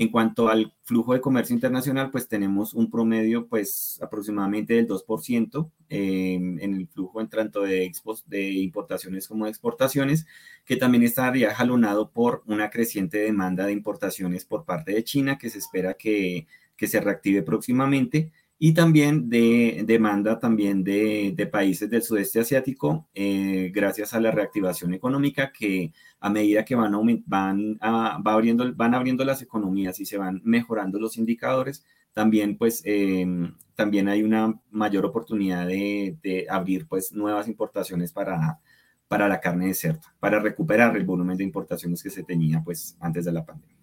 En 0.00 0.10
cuanto 0.10 0.48
al 0.48 0.72
flujo 0.84 1.12
de 1.12 1.20
comercio 1.20 1.54
internacional, 1.54 2.12
pues 2.12 2.28
tenemos 2.28 2.72
un 2.72 2.88
promedio 2.88 3.48
pues 3.48 3.98
aproximadamente 4.00 4.74
del 4.74 4.86
2% 4.86 5.72
en 5.88 6.60
el 6.60 6.86
flujo 6.86 7.20
en 7.20 7.28
tanto 7.28 7.62
de, 7.62 7.90
de 8.26 8.50
importaciones 8.52 9.26
como 9.26 9.46
de 9.46 9.50
exportaciones, 9.50 10.24
que 10.64 10.76
también 10.76 11.02
estaría 11.02 11.52
jalonado 11.52 12.12
por 12.12 12.44
una 12.46 12.70
creciente 12.70 13.18
demanda 13.18 13.66
de 13.66 13.72
importaciones 13.72 14.44
por 14.44 14.64
parte 14.64 14.92
de 14.92 15.02
China, 15.02 15.36
que 15.36 15.50
se 15.50 15.58
espera 15.58 15.94
que, 15.94 16.46
que 16.76 16.86
se 16.86 17.00
reactive 17.00 17.42
próximamente 17.42 18.30
y 18.58 18.74
también 18.74 19.28
de 19.28 19.84
demanda 19.86 20.38
también 20.40 20.82
de, 20.82 21.48
países 21.50 21.88
del 21.88 22.02
sudeste 22.02 22.40
asiático, 22.40 23.08
eh, 23.14 23.70
gracias 23.72 24.14
a 24.14 24.20
la 24.20 24.32
reactivación 24.32 24.94
económica 24.94 25.52
que 25.52 25.92
a 26.20 26.28
medida 26.28 26.64
que 26.64 26.74
van, 26.74 26.92
van, 27.26 27.78
va 27.80 28.32
abriendo, 28.32 28.74
van 28.74 28.94
abriendo 28.94 29.24
las 29.24 29.42
economías 29.42 30.00
y 30.00 30.06
se 30.06 30.18
van 30.18 30.40
mejorando 30.44 30.98
los 30.98 31.16
indicadores, 31.16 31.84
también 32.12 32.58
pues 32.58 32.82
em, 32.84 33.54
también 33.76 34.08
hay 34.08 34.24
una 34.24 34.60
mayor 34.70 35.06
oportunidad 35.06 35.66
de, 35.66 36.16
de, 36.20 36.46
abrir 36.50 36.88
pues 36.88 37.12
nuevas 37.12 37.46
importaciones 37.46 38.12
para, 38.12 38.58
para 39.06 39.28
la 39.28 39.40
carne 39.40 39.68
de 39.68 39.74
cerdo, 39.74 40.00
para 40.18 40.40
recuperar 40.40 40.96
el 40.96 41.04
volumen 41.04 41.36
de 41.36 41.44
importaciones 41.44 42.02
que 42.02 42.10
se 42.10 42.24
tenía 42.24 42.60
pues 42.64 42.96
antes 42.98 43.24
de 43.24 43.32
la 43.32 43.44
pandemia. 43.44 43.77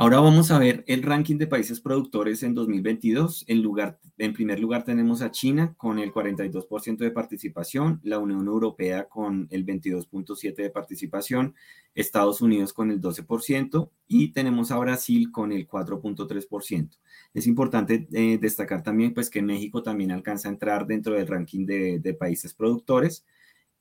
Ahora 0.00 0.20
vamos 0.20 0.52
a 0.52 0.60
ver 0.60 0.84
el 0.86 1.02
ranking 1.02 1.38
de 1.38 1.48
países 1.48 1.80
productores 1.80 2.44
en 2.44 2.54
2022. 2.54 3.44
En, 3.48 3.62
lugar, 3.62 3.98
en 4.16 4.32
primer 4.32 4.60
lugar 4.60 4.84
tenemos 4.84 5.22
a 5.22 5.32
China 5.32 5.74
con 5.76 5.98
el 5.98 6.12
42% 6.12 6.98
de 6.98 7.10
participación, 7.10 7.98
la 8.04 8.20
Unión 8.20 8.46
Europea 8.46 9.08
con 9.08 9.48
el 9.50 9.66
22.7% 9.66 10.54
de 10.54 10.70
participación, 10.70 11.56
Estados 11.96 12.40
Unidos 12.40 12.72
con 12.72 12.92
el 12.92 13.00
12% 13.00 13.90
y 14.06 14.28
tenemos 14.28 14.70
a 14.70 14.78
Brasil 14.78 15.32
con 15.32 15.50
el 15.50 15.66
4.3%. 15.66 16.96
Es 17.34 17.48
importante 17.48 18.06
eh, 18.12 18.38
destacar 18.40 18.84
también 18.84 19.12
pues, 19.14 19.28
que 19.30 19.42
México 19.42 19.82
también 19.82 20.12
alcanza 20.12 20.46
a 20.46 20.52
entrar 20.52 20.86
dentro 20.86 21.14
del 21.14 21.26
ranking 21.26 21.66
de, 21.66 21.98
de 21.98 22.14
países 22.14 22.54
productores. 22.54 23.26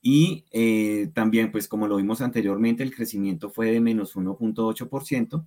Y 0.01 0.45
eh, 0.49 1.11
también, 1.13 1.51
pues 1.51 1.67
como 1.67 1.87
lo 1.87 1.97
vimos 1.97 2.21
anteriormente, 2.21 2.81
el 2.81 2.95
crecimiento 2.95 3.51
fue 3.51 3.71
de 3.71 3.81
menos 3.81 4.15
1.8% 4.15 5.45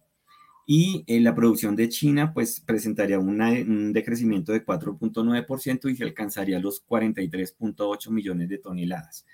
y 0.73 1.03
en 1.09 1.25
la 1.25 1.35
producción 1.35 1.75
de 1.75 1.89
China 1.89 2.33
pues 2.33 2.61
presentaría 2.61 3.18
un 3.18 3.93
decrecimiento 3.93 4.53
de 4.53 4.64
4.9% 4.64 5.91
y 5.91 5.97
se 5.97 6.05
alcanzaría 6.05 6.61
los 6.61 6.87
43.8 6.87 8.09
millones 8.11 8.49
de 8.49 8.59
toneladas. 8.59 9.27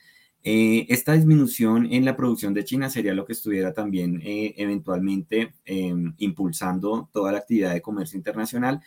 Eh, 0.42 0.86
esta 0.88 1.12
disminución 1.12 1.92
en 1.92 2.06
la 2.06 2.16
producción 2.16 2.54
de 2.54 2.64
China 2.64 2.88
sería 2.88 3.12
lo 3.12 3.26
que 3.26 3.34
estuviera 3.34 3.74
también 3.74 4.22
eh, 4.24 4.54
eventualmente 4.56 5.52
em, 5.66 6.14
impulsando 6.16 7.10
toda 7.12 7.32
la 7.32 7.38
actividad 7.38 7.74
de 7.74 7.82
comercio 7.82 8.16
internacional 8.16 8.80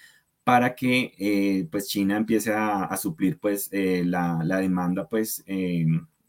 para 0.43 0.74
que 0.74 1.14
eh, 1.20 1.68
pues 1.70 1.88
China 1.88 2.18
empiece 2.18 2.52
a, 2.52 2.97
suplir 2.97 3.38
pues 3.39 3.70
la, 3.72 4.41
la, 4.43 4.58
demanda 4.58 5.08
pues 5.08 5.43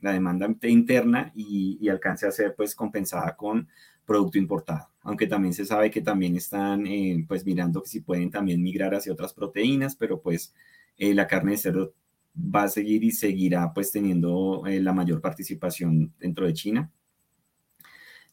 la 0.02 0.12
demanda 0.12 0.54
interna 0.64 1.32
y, 1.34 1.78
y, 1.80 1.88
alcance 1.88 2.26
a 2.26 2.30
ser 2.30 2.54
pues 2.54 2.74
compensada 2.74 3.34
con 3.36 3.68
producto 4.10 4.38
importado, 4.38 4.88
aunque 5.02 5.28
también 5.28 5.54
se 5.54 5.64
sabe 5.64 5.88
que 5.88 6.00
también 6.00 6.34
están 6.34 6.84
eh, 6.84 7.24
pues 7.28 7.46
mirando 7.46 7.80
que 7.80 7.88
si 7.88 8.00
pueden 8.00 8.28
también 8.28 8.60
migrar 8.60 8.92
hacia 8.92 9.12
otras 9.12 9.32
proteínas, 9.32 9.94
pero 9.94 10.20
pues 10.20 10.52
eh, 10.98 11.14
la 11.14 11.28
carne 11.28 11.52
de 11.52 11.58
cerdo 11.58 11.94
va 12.36 12.64
a 12.64 12.68
seguir 12.68 13.04
y 13.04 13.12
seguirá 13.12 13.72
pues 13.72 13.92
teniendo 13.92 14.66
eh, 14.66 14.80
la 14.80 14.92
mayor 14.92 15.20
participación 15.20 16.12
dentro 16.18 16.44
de 16.44 16.54
China. 16.54 16.90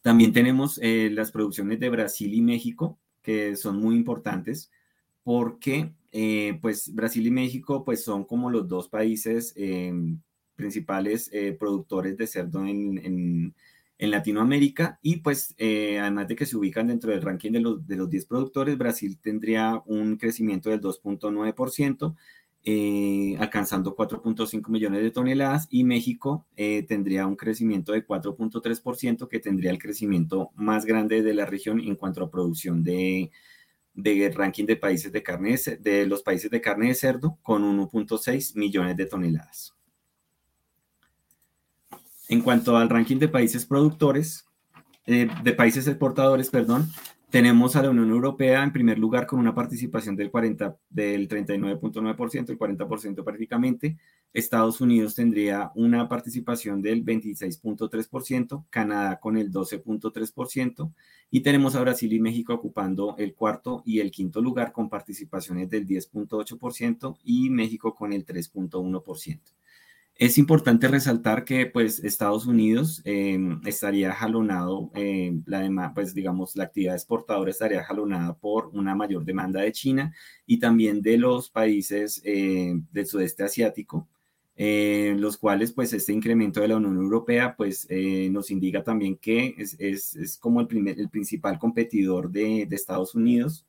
También 0.01 0.33
tenemos 0.33 0.79
las 0.81 1.31
producciones 1.31 1.79
de 1.79 1.89
Brasil 1.91 2.33
y 2.33 2.41
México, 2.41 2.97
que 3.21 3.55
son 3.55 3.79
muy 3.79 3.95
importantes 3.97 4.71
porque 5.21 5.93
pues 6.59 6.91
Brasil 6.91 7.27
y 7.27 7.31
México 7.31 7.83
pues 7.85 8.03
son 8.03 8.23
como 8.23 8.49
los 8.49 8.67
dos 8.67 8.89
países 8.89 9.53
principales 10.55 11.29
productores 11.59 12.17
de 12.17 12.25
cerdo 12.25 12.65
en, 12.65 12.97
en 12.97 13.55
Latinoamérica 13.99 14.99
y 15.01 15.17
pues 15.17 15.55
eh, 15.57 15.99
además 15.99 16.27
de 16.27 16.35
que 16.35 16.45
se 16.45 16.55
ubican 16.55 16.87
dentro 16.87 17.11
del 17.11 17.21
ranking 17.21 17.51
de 17.51 17.59
los, 17.59 17.87
de 17.87 17.95
los 17.95 18.09
10 18.09 18.25
productores, 18.25 18.77
Brasil 18.77 19.17
tendría 19.19 19.81
un 19.85 20.17
crecimiento 20.17 20.69
del 20.69 20.81
2.9%, 20.81 22.15
eh, 22.63 23.35
alcanzando 23.39 23.95
4.5 23.95 24.69
millones 24.69 25.01
de 25.01 25.11
toneladas 25.11 25.67
y 25.71 25.83
México 25.83 26.45
eh, 26.57 26.83
tendría 26.87 27.25
un 27.25 27.35
crecimiento 27.35 27.93
de 27.93 28.05
4.3%, 28.05 29.27
que 29.27 29.39
tendría 29.39 29.71
el 29.71 29.79
crecimiento 29.79 30.51
más 30.55 30.85
grande 30.85 31.23
de 31.23 31.33
la 31.33 31.45
región 31.45 31.79
en 31.79 31.95
cuanto 31.95 32.23
a 32.23 32.29
producción 32.29 32.83
de, 32.83 33.31
de 33.93 34.29
ranking 34.29 34.65
de 34.65 34.75
países 34.75 35.11
de 35.11 35.23
carne 35.23 35.57
de, 35.79 36.05
los 36.05 36.23
países 36.23 36.51
de 36.51 36.61
carne 36.61 36.87
de 36.89 36.95
cerdo 36.95 37.39
con 37.41 37.63
1.6 37.63 38.55
millones 38.55 38.97
de 38.97 39.05
toneladas. 39.05 39.76
En 42.29 42.41
cuanto 42.41 42.77
al 42.77 42.89
ranking 42.89 43.17
de 43.17 43.29
países 43.29 43.65
productores, 43.65 44.45
eh, 45.05 45.29
de 45.43 45.53
países 45.53 45.87
exportadores, 45.87 46.49
perdón, 46.49 46.89
tenemos 47.29 47.75
a 47.75 47.81
la 47.81 47.89
Unión 47.89 48.09
Europea 48.09 48.63
en 48.63 48.71
primer 48.71 48.97
lugar 48.97 49.27
con 49.27 49.39
una 49.39 49.53
participación 49.53 50.15
del, 50.15 50.31
40, 50.31 50.77
del 50.89 51.27
39.9%, 51.27 52.49
el 52.49 52.57
40% 52.57 53.23
prácticamente. 53.23 53.97
Estados 54.33 54.79
Unidos 54.79 55.15
tendría 55.15 55.71
una 55.75 56.07
participación 56.07 56.81
del 56.81 57.03
26.3%, 57.03 58.65
Canadá 58.69 59.19
con 59.19 59.37
el 59.37 59.51
12.3% 59.51 60.93
y 61.29 61.41
tenemos 61.41 61.75
a 61.75 61.81
Brasil 61.81 62.13
y 62.13 62.19
México 62.19 62.53
ocupando 62.53 63.15
el 63.17 63.33
cuarto 63.33 63.83
y 63.85 63.99
el 63.99 64.11
quinto 64.11 64.41
lugar 64.41 64.71
con 64.71 64.89
participaciones 64.89 65.69
del 65.69 65.85
10.8% 65.85 67.17
y 67.23 67.49
México 67.49 67.93
con 67.93 68.13
el 68.13 68.25
3.1%. 68.25 69.39
Es 70.19 70.39
importante 70.39 70.87
resaltar 70.87 71.45
que 71.45 71.67
pues 71.67 71.99
Estados 71.99 72.47
Unidos 72.47 73.03
em, 73.05 73.61
estaría 73.67 74.11
jalonado, 74.13 74.89
em, 74.95 75.43
la 75.45 75.91
pues 75.93 76.15
digamos 76.15 76.55
la 76.55 76.63
actividad 76.63 76.95
exportadora 76.95 77.51
estaría 77.51 77.83
jalonada 77.83 78.35
por 78.35 78.67
una 78.73 78.95
mayor 78.95 79.25
demanda 79.25 79.61
de 79.61 79.71
China 79.71 80.13
y 80.47 80.57
también 80.59 81.03
de 81.03 81.17
los 81.17 81.51
países 81.51 82.19
em, 82.25 82.83
del 82.91 83.05
sudeste 83.05 83.43
asiático, 83.43 84.07
los 84.57 85.37
cuales 85.37 85.71
pues 85.71 85.93
este 85.93 86.13
incremento 86.13 86.61
de 86.61 86.69
la 86.69 86.77
Unión 86.77 86.95
Europea 86.97 87.55
pues 87.55 87.85
eh, 87.89 88.27
nos 88.31 88.49
indica 88.49 88.83
también 88.83 89.17
que 89.17 89.53
es, 89.59 89.75
es, 89.79 90.37
como 90.39 90.61
el, 90.61 90.67
primer, 90.67 90.99
el 90.99 91.09
principal 91.09 91.59
competidor 91.59 92.31
de, 92.31 92.65
de 92.67 92.75
Estados 92.75 93.13
Unidos 93.13 93.67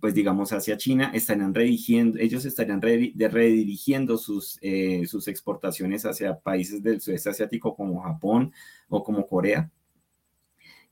pues 0.00 0.12
digamos, 0.12 0.52
hacia 0.52 0.76
China, 0.76 1.10
estarían 1.14 1.54
redirigiendo, 1.54 2.18
ellos 2.18 2.44
estarían 2.44 2.82
redirigiendo 2.82 4.18
sus, 4.18 4.58
eh, 4.60 5.06
sus 5.06 5.28
exportaciones 5.28 6.04
hacia 6.04 6.38
países 6.38 6.82
del 6.82 7.00
sudeste 7.00 7.30
asiático 7.30 7.74
como 7.74 8.02
Japón 8.02 8.52
o 8.88 9.02
como 9.02 9.26
Corea. 9.26 9.70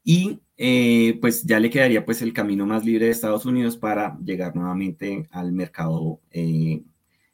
Y 0.03 0.41
eh, 0.57 1.19
pues 1.21 1.45
ya 1.45 1.61
le 1.61 1.71
quedaría 1.71 2.05
pues 2.05 2.23
el 2.23 2.33
camino 2.33 2.67
más 2.67 2.85
libre 2.85 3.07
de 3.07 3.11
Estados 3.12 3.45
Unidos 3.47 3.77
para 3.77 4.19
llegar 4.25 4.55
nuevamente 4.55 5.29
al 5.31 5.53
mercado 5.53 6.21
eh, 6.31 6.83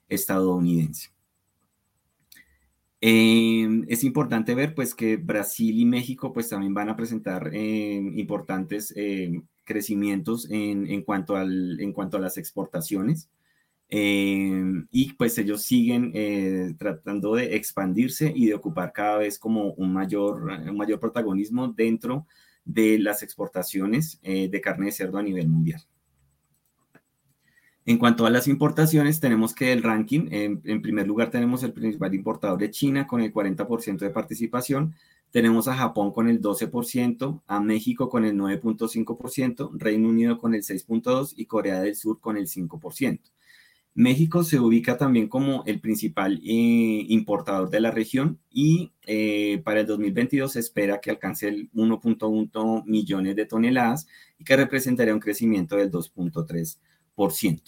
estadounidense. 0.09 1.11
es 3.01 4.05
importante 4.05 4.55
ver 4.55 4.75
pues 4.75 4.95
que 4.95 5.17
Brasil 5.17 5.79
y 5.79 5.85
México 5.85 6.33
pues 6.33 6.49
también 6.49 6.75
van 6.75 6.91
a 6.91 6.97
presentar 6.97 7.55
importantes 7.55 8.93
crecimientos 9.71 10.49
en, 10.51 11.03
cuanto, 11.03 11.37
al, 11.37 11.81
en 11.81 11.93
cuanto 11.93 12.17
a 12.17 12.21
las 12.21 12.37
exportaciones. 12.39 13.31
Eh, 13.89 14.63
y 14.91 15.13
pues 15.13 15.39
ellos 15.39 15.63
siguen 15.63 16.11
eh, 16.15 16.75
tratando 16.77 17.35
de 17.37 17.55
expandirse 17.55 18.33
y 18.35 18.47
de 18.47 18.55
ocupar 18.55 18.93
cada 18.93 19.19
vez 19.19 19.39
como 19.39 19.73
un 19.75 19.93
mayor, 19.93 20.43
un 20.43 20.77
mayor 20.77 20.99
protagonismo 20.99 21.69
dentro 21.69 22.27
de 22.65 22.99
las 22.99 23.23
exportaciones 23.23 24.19
eh, 24.23 24.49
de 24.49 24.61
carne 24.61 24.87
de 24.87 24.93
cerdo 24.93 25.19
a 25.19 25.23
nivel 25.23 25.49
mundial. 25.49 25.81
En 27.87 27.97
cuanto 27.97 28.27
a 28.27 28.31
las 28.31 28.49
importaciones, 28.49 29.21
tenemos 29.21 29.55
que 29.55 29.73
el 29.73 29.85
ranking, 29.85 30.29
en, 30.33 30.61
en 30.65 30.83
primer 30.83 31.07
lugar 31.07 31.31
tenemos 31.31 31.63
el 31.63 31.73
principal 31.73 32.13
importador 32.15 32.59
de 32.59 32.71
China 32.71 33.07
con 33.07 33.21
el 33.21 33.33
40% 33.33 33.99
de 33.99 34.11
participación, 34.11 34.95
tenemos 35.31 35.69
a 35.69 35.77
Japón 35.77 36.13
con 36.13 36.29
el 36.29 36.41
12%, 36.41 37.43
a 37.47 37.61
México 37.61 38.09
con 38.09 38.25
el 38.25 38.37
9.5%, 38.37 39.71
Reino 39.75 40.09
Unido 40.09 40.39
con 40.39 40.55
el 40.55 40.63
6.2% 40.63 41.35
y 41.37 41.47
Corea 41.47 41.81
del 41.81 41.97
Sur 41.97 42.21
con 42.21 42.37
el 42.37 42.47
5%. 42.47 43.21
México 43.95 44.45
se 44.45 44.61
ubica 44.61 44.97
también 44.97 45.29
como 45.29 45.65
el 45.67 45.81
principal 45.81 46.41
eh, 46.45 47.05
importador 47.09 47.71
de 47.71 47.81
la 47.81 47.91
región 47.91 48.39
y 48.51 48.93
eh, 49.07 49.61
para 49.65 49.81
el 49.81 49.87
2022 49.87 50.53
se 50.53 50.61
espera 50.61 51.01
que 51.01 51.11
alcance 51.11 51.49
el 51.49 51.71
1.1 51.73 52.85
millones 52.87 53.37
de 53.37 53.47
toneladas 53.47 54.07
y 54.39 54.45
que 54.45 54.57
representaría 54.57 55.13
un 55.13 55.21
crecimiento 55.21 55.77
del 55.77 55.91
2.3%. 55.91 57.63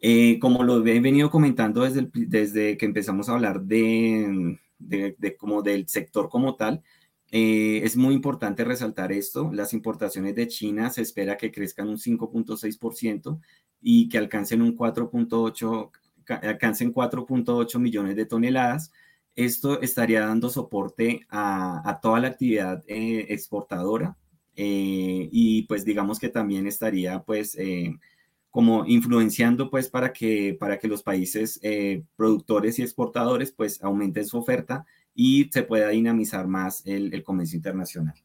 Eh, 0.00 0.38
como 0.38 0.62
lo 0.62 0.86
he 0.86 1.00
venido 1.00 1.28
comentando 1.28 1.82
desde, 1.82 2.08
desde 2.14 2.76
que 2.76 2.86
empezamos 2.86 3.28
a 3.28 3.32
hablar 3.32 3.62
de, 3.62 4.58
de, 4.78 5.36
como 5.38 5.62
del 5.62 5.88
sector 5.88 6.28
como 6.28 6.56
tal, 6.56 6.82
eh, 7.30 7.80
es 7.84 7.96
muy 7.96 8.14
importante 8.14 8.64
resaltar 8.64 9.12
esto. 9.12 9.50
Las 9.52 9.72
importaciones 9.72 10.34
de 10.34 10.48
China 10.48 10.90
se 10.90 11.02
espera 11.02 11.36
que 11.36 11.52
crezcan 11.52 11.88
un 11.88 11.98
5.6% 11.98 13.40
y 13.80 14.08
que 14.08 14.18
alcancen 14.18 14.62
un 14.62 14.76
4.8 14.76 15.90
alcancen 16.42 16.92
4.8 16.92 17.78
millones 17.78 18.16
de 18.16 18.26
toneladas. 18.26 18.92
Esto 19.34 19.80
estaría 19.80 20.20
dando 20.20 20.50
soporte 20.50 21.26
a, 21.30 21.98
toda 22.02 22.20
la 22.20 22.28
actividad 22.28 22.82
eh, 22.88 23.26
exportadora 23.30 24.16
eh, 24.56 25.28
y 25.30 25.62
pues 25.62 25.84
digamos 25.84 26.18
que 26.18 26.28
también 26.28 26.66
estaría 26.66 27.22
pues 27.22 27.56
como 28.58 28.84
influenciando 28.86 29.70
pues 29.70 29.88
para 29.88 30.12
que, 30.12 30.56
para 30.58 30.80
que 30.80 30.88
los 30.88 31.04
países 31.04 31.60
eh, 31.62 32.02
productores 32.16 32.76
y 32.76 32.82
exportadores 32.82 33.52
pues 33.52 33.80
aumenten 33.84 34.26
su 34.26 34.36
oferta 34.36 34.84
y 35.14 35.48
se 35.52 35.62
pueda 35.62 35.90
dinamizar 35.90 36.48
más 36.48 36.82
el, 36.84 37.22
comercio 37.22 37.56
internacional. 37.56 38.16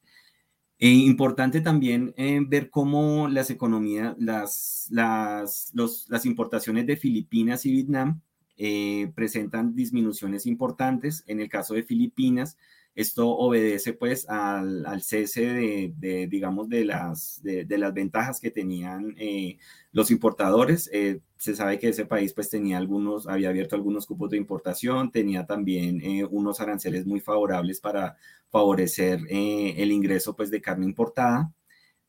E 0.79 0.89
importante 0.89 1.61
también 1.61 2.15
eh, 2.17 2.41
ver 2.47 2.71
cómo 2.71 3.27
las 3.27 3.51
economías, 3.51 4.15
las, 4.17 4.87
las, 4.89 5.71
las 6.09 6.25
importaciones 6.25 6.87
de 6.87 6.97
Filipinas 6.97 7.67
y 7.67 7.71
Vietnam 7.71 8.19
eh, 8.57 9.11
presentan 9.13 9.75
disminuciones 9.75 10.47
importantes. 10.47 11.23
En 11.27 11.41
el 11.41 11.47
caso 11.49 11.75
de 11.75 11.83
Filipinas, 11.83 12.57
esto 12.95 13.27
obedece 13.29 13.93
pues 13.93 14.29
al, 14.29 15.01
cese 15.01 15.91
de, 15.95 16.27
digamos, 16.27 16.69
de 16.69 16.85
las, 16.85 17.41
de, 17.41 17.77
las 17.77 17.93
ventajas 17.93 18.39
que 18.39 18.51
tenían 18.51 19.15
eh, 19.17 19.57
los 19.91 20.11
importadores. 20.11 20.89
Eh, 20.93 21.19
se 21.37 21.55
sabe 21.55 21.79
que 21.79 21.89
ese 21.89 22.05
país 22.05 22.33
pues 22.33 22.49
tenía 22.49 22.77
algunos, 22.77 23.27
había 23.27 23.49
abierto 23.49 23.75
algunos 23.75 24.05
cupos 24.05 24.29
de 24.29 24.37
importación, 24.37 25.11
tenía 25.11 25.45
también 25.45 26.01
eh, 26.01 26.25
unos 26.25 26.59
aranceles 26.61 27.05
muy 27.05 27.19
favorables 27.19 27.79
para 27.79 28.15
favorecer 28.49 29.19
el 29.29 29.91
ingreso 29.91 30.35
pues 30.35 30.51
de 30.51 30.61
carne 30.61 30.85
importada 30.85 31.51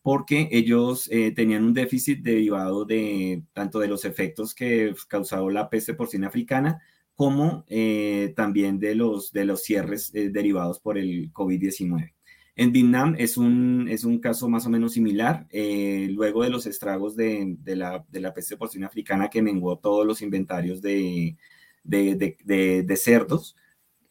porque 0.02 0.50
ellos 0.52 1.08
tenían 1.34 1.64
un 1.64 1.72
déficit 1.72 2.22
derivado 2.22 2.84
de 2.84 3.42
tanto 3.54 3.78
de 3.78 3.88
los 3.88 4.04
efectos 4.04 4.54
que 4.54 4.94
causó 5.08 5.48
la 5.48 5.70
peste 5.70 5.94
porcina 5.94 6.26
africana, 6.26 6.82
como 7.14 7.64
eh, 7.68 8.32
también 8.36 8.78
de 8.78 8.94
los, 8.94 9.32
de 9.32 9.44
los 9.44 9.62
cierres 9.62 10.10
eh, 10.14 10.30
derivados 10.30 10.80
por 10.80 10.98
el 10.98 11.32
COVID-19. 11.32 12.12
En 12.56 12.72
Vietnam 12.72 13.16
es 13.18 13.36
un, 13.36 13.88
es 13.88 14.04
un 14.04 14.18
caso 14.20 14.48
más 14.48 14.66
o 14.66 14.70
menos 14.70 14.92
similar. 14.92 15.46
Eh, 15.50 16.08
luego 16.12 16.42
de 16.42 16.50
los 16.50 16.66
estragos 16.66 17.16
de, 17.16 17.56
de, 17.58 17.76
la, 17.76 18.04
de, 18.08 18.20
la, 18.20 18.34
peste 18.34 18.56
porcina 18.56 18.86
africana 18.86 19.28
que 19.28 19.42
menguó 19.42 19.78
todos 19.78 20.06
los 20.06 20.22
inventarios 20.22 20.80
de, 20.82 21.36
de 21.82 22.96
cerdos, 22.96 23.56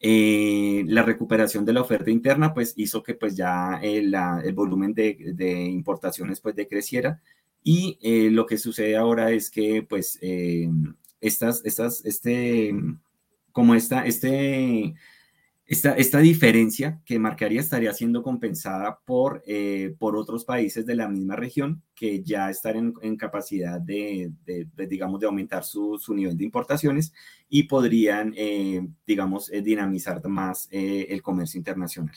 la 0.00 1.02
recuperación 1.02 1.64
de 1.64 1.72
la 1.72 1.80
oferta 1.80 2.10
interna 2.10 2.52
pues 2.52 2.74
hizo 2.76 3.02
que 3.02 3.14
pues 3.14 3.36
ya 3.36 3.80
el, 3.82 4.14
el 4.44 4.52
volumen 4.52 4.92
de, 4.92 5.66
importaciones 5.70 6.40
pues 6.40 6.54
decreciera 6.54 7.22
y 7.62 7.98
lo 8.30 8.44
que 8.44 8.58
sucede 8.58 8.96
ahora 8.96 9.30
es 9.30 9.50
que 9.50 9.82
pues 9.82 10.18
este, 11.24 12.74
como 13.52 13.74
esta, 13.74 14.04
este, 14.04 14.94
esta, 15.66 15.96
esta 15.96 16.18
diferencia 16.18 17.00
que 17.06 17.18
marcaría 17.18 17.60
estaría 17.60 17.92
siendo 17.94 18.22
compensada 18.22 19.00
por, 19.04 19.42
eh, 19.46 19.94
por 19.98 20.16
otros 20.16 20.44
países 20.44 20.84
de 20.84 20.94
la 20.94 21.08
misma 21.08 21.36
región 21.36 21.82
que 21.94 22.22
ya 22.22 22.50
están 22.50 22.94
en, 23.00 23.16
capacidad 23.16 23.80
de, 23.80 24.32
digamos, 24.88 25.20
de 25.20 25.26
aumentar 25.26 25.64
su, 25.64 25.98
nivel 26.08 26.36
de 26.36 26.44
importaciones 26.44 27.12
y 27.48 27.62
podrían, 27.62 28.34
eh, 28.36 28.86
digamos, 29.06 29.50
eh, 29.50 29.62
dinamizar 29.62 30.26
más 30.28 30.68
el 30.70 31.22
comercio 31.22 31.58
internacional. 31.58 32.16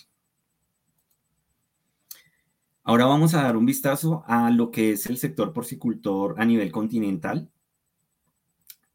Ahora 2.84 3.06
vamos 3.06 3.34
a 3.34 3.44
dar 3.44 3.58
un 3.58 3.66
vistazo 3.66 4.24
a 4.28 4.50
lo 4.50 4.72
que 4.72 4.92
es 4.92 5.08
el 5.08 5.18
sector 5.18 5.52
porcicultor 5.52 6.36
a 6.38 6.46
nivel 6.46 6.72
continental. 6.72 7.50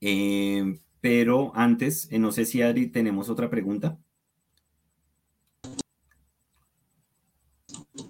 Eh, 0.04 0.80
pero 1.00 1.52
antes, 1.54 2.08
eh, 2.10 2.18
no 2.18 2.32
sé 2.32 2.44
si 2.44 2.60
Adri, 2.60 2.88
tenemos 2.88 3.30
otra 3.30 3.48
pregunta. 3.48 3.96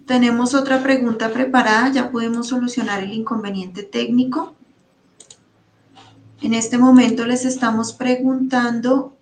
Tenemos 0.06 0.54
otra 0.54 0.82
pregunta 0.82 1.30
preparada, 1.32 1.92
ya 1.92 2.10
podemos 2.10 2.48
solucionar 2.48 3.02
el 3.02 3.12
inconveniente 3.12 3.82
técnico. 3.82 4.54
En 6.40 6.54
este 6.54 6.78
momento 6.78 7.26
les 7.26 7.44
estamos 7.44 7.92
preguntando 7.92 9.16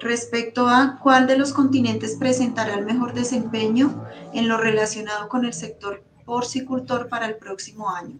respecto 0.00 0.68
a 0.68 0.98
cuál 1.02 1.26
de 1.26 1.36
los 1.36 1.52
continentes 1.52 2.16
presentará 2.16 2.74
el 2.74 2.86
mejor 2.86 3.12
desempeño 3.12 4.04
en 4.32 4.48
lo 4.48 4.56
relacionado 4.56 5.28
con 5.28 5.44
el 5.44 5.52
sector 5.52 6.02
porcicultor 6.24 7.08
para 7.08 7.26
el 7.26 7.36
próximo 7.36 7.90
año. 7.90 8.18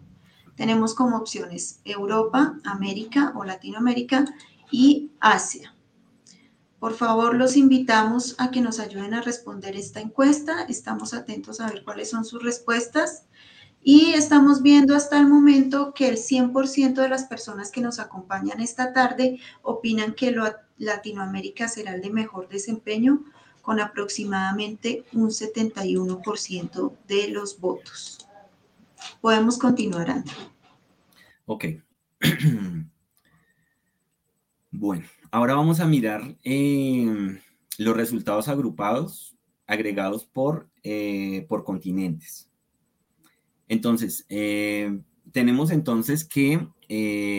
Tenemos 0.59 0.93
como 0.93 1.15
opciones 1.15 1.79
Europa, 1.85 2.59
América 2.65 3.31
o 3.37 3.45
Latinoamérica 3.45 4.25
y 4.69 5.09
Asia. 5.21 5.73
Por 6.79 6.95
favor, 6.95 7.33
los 7.33 7.55
invitamos 7.55 8.35
a 8.39 8.51
que 8.51 8.59
nos 8.59 8.81
ayuden 8.81 9.13
a 9.13 9.21
responder 9.21 9.77
esta 9.77 10.01
encuesta. 10.01 10.63
Estamos 10.63 11.13
atentos 11.13 11.61
a 11.61 11.69
ver 11.69 11.85
cuáles 11.85 12.09
son 12.09 12.25
sus 12.25 12.43
respuestas. 12.43 13.23
Y 13.81 14.11
estamos 14.11 14.61
viendo 14.61 14.97
hasta 14.97 15.17
el 15.17 15.27
momento 15.27 15.93
que 15.93 16.09
el 16.09 16.17
100% 16.17 16.95
de 16.95 17.07
las 17.07 17.23
personas 17.23 17.71
que 17.71 17.79
nos 17.79 17.97
acompañan 17.97 18.59
esta 18.59 18.91
tarde 18.91 19.39
opinan 19.61 20.13
que 20.13 20.35
Latinoamérica 20.77 21.69
será 21.69 21.95
el 21.95 22.01
de 22.01 22.09
mejor 22.09 22.49
desempeño 22.49 23.23
con 23.61 23.79
aproximadamente 23.79 25.05
un 25.13 25.29
71% 25.29 26.91
de 27.07 27.29
los 27.29 27.61
votos. 27.61 28.28
Podemos 29.21 29.57
continuar, 29.57 30.09
André. 30.09 30.33
Ok. 31.45 31.65
bueno, 34.71 35.05
ahora 35.31 35.55
vamos 35.55 35.79
a 35.79 35.87
mirar 35.87 36.35
eh, 36.43 37.39
los 37.77 37.97
resultados 37.97 38.47
agrupados, 38.47 39.35
agregados 39.65 40.25
por, 40.25 40.69
eh, 40.83 41.45
por 41.49 41.63
continentes. 41.63 42.49
Entonces, 43.67 44.25
eh, 44.29 44.99
tenemos 45.31 45.71
entonces 45.71 46.25
que 46.25 46.67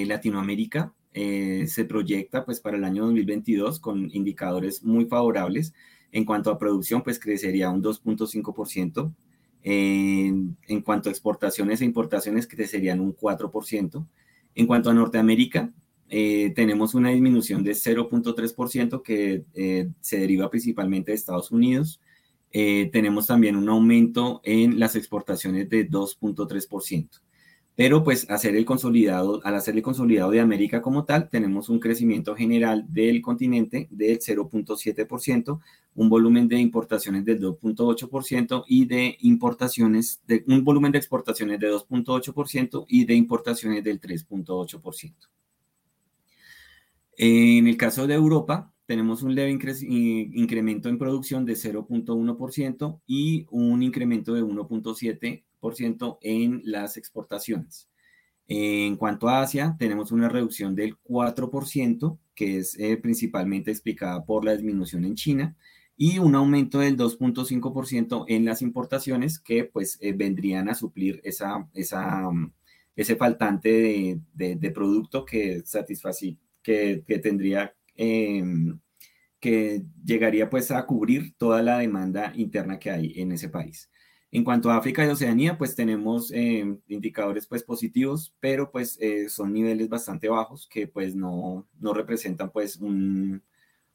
Latinoamérica 0.07 0.95
se 1.13 1.85
proyecta 1.85 2.45
pues 2.45 2.61
para 2.61 2.77
el 2.77 2.85
año 2.85 3.05
2022 3.05 3.81
con 3.81 4.09
indicadores 4.13 4.85
muy 4.85 5.07
favorables. 5.07 5.73
En 6.13 6.25
cuanto 6.25 6.51
a 6.51 6.59
producción, 6.59 7.03
pues 7.03 7.19
crecería 7.19 7.71
un 7.71 7.83
2.5%. 7.83 9.13
En, 9.63 10.57
cuanto 10.85 11.09
a 11.09 11.13
exportaciones 11.13 11.81
e 11.81 11.85
importaciones, 11.85 12.47
crecerían 12.47 13.01
un 13.01 13.15
4%. 13.15 14.07
En 14.55 14.67
cuanto 14.67 14.91
a 14.91 14.95
Norteamérica, 14.95 15.73
eh, 16.09 16.53
tenemos 16.55 16.95
una 16.95 17.11
disminución 17.11 17.63
de 17.63 17.73
0.3% 17.73 19.03
que 19.03 19.45
eh, 19.55 19.89
se 20.01 20.19
deriva 20.19 20.51
principalmente 20.51 21.13
de 21.13 21.17
Estados 21.17 21.51
Unidos. 21.51 22.01
Eh, 22.53 22.91
tenemos 22.93 23.27
también 23.27 23.57
un 23.57 23.69
aumento 23.69 24.41
en 24.45 24.81
las 24.81 24.97
exportaciones 24.97 25.69
de 25.69 25.89
2.3% 25.89 27.21
pero 27.81 28.05
pues 28.05 28.29
al 28.29 28.35
hacer 28.37 28.57
el 28.57 28.67
consolidado 28.67 30.31
de 30.31 30.41
América 30.41 30.83
como 30.83 31.07
tal, 31.07 31.31
tenemos 31.31 31.71
un 31.71 31.81
crecimiento 31.81 32.37
general 32.37 32.85
del 32.93 33.23
continente 33.23 33.89
del 33.91 34.19
0.7%, 34.19 35.61
un 35.95 36.09
volumen 36.11 36.47
de 36.47 36.59
importaciones 36.59 37.25
del 37.25 37.41
2.8% 37.41 38.65
y 38.69 38.85
de 38.85 39.17
importaciones, 39.23 40.21
de, 40.27 40.45
un 40.47 40.63
volumen 40.63 40.93
de 40.93 40.99
exportaciones 40.99 41.59
de 41.59 41.73
2.8% 41.73 42.85
y 42.87 43.07
de 43.07 43.15
importaciones 43.15 43.83
del 43.83 43.99
3.8%. 43.99 45.15
En 47.17 47.67
el 47.67 47.79
caso 47.79 48.07
de 48.07 48.13
Europa, 48.13 48.75
tenemos 48.85 49.23
un 49.23 49.35
leve 49.35 49.53
incremento 49.53 50.91
en 50.91 50.99
producción 50.99 51.47
de 51.47 51.55
0.1% 51.55 53.01
y 53.07 53.47
un 53.49 53.83
incremento 53.83 54.35
de 54.35 54.43
1.7% 54.43 55.45
en 56.23 56.63
las 56.65 56.97
exportaciones. 56.97 57.89
En 58.47 58.97
cuanto 58.97 59.29
a 59.29 59.43
Asia, 59.43 59.77
tenemos 59.79 60.11
una 60.11 60.29
reducción 60.29 60.75
del 60.75 60.97
4%, 61.03 62.19
que 62.35 62.59
es 62.59 62.77
eh, 62.81 62.97
principalmente 62.97 63.71
explicada 63.71 64.25
por 64.25 64.45
la 64.45 64.53
disminución 64.53 65.05
en 65.05 65.15
China, 65.15 65.57
y 65.97 66.19
un 66.19 66.35
aumento 66.35 66.79
del 66.79 66.97
2.5% 66.97 68.25
en 68.27 68.45
las 68.47 68.63
importaciones, 68.63 69.39
que 69.39 69.65
pues 69.65 69.99
eh, 70.01 70.15
vendrían 70.15 70.69
a 70.69 70.75
suplir 70.75 71.21
esa, 71.25 71.69
esa, 71.75 72.29
ese 72.97 73.17
faltante 73.17 74.19
de, 74.33 74.71
producto 74.75 75.25
que 75.25 75.63
satisfací, 75.65 76.39
que, 76.63 77.05
que 77.07 77.19
tendría, 77.19 77.75
em, 77.95 78.81
que 79.39 79.85
llegaría 80.05 80.51
pues 80.51 80.71
a 80.71 80.87
cubrir 80.87 81.35
toda 81.37 81.63
la 81.63 81.79
demanda 81.79 82.33
interna 82.35 82.79
que 82.79 82.91
hay 82.91 83.13
en 83.21 83.33
ese 83.33 83.49
país. 83.49 83.90
En 84.33 84.45
cuanto 84.45 84.71
a 84.71 84.77
África 84.77 85.05
y 85.05 85.09
Oceanía, 85.09 85.59
pues 85.59 85.75
tenemos 85.75 86.31
eh, 86.31 86.77
indicadores 86.87 87.47
pues 87.49 87.65
positivos, 87.65 88.33
pero 88.39 88.71
pues 88.71 88.97
eh, 89.01 89.29
son 89.29 89.53
niveles 89.53 89.89
bastante 89.89 90.29
bajos 90.29 90.69
que 90.69 90.87
pues 90.87 91.17
no, 91.17 91.67
no 91.81 91.95
representan 91.95 92.51
pues 92.51 92.77
un, 92.77 93.43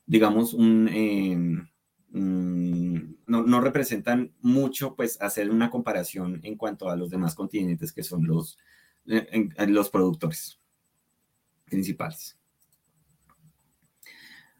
digamos, 0.06 0.54
un, 0.54 0.90
em, 0.90 1.68
no, 2.12 3.44
no, 3.44 3.62
representan 3.62 4.34
mucho 4.42 4.96
pues 4.96 5.22
hacer 5.22 5.50
una 5.50 5.70
comparación 5.70 6.42
en 6.44 6.58
cuanto 6.58 6.90
a 6.90 6.98
los 6.98 7.10
demás 7.10 7.34
continentes 7.34 7.94
que 7.94 8.04
son 8.04 8.28
los, 8.28 8.58
eh, 9.08 9.50
los 9.68 9.90
productores 9.90 10.60
principales. 11.64 12.38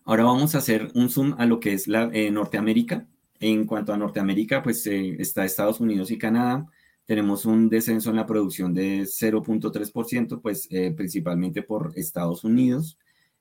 Ahora 0.06 0.24
vamos 0.24 0.56
a 0.56 0.60
hacer 0.60 0.90
un 0.94 1.10
zoom 1.10 1.36
a 1.38 1.46
lo 1.46 1.60
que 1.60 1.74
es 1.74 1.88
la 1.88 2.08
Norteamérica. 2.32 3.08
En 3.40 3.66
cuanto 3.66 3.94
a 3.94 3.98
Norteamérica, 3.98 4.64
pues 4.64 4.86
eh, 4.88 5.18
está 5.20 5.46
Estados 5.46 5.80
Unidos 5.80 6.12
y 6.12 6.18
Canadá. 6.18 6.66
Tenemos 7.06 7.46
un 7.46 7.70
descenso 7.70 8.10
en 8.10 8.16
la 8.16 8.26
producción 8.26 8.74
de 8.74 9.02
0.3%, 9.02 10.42
pues 10.42 10.68
eh, 10.72 10.92
principalmente 10.96 11.62
por 11.62 11.92
Estados 11.96 12.44
Unidos. 12.44 12.98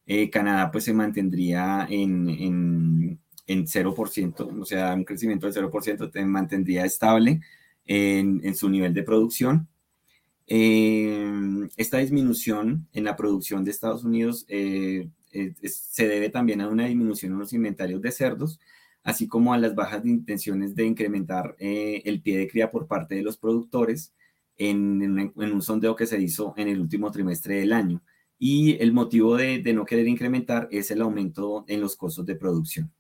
Eh, 0.07 0.29
Canadá 0.31 0.71
pues 0.71 0.85
se 0.85 0.93
mantendría 0.93 1.87
en, 1.89 2.29
en, 2.29 3.21
en 3.47 3.67
0%, 3.67 4.61
o 4.61 4.65
sea, 4.67 4.95
un 4.95 5.05
crecimiento 5.05 5.51
del 5.51 5.65
0% 5.65 6.13
se 6.13 6.25
mantendría 6.27 6.85
estable 6.85 7.41
en, 7.87 8.41
en, 8.45 8.55
su 8.55 8.69
nivel 8.69 8.93
de 8.93 9.03
producción. 9.03 9.67
esta 10.47 11.99
disminución 11.99 12.87
en 12.93 13.05
la 13.05 13.17
producción 13.17 13.65
de 13.65 13.71
Estados 13.71 14.05
Unidos 14.05 14.45
se 14.47 16.09
debe 16.09 16.29
también 16.29 16.61
a 16.61 16.69
una 16.69 16.87
disminución 16.87 17.33
en 17.33 17.39
los 17.39 17.55
inventarios 17.55 18.03
de 18.03 18.13
cerdos, 18.13 18.61
así 19.05 19.29
como 19.29 19.53
a 19.53 19.59
las 19.59 19.75
bajas 19.75 20.05
intenciones 20.05 20.75
de 20.75 20.87
incrementar 20.87 21.55
eh, 21.59 22.03
el 22.07 22.23
pie 22.23 22.39
de 22.39 22.49
cría 22.49 22.71
por 22.71 22.89
parte 22.89 23.15
de 23.15 23.23
los 23.23 23.37
productores 23.37 24.13
en, 24.57 25.33
un 25.37 25.63
sondeo 25.63 25.95
que 25.95 26.07
se 26.07 26.21
hizo 26.21 26.55
en 26.57 26.69
el 26.69 26.81
último 26.81 27.11
trimestre 27.11 27.61
del 27.61 27.73
año. 27.73 28.03
Y 28.39 28.77
el 28.83 28.93
motivo 28.93 29.37
de, 29.37 29.63
no 29.75 29.85
querer 29.85 30.09
incrementar 30.09 30.69
es 30.71 30.91
el 30.91 31.03
aumento 31.03 31.65
en 31.69 31.81
los 31.81 31.97
costos 31.97 32.27
de 32.27 32.35
producción. 32.35 32.93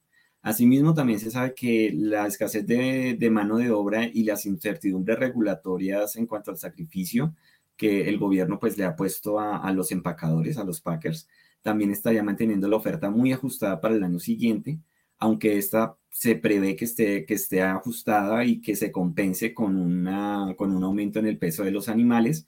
Asimismo, 0.42 0.94
también 0.94 1.18
se 1.18 1.30
sabe 1.30 1.54
que 1.54 1.90
la 1.94 2.26
escasez 2.26 2.66
de, 2.66 3.30
mano 3.30 3.56
de 3.56 3.70
obra 3.70 4.06
y 4.12 4.24
las 4.24 4.44
incertidumbres 4.44 5.18
regulatorias 5.18 6.16
en 6.16 6.26
cuanto 6.26 6.50
al 6.50 6.58
sacrificio 6.58 7.34
que 7.76 8.08
el 8.08 8.18
gobierno 8.18 8.60
pues 8.60 8.76
le 8.78 8.84
ha 8.84 8.94
puesto 8.94 9.40
a, 9.40 9.56
a 9.56 9.72
los 9.72 9.90
empacadores, 9.90 10.58
a 10.58 10.64
los 10.64 10.80
packers, 10.80 11.28
también 11.62 11.90
estaría 11.90 12.22
manteniendo 12.22 12.68
la 12.68 12.76
oferta 12.76 13.10
muy 13.10 13.32
ajustada 13.32 13.80
para 13.80 13.94
el 13.94 14.04
año 14.04 14.18
siguiente, 14.18 14.78
aunque 15.24 15.56
esta 15.56 15.96
se 16.10 16.36
prevé 16.36 16.76
que 16.76 16.84
esté, 16.84 17.24
que 17.24 17.34
esté 17.34 17.62
ajustada 17.62 18.44
y 18.44 18.60
que 18.60 18.76
se 18.76 18.92
compense 18.92 19.54
con, 19.54 19.76
una, 19.76 20.54
con 20.56 20.70
un 20.76 20.84
aumento 20.84 21.18
en 21.18 21.26
el 21.26 21.38
peso 21.38 21.64
de 21.64 21.70
los 21.70 21.88
animales, 21.88 22.46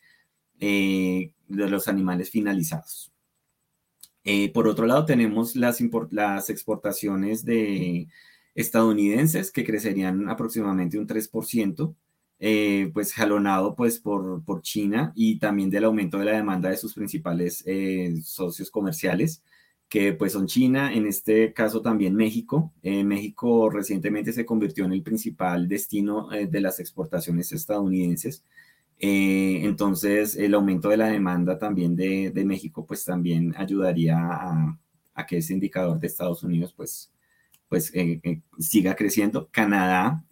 eh, 0.60 1.32
de 1.48 1.68
los 1.70 1.88
animales 1.88 2.30
finalizados. 2.30 3.12
Eh, 4.24 4.52
por 4.52 4.68
otro 4.68 4.86
lado, 4.86 5.06
tenemos 5.06 5.56
las, 5.56 5.80
las 6.10 6.50
exportaciones 6.50 7.44
de 7.46 8.08
estadounidenses 8.54 9.50
que 9.50 9.64
crecerían 9.64 10.28
aproximadamente 10.28 10.98
un 10.98 11.06
3%, 11.06 11.94
eh, 12.38 12.90
pues 12.92 13.14
jalonado 13.14 13.74
pues 13.74 13.98
por, 13.98 14.44
por 14.44 14.60
China 14.60 15.12
y 15.16 15.38
también 15.38 15.70
del 15.70 15.84
aumento 15.84 16.18
de 16.18 16.26
la 16.26 16.32
demanda 16.32 16.68
de 16.68 16.76
sus 16.76 16.92
principales 16.92 17.64
socios 18.22 18.70
comerciales 18.70 19.42
que 19.88 20.12
pues 20.12 20.32
son 20.32 20.46
China, 20.46 20.92
en 20.92 21.06
este 21.06 21.52
caso 21.52 21.80
también 21.80 22.14
México. 22.14 22.72
Eh, 22.82 23.04
México 23.04 23.70
recientemente 23.70 24.32
se 24.32 24.44
convirtió 24.44 24.84
en 24.84 24.92
el 24.92 25.02
principal 25.02 25.68
destino 25.68 26.32
eh, 26.32 26.46
de 26.46 26.60
las 26.60 26.80
exportaciones 26.80 27.52
estadounidenses. 27.52 28.44
Eh, 28.98 29.60
entonces, 29.64 30.36
el 30.36 30.54
aumento 30.54 30.88
de 30.88 30.96
la 30.96 31.08
demanda 31.08 31.58
también 31.58 31.94
de, 31.96 32.30
de 32.30 32.44
México 32.44 32.86
pues 32.86 33.04
también 33.04 33.54
ayudaría 33.56 34.16
a, 34.18 34.78
a, 35.14 35.26
que 35.26 35.38
ese 35.38 35.52
indicador 35.54 36.00
de 36.00 36.06
Estados 36.08 36.42
Unidos 36.42 36.72
pues, 36.76 37.12
pues 37.68 37.92
siga 38.58 38.96
creciendo. 38.96 39.48
Canadá 39.50 40.24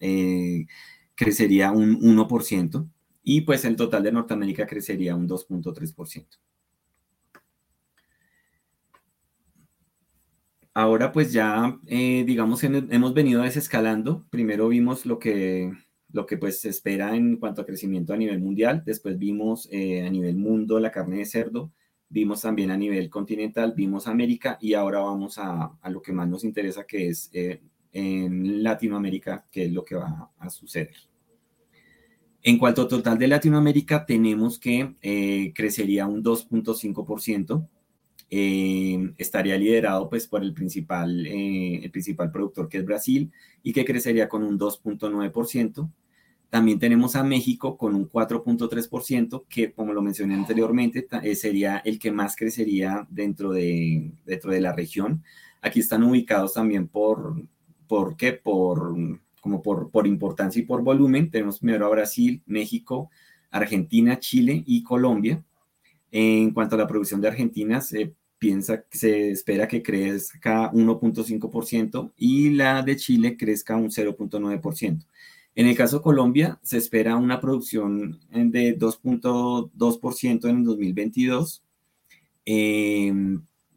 crecería 1.14 1.70
un 1.72 2.00
1% 2.00 2.88
y 3.22 3.42
pues 3.42 3.64
el 3.64 3.76
total 3.76 4.02
de 4.02 4.12
Norteamérica 4.12 4.66
crecería 4.66 5.14
un 5.16 5.28
2.3%. 5.28 6.26
ahora 10.74 11.12
pues 11.12 11.32
ya, 11.32 11.78
eh, 11.86 12.24
digamos, 12.26 12.62
hemos 12.64 13.14
venido 13.14 13.42
desescalando. 13.42 14.26
Primero 14.30 14.68
vimos 14.68 15.06
lo 15.06 15.18
que, 15.18 15.72
lo 16.12 16.26
que 16.26 16.36
pues 16.36 16.60
se 16.60 16.68
espera 16.68 17.16
en 17.16 17.36
cuanto 17.36 17.62
a 17.62 17.66
crecimiento 17.66 18.12
a 18.12 18.16
nivel 18.16 18.40
mundial. 18.40 18.82
Después 18.84 19.18
vimos 19.18 19.68
eh, 19.72 20.06
a 20.06 20.10
nivel 20.10 20.36
mundo 20.36 20.78
la 20.80 20.90
carne 20.90 21.18
de 21.18 21.24
cerdo. 21.24 21.72
Vimos 22.08 22.42
también 22.42 22.70
a 22.70 22.76
nivel 22.76 23.08
continental, 23.10 23.72
vimos 23.74 24.06
América 24.06 24.58
y 24.60 24.74
ahora 24.74 25.00
vamos 25.00 25.38
a, 25.38 25.72
lo 25.90 26.02
que 26.02 26.12
más 26.12 26.28
nos 26.28 26.44
interesa, 26.44 26.84
que 26.84 27.08
es 27.08 27.30
eh, 27.32 27.62
en 27.92 28.62
Latinoamérica, 28.62 29.46
que 29.50 29.64
es 29.64 29.72
lo 29.72 29.84
que 29.84 29.96
va 29.96 30.30
a 30.38 30.50
suceder. 30.50 30.94
En 32.46 32.58
cuanto 32.58 32.82
a 32.82 32.88
total 32.88 33.16
de 33.16 33.26
Latinoamérica, 33.26 34.04
tenemos 34.04 34.58
que 34.58 34.94
eh, 35.00 35.52
crecería 35.54 36.06
un 36.06 36.22
2.5%. 36.22 37.68
Eh, 38.30 39.12
estaría 39.18 39.56
liderado 39.56 40.08
pues 40.08 40.26
por 40.26 40.42
el 40.42 40.54
principal, 40.54 41.26
eh, 41.26 41.80
el 41.84 41.90
principal 41.90 42.32
productor 42.32 42.68
que 42.68 42.78
es 42.78 42.84
Brasil 42.84 43.30
y 43.62 43.72
que 43.72 43.84
crecería 43.84 44.28
con 44.28 44.42
un 44.42 44.58
2.9%. 44.58 45.90
También 46.50 46.78
tenemos 46.78 47.16
a 47.16 47.24
México 47.24 47.76
con 47.76 47.94
un 47.94 48.08
4.3%, 48.08 49.44
que 49.48 49.72
como 49.72 49.92
lo 49.92 50.02
mencioné 50.02 50.34
anteriormente, 50.34 51.06
sería 51.34 51.78
el 51.78 51.98
que 51.98 52.12
más 52.12 52.36
crecería 52.36 53.06
dentro 53.10 53.50
de, 53.52 54.12
dentro 54.24 54.52
de 54.52 54.60
la 54.60 54.72
región. 54.72 55.24
Aquí 55.62 55.80
están 55.80 56.04
ubicados 56.04 56.54
también 56.54 56.86
por, 56.86 57.42
¿por 57.88 58.16
qué? 58.16 58.34
Por 58.34 58.94
como 59.44 59.60
por, 59.60 59.90
por 59.90 60.06
importancia 60.06 60.58
y 60.58 60.64
por 60.64 60.82
volumen. 60.82 61.30
Tenemos 61.30 61.58
primero 61.58 61.84
a 61.84 61.90
Brasil, 61.90 62.42
México, 62.46 63.10
Argentina, 63.50 64.18
Chile 64.18 64.64
y 64.66 64.82
Colombia. 64.82 65.44
En 66.16 66.52
cuanto 66.52 66.76
a 66.76 66.78
la 66.78 66.86
producción 66.86 67.20
de 67.20 67.26
Argentina, 67.26 67.80
se 67.80 68.14
piensa, 68.38 68.84
se 68.88 69.32
espera 69.32 69.66
que 69.66 69.82
crezca 69.82 70.70
1.5% 70.70 72.12
y 72.16 72.50
la 72.50 72.82
de 72.82 72.94
Chile 72.94 73.36
crezca 73.36 73.74
un 73.74 73.90
0.9%. 73.90 75.04
En 75.56 75.66
el 75.66 75.76
caso 75.76 75.96
de 75.96 76.02
Colombia, 76.04 76.60
se 76.62 76.76
espera 76.76 77.16
una 77.16 77.40
producción 77.40 78.20
de 78.30 78.78
2.2% 78.78 80.48
en 80.48 80.56
el 80.58 80.64
2022 80.64 81.64
eh, 82.46 83.12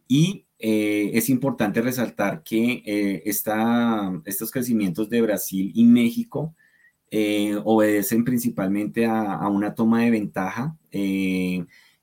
y 0.08 0.46
eh, 0.60 1.10
es 1.14 1.30
importante 1.30 1.82
resaltar 1.82 2.44
que 2.44 2.84
eh, 2.86 3.24
estos 3.26 4.52
crecimientos 4.52 5.10
de 5.10 5.22
Brasil 5.24 5.72
y 5.74 5.86
México 5.86 6.54
eh, 7.10 7.60
obedecen 7.64 8.24
principalmente 8.24 9.08
a, 9.08 9.48
una 9.48 9.74
toma 9.74 10.02
de 10.04 10.12
ventaja 10.12 10.78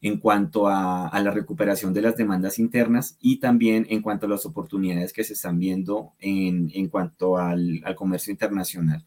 en 0.04 0.18
cuanto 0.18 0.68
a, 0.68 1.10
la 1.18 1.30
recuperación 1.30 1.94
de 1.94 2.02
las 2.02 2.14
demandas 2.14 2.58
internas 2.58 3.16
y 3.22 3.38
también 3.38 3.86
en 3.88 4.02
cuanto 4.02 4.26
a 4.26 4.28
las 4.28 4.44
oportunidades 4.44 5.14
que 5.14 5.24
se 5.24 5.32
están 5.32 5.58
viendo 5.58 6.12
en, 6.18 6.90
cuanto 6.90 7.38
al, 7.38 7.82
comercio 7.96 8.30
internacional. 8.30 9.02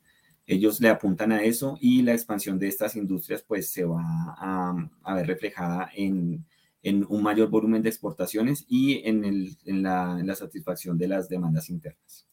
Ellos 0.47 0.81
le 0.81 0.89
apuntan 0.89 1.31
a 1.33 1.43
eso 1.43 1.77
y 1.79 2.01
la 2.01 2.13
expansión 2.13 2.57
de 2.57 2.69
estas 2.69 2.95
industrias 2.95 3.43
pues 3.43 3.69
se 3.69 3.85
va 3.85 4.01
a, 4.01 4.89
a 5.03 5.13
ver 5.13 5.27
reflejada 5.27 5.87
en, 5.93 6.43
en 6.81 7.05
un 7.07 7.21
mayor 7.21 7.49
volumen 7.49 7.83
de 7.83 7.89
exportaciones 7.89 8.65
y 8.67 9.07
en, 9.07 9.23
el, 9.23 9.55
en, 9.65 9.83
la, 9.83 10.17
en 10.19 10.25
la, 10.25 10.33
satisfacción 10.33 10.97
de 10.97 11.09
las 11.09 11.29
demandas 11.29 11.69
internas. 11.69 12.27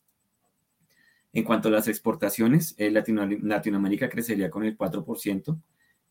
En 1.35 1.45
cuanto 1.45 1.69
a 1.69 1.73
las 1.73 1.87
exportaciones, 1.87 2.75
eh, 2.79 2.91
Latinoamérica 2.91 4.09
crecería 4.09 4.49
con 4.49 4.65
el 4.65 4.79
4%, 4.79 5.61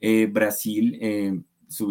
eh, 0.02 0.28
Brasil 0.28 1.00
eh, 1.02 1.42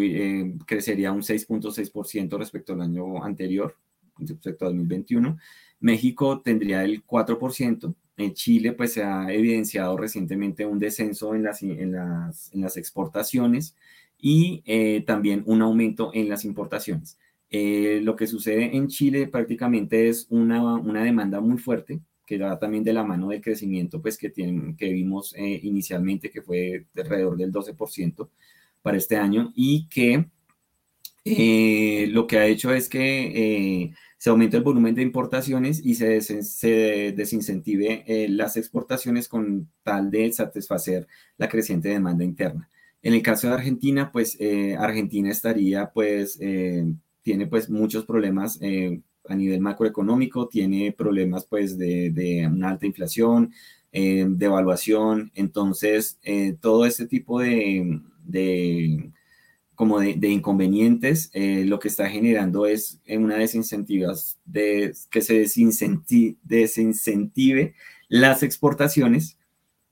eh, 0.00 0.54
crecería 0.66 1.12
un 1.12 1.22
6.6% 1.22 2.38
respecto 2.38 2.72
al 2.72 2.82
año 2.82 3.22
anterior, 3.24 3.76
respecto 4.18 4.64
a 4.64 4.68
2021, 4.68 5.38
México 5.80 6.40
tendría 6.40 6.84
el 6.84 7.04
4%, 7.04 7.94
en 8.18 8.34
Chile 8.34 8.72
pues 8.72 8.92
se 8.92 9.02
ha 9.02 9.32
evidenciado 9.32 9.96
recientemente 9.96 10.66
un 10.66 10.78
descenso 10.78 11.34
en 11.34 11.42
las, 11.42 11.62
en 11.62 11.92
las, 11.92 12.52
en 12.52 12.60
las 12.60 12.76
exportaciones, 12.76 13.74
y 14.18 14.62
eh, 14.66 15.02
también 15.04 15.42
un 15.46 15.62
aumento 15.62 16.10
en 16.14 16.28
las 16.28 16.44
importaciones. 16.44 17.18
Eh, 17.50 18.00
lo 18.02 18.14
que 18.14 18.28
sucede 18.28 18.76
en 18.76 18.88
Chile 18.88 19.26
prácticamente 19.26 20.08
es 20.08 20.26
una, 20.30 20.62
una, 20.76 21.02
demanda 21.02 21.40
muy 21.40 21.58
fuerte, 21.58 22.00
que 22.24 22.38
va 22.38 22.58
también 22.58 22.84
de 22.84 22.92
la 22.92 23.02
mano 23.04 23.28
del 23.28 23.42
crecimiento 23.42 24.00
pues, 24.00 24.16
que, 24.16 24.30
tienen, 24.30 24.76
que 24.76 24.90
vimos 24.92 25.34
inicialmente, 25.36 26.30
que 26.30 26.40
fue 26.40 26.86
de 26.94 27.02
alrededor 27.02 27.36
del 27.36 27.52
12% 27.52 28.28
para 28.82 28.96
este 28.96 29.16
año, 29.16 29.52
y 29.54 29.88
que 29.88 30.28
lo 32.12 32.26
que 32.26 32.38
ha 32.38 32.46
hecho 32.46 32.74
es 32.74 32.88
que 32.88 33.94
se 34.18 34.30
aumente 34.30 34.56
el 34.56 34.62
volumen 34.62 34.94
de 34.94 35.02
importaciones 35.02 35.80
y 35.84 35.94
se, 35.94 36.20
se 36.20 37.12
desincentive 37.16 38.04
las 38.28 38.56
exportaciones 38.56 39.28
con 39.28 39.70
tal 39.82 40.10
de 40.10 40.32
satisfacer 40.32 41.06
la 41.38 41.48
creciente 41.48 41.88
demanda 41.88 42.24
interna. 42.24 42.68
En 43.02 43.14
el 43.14 43.22
caso 43.22 43.48
de 43.48 43.54
Argentina, 43.54 44.12
pues 44.12 44.36
eh, 44.40 44.76
Argentina 44.78 45.30
estaría, 45.30 45.90
pues, 45.92 46.38
eh, 46.40 46.84
tiene 47.22 47.46
pues 47.48 47.68
muchos 47.68 48.04
problemas 48.04 48.58
eh, 48.62 49.00
a 49.28 49.34
nivel 49.34 49.60
macroeconómico, 49.60 50.48
tiene 50.48 50.92
problemas 50.92 51.44
pues 51.46 51.76
de, 51.76 52.48
una 52.50 52.70
alta 52.70 52.86
inflación, 52.86 53.52
de 53.92 54.46
evaluación, 54.46 55.30
entonces 55.34 56.18
todo 56.60 56.86
este 56.86 57.06
tipo 57.06 57.40
de, 57.40 58.00
como 59.74 60.00
de, 60.00 60.28
inconvenientes, 60.28 61.30
lo 61.34 61.78
que 61.78 61.88
está 61.88 62.08
generando 62.08 62.66
es 62.66 63.00
una 63.08 63.36
desincentiva, 63.36 64.12
de, 64.44 64.94
que 65.10 65.22
se 65.22 65.38
desincentive 66.44 67.74
las 68.08 68.42
exportaciones 68.42 69.38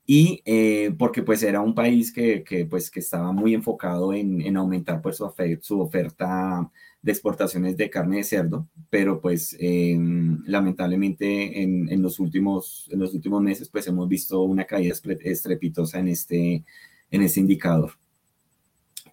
y 0.05 0.41
eh, 0.45 0.93
porque 0.97 1.23
pues 1.23 1.41
era 1.41 1.61
un 1.61 1.73
país 1.73 2.11
que, 2.11 2.43
que, 2.43 2.65
pues, 2.65 2.91
que 2.91 2.99
estaba 2.99 3.31
muy 3.31 3.53
enfocado 3.53 4.13
en, 4.13 4.41
en 4.41 4.57
aumentar 4.57 5.01
pues, 5.01 5.17
su, 5.17 5.31
su, 5.61 5.79
oferta 5.79 6.69
de 7.01 7.11
exportaciones 7.11 7.77
de 7.77 7.89
carne 7.89 8.17
de 8.17 8.23
cerdo, 8.23 8.67
pero 8.89 9.21
pues 9.21 9.55
em, 9.59 10.43
lamentablemente 10.45 11.61
en, 11.63 11.87
en, 11.89 12.01
los 12.01 12.19
últimos, 12.19 12.89
en 12.91 12.99
los 12.99 13.13
últimos 13.13 13.41
meses 13.41 13.69
pues 13.69 13.87
hemos 13.87 14.07
visto 14.07 14.41
una 14.41 14.65
caída 14.65 14.93
estrepitosa 15.21 15.99
en 15.99 16.09
este, 16.09 16.65
en 17.09 17.21
este 17.21 17.39
indicador. 17.39 17.93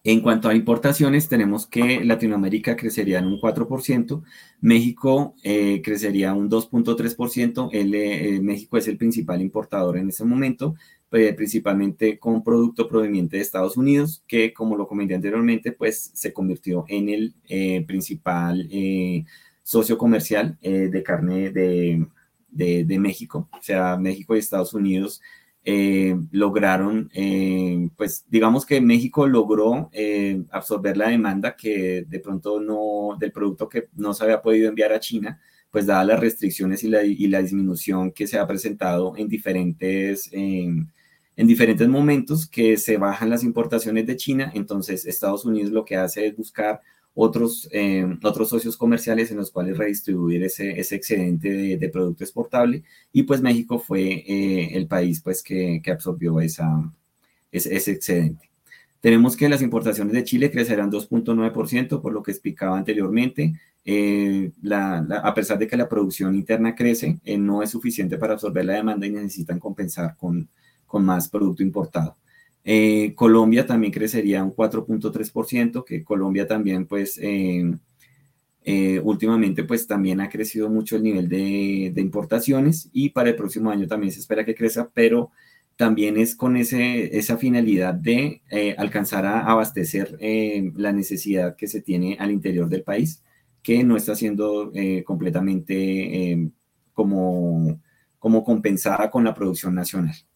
En 0.04 0.20
cuanto 0.20 0.48
a 0.48 0.54
importaciones, 0.54 1.28
tenemos 1.28 1.66
que 1.66 2.04
Latinoamérica 2.04 2.76
crecería 2.76 3.18
en 3.18 3.26
un 3.26 3.40
4%, 3.40 4.22
México 4.60 5.34
eh, 5.42 5.82
crecería 5.82 6.34
un 6.34 6.48
2.3%, 6.48 7.70
eh, 7.72 8.40
México 8.40 8.76
es 8.76 8.86
el 8.86 8.96
principal 8.96 9.42
importador 9.42 9.98
en 9.98 10.08
ese 10.08 10.24
momento, 10.24 10.76
eh, 11.10 11.32
principalmente 11.34 12.18
con 12.18 12.44
producto 12.44 12.88
proveniente 12.88 13.36
de 13.36 13.42
Estados 13.42 13.76
Unidos, 13.76 14.22
que 14.28 14.52
como 14.52 14.76
lo 14.76 14.86
comenté 14.86 15.14
anteriormente, 15.14 15.72
pues 15.72 16.10
se 16.14 16.32
convirtió 16.32 16.84
en 16.88 17.08
el 17.08 17.84
principal 17.86 18.68
socio 19.62 19.98
comercial 19.98 20.58
de 20.62 21.02
carne 21.02 21.50
de, 21.50 22.06
de, 22.50 22.84
de 22.84 22.98
México, 22.98 23.48
o 23.52 23.62
sea, 23.62 23.96
México 23.96 24.36
y 24.36 24.38
Estados 24.38 24.74
Unidos 24.74 25.20
eh, 25.64 26.16
lograron, 26.30 27.10
eh, 27.12 27.90
pues 27.96 28.24
digamos 28.28 28.64
que 28.64 28.80
México 28.80 29.26
logró 29.26 29.90
eh, 29.92 30.42
absorber 30.50 30.96
la 30.96 31.08
demanda 31.08 31.56
que 31.56 32.04
de 32.08 32.20
pronto 32.20 32.60
no, 32.60 33.16
del 33.18 33.32
producto 33.32 33.68
que 33.68 33.88
no 33.94 34.14
se 34.14 34.24
había 34.24 34.40
podido 34.40 34.68
enviar 34.68 34.92
a 34.92 35.00
China, 35.00 35.40
pues 35.70 35.86
dadas 35.86 36.06
las 36.06 36.20
restricciones 36.20 36.82
y 36.84 36.88
la, 36.88 37.04
y 37.04 37.26
la 37.26 37.42
disminución 37.42 38.12
que 38.12 38.26
se 38.26 38.38
ha 38.38 38.46
presentado 38.46 39.14
en 39.16 39.28
diferentes, 39.28 40.30
en 40.32 40.88
diferentes 41.36 41.86
momentos 41.88 42.48
que 42.48 42.78
se 42.78 42.96
bajan 42.96 43.28
las 43.30 43.44
importaciones 43.44 44.06
de 44.06 44.16
China, 44.16 44.50
entonces 44.54 45.04
Estados 45.06 45.44
Unidos 45.44 45.70
lo 45.70 45.84
que 45.84 45.96
hace 45.96 46.26
es 46.28 46.36
buscar 46.36 46.80
otros, 47.14 47.68
eh, 47.72 48.06
otros 48.22 48.48
socios 48.48 48.76
comerciales 48.76 49.30
en 49.30 49.38
los 49.38 49.50
cuales 49.50 49.76
redistribuir 49.76 50.44
ese, 50.44 50.78
ese 50.78 50.96
excedente 50.96 51.76
de, 51.76 51.88
producto 51.88 52.22
exportable 52.22 52.84
y 53.12 53.24
pues 53.24 53.40
México 53.40 53.78
fue 53.78 54.02
eh, 54.02 54.76
el 54.76 54.86
país 54.86 55.20
pues 55.20 55.42
que, 55.42 55.80
que 55.82 55.90
absorbió 55.90 56.40
esa, 56.40 56.92
ese, 57.50 57.74
ese, 57.74 57.92
excedente. 57.92 58.50
Tenemos 59.00 59.36
que 59.36 59.48
las 59.48 59.62
importaciones 59.62 60.12
de 60.12 60.24
Chile 60.24 60.50
crecerán 60.50 60.90
2.9% 60.90 62.00
por 62.00 62.12
lo 62.12 62.22
que 62.22 62.32
explicaba 62.32 62.78
anteriormente. 62.78 63.54
Eh, 63.84 64.52
la, 64.62 64.98
a 64.98 65.34
pesar 65.34 65.58
de 65.58 65.66
que 65.66 65.76
la 65.76 65.88
producción 65.88 66.34
interna 66.34 66.74
crece, 66.74 67.18
no 67.38 67.62
es 67.62 67.70
suficiente 67.70 68.18
para 68.18 68.34
absorber 68.34 68.64
la 68.64 68.74
demanda 68.74 69.06
y 69.06 69.10
necesitan 69.10 69.58
compensar 69.58 70.16
con, 70.16 70.48
con 70.86 71.04
más 71.04 71.28
producto 71.28 71.62
importado. 71.62 72.16
Eh, 72.70 73.14
Colombia 73.14 73.66
también 73.66 73.90
crecería 73.90 74.44
un 74.44 74.54
4.3%, 74.54 75.84
que 75.86 76.04
Colombia 76.04 76.46
también 76.46 76.84
pues 76.86 77.16
eh, 77.16 77.64
eh, 78.62 79.00
últimamente 79.02 79.64
pues 79.64 79.86
también 79.86 80.20
ha 80.20 80.28
crecido 80.28 80.68
mucho 80.68 80.96
el 80.96 81.02
nivel 81.02 81.30
de, 81.30 81.94
importaciones 81.96 82.90
y 82.92 83.08
para 83.08 83.30
el 83.30 83.36
próximo 83.36 83.70
año 83.70 83.86
también 83.86 84.12
se 84.12 84.20
espera 84.20 84.44
que 84.44 84.54
crezca, 84.54 84.90
pero 84.92 85.30
también 85.76 86.18
es 86.18 86.36
con 86.36 86.58
ese, 86.58 87.16
esa 87.16 87.38
finalidad 87.38 87.94
de 87.94 88.42
alcanzar 88.76 89.24
a 89.24 89.46
abastecer 89.46 90.18
la 90.76 90.92
necesidad 90.92 91.56
que 91.56 91.68
se 91.68 91.80
tiene 91.80 92.18
al 92.20 92.30
interior 92.32 92.68
del 92.68 92.82
país, 92.82 93.22
que 93.62 93.82
no 93.82 93.96
está 93.96 94.14
siendo 94.14 94.72
completamente 95.06 96.50
como, 96.92 97.80
como 98.18 98.44
compensada 98.44 99.10
con 99.10 99.24
la 99.24 99.32
producción 99.32 99.74
nacional. 99.74 100.27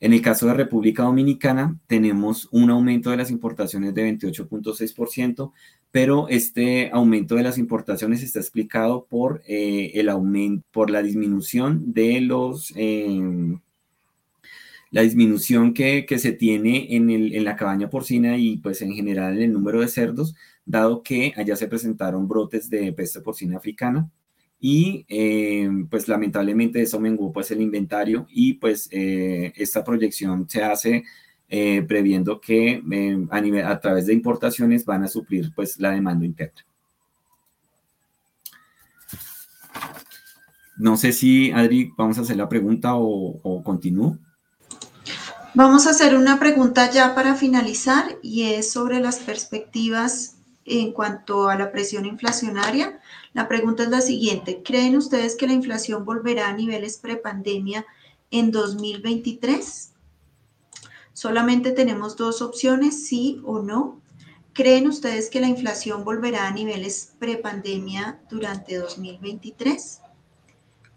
En 0.00 0.12
el 0.12 0.22
caso 0.22 0.46
de 0.46 0.54
República 0.54 1.02
Dominicana, 1.02 1.76
tenemos 1.88 2.48
un 2.52 2.70
aumento 2.70 3.10
de 3.10 3.16
las 3.16 3.30
importaciones 3.32 3.94
de 3.94 4.04
28.6%, 4.04 5.52
pero 5.90 6.28
este 6.28 6.90
aumento 6.92 7.34
de 7.34 7.42
las 7.42 7.58
importaciones 7.58 8.22
está 8.22 8.38
explicado 8.38 9.06
por 9.06 9.42
eh, 9.48 9.92
el 9.94 10.08
aumento, 10.08 10.64
por 10.70 10.90
la 10.90 11.02
disminución 11.02 11.92
de 11.92 12.20
los, 12.20 12.72
em, 12.76 13.60
la 14.90 15.02
disminución 15.02 15.74
que, 15.74 16.06
se 16.18 16.32
tiene 16.32 16.94
en, 16.94 17.10
el, 17.10 17.34
en, 17.34 17.44
la 17.44 17.56
cabaña 17.56 17.90
porcina 17.90 18.38
y 18.38 18.58
pues 18.58 18.82
en 18.82 18.92
general 18.92 19.36
en 19.36 19.42
el 19.42 19.52
número 19.52 19.80
de 19.80 19.88
cerdos, 19.88 20.34
dado 20.64 21.02
que 21.02 21.32
allá 21.36 21.56
se 21.56 21.68
presentaron 21.68 22.28
brotes 22.28 22.70
de 22.70 22.92
peste 22.92 23.20
porcina 23.20 23.56
africana 23.56 24.10
y 24.60 25.06
eh, 25.08 25.70
pues 25.88 26.08
lamentablemente 26.08 26.82
eso 26.82 26.98
menguó 26.98 27.32
pues 27.32 27.50
el 27.50 27.60
inventario 27.60 28.26
y 28.30 28.54
pues 28.54 28.88
eh, 28.90 29.52
esta 29.56 29.84
proyección 29.84 30.48
se 30.48 30.64
hace 30.64 31.04
eh, 31.48 31.82
previendo 31.82 32.40
que 32.40 32.82
a, 33.30 33.40
nivel, 33.40 33.64
a 33.64 33.80
través 33.80 34.06
de 34.06 34.14
importaciones 34.14 34.84
van 34.84 35.04
a 35.04 35.08
suplir 35.08 35.52
pues 35.54 35.78
la 35.78 35.92
demanda 35.92 36.26
interna. 36.26 36.64
No 40.76 40.96
sé 40.96 41.12
si, 41.12 41.50
Adri, 41.50 41.92
vamos 41.96 42.18
a 42.18 42.20
hacer 42.20 42.36
la 42.36 42.48
pregunta 42.48 42.94
o, 42.94 43.40
o 43.42 43.62
continúo. 43.62 44.18
Vamos 45.54 45.86
a 45.86 45.90
hacer 45.90 46.14
una 46.14 46.38
pregunta 46.38 46.90
ya 46.90 47.14
para 47.14 47.34
finalizar 47.34 48.18
y 48.22 48.44
es 48.44 48.70
sobre 48.70 49.00
las 49.00 49.18
perspectivas 49.18 50.36
en 50.68 50.92
cuanto 50.92 51.48
a 51.48 51.56
la 51.56 51.72
presión 51.72 52.06
inflacionaria. 52.06 53.00
La 53.38 53.46
pregunta 53.46 53.84
es 53.84 53.90
la 53.90 54.00
siguiente. 54.00 54.64
¿Creen 54.64 54.96
ustedes 54.96 55.36
que 55.36 55.46
la 55.46 55.52
inflación 55.52 56.04
volverá 56.04 56.48
a 56.48 56.54
niveles 56.54 56.98
prepandemia 56.98 57.86
en 58.32 58.50
2023? 58.50 59.92
Solamente 61.12 61.70
tenemos 61.70 62.16
dos 62.16 62.42
opciones, 62.42 63.06
sí 63.06 63.40
o 63.44 63.60
no. 63.62 64.00
¿Creen 64.54 64.88
ustedes 64.88 65.30
que 65.30 65.40
la 65.40 65.46
inflación 65.46 66.02
volverá 66.02 66.48
a 66.48 66.50
niveles 66.50 67.12
prepandemia 67.20 68.20
durante 68.28 68.74
2023? 68.74 70.00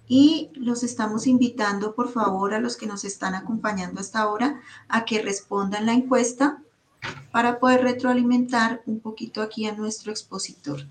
Y 0.07 0.49
los 0.55 0.81
estamos 0.81 1.27
invitando, 1.27 1.93
por 1.93 2.11
favor, 2.11 2.55
a 2.55 2.59
los 2.59 2.75
que 2.75 2.87
nos 2.87 3.05
están 3.05 3.35
acompañando 3.35 4.01
hasta 4.01 4.19
ahora, 4.19 4.61
a 4.87 5.05
que 5.05 5.21
respondan 5.21 5.85
la 5.85 5.93
encuesta 5.93 6.59
para 7.31 7.59
poder 7.59 7.83
retroalimentar 7.83 8.81
un 8.87 8.99
poquito 8.99 9.43
aquí 9.43 9.67
a 9.67 9.75
nuestro 9.75 10.11
expositor. 10.11 10.87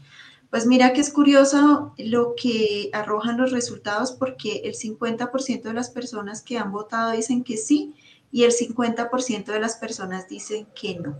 Pues 0.50 0.66
mira 0.66 0.92
que 0.92 1.00
es 1.00 1.12
curioso 1.12 1.94
lo 1.96 2.34
que 2.34 2.90
arrojan 2.92 3.38
los 3.38 3.52
resultados 3.52 4.10
porque 4.10 4.62
el 4.64 4.74
50% 4.74 5.62
de 5.62 5.74
las 5.74 5.90
personas 5.90 6.42
que 6.42 6.58
han 6.58 6.72
votado 6.72 7.12
dicen 7.12 7.44
que 7.44 7.56
sí 7.56 7.94
y 8.32 8.42
el 8.42 8.50
50% 8.50 9.52
de 9.52 9.60
las 9.60 9.76
personas 9.76 10.28
dicen 10.28 10.66
que 10.74 10.98
no. 10.98 11.16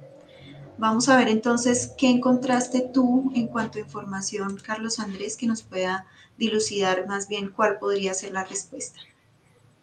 Vamos 0.78 1.08
a 1.08 1.16
ver 1.16 1.28
entonces 1.28 1.92
qué 1.96 2.08
encontraste 2.08 2.80
tú 2.92 3.30
en 3.34 3.46
cuanto 3.46 3.78
a 3.78 3.82
información, 3.82 4.56
Carlos 4.56 4.98
Andrés, 4.98 5.36
que 5.36 5.46
nos 5.46 5.62
pueda 5.62 6.06
dilucidar 6.36 7.06
más 7.06 7.28
bien 7.28 7.50
cuál 7.50 7.78
podría 7.78 8.14
ser 8.14 8.32
la 8.32 8.44
respuesta. 8.44 8.98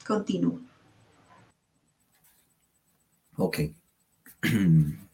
Continúo. 0.06 0.60
Ok. 3.38 3.60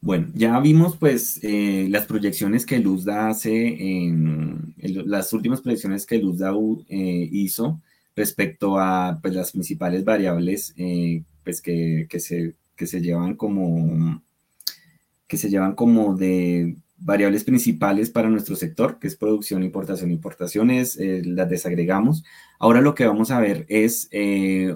Bueno, 0.00 0.28
ya 0.34 0.58
vimos 0.60 0.96
pues 0.96 1.40
eh, 1.42 1.88
las 1.90 2.06
proyecciones 2.06 2.64
que 2.64 2.78
Luzda 2.78 3.28
hace, 3.28 4.06
en, 4.06 4.74
las 4.78 5.32
últimas 5.32 5.60
proyecciones 5.60 6.06
que 6.06 6.18
Luzda 6.18 6.52
eh, 6.88 7.28
hizo 7.32 7.80
respecto 8.14 8.78
a 8.78 9.18
pues, 9.20 9.34
las 9.34 9.50
principales 9.52 10.04
variables 10.04 10.72
eh, 10.76 11.24
pues, 11.42 11.60
que, 11.60 12.06
se, 12.20 12.54
que 12.76 12.86
se 12.86 13.00
llevan 13.00 13.34
como 13.34 14.22
que 15.26 15.36
se 15.36 15.50
llevan 15.50 15.74
como 15.74 16.14
de 16.16 16.76
variables 16.96 17.44
principales 17.44 18.08
para 18.08 18.30
nuestro 18.30 18.56
sector, 18.56 18.98
que 18.98 19.08
es 19.08 19.16
producción, 19.16 19.62
importación, 19.62 20.10
importaciones, 20.10 20.98
las 20.98 21.50
desagregamos. 21.50 22.24
Ahora 22.58 22.80
lo 22.80 22.94
que 22.94 23.06
vamos 23.06 23.30
a 23.30 23.38
ver 23.38 23.66
es 23.68 24.08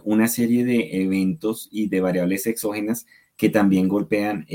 una 0.04 0.28
serie 0.28 0.66
de 0.66 1.02
eventos 1.02 1.68
y 1.72 1.88
de 1.88 2.02
variables 2.02 2.46
exógenas 2.46 3.06
que 3.36 3.48
también 3.48 3.88
golpean 3.88 4.46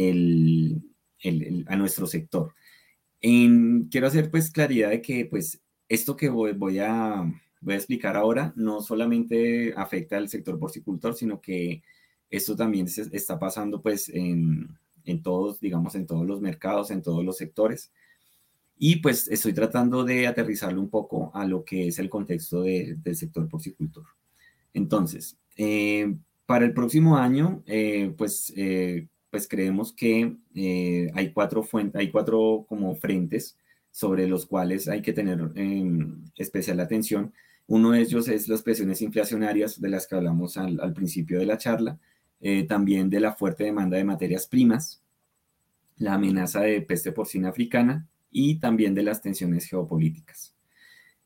a 1.67 1.75
nuestro 1.75 2.07
sector. 2.07 2.53
quiero 3.21 4.07
hacer 4.07 4.32
pues 4.32 4.51
claridad 4.51 4.89
de 4.89 5.01
que 5.01 5.25
pues 5.25 5.61
esto 5.89 6.15
que 6.15 6.30
voy, 6.30 6.53
voy, 6.53 6.80
a, 6.80 7.23
voy 7.61 7.73
a 7.73 7.78
explicar 7.78 8.15
ahora 8.15 8.53
no 8.55 8.82
solamente 8.82 9.73
afecta 9.75 10.17
al 10.17 10.30
sector 10.30 10.59
porcicultor, 10.59 11.15
sino 11.15 11.41
que 11.41 11.82
esto 12.30 12.55
también 12.55 12.88
se 12.88 13.03
está 13.15 13.39
pasando 13.39 13.82
pues 13.82 14.09
en 14.09 14.78
en 15.07 15.23
todos, 15.23 15.59
digamos, 15.59 15.95
en 15.95 16.05
todos 16.05 16.28
los 16.28 16.41
mercados, 16.41 16.91
en 16.91 17.01
todos 17.01 17.25
los 17.25 17.38
sectores. 17.38 17.91
Y 18.78 18.97
pues 18.97 19.28
estoy 19.30 19.53
tratando 19.53 20.03
de 20.03 20.28
aterrizarlo 20.28 20.80
un 20.80 20.89
poco 20.89 21.32
a 21.34 21.45
lo 21.45 21.63
que 21.63 21.88
es 21.88 21.97
el 21.97 22.09
contexto 22.09 22.61
del 22.61 23.15
sector 23.15 23.49
porcicultor. 23.49 24.05
Entonces, 24.73 25.38
eh, 25.55 26.15
para 26.48 26.66
el 26.66 26.74
próximo 26.74 27.18
año, 27.18 27.62
eh, 27.68 28.14
pues, 28.18 28.52
eh, 28.56 29.08
pues 29.30 29.48
creemos 29.48 29.93
que 29.93 30.36
hay 31.14 31.32
cuatro 31.34 31.68
hay 31.93 32.10
cuatro 32.10 32.66
como 32.68 32.95
frentes 32.95 33.58
sobre 33.91 34.28
los 34.28 34.45
cuales 34.45 34.88
hay 34.88 35.02
que 35.02 35.14
tener 35.14 35.52
em, 35.56 36.24
especial 36.36 36.80
atención. 36.80 37.34
Uno 37.68 37.91
de 37.91 38.02
ellos 38.02 38.30
es 38.30 38.48
las 38.48 38.62
presiones 38.62 39.02
inflacionarias 39.02 39.82
de 39.82 39.89
las 39.89 40.08
que 40.08 40.16
hablamos 40.16 40.58
al, 40.58 40.93
principio 40.93 41.39
de 41.39 41.45
la 41.45 41.58
charla. 41.58 42.00
Eh, 42.39 42.64
también 42.64 43.10
de 43.10 43.20
la 43.20 43.34
fuerte 43.34 43.66
demanda 43.66 43.98
de 43.98 44.04
materias 44.04 44.48
primas, 44.48 45.04
la 45.98 46.14
amenaza 46.14 46.62
de 46.62 46.82
peste 46.82 47.12
porcina 47.12 47.50
africana 47.50 48.08
y 48.32 48.60
también 48.60 48.93
de 48.93 49.04
las 49.04 49.22
tensiones 49.22 49.66
geopolíticas. 49.66 50.56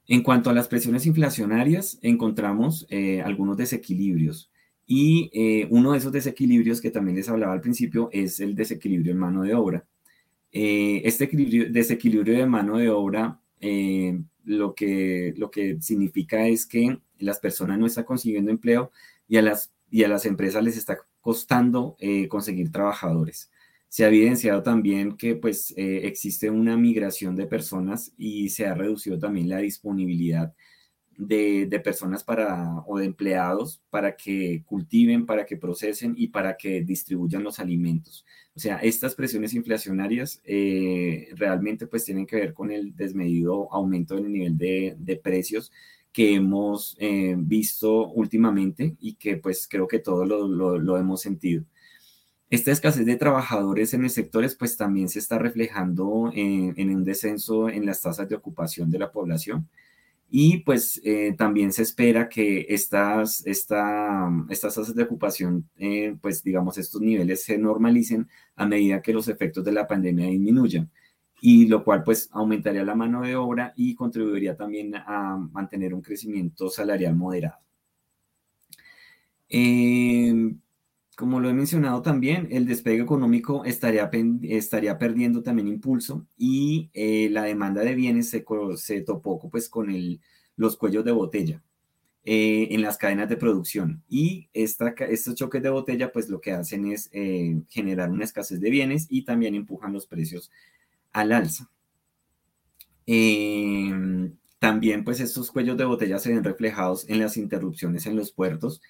En 0.08 0.24
cuanto 0.24 0.50
a 0.50 0.54
las 0.54 0.68
presiones 0.68 1.06
inflacionarias, 1.06 2.00
encontramos 2.02 2.88
eh, 2.90 3.22
algunos 3.22 3.58
desequilibrios 3.58 4.51
y 4.94 5.30
eh, 5.34 5.68
uno 5.70 5.94
de 5.94 6.00
esos 6.00 6.12
desequilibrios 6.12 6.82
que 6.82 6.92
también 6.92 7.16
les 7.16 7.30
hablaba 7.30 7.54
al 7.54 7.62
principio 7.62 8.10
es 8.12 8.42
el 8.42 8.56
desequilibrio 8.56 9.14
en 9.14 9.20
mano 9.20 9.44
de 9.44 9.54
obra. 9.54 9.86
este 10.52 11.28
desequilibrio 11.70 12.38
de 12.38 12.46
mano 12.46 12.78
de 12.78 12.90
obra 12.90 13.40
lo, 14.44 14.76
que, 14.76 15.34
lo 15.38 15.50
que 15.50 15.78
significa 15.82 16.46
es 16.48 16.66
que 16.66 17.00
las 17.20 17.40
personas 17.40 17.80
no 17.80 17.86
están 17.86 18.04
consiguiendo 18.04 18.52
empleo 18.52 18.92
y 19.30 19.38
a 19.38 19.42
las 19.42 19.72
y 19.92 20.04
a 20.04 20.08
las 20.08 20.26
empresas 20.26 20.64
les 20.64 20.78
está 20.78 20.98
costando 21.20 21.98
eh, 22.00 22.28
conseguir 22.30 22.72
trabajadores. 22.72 23.52
Se 23.90 24.06
ha 24.06 24.08
evidenciado 24.08 24.64
también 24.64 25.18
que 25.18 25.36
pues 25.36 25.74
eh, 25.78 26.08
existe 26.08 26.50
una 26.50 26.78
migración 26.78 27.36
de 27.36 27.46
personas 27.46 28.14
y 28.18 28.50
se 28.50 28.66
ha 28.66 28.74
reducido 28.74 29.20
también 29.20 29.50
la 29.50 29.58
disponibilidad 29.58 30.56
de, 31.28 31.82
personas 31.84 32.24
para, 32.24 32.80
o 32.88 32.98
de 32.98 33.06
empleados 33.06 33.82
para 33.90 34.16
que 34.16 34.64
cultiven, 34.66 35.26
para 35.26 35.46
que 35.46 35.56
procesen 35.56 36.16
y 36.18 36.30
para 36.30 36.58
que 36.58 36.82
distribuyan 36.82 37.44
los 37.44 37.60
alimentos. 37.60 38.26
O 38.56 38.60
sea, 38.60 38.78
estas 38.78 39.14
presiones 39.14 39.54
inflacionarias 39.54 40.42
eh, 40.44 41.30
realmente 41.36 41.86
pues 41.86 42.06
tienen 42.06 42.26
que 42.26 42.38
ver 42.38 42.54
con 42.54 42.72
el 42.72 42.96
desmedido 42.96 43.72
aumento 43.72 44.18
en 44.18 44.26
el 44.26 44.32
nivel 44.32 44.58
de, 44.58 45.22
precios 45.24 45.72
que 46.12 46.34
hemos 46.34 46.98
eh, 47.00 47.36
visto 47.38 48.10
últimamente 48.10 48.96
y 49.00 49.14
que 49.14 49.38
pues 49.38 49.68
creo 49.70 49.88
que 49.88 50.00
todos 50.00 50.28
lo, 50.28 50.98
hemos 50.98 51.22
sentido. 51.22 51.64
Esta 52.50 52.72
escasez 52.72 53.06
de 53.06 53.16
trabajadores 53.16 53.94
en 53.94 54.04
el 54.04 54.10
sector 54.10 54.46
pues 54.58 54.76
también 54.76 55.08
se 55.08 55.20
está 55.20 55.38
reflejando 55.38 56.32
en, 56.34 56.90
un 56.90 57.04
descenso 57.04 57.70
en 57.70 57.86
las 57.86 58.02
tasas 58.02 58.28
de 58.28 58.36
ocupación 58.36 58.90
de 58.90 59.00
la 59.00 59.12
población 59.12 59.70
y 60.34 60.60
pues 60.60 61.02
eh, 61.04 61.36
también 61.38 61.74
se 61.74 61.82
espera 61.84 62.30
que 62.30 62.66
estas, 62.70 63.46
esta, 63.46 64.32
estas 64.50 64.76
tasas 64.76 64.96
de 64.96 65.04
ocupación, 65.04 65.70
eh, 65.76 66.16
pues 66.22 66.42
digamos, 66.42 66.78
estos 66.78 67.02
niveles 67.02 67.44
se 67.44 67.58
normalicen 67.58 68.30
a 68.56 68.66
medida 68.66 69.02
que 69.02 69.12
los 69.12 69.28
efectos 69.28 69.66
de 69.66 69.74
la 69.74 69.88
pandemia 69.88 70.28
disminuyan 70.28 70.90
y 71.42 71.68
lo 71.68 71.84
cual 71.84 72.04
pues 72.04 72.30
aumentaría 72.32 72.86
la 72.86 72.96
mano 72.96 73.22
de 73.22 73.36
obra 73.36 73.74
y 73.76 73.94
contribuiría 73.94 74.56
también 74.56 74.96
a 74.96 75.36
mantener 75.52 75.94
un 75.94 76.02
crecimiento 76.02 76.70
salarial 76.70 77.14
moderado. 77.14 77.60
Em, 79.50 80.58
como 81.22 81.40
lo 81.40 81.50
he 81.52 81.54
mencionado 81.54 82.02
también, 82.02 82.48
el 82.50 82.66
despegue 82.66 83.04
económico 83.04 83.64
estaría, 83.64 84.10
estaría 84.42 84.98
perdiendo 84.98 85.44
también 85.44 85.68
impulso 85.68 86.26
y 86.36 86.90
eh, 86.96 87.30
la 87.30 87.44
demanda 87.44 87.84
de 87.84 87.94
bienes 87.94 88.32
se, 88.32 88.44
se 88.78 89.02
topó 89.02 89.40
pues, 89.52 89.70
con 89.70 89.96
los 90.56 90.78
cuellos 90.78 91.06
de 91.06 91.12
botella 91.12 91.62
eh, 92.24 92.70
en 92.72 92.82
las 92.82 92.98
cadenas 92.98 93.30
de 93.30 93.38
producción. 93.38 94.02
Y 94.10 94.50
estos 94.52 95.36
choques 95.36 95.62
de 95.62 95.70
botella 95.70 96.12
pues 96.12 96.28
lo 96.28 96.42
que 96.42 96.54
hacen 96.54 96.88
es 96.92 97.08
eh, 97.14 97.62
generar 97.70 98.10
una 98.10 98.26
escasez 98.26 98.60
de 98.60 98.72
bienes 98.72 99.06
y 99.08 99.24
también 99.24 99.54
empujan 99.54 99.94
los 99.94 100.08
precios 100.08 100.50
al 101.14 101.34
alza. 101.34 101.70
Em, 103.06 104.36
también 104.58 105.04
pues 105.04 105.20
estos 105.20 105.52
cuellos 105.52 105.78
de 105.78 105.86
botella 105.86 106.18
se 106.18 106.34
ven 106.34 106.44
reflejados 106.44 107.08
en 107.08 107.20
las 107.20 107.38
interrupciones 107.38 108.08
en 108.08 108.16
los 108.16 108.32
puertos, 108.32 108.82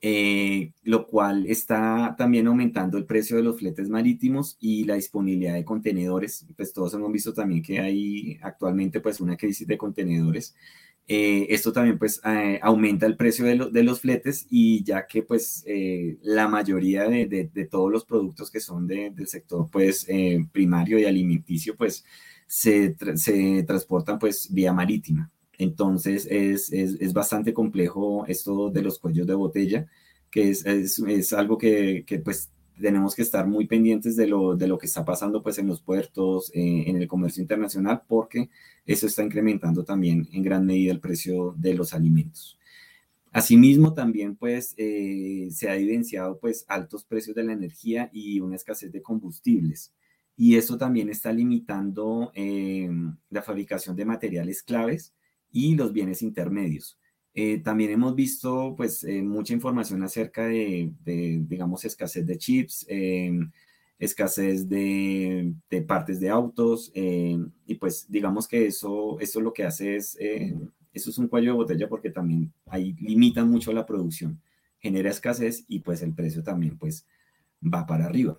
eh, 0.00 0.72
lo 0.82 1.06
cual 1.06 1.46
está 1.46 2.14
también 2.18 2.46
aumentando 2.46 2.98
el 2.98 3.06
precio 3.06 3.36
de 3.36 3.42
los 3.42 3.58
fletes 3.58 3.88
marítimos 3.88 4.56
y 4.60 4.84
la 4.84 4.94
disponibilidad 4.94 5.54
de 5.54 5.64
contenedores. 5.64 6.46
Pues 6.56 6.72
todos 6.72 6.94
hemos 6.94 7.12
visto 7.12 7.32
también 7.32 7.62
que 7.62 7.80
hay 7.80 8.38
actualmente 8.42 9.00
pues 9.00 9.20
una 9.20 9.36
crisis 9.36 9.66
de 9.66 9.78
contenedores 9.78 10.54
eh, 11.08 11.46
esto 11.50 11.72
también 11.72 11.98
pues 11.98 12.20
aumenta 12.62 13.06
el 13.06 13.16
precio 13.16 13.44
de, 13.44 13.70
de, 13.70 13.82
los 13.84 14.00
fletes 14.00 14.44
y 14.50 14.82
ya 14.82 15.06
que 15.06 15.22
pues 15.22 15.62
eh, 15.64 16.18
la 16.22 16.48
mayoría 16.48 17.08
de, 17.08 17.26
de, 17.26 17.64
todos 17.66 17.92
los 17.92 18.04
productos 18.04 18.50
que 18.50 18.58
son 18.58 18.88
del 18.88 19.28
sector 19.28 19.68
pues 19.70 20.06
primario 20.50 20.98
y 20.98 21.04
alimenticio 21.04 21.76
pues 21.76 22.04
se, 22.48 22.96
se, 23.16 23.62
transportan 23.62 24.18
pues 24.18 24.52
vía 24.52 24.72
marítima. 24.72 25.30
Entonces 25.58 26.26
es, 26.30 26.72
es, 26.72 26.96
es, 27.00 27.12
bastante 27.12 27.54
complejo 27.54 28.26
esto 28.26 28.70
de 28.70 28.82
los 28.82 28.98
cuellos 28.98 29.26
de 29.26 29.34
botella, 29.34 29.86
que 30.30 30.50
es, 30.50 30.66
es 30.66 31.32
algo 31.32 31.56
que, 31.56 32.04
que, 32.06 32.18
pues 32.18 32.50
tenemos 32.80 33.14
que 33.14 33.22
estar 33.22 33.46
muy 33.46 33.66
pendientes 33.66 34.16
de 34.16 34.26
lo, 34.26 34.54
de 34.54 34.68
lo 34.68 34.78
que 34.78 34.86
está 34.86 35.04
pasando 35.04 35.42
pues 35.42 35.58
en 35.58 35.66
los 35.66 35.80
puertos, 35.80 36.50
en 36.52 36.96
el 36.96 37.08
comercio 37.08 37.40
internacional, 37.40 38.02
porque 38.06 38.50
eso 38.84 39.06
está 39.06 39.22
incrementando 39.22 39.84
también 39.84 40.28
en 40.32 40.42
gran 40.42 40.66
medida 40.66 40.92
el 40.92 41.00
precio 41.00 41.54
de 41.56 41.74
los 41.74 41.94
alimentos. 41.94 42.58
Asimismo, 43.32 43.92
también 43.92 44.36
pues 44.36 44.74
eh, 44.78 45.48
se 45.50 45.68
ha 45.68 45.76
evidenciado 45.76 46.38
pues 46.38 46.64
altos 46.68 47.04
precios 47.04 47.36
de 47.36 47.44
la 47.44 47.52
energía 47.52 48.08
y 48.12 48.40
una 48.40 48.56
escasez 48.56 48.92
de 48.92 49.02
combustibles. 49.02 49.92
Y 50.38 50.56
esto 50.56 50.76
también 50.78 51.08
está 51.08 51.32
limitando 51.32 52.30
eh, 52.34 52.90
la 53.30 53.42
fabricación 53.42 53.96
de 53.96 54.04
materiales 54.04 54.62
claves 54.62 55.12
y 55.56 55.74
los 55.74 55.92
bienes 55.92 56.22
intermedios. 56.22 56.98
Eh, 57.34 57.58
también 57.58 57.90
hemos 57.90 58.14
visto 58.14 58.74
pues 58.76 59.04
mucha 59.22 59.52
información 59.52 60.02
acerca 60.02 60.46
de, 60.46 60.92
de, 61.04 61.42
digamos, 61.46 61.84
escasez 61.84 62.26
de 62.26 62.38
chips, 62.38 62.86
escasez 63.98 64.68
de, 64.68 65.54
partes 65.86 66.20
de 66.20 66.28
autos 66.28 66.90
eh, 66.94 67.38
y 67.66 67.74
pues 67.76 68.06
digamos 68.08 68.46
que 68.46 68.66
eso, 68.66 69.18
eso 69.20 69.40
lo 69.40 69.52
que 69.52 69.64
hace 69.64 69.96
es, 69.96 70.16
eh, 70.20 70.54
eso 70.92 71.10
es 71.10 71.18
un 71.18 71.28
cuello 71.28 71.52
de 71.52 71.56
botella 71.56 71.88
porque 71.88 72.10
también 72.10 72.52
ahí 72.66 72.94
limita 73.00 73.44
mucho 73.44 73.72
la 73.72 73.86
producción, 73.86 74.40
genera 74.78 75.10
escasez 75.10 75.64
y 75.68 75.80
pues 75.80 76.02
el 76.02 76.14
precio 76.14 76.42
también 76.42 76.76
pues 76.76 77.06
va 77.62 77.86
para 77.86 78.06
arriba. 78.06 78.38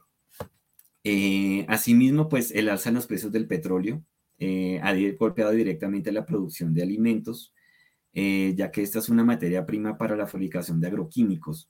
Eh, 1.04 1.66
asimismo 1.70 2.28
pues 2.28 2.52
el 2.52 2.70
alza 2.70 2.90
en 2.90 2.96
los 2.96 3.08
precios 3.08 3.32
del 3.32 3.48
petróleo 3.48 4.04
ha 4.40 4.94
golpeado 5.18 5.52
directamente 5.52 6.12
la 6.12 6.26
producción 6.26 6.74
de 6.74 6.84
alimentos, 6.84 7.54
ya 8.14 8.72
que 8.72 8.82
esta 8.82 9.00
es 9.00 9.10
una 9.10 9.24
materia 9.24 9.66
prima 9.66 9.98
para 9.98 10.16
la 10.16 10.28
fabricación 10.28 10.80
de 10.80 10.88
agroquímicos, 10.88 11.70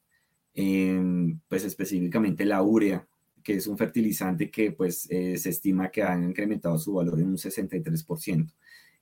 pues 0.54 1.64
específicamente 1.64 2.46
la 2.46 2.62
urea, 2.64 3.08
que 3.48 3.54
es 3.54 3.68
un 3.68 3.78
fertilizante 3.78 4.52
que 4.52 4.74
pues 4.74 5.08
eh, 5.10 5.38
se 5.38 5.52
estima 5.52 5.90
que 5.90 6.04
ha 6.04 6.22
incrementado 6.22 6.78
su 6.78 6.92
valor 6.92 7.18
en 7.22 7.30
un 7.30 7.38
63%. 7.38 8.52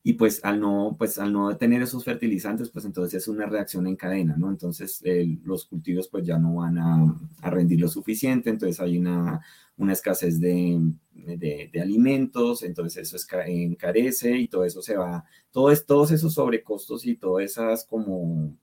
Y 0.08 0.14
pues 0.14 0.40
al 0.46 0.60
no, 0.60 0.96
pues 1.00 1.18
al 1.18 1.34
no 1.34 1.58
tener 1.58 1.82
esos 1.82 2.04
fertilizantes, 2.04 2.70
pues 2.70 2.86
entonces 2.86 3.24
es 3.24 3.28
una 3.28 3.48
reacción 3.48 3.88
en 3.88 3.96
cadena, 3.96 4.38
¿no? 4.38 4.52
Entonces 4.52 5.02
los 5.44 5.66
cultivos 5.66 6.08
pues 6.10 6.24
ya 6.24 6.38
no 6.38 6.58
van 6.58 6.78
a, 6.78 7.16
a, 7.42 7.50
rendir 7.50 7.80
lo 7.80 7.88
suficiente, 7.88 8.52
entonces 8.52 8.80
hay 8.80 9.00
una, 9.00 9.42
una 9.78 9.94
escasez 9.94 10.40
de, 10.40 10.80
de, 11.12 11.72
de, 11.74 11.82
alimentos, 11.82 12.62
entonces 12.62 13.12
eso 13.12 13.36
encarece 13.48 14.38
y 14.38 14.48
todo 14.48 14.64
eso 14.64 14.84
se 14.84 14.96
va, 14.96 15.26
todo 15.50 15.72
es, 15.72 15.88
todos 15.88 16.12
esos 16.12 16.36
sobrecostos 16.36 17.08
y 17.08 17.16
todas 17.16 17.46
esas 17.46 17.84
como, 17.84 18.56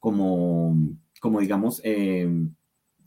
como, 0.00 0.76
como 1.20 1.38
digamos, 1.38 1.80
eh, 1.84 2.28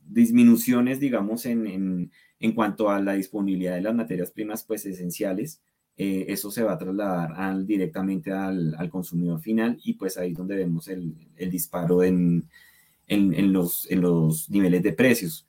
disminuciones, 0.08 1.02
digamos, 1.02 1.46
en, 1.46 2.10
en, 2.40 2.52
cuanto 2.54 2.90
a 2.90 3.02
la 3.02 3.16
disponibilidad 3.16 3.76
de 3.76 3.82
las 3.82 3.94
materias 3.94 4.32
primas, 4.32 4.64
pues 4.64 4.86
esenciales, 4.86 5.62
eh, 5.98 6.26
eso 6.30 6.50
se 6.50 6.64
va 6.64 6.74
a 6.74 6.78
trasladar 6.78 7.34
al, 7.34 7.68
directamente 7.68 8.32
al, 8.32 8.76
al, 8.78 8.90
consumidor 8.90 9.40
final 9.40 9.80
y 9.84 9.94
pues 9.94 10.18
ahí 10.18 10.32
es 10.32 10.38
donde 10.38 10.56
vemos 10.56 10.88
el, 10.88 11.14
el 11.38 11.52
disparo 11.52 12.04
en, 12.04 12.50
en, 13.08 13.54
los, 13.54 13.90
en 13.92 14.02
los 14.02 14.50
niveles 14.50 14.82
de 14.84 14.94
precios. 14.94 15.48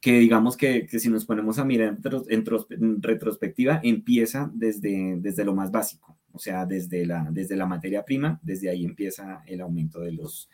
Que 0.00 0.18
digamos 0.18 0.56
que, 0.56 0.86
que 0.86 1.00
si 1.00 1.08
nos 1.08 1.24
ponemos 1.24 1.58
a 1.58 1.64
mirar 1.64 1.98
en, 2.28 3.02
retrospectiva, 3.02 3.80
empieza 3.82 4.50
desde, 4.54 5.16
desde 5.18 5.44
lo 5.44 5.54
más 5.54 5.70
básico, 5.70 6.16
o 6.32 6.38
sea, 6.38 6.66
desde 6.66 7.06
la, 7.06 7.26
desde 7.30 7.56
la 7.56 7.66
materia 7.66 8.04
prima, 8.04 8.38
desde 8.42 8.68
ahí 8.68 8.84
empieza 8.84 9.42
el 9.46 9.62
aumento 9.62 10.00
de 10.00 10.12
los, 10.12 10.48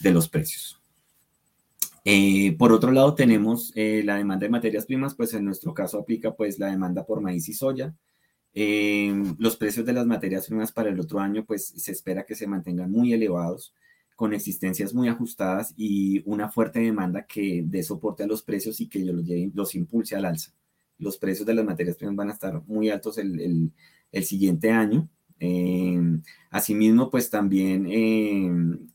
de 0.00 0.10
los 0.10 0.28
precios. 0.28 0.80
Eh, 2.04 2.56
por 2.56 2.72
otro 2.72 2.90
lado, 2.90 3.14
tenemos 3.14 3.70
eh, 3.74 4.02
la 4.02 4.16
demanda 4.16 4.46
de 4.46 4.50
materias 4.50 4.86
primas, 4.86 5.14
pues 5.14 5.34
en 5.34 5.44
nuestro 5.44 5.74
caso 5.74 5.98
aplica 5.98 6.34
pues 6.34 6.58
la 6.58 6.68
demanda 6.68 7.04
por 7.04 7.20
maíz 7.20 7.48
y 7.50 7.52
soya. 7.52 7.94
Eh, 8.60 9.14
los 9.38 9.56
precios 9.56 9.86
de 9.86 9.92
las 9.92 10.04
materias 10.04 10.48
primas 10.48 10.72
para 10.72 10.90
el 10.90 10.98
otro 10.98 11.20
año, 11.20 11.44
pues 11.44 11.68
se 11.68 11.92
espera 11.92 12.26
que 12.26 12.34
se 12.34 12.48
mantengan 12.48 12.90
muy 12.90 13.12
elevados, 13.12 13.72
con 14.16 14.34
existencias 14.34 14.92
muy 14.92 15.06
ajustadas 15.06 15.72
y 15.76 16.24
una 16.28 16.48
fuerte 16.48 16.80
demanda 16.80 17.24
que 17.24 17.62
dé 17.64 17.84
soporte 17.84 18.24
a 18.24 18.26
los 18.26 18.42
precios 18.42 18.80
y 18.80 18.88
que 18.88 18.98
los, 19.04 19.24
los 19.54 19.76
impulse 19.76 20.16
al 20.16 20.24
alza. 20.24 20.52
Los 20.98 21.18
precios 21.18 21.46
de 21.46 21.54
las 21.54 21.64
materias 21.64 21.96
primas 21.96 22.16
van 22.16 22.30
a 22.30 22.32
estar 22.32 22.60
muy 22.66 22.90
altos 22.90 23.18
el, 23.18 23.40
el, 23.40 23.72
el 24.10 24.24
siguiente 24.24 24.72
año. 24.72 25.08
Eh, 25.38 26.00
asimismo, 26.50 27.12
pues 27.12 27.30
también 27.30 27.86
eh, 27.88 28.50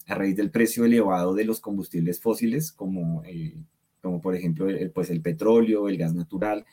a 0.08 0.16
raíz 0.16 0.36
del 0.36 0.52
precio 0.52 0.84
elevado 0.84 1.34
de 1.36 1.46
los 1.46 1.62
combustibles 1.62 2.20
fósiles, 2.20 2.74
como, 2.74 3.24
eh, 3.24 3.64
como 4.02 4.20
por 4.20 4.36
ejemplo 4.36 4.68
el, 4.68 4.92
pues 4.92 5.10
el 5.10 5.22
petróleo, 5.22 5.88
el 5.88 5.98
gas 5.98 6.14
natural, 6.14 6.66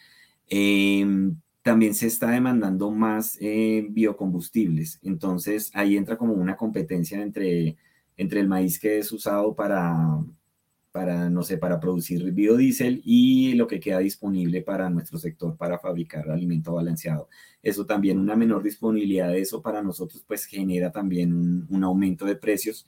también 1.62 1.94
se 1.94 2.06
está 2.06 2.30
demandando 2.30 2.90
más 2.90 3.38
biocombustibles. 3.38 4.98
Entonces 5.02 5.70
ahí 5.74 5.96
entra 5.96 6.16
como 6.16 6.34
una 6.34 6.56
competencia 6.56 7.22
entre, 7.22 7.76
entre 8.16 8.40
el 8.40 8.48
maíz 8.48 8.78
que 8.78 8.98
es 8.98 9.12
usado 9.12 9.54
para, 9.54 10.22
para, 10.92 11.30
no 11.30 11.42
sé, 11.42 11.58
para 11.58 11.78
producir 11.80 12.32
biodiesel 12.32 13.02
y 13.04 13.54
lo 13.54 13.66
que 13.66 13.80
queda 13.80 13.98
disponible 13.98 14.62
para 14.62 14.90
nuestro 14.90 15.18
sector 15.18 15.56
para 15.56 15.78
fabricar 15.78 16.30
alimento 16.30 16.72
balanceado. 16.72 17.28
Eso 17.62 17.86
también, 17.86 18.18
una 18.18 18.36
menor 18.36 18.62
disponibilidad 18.62 19.28
de 19.28 19.40
eso 19.40 19.62
para 19.62 19.82
nosotros, 19.82 20.24
pues 20.26 20.46
genera 20.46 20.90
también 20.90 21.32
un, 21.32 21.66
un 21.68 21.84
aumento 21.84 22.24
de 22.24 22.36
precios. 22.36 22.86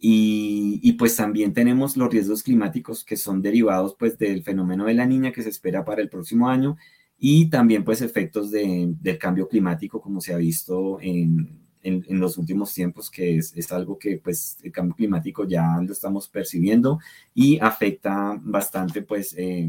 Y, 0.00 0.78
y, 0.82 0.92
pues 0.92 1.16
también 1.16 1.52
tenemos 1.52 1.96
los 1.96 2.08
riesgos 2.08 2.44
climáticos 2.44 3.04
que 3.04 3.16
son 3.16 3.42
derivados 3.42 3.96
pues 3.98 4.16
del 4.16 4.44
fenómeno 4.44 4.84
de 4.84 4.94
la 4.94 5.06
niña 5.06 5.32
que 5.32 5.42
se 5.42 5.48
espera 5.48 5.84
para 5.84 6.00
el 6.00 6.08
próximo 6.08 6.48
año 6.48 6.76
y 7.18 7.50
también 7.50 7.84
pues 7.84 8.00
efectos 8.00 8.50
de, 8.50 8.94
del 9.00 9.18
cambio 9.18 9.48
climático 9.48 10.00
como 10.00 10.20
se 10.20 10.32
ha 10.32 10.36
visto 10.36 11.00
en, 11.00 11.68
en, 11.82 12.20
los 12.20 12.38
últimos 12.38 12.72
tiempos, 12.72 13.10
que 13.10 13.36
es, 13.38 13.56
es, 13.56 13.72
algo 13.72 13.98
que 13.98 14.18
pues 14.18 14.58
el 14.62 14.72
cambio 14.72 14.94
climático 14.94 15.46
ya 15.46 15.78
lo 15.82 15.92
estamos 15.92 16.28
percibiendo 16.28 16.98
y 17.34 17.58
afecta 17.58 18.38
bastante 18.42 19.02
pues 19.02 19.34
eh, 19.36 19.68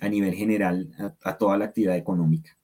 a 0.00 0.08
nivel 0.08 0.34
general 0.34 0.88
a, 1.22 1.36
toda 1.36 1.58
la 1.58 1.66
actividad 1.66 1.96
económica. 1.96 2.56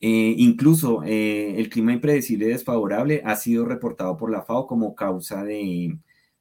Eh, 0.00 0.34
incluso 0.38 1.04
eh, 1.04 1.60
el 1.60 1.68
clima 1.68 1.92
impredecible 1.92 2.46
y 2.46 2.48
desfavorable 2.48 3.22
ha 3.24 3.36
sido 3.36 3.64
reportado 3.66 4.16
por 4.16 4.30
la 4.32 4.42
FAO 4.42 4.66
como 4.66 4.96
causa 4.96 5.44
de, 5.44 5.96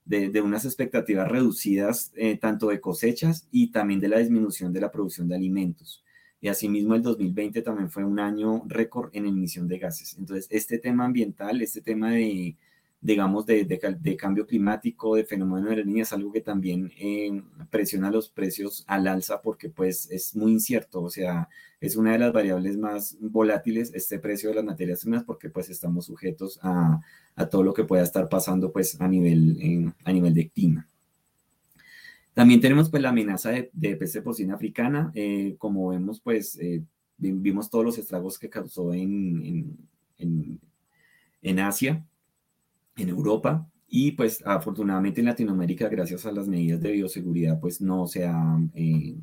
de, 0.05 0.29
de 0.29 0.41
unas 0.41 0.65
expectativas 0.65 1.27
reducidas 1.27 2.11
tanto 2.39 2.69
de 2.69 2.81
cosechas 2.81 3.47
y 3.51 3.71
también 3.71 3.99
de 3.99 4.07
la 4.07 4.17
disminución 4.19 4.73
de 4.73 4.81
la 4.81 4.91
producción 4.91 5.27
de 5.27 5.35
alimentos. 5.35 6.03
Y 6.41 6.47
asimismo 6.47 6.95
el 6.95 7.03
2020 7.03 7.61
también 7.61 7.89
fue 7.91 8.03
un 8.03 8.19
año 8.19 8.63
récord 8.67 9.11
en 9.13 9.27
emisión 9.27 9.67
de 9.67 9.77
gases. 9.77 10.17
Entonces, 10.17 10.47
este 10.49 10.79
tema 10.79 11.05
ambiental, 11.05 11.61
este 11.61 11.81
tema 11.81 12.11
de, 12.11 12.57
digamos, 12.99 13.45
de, 13.45 13.65
de, 13.65 14.17
cambio 14.17 14.47
climático, 14.47 15.15
de 15.15 15.23
fenómeno 15.23 15.69
de 15.69 15.77
la 15.77 15.83
niña, 15.83 16.03
es 16.03 16.13
algo 16.13 16.31
que 16.31 16.41
también 16.41 16.91
eh, 16.97 17.43
presiona 17.69 18.11
los 18.11 18.29
precios 18.29 18.83
al 18.87 19.07
alza 19.07 19.41
porque 19.41 19.69
pues 19.69 20.09
es 20.11 20.35
muy 20.35 20.51
incierto, 20.51 21.01
o 21.01 21.09
sea, 21.09 21.49
es 21.79 21.95
una 21.95 22.11
de 22.13 22.19
las 22.19 22.33
variables 22.33 22.77
más 22.77 23.17
volátiles 23.19 23.91
este 23.93 24.19
precio 24.19 24.49
de 24.49 24.55
las 24.55 24.65
materias 24.65 25.01
primas 25.01 25.23
porque 25.23 25.49
pues 25.49 25.69
estamos 25.69 26.05
sujetos 26.05 26.59
a, 26.61 27.01
a 27.35 27.49
todo 27.49 27.63
lo 27.63 27.73
que 27.73 27.85
pueda 27.85 28.03
estar 28.03 28.29
pasando 28.29 28.71
pues 28.71 28.99
a 29.01 29.07
nivel, 29.07 29.93
a 30.03 30.13
nivel 30.13 30.33
de 30.33 30.49
clima. 30.49 30.87
También 32.33 32.61
tenemos 32.61 32.89
pues 32.89 33.03
la 33.03 33.09
amenaza 33.09 33.49
de, 33.49 33.69
de 33.73 33.95
peste 33.97 34.21
porcina 34.21 34.55
africana, 34.55 35.11
eh, 35.15 35.55
como 35.57 35.89
vemos 35.89 36.21
pues 36.21 36.57
eh, 36.59 36.81
vimos 37.17 37.69
todos 37.69 37.83
los 37.83 37.97
estragos 37.97 38.39
que 38.39 38.49
causó 38.49 38.93
en, 38.93 39.77
en, 40.17 40.59
en, 41.41 41.59
Asia, 41.59 42.05
en 42.95 43.09
Europa 43.09 43.69
y 43.87 44.13
pues 44.13 44.41
afortunadamente 44.45 45.19
en 45.19 45.27
Latinoamérica 45.27 45.89
gracias 45.89 46.25
a 46.25 46.31
las 46.31 46.47
medidas 46.47 46.79
de 46.81 46.91
bioseguridad 46.93 47.59
pues 47.59 47.81
no 47.81 48.07
se 48.07 48.25
ha, 48.25 48.57
eh, 48.75 49.17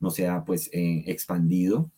no 0.00 0.10
se 0.10 0.26
ha 0.26 0.44
pues 0.44 0.68
expandido. 0.72 1.90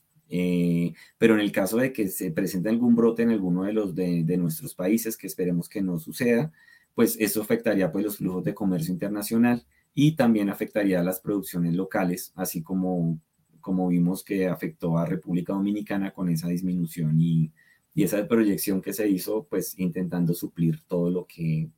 pero 1.19 1.35
en 1.35 1.41
el 1.41 1.53
caso 1.53 1.79
de 1.79 1.93
que 1.93 2.09
se 2.09 2.33
presente 2.33 2.69
algún 2.69 2.95
brote 2.95 3.23
en 3.23 3.31
alguno 3.31 3.65
de 3.65 3.73
los 3.73 3.95
de, 3.95 4.25
de 4.25 4.37
nuestros 4.37 4.75
países, 4.75 5.17
que 5.17 5.27
esperemos 5.27 5.71
que 5.71 5.81
no 5.81 5.99
suceda, 5.99 6.53
pues 6.95 7.17
eso 7.19 7.41
afectaría 7.41 7.91
pues 7.91 8.05
los 8.05 8.19
flujos 8.19 8.45
de 8.45 8.55
comercio 8.55 8.93
internacional 8.93 9.65
y 9.95 10.17
también 10.17 10.51
afectaría 10.51 11.01
a 11.01 11.05
las 11.05 11.21
producciones 11.21 11.75
locales, 11.75 12.33
así 12.35 12.63
como, 12.63 13.21
como 13.61 13.89
vimos 13.89 14.25
que 14.25 14.49
afectó 14.49 14.99
a 14.99 15.07
República 15.07 15.53
Dominicana 15.53 16.13
con 16.13 16.29
esa 16.29 16.49
disminución 16.49 17.21
y, 17.21 17.53
y 17.95 18.03
esa 18.03 18.27
proyección 18.27 18.83
que 18.83 18.93
se 18.93 19.09
hizo, 19.09 19.47
pues 19.49 19.79
intentando 19.79 20.35
suplir 20.35 20.81
todo 20.89 21.11
lo 21.11 21.27
que, 21.27 21.71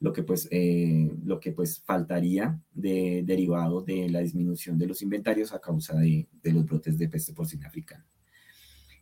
lo 0.00 0.12
que, 0.12 0.22
pues, 0.22 0.46
eh, 0.50 1.10
lo 1.24 1.40
que 1.40 1.52
pues 1.52 1.80
faltaría 1.80 2.60
de, 2.72 3.22
derivado 3.24 3.82
de 3.82 4.08
la 4.08 4.20
disminución 4.20 4.78
de 4.78 4.86
los 4.86 5.02
inventarios 5.02 5.52
a 5.52 5.60
causa 5.60 5.98
de, 5.98 6.28
los 6.44 6.64
brotes 6.64 6.96
de 6.96 7.08
peste 7.08 7.32
porcina 7.32 7.66
africana. 7.66 8.06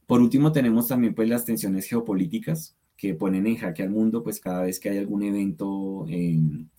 Por 0.07 0.21
último, 0.21 0.51
tenemos 0.53 0.89
también 0.89 1.15
pues 1.15 1.29
las 1.29 1.45
tensiones 1.45 1.87
geopolíticas 1.87 2.77
que 2.97 3.15
ponen 3.15 3.47
en 3.47 3.57
jaque 3.57 3.83
al 3.83 3.91
mundo, 3.91 4.23
pues 4.23 4.41
cada 4.41 4.63
vez 4.63 4.81
que 4.81 4.91
hay 4.91 4.99
algún 4.99 5.23
evento 5.23 6.07
en 6.09 6.71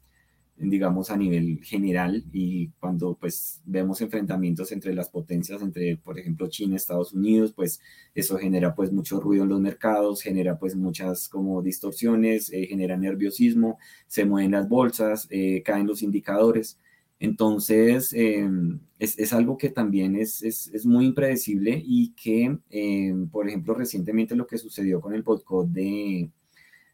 digamos, 0.56 1.10
a 1.10 1.18
nivel 1.18 1.60
general 1.64 2.24
y 2.32 2.70
cuando 2.80 3.18
pues 3.20 3.62
vemos 3.66 4.02
enfrentamientos 4.02 4.72
entre 4.72 4.94
las 4.94 5.10
potencias, 5.10 5.62
entre, 5.62 5.98
por 5.98 6.20
ejemplo, 6.20 6.48
China, 6.48 6.76
Estados 6.76 7.14
Unidos, 7.14 7.54
pues 7.54 7.80
eso 8.14 8.38
genera 8.38 8.76
pues 8.76 8.92
mucho 8.92 9.20
ruido 9.20 9.44
en 9.44 9.50
los 9.50 9.62
mercados, 9.62 10.22
genera 10.22 10.60
pues 10.60 10.76
muchas 10.76 11.28
como 11.28 11.62
distorsiones, 11.62 12.52
eh, 12.54 12.68
genera 12.68 12.98
nerviosismo, 12.98 13.80
se 14.08 14.26
mueven 14.26 14.52
las 14.52 14.70
bolsas, 14.70 15.28
eh, 15.32 15.64
caen 15.64 15.88
los 15.88 16.04
indicadores. 16.04 16.80
Entonces, 17.20 18.14
em, 18.14 18.80
es, 19.00 19.18
es, 19.18 19.34
algo 19.34 19.58
que 19.58 19.70
también 19.70 20.16
es, 20.18 20.44
es, 20.44 20.68
es 20.74 20.86
muy 20.86 21.06
impredecible 21.06 21.82
y 21.86 22.14
que, 22.16 22.58
em, 22.70 23.30
por 23.30 23.48
ejemplo, 23.48 23.74
recientemente 23.74 24.36
lo 24.36 24.46
que 24.48 24.58
sucedió 24.58 25.00
con 25.02 25.14
el 25.14 25.24
boicot 25.24 25.70
de, 25.70 26.30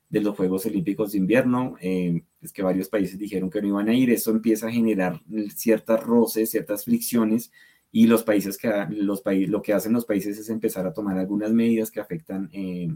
de 0.09 0.21
los 0.21 0.35
Juegos 0.35 0.65
Olímpicos 0.65 1.11
de 1.11 1.17
Invierno, 1.19 1.75
eh, 1.81 2.23
es 2.41 2.53
que 2.53 2.63
varios 2.63 2.89
países 2.89 3.17
dijeron 3.17 3.49
que 3.49 3.61
no 3.61 3.67
iban 3.67 3.89
a 3.89 3.93
ir, 3.93 4.09
eso 4.11 4.31
empieza 4.31 4.67
a 4.67 4.71
generar 4.71 5.21
ciertas 5.55 6.01
roces, 6.03 6.51
ciertas 6.51 6.85
fricciones, 6.85 7.51
y 7.91 8.07
los 8.07 8.23
países 8.23 8.57
que 8.57 8.71
los 8.89 9.21
países, 9.21 9.49
lo 9.49 9.61
que 9.61 9.73
hacen 9.73 9.93
los 9.93 10.05
países 10.05 10.37
es 10.37 10.49
empezar 10.49 10.85
a 10.85 10.93
tomar 10.93 11.17
algunas 11.17 11.51
medidas 11.51 11.89
que 11.91 11.99
afectan 11.99 12.49
eh, 12.53 12.87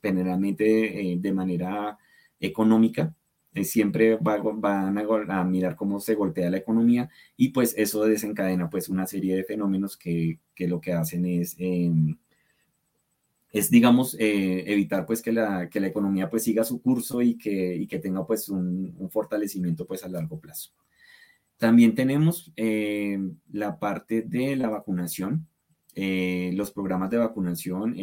generalmente 0.00 1.12
eh, 1.12 1.18
de 1.18 1.32
manera 1.32 1.98
económica. 2.40 3.14
siempre 3.64 4.16
van 4.20 5.30
a, 5.30 5.44
mirar 5.44 5.76
cómo 5.76 6.00
se 6.00 6.14
golpea 6.14 6.50
la 6.50 6.58
economía 6.58 7.10
y 7.36 7.50
pues 7.50 7.74
eso 7.76 8.04
desencadena 8.04 8.70
pues 8.70 8.88
una 8.88 9.06
serie 9.06 9.36
de 9.36 9.44
fenómenos 9.44 9.96
que, 9.96 10.40
que 10.54 10.68
lo 10.68 10.80
que 10.80 10.92
hacen 10.92 11.26
es 11.26 11.56
em, 11.58 12.16
es, 13.52 13.70
digamos, 13.70 14.16
eh, 14.18 14.64
evitar 14.66 15.04
pues 15.04 15.20
que 15.20 15.30
la, 15.30 15.68
que 15.68 15.78
la 15.78 15.88
economía 15.88 16.30
pues 16.30 16.44
siga 16.44 16.64
su 16.64 16.80
curso 16.80 17.20
y 17.20 17.36
que, 17.36 17.76
y 17.76 17.86
que 17.86 17.98
tenga 17.98 18.26
pues 18.26 18.48
un, 18.48 18.94
un, 18.98 19.10
fortalecimiento 19.10 19.86
pues 19.86 20.02
a 20.04 20.08
largo 20.08 20.40
plazo. 20.40 20.70
También 21.58 21.94
tenemos 21.94 22.50
eh, 22.56 23.18
la 23.52 23.78
parte 23.78 24.22
de 24.22 24.56
la 24.56 24.70
vacunación. 24.70 25.46
Eh, 25.94 26.50
los 26.54 26.72
programas 26.72 27.10
de 27.10 27.18
vacunación 27.18 27.94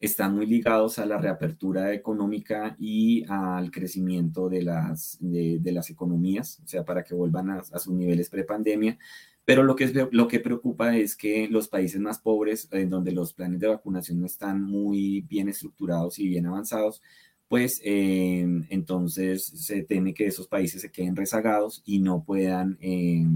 están 0.00 0.34
muy 0.34 0.46
ligados 0.46 0.98
a 0.98 1.06
la 1.06 1.16
reapertura 1.16 1.94
económica 1.94 2.74
y 2.78 3.24
al 3.28 3.70
crecimiento 3.70 4.48
de 4.48 4.62
las, 4.62 5.16
de, 5.20 5.60
de 5.60 5.72
las 5.72 5.88
economías, 5.90 6.60
o 6.62 6.66
sea, 6.66 6.84
para 6.84 7.04
que 7.04 7.14
vuelvan 7.14 7.50
a, 7.50 7.58
a 7.58 7.78
sus 7.78 7.94
niveles 7.94 8.28
prepandemia, 8.28 8.98
pero 9.44 9.62
lo 9.62 9.76
que, 9.76 10.08
lo 10.10 10.28
que 10.28 10.40
preocupa 10.40 10.96
es 10.96 11.16
que 11.16 11.48
los 11.48 11.68
países 11.68 12.00
más 12.00 12.18
pobres, 12.18 12.68
en 12.72 12.90
donde 12.90 13.12
los 13.12 13.34
planes 13.34 13.60
de 13.60 13.68
vacunación 13.68 14.20
no 14.20 14.26
están 14.26 14.62
muy 14.62 15.20
bien 15.22 15.48
estructurados 15.48 16.18
y 16.18 16.28
bien 16.28 16.46
avanzados, 16.46 17.02
pues 17.48 17.80
eh, 17.84 18.46
entonces 18.70 19.44
se 19.44 19.82
teme 19.82 20.14
que 20.14 20.26
esos 20.26 20.48
países 20.48 20.80
se 20.82 20.90
queden 20.90 21.14
rezagados 21.14 21.82
y 21.84 22.00
no 22.00 22.24
puedan, 22.24 22.78
eh, 22.80 23.26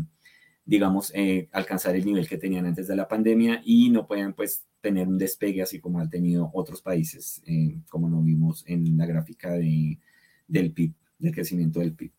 digamos, 0.64 1.12
eh, 1.14 1.48
alcanzar 1.52 1.94
el 1.94 2.06
nivel 2.06 2.28
que 2.28 2.38
tenían 2.38 2.66
antes 2.66 2.88
de 2.88 2.96
la 2.96 3.06
pandemia 3.09 3.62
y 3.64 3.90
no 3.90 4.06
puedan 4.06 4.34
pues 4.34 4.66
tener 4.80 5.09
un 5.09 5.18
despegue 5.18 5.62
así 5.62 5.78
como 5.80 6.00
han 6.00 6.11
tenido 6.11 6.50
otros 6.54 6.82
países, 6.82 7.42
como 7.90 8.09
lo 8.09 8.22
vimos 8.22 8.64
en 8.66 8.96
la 8.96 9.06
gráfica 9.06 9.52
de, 9.52 9.98
del 10.46 10.72
PIB, 10.72 10.94
del 11.18 11.32
crecimiento 11.34 11.80
del 11.80 11.94
PIB. 11.94 12.12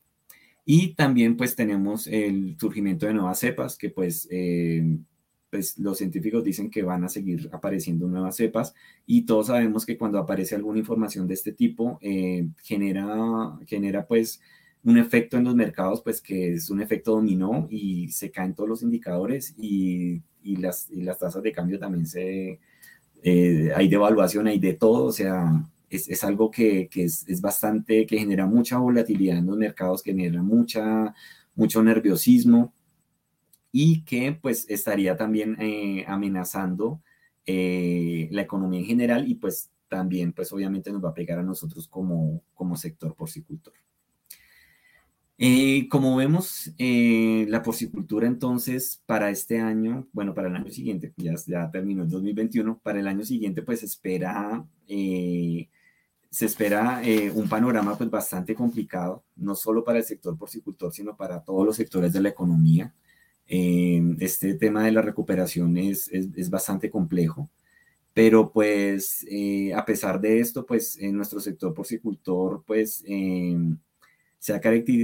Y 0.71 0.93
también 0.93 1.35
pues 1.35 1.55
tenemos 1.55 2.05
el 2.05 2.55
surgimiento 2.59 3.07
de 3.07 3.15
nuevas 3.15 3.39
cepas 3.39 3.75
que 3.75 3.89
pues, 3.89 4.27
eh, 4.29 4.99
pues 5.49 5.79
los 5.79 5.97
científicos 5.97 6.43
dicen 6.43 6.69
que 6.69 6.83
van 6.83 7.03
a 7.03 7.09
seguir 7.09 7.49
apareciendo 7.51 8.07
nuevas 8.07 8.35
cepas 8.35 8.75
y 9.07 9.25
todos 9.25 9.47
sabemos 9.47 9.83
que 9.83 9.97
cuando 9.97 10.19
aparece 10.19 10.53
alguna 10.53 10.77
información 10.77 11.27
de 11.27 11.33
este 11.33 11.53
tipo 11.53 11.97
eh, 12.03 12.49
genera, 12.61 13.57
genera 13.65 14.05
pues 14.05 14.41
un 14.83 14.99
efecto 14.99 15.37
en 15.37 15.45
los 15.45 15.55
mercados 15.55 16.03
pues 16.03 16.21
que 16.21 16.53
es 16.53 16.69
un 16.69 16.83
efecto 16.83 17.13
dominó 17.13 17.67
y 17.71 18.09
se 18.09 18.29
caen 18.29 18.53
todos 18.53 18.69
los 18.69 18.83
indicadores 18.83 19.55
y, 19.57 20.21
y, 20.43 20.57
las, 20.57 20.87
y 20.91 21.01
las 21.01 21.17
tasas 21.17 21.41
de 21.41 21.51
cambio 21.51 21.79
también 21.79 22.05
se... 22.05 22.59
Eh, 23.23 23.71
hay 23.75 23.87
devaluación, 23.87 24.45
hay 24.45 24.59
de 24.59 24.75
todo, 24.75 25.05
o 25.05 25.11
sea, 25.11 25.67
es, 25.89 26.09
es 26.09 26.23
algo 26.23 26.51
que, 26.51 26.87
que 26.89 27.03
es, 27.03 27.27
es, 27.27 27.41
bastante, 27.41 28.05
que 28.05 28.19
genera 28.19 28.45
mucha 28.45 28.77
volatilidad 28.77 29.37
en 29.37 29.47
los 29.47 29.57
mercados, 29.57 30.03
que 30.03 30.11
genera 30.11 30.41
mucha, 30.41 31.13
mucho 31.55 31.83
nerviosismo 31.83 32.73
y 33.71 34.03
que 34.03 34.31
pues 34.33 34.65
estaría 34.69 35.15
también 35.15 35.57
eh, 35.59 36.05
amenazando 36.07 37.01
eh, 37.45 38.27
la 38.31 38.43
economía 38.43 38.79
en 38.79 38.85
general 38.85 39.27
y 39.27 39.35
pues 39.35 39.71
también 39.87 40.33
pues 40.33 40.51
obviamente 40.53 40.91
nos 40.91 41.03
va 41.03 41.09
a 41.09 41.13
pegar 41.13 41.39
a 41.39 41.43
nosotros 41.43 41.87
como, 41.87 42.43
como 42.53 42.77
sector 42.77 43.15
porcicultor. 43.15 43.73
Eh, 45.41 45.87
como 45.89 46.17
vemos, 46.17 46.71
eh, 46.77 47.45
la 47.47 47.63
porcicultura 47.63 48.27
entonces 48.27 49.01
para 49.05 49.29
este 49.29 49.59
año, 49.59 50.07
bueno, 50.11 50.33
para 50.33 50.49
el 50.49 50.55
año 50.57 50.69
siguiente, 50.69 51.13
ya, 51.15 51.33
ya 51.47 51.71
terminó 51.71 52.03
el 52.03 52.09
2021, 52.09 52.79
para 52.83 52.99
el 52.99 53.07
año 53.07 53.23
siguiente 53.23 53.61
pues 53.61 53.81
espera 53.81 54.65
se 56.29 56.45
espera 56.45 57.01
eh, 57.03 57.31
un 57.31 57.49
panorama 57.49 57.97
pues 57.97 58.09
bastante 58.09 58.53
complicado, 58.53 59.23
no 59.35 59.55
solo 59.55 59.83
para 59.83 59.97
el 59.97 60.03
sector 60.03 60.37
porcicultor, 60.37 60.93
sino 60.93 61.17
para 61.17 61.43
todos 61.43 61.65
los 61.65 61.75
sectores 61.75 62.13
de 62.13 62.21
la 62.21 62.29
economía. 62.29 62.93
Eh, 63.47 64.01
este 64.19 64.53
tema 64.53 64.83
de 64.83 64.91
la 64.91 65.01
recuperación 65.01 65.77
es, 65.77 66.07
es, 66.09 66.49
bastante 66.51 66.91
complejo, 66.91 67.49
pero 68.13 68.51
pues 68.51 69.25
eh, 69.29 69.73
a 69.73 69.85
pesar 69.85 70.21
de 70.21 70.39
esto, 70.39 70.65
pues 70.65 70.97
en 70.99 71.15
nuestro 71.15 71.39
sector 71.39 71.73
porcicultor 71.73 72.63
pues 72.65 73.03
se 74.37 74.53
ha, 74.53 74.61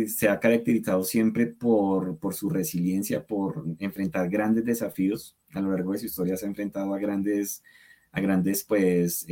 se, 0.07 0.29
ha 0.29 0.39
caracterizado 0.39 1.03
siempre 1.03 1.47
por, 1.47 2.19
por, 2.19 2.35
su 2.35 2.49
resiliencia, 2.49 3.25
por 3.25 3.65
enfrentar 3.79 4.29
grandes 4.29 4.63
desafíos. 4.65 5.35
A 5.53 5.61
lo 5.61 5.71
largo 5.71 5.93
de 5.93 5.99
su 5.99 6.05
historia 6.05 6.37
se 6.37 6.45
ha 6.45 6.49
enfrentado 6.49 6.93
a 6.93 6.99
grandes, 6.99 7.63
a 8.11 8.21
grandes 8.21 8.63
pues 8.63 9.25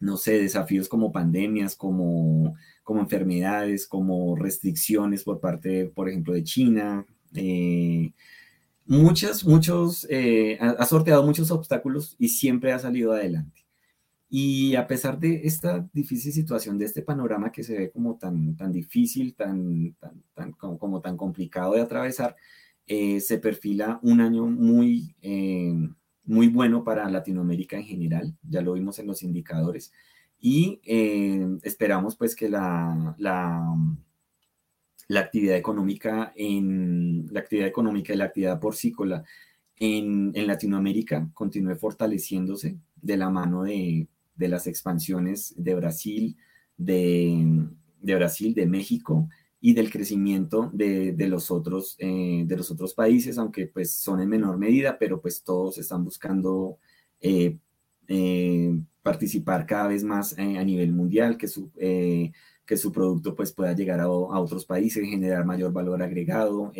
no 0.00 0.16
sé, 0.16 0.38
desafíos 0.38 0.88
como 0.88 1.12
pandemias, 1.12 1.76
como, 1.76 2.54
como 2.82 3.00
enfermedades, 3.00 3.86
como 3.86 4.36
restricciones 4.36 5.24
por 5.24 5.40
parte, 5.40 5.86
por 5.86 6.08
ejemplo, 6.08 6.34
de 6.34 6.44
China. 6.44 7.06
Eh, 7.34 8.12
muchas, 8.86 9.44
muchos, 9.44 10.06
eh, 10.10 10.58
ha, 10.60 10.84
sorteado 10.86 11.24
muchos 11.24 11.50
obstáculos 11.50 12.16
y 12.18 12.28
siempre 12.28 12.72
ha 12.72 12.78
salido 12.78 13.12
adelante. 13.12 13.64
Y 14.28 14.74
a 14.74 14.86
pesar 14.86 15.18
de 15.18 15.42
esta 15.44 15.88
difícil 15.92 16.32
situación, 16.32 16.78
de 16.78 16.86
este 16.86 17.02
panorama 17.02 17.52
que 17.52 17.62
se 17.62 17.78
ve 17.78 17.90
como 17.90 18.16
tan, 18.16 18.56
tan 18.56 18.72
difícil, 18.72 19.34
tan, 19.34 19.94
tan, 20.00 20.22
tan 20.34 20.52
como, 20.52 21.00
tan 21.00 21.16
complicado 21.16 21.74
de 21.74 21.82
atravesar, 21.82 22.36
eh, 22.86 23.20
se 23.20 23.38
perfila 23.38 24.00
un 24.02 24.20
año 24.20 24.46
muy, 24.46 25.14
muy 26.24 26.48
bueno 26.48 26.84
para 26.84 27.08
Latinoamérica 27.08 27.76
en 27.76 27.84
general, 27.84 28.34
ya 28.42 28.60
lo 28.62 28.74
vimos 28.74 28.98
en 28.98 29.06
los 29.06 29.22
indicadores, 29.22 29.92
y 30.40 30.80
eh, 30.84 31.46
esperamos 31.62 32.16
pues 32.16 32.36
que 32.36 32.48
la, 32.48 33.14
la, 33.18 33.74
la, 35.08 35.20
actividad 35.20 35.56
económica 35.56 36.32
en 36.36 37.26
la 37.32 37.40
actividad 37.40 37.68
económica 37.68 38.12
y 38.12 38.16
la 38.16 38.26
actividad 38.26 38.60
porcícola 38.60 39.24
en, 39.76 40.32
en 40.34 40.46
Latinoamérica 40.46 41.30
continúe 41.32 41.76
fortaleciéndose 41.76 42.78
de 43.00 43.16
la 43.16 43.30
mano 43.30 43.62
de, 43.62 44.08
de 44.34 44.48
las 44.48 44.66
expansiones 44.66 45.54
de 45.56 45.74
Brasil, 45.74 46.36
de, 46.76 47.66
de 48.00 48.14
Brasil, 48.14 48.54
de 48.54 48.66
México, 48.66 49.28
y 49.66 49.72
del 49.72 49.90
crecimiento 49.90 50.68
de, 50.74 51.12
de 51.12 51.26
los 51.26 51.50
otros, 51.50 51.96
eh, 51.98 52.42
de 52.44 52.54
los 52.54 52.70
otros 52.70 52.92
países, 52.92 53.38
aunque 53.38 53.66
pues 53.66 53.92
son 53.92 54.20
en 54.20 54.28
menor 54.28 54.58
medida, 54.58 54.98
pero 54.98 55.22
pues 55.22 55.42
todos 55.42 55.78
están 55.78 56.04
buscando 56.04 56.76
eh, 57.18 57.56
eh, 58.06 58.78
participar 59.00 59.64
cada 59.64 59.88
vez 59.88 60.04
más 60.04 60.38
a 60.38 60.64
nivel 60.64 60.92
mundial, 60.92 61.38
que 61.38 61.48
su, 61.48 61.72
que 61.72 62.76
su 62.76 62.92
producto 62.92 63.34
pues 63.34 63.52
pueda 63.52 63.72
llegar 63.72 64.00
a, 64.00 64.04
a, 64.04 64.08
otros 64.08 64.66
países, 64.66 65.02
generar 65.08 65.46
mayor 65.46 65.72
valor 65.72 66.02
agregado, 66.02 66.70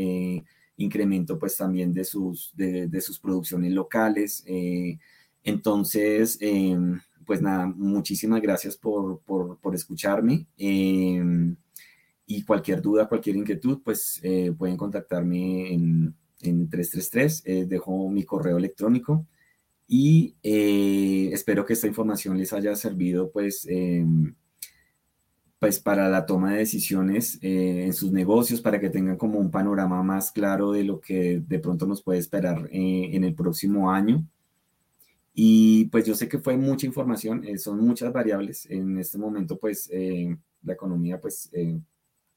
incremento 0.76 1.38
pues 1.38 1.56
también 1.56 1.90
de 1.94 2.04
sus, 2.04 2.52
de, 2.54 2.86
de 2.86 3.00
sus 3.00 3.18
producciones 3.18 3.72
locales. 3.72 4.44
entonces, 5.42 6.38
pues 7.24 7.40
nada, 7.40 7.66
muchísimas 7.66 8.42
gracias 8.42 8.76
por, 8.76 9.20
por, 9.20 9.56
por 9.56 9.74
escucharme 9.74 10.46
y 12.26 12.42
cualquier 12.44 12.80
duda, 12.80 13.08
cualquier 13.08 13.36
inquietud, 13.36 13.80
pues 13.84 14.20
eh, 14.22 14.52
pueden 14.56 14.76
contactarme 14.76 15.72
en, 15.72 16.14
en 16.40 16.68
333, 16.68 17.42
eh, 17.44 17.66
dejo 17.66 18.08
mi 18.10 18.24
correo 18.24 18.58
electrónico 18.58 19.26
y 19.86 20.36
eh, 20.42 21.30
espero 21.32 21.64
que 21.66 21.74
esta 21.74 21.86
información 21.86 22.38
les 22.38 22.52
haya 22.52 22.74
servido 22.74 23.30
pues, 23.30 23.66
em, 23.68 24.34
pues 25.58 25.80
para 25.80 26.08
la 26.08 26.26
toma 26.26 26.52
de 26.52 26.58
decisiones 26.58 27.38
eh, 27.42 27.84
en 27.84 27.92
sus 27.92 28.12
negocios, 28.12 28.60
para 28.60 28.80
que 28.80 28.90
tengan 28.90 29.16
como 29.16 29.38
un 29.38 29.50
panorama 29.50 30.02
más 30.02 30.32
claro 30.32 30.72
de 30.72 30.84
lo 30.84 31.00
que 31.00 31.42
de 31.46 31.58
pronto 31.58 31.86
nos 31.86 32.02
puede 32.02 32.18
esperar 32.18 32.68
eh, 32.72 33.10
en 33.12 33.24
el 33.24 33.34
próximo 33.34 33.90
año. 33.90 34.26
Y 35.34 35.86
pues 35.86 36.06
yo 36.06 36.14
sé 36.14 36.28
que 36.28 36.38
fue 36.38 36.56
mucha 36.56 36.86
información, 36.86 37.44
son 37.58 37.80
muchas 37.80 38.12
variables. 38.12 38.66
En 38.70 38.98
este 38.98 39.18
momento 39.18 39.58
pues 39.58 39.90
la 40.62 40.72
economía 40.74 41.20
pues 41.20 41.50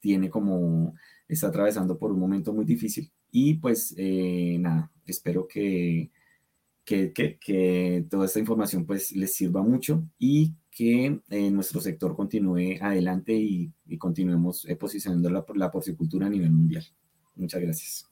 tiene 0.00 0.30
como, 0.30 0.94
está 1.26 1.48
atravesando 1.48 1.98
por 1.98 2.12
un 2.12 2.20
momento 2.20 2.52
muy 2.52 2.64
difícil. 2.64 3.10
Y 3.30 3.54
pues 3.54 3.94
nada, 3.96 4.90
espero 5.06 5.46
que 5.46 6.10
que, 6.88 8.06
toda 8.08 8.26
esta 8.26 8.38
información 8.38 8.86
pues 8.86 9.12
les 9.12 9.34
sirva 9.34 9.62
mucho 9.62 10.04
y 10.18 10.54
que 10.70 11.20
eh, 11.28 11.50
nuestro 11.50 11.80
sector 11.80 12.16
continúe 12.16 12.78
adelante 12.80 13.34
y, 13.34 13.72
continuemos 13.98 14.64
eh, 14.68 14.76
posicionando 14.76 15.28
la, 15.30 15.44
la 15.54 15.70
porcicultura 15.70 16.26
a 16.26 16.30
nivel 16.30 16.50
mundial. 16.50 16.84
Muchas 17.34 17.60
gracias. 17.60 18.06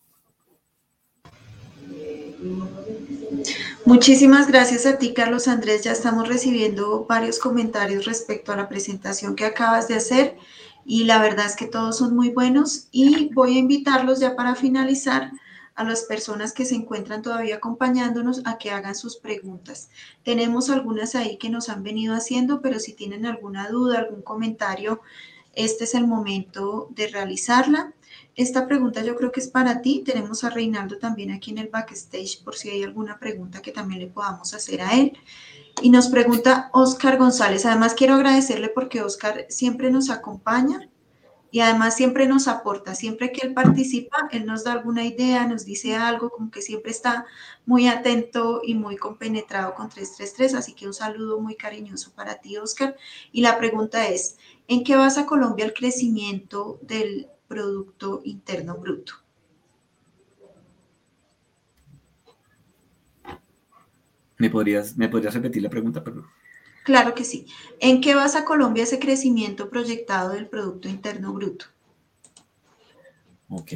Muchísimas 3.85 4.49
gracias 4.49 4.85
a 4.85 4.99
ti, 4.99 5.15
Carlos 5.15 5.49
Andrés. 5.49 5.85
Ya 5.85 5.93
estamos 5.93 6.29
recibiendo 6.29 7.07
varios 7.07 7.39
comentarios 7.39 8.05
respecto 8.05 8.53
a 8.53 8.57
la 8.57 8.69
presentación 8.69 9.37
que 9.37 9.45
acabas 9.45 9.89
de 9.89 9.95
hacer 9.95 10.37
y 10.87 11.05
la 11.05 11.21
verdad 11.21 11.47
es 11.47 11.57
que 11.57 11.67
todos 11.67 11.99
son 11.99 12.15
muy 12.15 12.31
buenos 12.31 12.87
y 12.93 13.33
voy 13.35 13.57
a 13.57 13.59
invitarlos 13.59 14.21
ya 14.21 14.37
para 14.37 14.55
finalizar 14.55 15.33
a 15.75 15.85
las 15.85 16.05
personas 16.05 16.53
que 16.53 16.65
se 16.65 16.77
encuentran 16.77 17.23
todavía 17.23 17.57
acompañándonos 17.57 18.43
a 18.45 18.57
que 18.57 18.71
hagan 18.71 18.95
sus 18.95 19.17
preguntas. 19.17 19.91
Tenemos 20.23 20.71
algunas 20.71 21.15
ahí 21.15 21.37
que 21.37 21.51
nos 21.51 21.69
han 21.69 21.83
venido 21.83 22.15
haciendo, 22.15 22.63
pero 22.63 22.79
si 22.79 22.95
tienen 22.95 23.27
alguna 23.27 23.69
duda, 23.69 23.99
algún 23.99 24.23
comentario, 24.23 25.03
este 25.55 25.85
es 25.85 25.95
el 25.95 26.07
momento 26.07 26.89
de 26.91 27.09
realizarla. 27.09 27.93
Esta 28.37 28.67
pregunta 28.67 29.03
yo 29.03 29.17
creo 29.17 29.33
que 29.33 29.41
es 29.41 29.49
para 29.49 29.83
ti. 29.83 30.03
Tenemos 30.07 30.45
a 30.45 30.51
Reinaldo 30.51 30.99
también 30.99 31.31
aquí 31.33 31.51
en 31.51 31.59
el 31.59 31.69
backstage 31.69 32.43
por 32.45 32.55
si 32.55 32.71
hay 32.71 32.85
alguna 32.85 33.19
pregunta 33.19 33.61
que 33.61 33.73
también 33.73 34.01
le 34.01 34.07
podamos 34.07 34.55
hacer 34.55 34.81
a 34.83 34.95
él. 34.95 35.19
Y 35.82 35.90
nos 35.90 36.09
pregunta 36.09 36.70
Oscar 36.73 37.19
González. 37.19 37.66
Además 37.66 37.94
quiero 37.94 38.15
agradecerle 38.15 38.69
porque 38.70 39.03
Oscar 39.03 39.47
siempre 39.51 39.90
nos 39.90 40.09
acompaña 40.11 40.89
y 41.51 41.61
además 41.61 41.97
siempre 41.97 42.27
nos 42.27 42.48
aporta, 42.48 42.94
siempre 42.94 43.32
que 43.32 43.47
él 43.47 43.55
participa, 43.55 44.28
él 44.32 44.47
nos 44.47 44.65
da 44.65 44.73
alguna 44.73 45.05
idea, 45.05 45.47
nos 45.47 45.65
dice 45.65 45.94
algo, 45.94 46.28
como 46.31 46.51
que 46.51 46.61
siempre 46.61 46.90
está 46.90 47.24
muy 47.65 47.89
atento 47.89 48.61
y 48.65 48.74
muy 48.74 48.97
compenetrado 48.97 49.74
con 49.74 49.89
333, 49.89 50.55
así 50.55 50.74
que 50.74 50.86
un 50.86 50.94
saludo 50.94 51.40
muy 51.40 51.55
cariñoso 51.55 52.12
para 52.15 52.40
ti, 52.40 52.57
Oscar. 52.57 52.97
Y 53.32 53.43
la 53.43 53.59
pregunta 53.59 54.09
es, 54.09 54.36
¿en 54.69 54.85
qué 54.85 54.97
basa 54.97 55.27
Colombia 55.27 55.65
el 55.65 55.74
crecimiento 55.74 56.78
del 56.82 57.28
Producto 57.48 58.20
Interno 58.24 58.77
Bruto? 58.77 59.26
¿Me 64.39 64.51
podrías, 64.51 64.97
¿Me 64.97 65.09
podrías 65.09 65.35
repetir 65.35 65.63
la 65.63 65.71
pregunta, 65.71 66.05
perdón? 66.05 66.27
Claro 66.85 67.15
que 67.15 67.25
sí. 67.25 67.47
¿En 67.81 68.01
qué 68.01 68.15
basa 68.15 68.45
Colombia 68.45 68.85
ese 68.85 68.99
crecimiento 68.99 69.69
proyectado 69.69 70.31
del 70.31 70.47
Producto 70.47 70.89
Interno 70.89 71.33
Bruto? 71.33 71.67
Ok. 73.49 73.73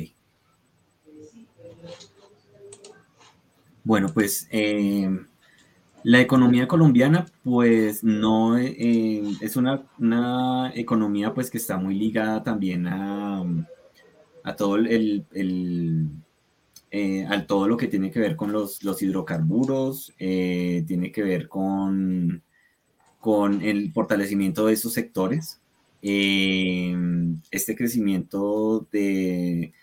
Bueno, 3.82 4.08
pues 4.12 4.46
eh, 4.50 5.08
la 6.02 6.20
economía 6.20 6.68
colombiana, 6.68 7.26
pues 7.42 8.04
no 8.04 8.56
eh, 8.58 9.22
es 9.40 9.56
una, 9.56 10.72
economía 10.74 11.34
pues 11.34 11.50
que 11.50 11.58
está 11.58 11.76
muy 11.78 11.94
ligada 11.94 12.42
también 12.42 12.86
a, 12.86 13.44
a 14.44 14.56
todo 14.56 14.76
el, 14.76 15.26
eh, 16.90 17.26
todo 17.46 17.68
lo 17.68 17.76
que 17.76 17.88
tiene 17.88 18.10
que 18.10 18.20
ver 18.20 18.36
con 18.36 18.52
los, 18.52 18.82
los 18.82 19.02
hidrocarburos, 19.02 20.12
tiene 20.18 21.12
que 21.12 21.22
ver 21.22 21.48
con 21.48 22.42
con 23.20 23.62
el 23.62 23.92
fortalecimiento 23.92 24.66
de 24.66 24.72
esos 24.72 24.94
sectores. 24.94 25.60
Eh, 26.02 26.96
este 27.50 27.76
crecimiento 27.76 28.86
de, 28.90 29.74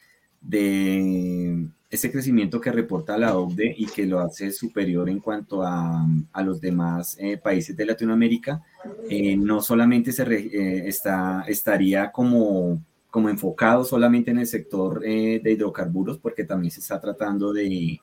de 0.41 1.67
este 1.91 2.11
crecimiento 2.11 2.59
que 2.59 2.71
reporta 2.71 3.17
la 3.17 3.37
OCDE 3.37 3.75
y 3.77 3.85
que 3.85 4.07
lo 4.07 4.19
hace 4.19 4.51
superior 4.51 5.07
en 5.09 5.19
cuanto 5.19 5.61
a, 5.61 6.05
a 6.33 6.41
los 6.41 6.59
demás 6.59 7.15
eh, 7.19 7.37
países 7.37 7.77
de 7.77 7.85
Latinoamérica, 7.85 8.63
eh, 9.07 9.37
no 9.37 9.61
solamente 9.61 10.11
se 10.11 10.87
está, 10.87 11.45
estaría 11.47 12.11
como, 12.11 12.81
como 13.09 13.29
enfocado 13.29 13.83
solamente 13.83 14.31
en 14.31 14.39
el 14.39 14.47
sector 14.47 14.99
de 14.99 15.41
hidrocarburos, 15.51 16.17
porque 16.17 16.43
también 16.43 16.71
se 16.71 16.81
está 16.81 16.99
tratando 16.99 17.53
de, 17.53 17.99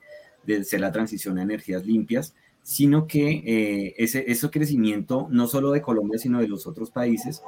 hacer 0.59 0.79
la 0.79 0.91
transición 0.91 1.37
a 1.37 1.43
energías 1.43 1.85
limpias, 1.85 2.33
sino 2.65 3.05
que 3.05 3.43
eh, 3.45 3.93
ese, 3.97 4.49
crecimiento, 4.49 5.27
no 5.29 5.47
solo 5.47 5.71
de 5.71 5.83
Colombia, 5.83 6.17
sino 6.17 6.39
de 6.39 6.47
los 6.47 6.65
otros 6.65 6.89
países, 6.89 7.43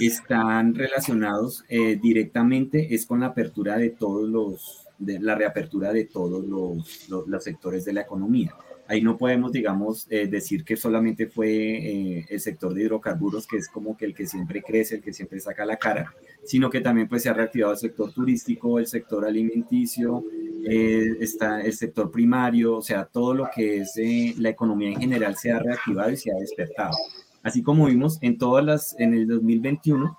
están 0.00 0.74
relacionados 0.74 1.64
eh, 1.68 1.98
directamente, 2.02 2.94
es 2.94 3.04
con 3.04 3.20
la 3.20 3.26
apertura 3.26 3.76
de 3.76 3.90
todos 3.90 4.26
los, 4.26 4.88
la 4.98 5.34
reapertura 5.34 5.92
de 5.92 6.06
todos 6.06 6.46
los, 6.46 7.06
los, 7.28 7.44
sectores 7.44 7.84
de 7.84 7.92
la 7.92 8.00
economía. 8.00 8.54
Ahí 8.88 9.00
no 9.00 9.16
podemos, 9.16 9.52
digamos, 9.52 10.06
eh, 10.10 10.26
decir 10.26 10.64
que 10.64 10.76
solamente 10.76 11.26
fue 11.26 12.24
el 12.28 12.40
sector 12.40 12.74
de 12.74 12.82
hidrocarburos, 12.82 13.46
que 13.46 13.56
es 13.56 13.68
como 13.68 13.96
que 13.96 14.04
el 14.04 14.14
que 14.14 14.26
siempre 14.26 14.62
crece, 14.62 14.96
el 14.96 15.02
que 15.02 15.12
siempre 15.12 15.40
saca 15.40 15.64
la 15.64 15.76
cara, 15.76 16.12
sino 16.44 16.68
que 16.68 16.80
también 16.80 17.08
pues 17.08 17.22
se 17.22 17.28
ha 17.28 17.32
reactivado 17.32 17.72
el 17.72 17.78
sector 17.78 18.12
turístico, 18.12 18.78
el 18.78 18.86
sector 18.86 19.24
alimenticio, 19.24 20.24
eh, 20.64 21.16
está 21.20 21.60
el 21.60 21.72
sector 21.72 22.10
primario, 22.10 22.76
o 22.76 22.82
sea, 22.82 23.04
todo 23.04 23.34
lo 23.34 23.48
que 23.54 23.78
es 23.78 23.96
eh, 23.96 24.34
la 24.38 24.50
economía 24.50 24.90
en 24.90 25.00
general 25.00 25.36
se 25.36 25.50
ha 25.50 25.58
reactivado 25.58 26.10
y 26.10 26.16
se 26.16 26.30
ha 26.30 26.36
despertado. 26.36 26.96
Así 27.42 27.62
como 27.62 27.86
vimos 27.86 28.18
en 28.20 28.38
todas 28.38 28.64
las, 28.64 28.94
en 29.00 29.14
el 29.14 29.26
2021, 29.26 30.16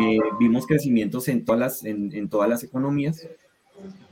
eh, 0.00 0.18
vimos 0.38 0.66
crecimientos 0.66 1.26
en 1.28 1.44
todas, 1.44 1.60
las, 1.60 1.84
en, 1.84 2.14
en 2.14 2.28
todas 2.28 2.48
las 2.48 2.62
economías, 2.62 3.26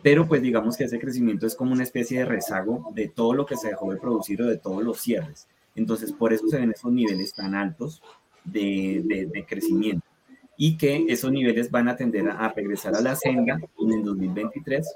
pero 0.02 0.26
pues 0.26 0.42
digamos 0.42 0.76
que 0.76 0.84
ese 0.84 0.98
crecimiento 0.98 1.46
es 1.46 1.54
como 1.54 1.72
una 1.72 1.82
especie 1.82 2.20
de 2.20 2.24
rezago 2.24 2.90
de 2.94 3.08
todo 3.08 3.34
lo 3.34 3.46
que 3.46 3.56
se 3.56 3.68
dejó 3.68 3.92
de 3.92 3.98
producir 3.98 4.40
o 4.42 4.46
de 4.46 4.56
todos 4.56 4.82
los 4.82 5.00
cierres. 5.00 5.46
Entonces, 5.74 6.12
por 6.12 6.32
eso 6.32 6.48
se 6.48 6.58
ven 6.58 6.72
esos 6.72 6.92
niveles 6.92 7.32
tan 7.32 7.54
altos 7.54 8.02
de, 8.44 9.02
de, 9.04 9.26
de 9.26 9.44
crecimiento 9.46 10.04
y 10.62 10.76
que 10.76 11.06
esos 11.08 11.32
niveles 11.32 11.70
van 11.70 11.88
a 11.88 11.96
tender 11.96 12.28
a, 12.28 12.50
regresar 12.50 12.94
a 12.94 13.00
la 13.00 13.16
senda 13.16 13.58
en 13.78 13.92
el 13.92 14.04
2023 14.04 14.86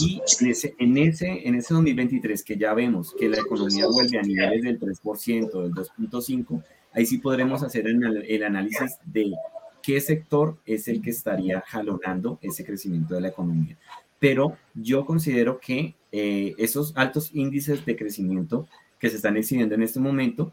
y 0.00 0.22
en 0.40 0.50
ese, 0.50 0.74
en, 0.78 0.96
ese, 0.96 1.46
en 1.46 1.54
ese 1.56 1.74
2023 1.74 2.42
que 2.42 2.56
ya 2.56 2.72
vemos 2.72 3.14
que 3.18 3.28
la 3.28 3.36
economía 3.36 3.86
vuelve 3.86 4.18
a 4.18 4.22
niveles 4.22 4.62
del 4.62 4.80
3%, 4.80 5.62
del 5.62 5.72
2.5%, 5.72 6.64
ahí 6.94 7.04
sí 7.04 7.18
podremos 7.18 7.62
hacer 7.62 7.86
el, 7.86 8.24
el, 8.26 8.44
análisis 8.44 8.96
de 9.04 9.34
qué 9.82 10.00
sector 10.00 10.56
es 10.64 10.88
el 10.88 11.02
que 11.02 11.10
estaría 11.10 11.60
jalonando 11.66 12.38
ese 12.40 12.64
crecimiento 12.64 13.14
de 13.14 13.20
la 13.20 13.28
economía. 13.28 13.76
Pero 14.18 14.56
yo 14.74 15.04
considero 15.04 15.60
que 15.60 15.94
eh, 16.12 16.54
esos 16.58 16.96
altos 16.96 17.30
índices 17.34 17.84
de 17.84 17.96
crecimiento 17.96 18.68
que 18.98 19.10
se 19.10 19.16
están 19.16 19.36
exhibiendo 19.36 19.74
en 19.74 19.82
este 19.82 20.00
momento 20.00 20.52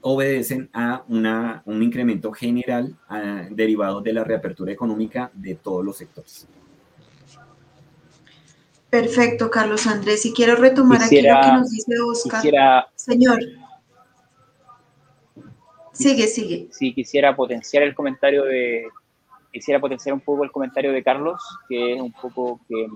obedecen 0.00 0.70
a 0.72 1.04
una, 1.08 1.62
un 1.64 1.82
incremento 1.82 2.32
general 2.32 2.96
ah, 3.08 3.46
derivado 3.50 4.00
de 4.00 4.12
la 4.12 4.24
reapertura 4.24 4.72
económica 4.72 5.30
de 5.34 5.54
todos 5.56 5.84
los 5.84 5.96
sectores. 5.96 6.46
Perfecto, 8.90 9.50
Carlos 9.50 9.86
Andrés. 9.86 10.24
Y 10.24 10.32
quiero 10.32 10.56
retomar 10.56 11.02
aquí 11.02 11.20
lo 11.20 11.40
que 11.40 11.52
nos 11.52 11.70
dice 11.70 11.92
Oscar. 12.00 12.86
Señor. 12.94 13.40
Sigue, 15.92 16.26
sigue. 16.28 16.68
Sí, 16.70 16.94
quisiera 16.94 17.34
potenciar 17.34 17.82
el 17.82 17.94
comentario 17.94 18.44
de, 18.44 18.86
quisiera 19.52 19.80
potenciar 19.80 20.14
un 20.14 20.20
poco 20.20 20.44
el 20.44 20.50
comentario 20.50 20.92
de 20.92 21.02
Carlos, 21.02 21.40
que 21.68 21.94
es 21.94 22.00
un 22.00 22.12
poco 22.12 22.60
que 22.68 22.86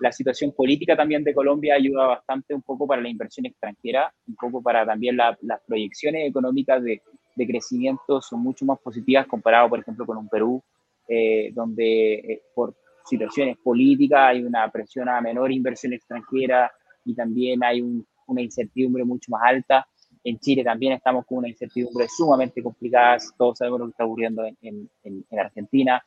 la 0.00 0.12
situación 0.12 0.52
política 0.52 0.96
también 0.96 1.24
de 1.24 1.34
Colombia 1.34 1.74
ayuda 1.74 2.06
bastante 2.06 2.54
un 2.54 2.62
poco 2.62 2.86
para 2.86 3.02
la 3.02 3.08
inversión 3.08 3.46
extranjera, 3.46 4.12
un 4.26 4.36
poco 4.36 4.62
para 4.62 4.84
también 4.84 5.16
las 5.16 5.60
proyecciones 5.66 6.28
económicas 6.28 6.82
de, 6.82 7.02
de, 7.34 7.46
crecimiento 7.46 8.20
son 8.20 8.40
mucho 8.40 8.64
más 8.64 8.78
positivas 8.78 9.26
comparado, 9.26 9.68
por 9.68 9.80
ejemplo, 9.80 10.04
con 10.04 10.18
un 10.18 10.28
Perú, 10.28 10.62
eh, 11.08 11.50
donde 11.52 12.14
eh, 12.14 12.42
por 12.54 12.74
situaciones 13.04 13.56
políticas, 13.58 14.20
hay 14.30 14.42
una 14.42 14.70
presión 14.70 15.08
a 15.08 15.20
menor 15.20 15.50
inversión 15.50 15.92
extranjera 15.92 16.70
y 17.04 17.14
también 17.14 17.62
hay 17.64 17.82
una 18.26 18.42
incertidumbre 18.42 19.04
mucho 19.04 19.30
más 19.30 19.42
alta. 19.44 19.86
En 20.24 20.38
Chile 20.38 20.62
también 20.62 20.92
estamos 20.92 21.26
con 21.26 21.38
una 21.38 21.48
incertidumbre 21.48 22.06
sumamente 22.08 22.62
complicada, 22.62 23.18
todos 23.36 23.58
sabemos 23.58 23.80
lo 23.80 23.86
que 23.86 23.90
está 23.90 24.04
ocurriendo 24.04 24.44
en, 24.44 24.56
en, 25.02 25.24
en 25.30 25.38
Argentina. 25.38 26.02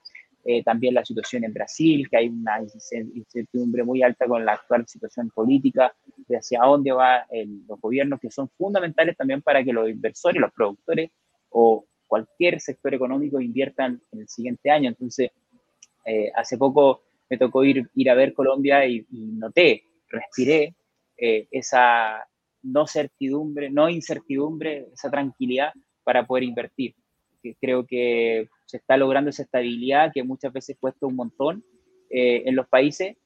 Eh, 0.47 0.63
también 0.63 0.93
la 0.93 1.03
situación 1.03 1.43
en 1.43 1.53
Brasil, 1.53 2.07
que 2.07 2.17
hay 2.17 2.27
una 2.27 2.61
incertidumbre 3.15 3.83
muy 3.83 4.03
alta 4.03 4.27
con 4.27 4.45
la 4.45 4.53
actual 4.53 4.87
situación 4.87 5.31
política. 5.31 5.95
de 6.27 6.37
hacia 6.37 6.61
dónde 6.61 6.91
van 6.91 7.23
los 7.67 7.81
gobiernos 7.81 8.19
que 8.19 8.29
son 8.29 8.47
fundamentales 8.49 9.17
también 9.17 9.41
para 9.41 9.63
que 9.63 9.73
los 9.73 9.89
inversores, 9.89 10.39
los 10.39 10.53
productores 10.53 11.09
o 11.49 11.85
cualquier 12.05 12.61
sector 12.61 12.93
económico 12.93 13.41
inviertan 13.41 13.99
en 14.11 14.19
el 14.19 14.27
siguiente 14.27 14.69
año. 14.69 14.89
Entonces, 14.89 15.31
eh, 16.05 16.31
hace 16.35 16.59
poco 16.59 17.01
me 17.27 17.39
tocó 17.39 17.63
ir, 17.63 17.89
ir 17.95 18.09
a 18.11 18.13
ver 18.13 18.33
Colombia 18.33 18.85
y, 18.85 19.03
noté, 19.09 19.83
respiré 20.09 20.75
eh, 21.17 21.47
esa 21.49 22.23
no 22.65 22.87
certidumbre, 22.87 23.69
no 23.69 23.89
incertidumbre, 23.89 24.87
esa 24.93 25.09
tranquilidad 25.09 25.71
para 26.03 26.25
poder 26.25 26.43
invertir. 26.43 26.95
Creo 27.61 27.85
que 27.85 28.47
se 28.65 28.77
está 28.77 28.97
logrando 28.97 29.29
esa 29.29 29.43
estabilidad 29.43 30.11
que 30.13 30.23
muchas 30.23 30.51
veces 30.51 30.77
cuesta 30.79 31.05
un 31.05 31.15
montón 31.15 31.63
eh, 32.09 32.43
en 32.45 32.55
los 32.55 32.67
países. 32.67 33.17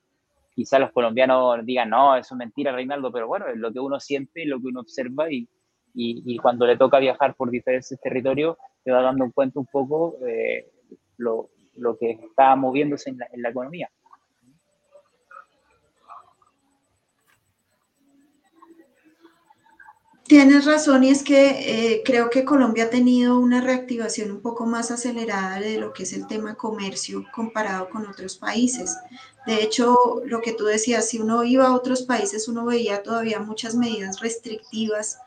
Quizá 0.53 0.77
los 0.77 0.91
colombianos 0.91 1.65
digan, 1.65 1.89
no, 1.89 2.17
eso 2.17 2.35
es 2.35 2.37
mentira, 2.37 2.73
Reinaldo, 2.73 3.11
pero 3.11 3.27
bueno, 3.27 3.47
es 3.47 3.57
lo 3.57 3.71
que 3.71 3.79
uno 3.79 3.99
siente, 3.99 4.45
lo 4.45 4.59
que 4.59 4.67
uno 4.67 4.81
observa 4.81 5.31
y, 5.31 5.47
y, 5.93 6.37
cuando 6.37 6.67
le 6.67 6.77
toca 6.77 6.99
viajar 6.99 7.35
por 7.35 7.49
diferentes 7.49 7.97
territorios, 8.01 8.57
te 8.83 8.91
va 8.91 9.01
dando 9.01 9.31
cuenta 9.31 9.59
un 9.59 9.65
poco 9.65 10.17
eh, 10.27 10.69
lo, 11.17 11.49
lo, 11.75 11.97
que 11.97 12.11
está 12.11 12.55
moviéndose 12.55 13.09
en 13.09 13.19
en 13.31 13.41
la 13.41 13.49
economía. 13.49 13.89
Tienes 20.30 20.65
razón 20.65 21.03
y 21.03 21.10
es 21.10 21.23
que 21.23 21.49
eh, 21.93 22.03
creo 22.06 22.30
que 22.30 22.45
Colombia 22.45 22.84
ha 22.84 22.89
tenido 22.91 23.39
una 23.39 23.61
reactivación 23.61 24.30
un 24.30 24.41
poco 24.41 24.68
más 24.68 24.91
acelerada 24.91 25.60
de 25.60 25.80
lo 25.80 25.91
que 25.91 26.03
es 26.03 26.14
el 26.14 26.27
tema 26.27 26.53
comercio 26.53 27.26
comparado 27.34 27.89
con 27.89 28.06
otros 28.06 28.35
países. 28.35 28.95
De 29.47 29.64
hecho, 29.64 30.22
lo 30.26 30.39
que 30.41 30.53
tú 30.53 30.65
decías, 30.65 31.10
si 31.10 31.18
uno 31.18 31.43
iba 31.43 31.65
a 31.65 31.73
otros 31.73 32.03
países, 32.03 32.47
uno 32.47 32.64
veía 32.64 33.01
todavía 33.01 33.39
muchas 33.39 33.73
medidas 33.73 34.19
restrictivas 34.19 35.18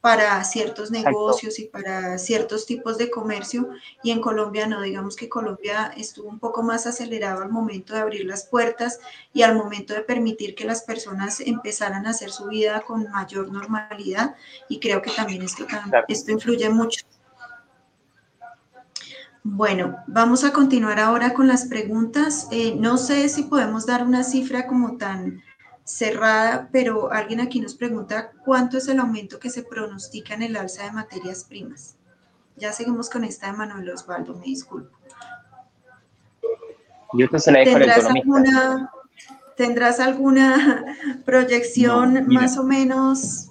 para 0.00 0.42
ciertos 0.44 0.90
negocios 0.90 1.58
y 1.58 1.66
para 1.66 2.16
ciertos 2.18 2.64
tipos 2.64 2.96
de 2.96 3.10
comercio 3.10 3.68
y 4.02 4.10
en 4.10 4.20
Colombia 4.20 4.66
no, 4.66 4.80
digamos 4.80 5.14
que 5.14 5.28
Colombia 5.28 5.92
estuvo 5.96 6.28
un 6.28 6.38
poco 6.38 6.62
más 6.62 6.86
acelerado 6.86 7.42
al 7.42 7.50
momento 7.50 7.94
de 7.94 8.00
abrir 8.00 8.24
las 8.24 8.46
puertas 8.46 8.98
y 9.32 9.42
al 9.42 9.54
momento 9.54 9.92
de 9.92 10.00
permitir 10.00 10.54
que 10.54 10.64
las 10.64 10.82
personas 10.82 11.40
empezaran 11.40 12.06
a 12.06 12.10
hacer 12.10 12.30
su 12.30 12.46
vida 12.46 12.80
con 12.80 13.10
mayor 13.10 13.52
normalidad 13.52 14.36
y 14.68 14.80
creo 14.80 15.02
que 15.02 15.10
también 15.10 15.42
esto, 15.42 15.66
esto 16.08 16.32
influye 16.32 16.70
mucho. 16.70 17.04
Bueno, 19.42 19.96
vamos 20.06 20.44
a 20.44 20.52
continuar 20.52 20.98
ahora 20.98 21.32
con 21.32 21.48
las 21.48 21.64
preguntas. 21.64 22.46
Eh, 22.50 22.74
no 22.78 22.98
sé 22.98 23.26
si 23.30 23.44
podemos 23.44 23.86
dar 23.86 24.04
una 24.04 24.22
cifra 24.22 24.66
como 24.66 24.98
tan 24.98 25.42
cerrada, 25.90 26.68
pero 26.72 27.12
alguien 27.12 27.40
aquí 27.40 27.60
nos 27.60 27.74
pregunta 27.74 28.32
cuánto 28.44 28.78
es 28.78 28.88
el 28.88 29.00
aumento 29.00 29.38
que 29.38 29.50
se 29.50 29.62
pronostica 29.62 30.34
en 30.34 30.42
el 30.42 30.56
alza 30.56 30.84
de 30.84 30.92
materias 30.92 31.44
primas. 31.44 31.96
Ya 32.56 32.72
seguimos 32.72 33.10
con 33.10 33.24
esta 33.24 33.50
de 33.50 33.56
Manuel 33.56 33.90
Osvaldo, 33.90 34.34
me 34.34 34.46
disculpo. 34.46 34.96
¿Tendrás, 37.64 38.06
alguna, 38.06 38.90
¿Tendrás 39.56 40.00
alguna 40.00 40.96
proyección 41.24 42.26
más 42.28 42.56
o 42.56 42.62
menos 42.62 43.49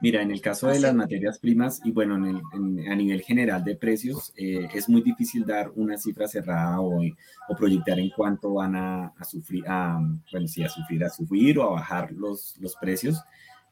Mira, 0.00 0.20
en 0.20 0.30
el 0.30 0.42
caso 0.42 0.68
de 0.68 0.78
las 0.78 0.94
materias 0.94 1.38
primas 1.38 1.80
y 1.82 1.90
bueno, 1.90 2.16
a 2.16 2.94
nivel 2.94 3.22
general 3.22 3.64
de 3.64 3.76
precios, 3.76 4.32
eh, 4.36 4.68
es 4.74 4.88
muy 4.88 5.00
difícil 5.00 5.46
dar 5.46 5.72
una 5.74 5.96
cifra 5.96 6.28
cerrada 6.28 6.80
o, 6.80 7.00
o 7.00 7.56
proyectar 7.56 7.98
en 7.98 8.10
cuánto 8.10 8.54
van 8.54 8.76
a, 8.76 9.14
sufrir, 9.24 9.64
a, 9.66 9.98
bueno, 10.30 10.48
sí, 10.48 10.62
a 10.62 10.68
sufrir, 10.68 11.02
a 11.02 11.08
subir 11.08 11.58
o 11.58 11.64
a 11.64 11.72
bajar 11.72 12.12
los, 12.12 12.56
los 12.60 12.76
precios, 12.76 13.22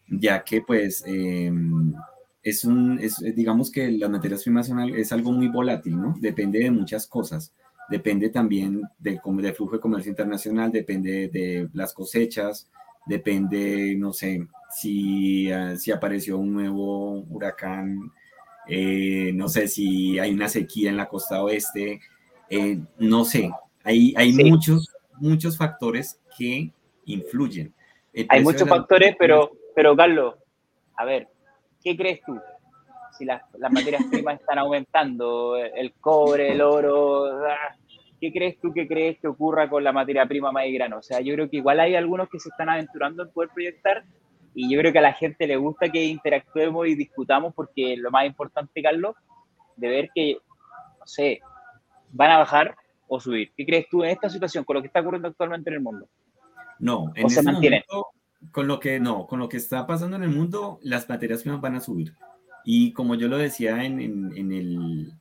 ya 0.08 0.42
que 0.42 0.62
pues 0.62 1.04
em, 1.06 1.92
es 2.42 2.64
un, 2.64 2.98
es, 3.00 3.18
digamos 3.34 3.70
que 3.70 3.90
las 3.90 4.08
materias 4.08 4.44
primas 4.44 4.66
son, 4.66 4.80
es 4.80 5.12
algo 5.12 5.30
muy 5.30 5.48
volátil, 5.48 6.00
¿no? 6.00 6.14
Depende 6.18 6.60
de 6.60 6.70
muchas 6.70 7.06
cosas. 7.06 7.52
Depende 7.90 8.30
también 8.30 8.80
del, 8.98 9.20
del 9.22 9.54
flujo 9.54 9.74
de 9.74 9.80
comercio 9.80 10.08
internacional, 10.08 10.72
depende 10.72 11.28
de 11.28 11.68
las 11.74 11.92
cosechas, 11.92 12.70
depende, 13.06 13.94
no 13.98 14.14
sé, 14.14 14.46
si, 14.74 15.50
ah, 15.52 15.76
si 15.76 15.92
apareció 15.92 16.38
un 16.38 16.52
nuevo 16.52 17.20
huracán, 17.30 18.12
eh, 18.66 19.30
no 19.34 19.48
sé 19.48 19.68
si 19.68 20.18
hay 20.18 20.32
una 20.32 20.48
sequía 20.48 20.90
en 20.90 20.96
la 20.96 21.08
costa 21.08 21.42
oeste, 21.42 22.00
eh, 22.50 22.78
no 22.98 23.24
sé, 23.24 23.50
hay, 23.84 24.14
hay 24.16 24.32
muchos, 24.32 24.92
muchos 25.18 25.56
factores 25.56 26.20
que 26.36 26.72
influyen. 27.04 27.72
hay 28.28 28.42
muchos 28.42 28.68
factores, 28.68 29.14
pero, 29.18 29.52
pero 29.74 29.96
Carlos, 29.96 30.34
a 30.96 31.04
ver, 31.04 31.28
¿qué 31.82 31.96
crees 31.96 32.20
tú? 32.26 32.38
Si 33.16 33.24
las, 33.24 33.42
las 33.58 33.70
materias 33.70 34.02
primas 34.10 34.40
están 34.40 34.58
aumentando, 34.58 35.56
el 35.56 35.92
cobre, 36.00 36.52
el 36.52 36.60
oro, 36.62 37.26
ah, 37.46 37.76
¿qué 38.20 38.32
crees 38.32 38.58
tú 38.60 38.72
que 38.72 38.88
crees 38.88 39.20
que 39.20 39.28
ocurra 39.28 39.68
con 39.68 39.84
la 39.84 39.92
materia 39.92 40.26
prima 40.26 40.50
maíz 40.50 40.74
grano? 40.74 40.98
O 40.98 41.02
sea, 41.02 41.20
yo 41.20 41.34
creo 41.34 41.48
que 41.48 41.58
igual 41.58 41.78
hay 41.78 41.94
algunos 41.94 42.28
que 42.28 42.40
se 42.40 42.48
están 42.48 42.70
aventurando 42.70 43.22
en 43.22 43.30
poder 43.30 43.50
proyectar 43.50 44.02
y 44.54 44.72
yo 44.72 44.78
creo 44.78 44.92
que 44.92 44.98
a 45.00 45.02
la 45.02 45.12
gente 45.12 45.46
le 45.46 45.56
gusta 45.56 45.90
que 45.90 46.04
interactuemos 46.04 46.86
y 46.86 46.94
discutamos 46.94 47.52
porque 47.54 47.96
lo 47.96 48.10
más 48.10 48.24
importante, 48.26 48.82
Carlos, 48.82 49.16
de 49.76 49.88
ver 49.88 50.10
que, 50.14 50.38
no 50.98 51.06
sé, 51.06 51.40
van 52.10 52.30
a 52.30 52.38
bajar 52.38 52.76
o 53.08 53.20
subir. 53.20 53.52
¿Qué 53.56 53.66
crees 53.66 53.88
tú 53.90 54.04
en 54.04 54.10
esta 54.10 54.30
situación 54.30 54.64
con 54.64 54.74
lo 54.74 54.80
que 54.80 54.86
está 54.86 55.00
ocurriendo 55.00 55.28
actualmente 55.28 55.70
en 55.70 55.74
el 55.74 55.82
mundo? 55.82 56.08
No, 56.78 57.12
en 57.14 57.26
¿O 57.26 57.28
se 57.28 57.40
este 57.40 57.52
mantiene? 57.52 57.84
con 58.52 58.68
lo 58.68 58.78
que 58.78 59.00
no, 59.00 59.26
con 59.26 59.38
lo 59.38 59.48
que 59.48 59.56
está 59.56 59.86
pasando 59.86 60.16
en 60.16 60.22
el 60.22 60.30
mundo, 60.30 60.78
las 60.82 61.08
materias 61.08 61.42
primas 61.42 61.60
van 61.60 61.76
a 61.76 61.80
subir. 61.80 62.12
Y 62.64 62.92
como 62.92 63.14
yo 63.14 63.28
lo 63.28 63.38
decía 63.38 63.84
en, 63.84 64.00
en, 64.00 64.52
el, 64.52 65.12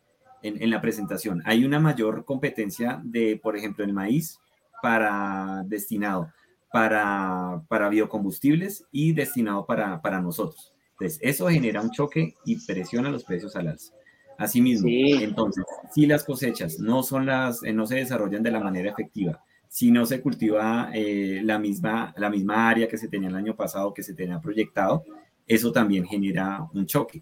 en, 0.41 0.69
la 0.69 0.81
presentación. 0.81 1.41
Hay 1.45 1.65
una 1.65 1.79
mayor 1.79 2.25
competencia 2.25 3.01
de, 3.03 3.39
por 3.41 3.57
ejemplo, 3.57 3.83
el 3.83 3.93
maíz 3.93 4.39
para 4.81 5.63
destinado 5.65 6.31
para, 6.73 7.61
para 7.67 7.87
biocombustibles 7.87 8.87
y 8.91 9.13
destinado 9.13 9.67
para, 9.67 10.01
para 10.01 10.19
nosotros. 10.19 10.73
Entonces, 10.93 11.19
eso 11.21 11.47
genera 11.47 11.81
un 11.81 11.91
choque 11.91 12.33
y 12.45 12.65
presiona 12.65 13.11
los 13.11 13.23
precios 13.23 13.55
al 13.55 13.67
alza. 13.67 13.93
Asimismo, 14.39 14.89
entonces, 14.89 15.63
si 15.93 16.07
las 16.07 16.23
cosechas 16.23 16.79
no, 16.79 17.03
son 17.03 17.27
las, 17.27 17.63
eh, 17.63 17.73
no 17.73 17.85
se 17.85 17.97
desarrollan 17.97 18.41
de 18.41 18.49
la 18.49 18.59
manera 18.59 18.89
efectiva, 18.89 19.43
si 19.67 19.91
no 19.91 20.07
se 20.07 20.19
cultiva 20.19 20.89
eh, 20.95 21.41
la, 21.43 21.59
misma, 21.59 22.11
la 22.17 22.31
misma 22.31 22.67
área 22.71 22.87
que 22.87 22.97
se 22.97 23.07
tenía 23.07 23.29
el 23.29 23.35
año 23.35 23.55
pasado, 23.55 23.93
que 23.93 24.01
se 24.01 24.15
tenía 24.15 24.41
proyectado, 24.41 25.03
eso 25.45 25.71
también 25.71 26.05
genera 26.05 26.67
un 26.73 26.87
choque. 26.87 27.21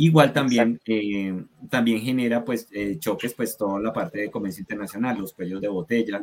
Igual 0.00 0.32
también, 0.32 0.80
eh, 0.86 1.42
también 1.68 2.00
genera 2.00 2.44
pues 2.44 2.68
eh, 2.70 2.98
choques 3.00 3.34
pues 3.34 3.56
toda 3.56 3.80
la 3.80 3.92
parte 3.92 4.20
de 4.20 4.30
comercio 4.30 4.60
internacional, 4.60 5.18
los 5.18 5.32
cuellos 5.32 5.60
de 5.60 5.66
botella, 5.66 6.22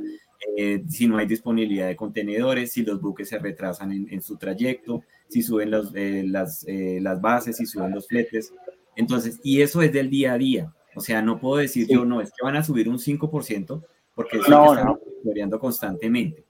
eh, 0.55 0.81
si 0.87 1.09
no 1.09 1.17
hay 1.17 1.25
disponibilidad 1.25 1.87
de 1.87 1.97
contenedores, 1.97 2.71
si 2.71 2.85
los 2.85 3.01
buques 3.01 3.27
se 3.27 3.37
retrasan 3.37 3.91
en, 3.91 4.21
su 4.21 4.37
trayecto, 4.37 5.03
si 5.27 5.41
suben 5.41 5.71
los, 5.71 5.91
las, 5.93 6.65
las 6.69 7.19
bases, 7.19 7.57
si 7.57 7.65
suben 7.65 7.91
los 7.91 8.07
fletes. 8.07 8.53
Entonces, 8.95 9.41
y 9.43 9.61
eso 9.61 9.81
es 9.81 9.91
del 9.91 10.09
día 10.09 10.31
a 10.31 10.37
día. 10.37 10.73
O 10.95 11.01
sea, 11.01 11.21
no 11.21 11.37
puedo 11.37 11.57
decir 11.57 11.85
yo, 11.89 12.05
no, 12.05 12.21
es 12.21 12.29
que 12.29 12.45
van 12.45 12.55
a 12.55 12.63
subir 12.63 12.87
un 12.87 12.97
5%, 12.97 13.83
porque 14.15 14.37
eso 14.37 14.49
no, 14.51 14.73
está 14.73 14.95
variando 15.25 15.59
constantemente. 15.59 16.45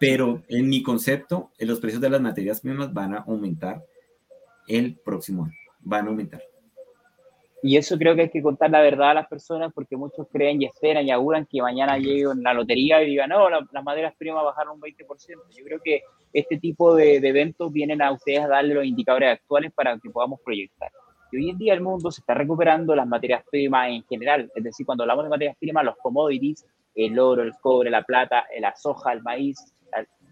Pero 0.00 0.42
en 0.48 0.68
mi 0.68 0.82
concepto, 0.82 1.52
los 1.60 1.78
precios 1.78 2.02
de 2.02 2.10
las 2.10 2.20
materias 2.20 2.60
primas 2.60 2.92
van 2.92 3.14
a 3.14 3.18
aumentar 3.18 3.86
el 4.66 4.96
próximo 4.96 5.44
año, 5.44 5.54
van 5.78 6.06
a 6.06 6.08
aumentar. 6.08 6.42
Y 7.66 7.78
eso 7.78 7.96
creo 7.96 8.14
que 8.14 8.20
hay 8.20 8.28
que 8.28 8.42
contar 8.42 8.68
la 8.68 8.82
verdad 8.82 9.12
a 9.12 9.14
las 9.14 9.26
personas 9.26 9.72
porque 9.72 9.96
muchos 9.96 10.26
creen 10.30 10.60
y 10.60 10.66
esperan 10.66 11.06
y 11.06 11.10
auguran 11.10 11.46
que 11.46 11.62
mañana 11.62 11.96
llegue 11.96 12.26
la 12.42 12.52
lotería 12.52 13.02
y 13.02 13.06
digan, 13.06 13.30
no, 13.30 13.48
las 13.48 13.82
materias 13.82 14.14
primas 14.18 14.44
bajaron 14.44 14.74
un 14.74 14.82
20%. 14.82 14.98
Yo 15.56 15.64
creo 15.64 15.80
que 15.82 16.02
este 16.34 16.58
tipo 16.58 16.94
de, 16.94 17.16
eventos 17.16 17.72
vienen 17.72 18.02
a 18.02 18.12
ustedes 18.12 18.40
a 18.40 18.48
darle 18.48 18.74
los 18.74 18.84
indicadores 18.84 19.38
actuales 19.38 19.72
para 19.72 19.98
que 19.98 20.10
podamos 20.10 20.40
proyectar. 20.44 20.92
Y 21.32 21.38
hoy 21.38 21.48
en 21.48 21.56
día 21.56 21.72
el 21.72 21.80
mundo 21.80 22.10
se 22.10 22.20
está 22.20 22.34
recuperando 22.34 22.94
las 22.94 23.06
materias 23.06 23.42
primas 23.50 23.88
en 23.88 24.04
general. 24.04 24.52
Es 24.54 24.62
decir, 24.62 24.84
cuando 24.84 25.04
hablamos 25.04 25.24
de 25.24 25.30
materias 25.30 25.56
primas, 25.58 25.86
los 25.86 25.96
commodities, 26.02 26.66
el 26.94 27.18
oro, 27.18 27.42
el 27.44 27.54
cobre, 27.62 27.88
la 27.88 28.02
plata, 28.02 28.44
la 28.60 28.76
soja, 28.76 29.14
el 29.14 29.22
maíz, 29.22 29.56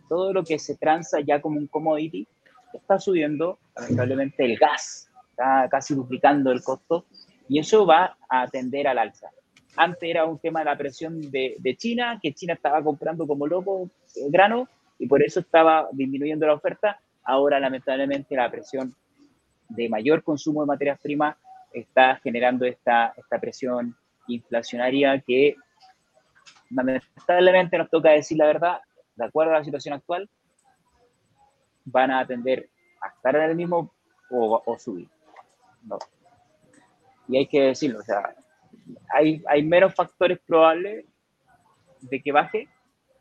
todo 0.06 0.34
lo 0.34 0.44
que 0.44 0.58
se 0.58 0.76
transa 0.76 1.20
ya 1.20 1.40
como 1.40 1.56
un 1.56 1.66
commodity, 1.66 2.28
está 2.74 2.98
subiendo, 2.98 3.58
lamentablemente, 3.74 4.44
el 4.44 4.58
gas, 4.58 5.08
está 5.32 5.68
casi 5.68 5.94
duplicando 5.94 6.52
el 6.52 6.62
costo 6.62 7.06
y 7.48 7.58
eso 7.58 7.86
va 7.86 8.16
a 8.28 8.42
atender 8.42 8.86
al 8.86 8.98
alza. 8.98 9.30
Antes 9.76 10.08
era 10.08 10.26
un 10.26 10.38
tema 10.38 10.60
de 10.60 10.66
la 10.66 10.76
presión 10.76 11.20
de, 11.30 11.76
China, 11.78 12.18
que 12.22 12.34
China 12.34 12.54
estaba 12.54 12.82
comprando 12.82 13.26
como 13.26 13.46
loco 13.46 13.90
eh, 14.16 14.28
grano 14.28 14.68
y 14.98 15.06
por 15.06 15.22
eso 15.22 15.40
estaba 15.40 15.88
disminuyendo 15.92 16.46
la 16.46 16.54
oferta. 16.54 17.00
Ahora, 17.24 17.58
lamentablemente, 17.58 18.36
la 18.36 18.50
presión 18.50 18.94
de 19.68 19.88
mayor 19.88 20.22
consumo 20.22 20.60
de 20.60 20.66
materias 20.66 21.00
primas 21.00 21.36
está 21.72 22.16
generando 22.16 22.66
esta, 22.66 23.14
esta 23.16 23.40
presión 23.40 23.96
inflacionaria 24.28 25.18
que 25.20 25.56
lamentablemente 26.70 27.78
nos 27.78 27.88
toca 27.88 28.10
decir 28.10 28.36
la 28.36 28.46
verdad, 28.46 28.80
de 29.16 29.24
acuerdo 29.24 29.52
a 29.54 29.58
la 29.58 29.64
situación 29.64 29.94
actual, 29.94 30.28
van 31.84 32.10
a 32.10 32.26
tender 32.26 32.68
a 33.00 33.08
estar 33.08 33.34
en 33.36 33.42
el 33.42 33.56
mismo 33.56 33.92
o, 34.30 34.78
subir. 34.78 35.08
No. 35.84 35.98
Y 37.28 37.38
hay 37.38 37.46
que 37.46 37.62
decirlo, 37.62 38.00
o 38.00 38.02
sea, 38.02 38.34
hay, 39.14 39.42
hay 39.48 39.62
menos 39.62 39.94
factores 39.94 40.38
probables 40.40 41.06
de 42.00 42.22
que 42.22 42.32
baje, 42.32 42.68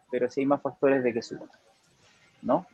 pero 0.10 0.30
sí 0.30 0.42
hay 0.42 0.46
más 0.46 0.62
factores 0.62 1.04
de 1.04 1.14
que 1.14 1.22
suba. 1.22 1.48
¿No? 2.42 2.66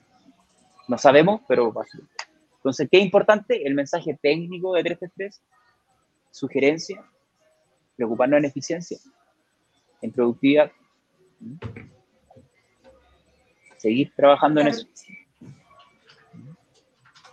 No 0.88 0.98
sabemos, 0.98 1.42
pero 1.48 1.72
va 1.74 1.84
a 1.84 1.86
subir. 1.86 2.08
Entonces, 2.56 2.88
¿qué 2.90 2.98
es 2.98 3.04
importante? 3.04 3.66
El 3.66 3.76
mensaje 3.76 4.18
técnico 4.22 4.74
de 4.74 4.84
333, 4.84 5.42
sugerencia, 6.32 7.04
preocuparnos 7.96 8.40
en 8.40 8.46
eficiencia, 8.46 8.98
en 10.02 10.12
productividad, 10.12 10.72
seguir 13.78 14.12
trabajando 14.16 14.62
en 14.62 14.68
eso. 14.68 14.88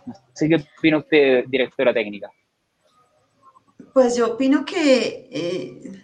No 0.05 0.13
sé 0.33 0.49
qué 0.49 0.55
opina 0.77 0.97
usted, 0.97 1.45
directora 1.47 1.93
técnica. 1.93 2.31
Pues 3.95 4.17
yo 4.17 4.33
opino 4.33 4.65
que 4.65 5.29
eh, 5.31 6.03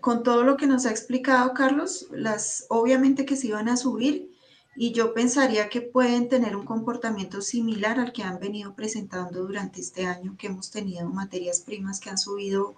con 0.00 0.22
todo 0.22 0.44
lo 0.44 0.56
que 0.56 0.68
nos 0.68 0.86
ha 0.86 0.92
explicado 0.92 1.52
Carlos, 1.54 2.06
las 2.12 2.66
obviamente 2.68 3.24
que 3.24 3.34
se 3.34 3.48
iban 3.48 3.68
a 3.68 3.76
subir 3.76 4.30
y 4.76 4.92
yo 4.92 5.12
pensaría 5.12 5.68
que 5.68 5.80
pueden 5.80 6.28
tener 6.28 6.54
un 6.54 6.64
comportamiento 6.64 7.42
similar 7.42 7.98
al 7.98 8.12
que 8.12 8.22
han 8.22 8.38
venido 8.38 8.76
presentando 8.76 9.40
durante 9.40 9.80
este 9.80 10.06
año, 10.06 10.36
que 10.38 10.46
hemos 10.46 10.70
tenido 10.70 11.08
materias 11.08 11.62
primas 11.62 11.98
que 11.98 12.10
han 12.10 12.16
subido 12.16 12.76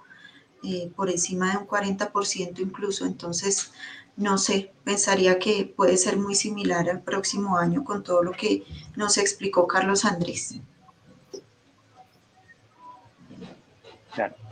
eh, 0.62 0.91
por 0.97 1.11
encima 1.11 1.51
de 1.51 1.59
un 1.59 1.66
40% 1.66 2.59
incluso. 2.61 3.05
Entonces, 3.05 3.70
no 4.16 4.39
sé, 4.39 4.73
pensaría 4.82 5.39
que 5.39 5.74
puede 5.77 5.99
ser 5.99 6.16
muy 6.16 6.35
similar 6.35 6.89
al 6.89 7.03
próximo 7.03 7.59
año 7.59 7.85
con 7.85 8.03
todo 8.03 8.23
lo 8.23 8.32
que 8.32 8.65
nos 8.97 9.19
explicó 9.19 9.66
Carlos 9.66 10.07
Andrés. 10.07 10.59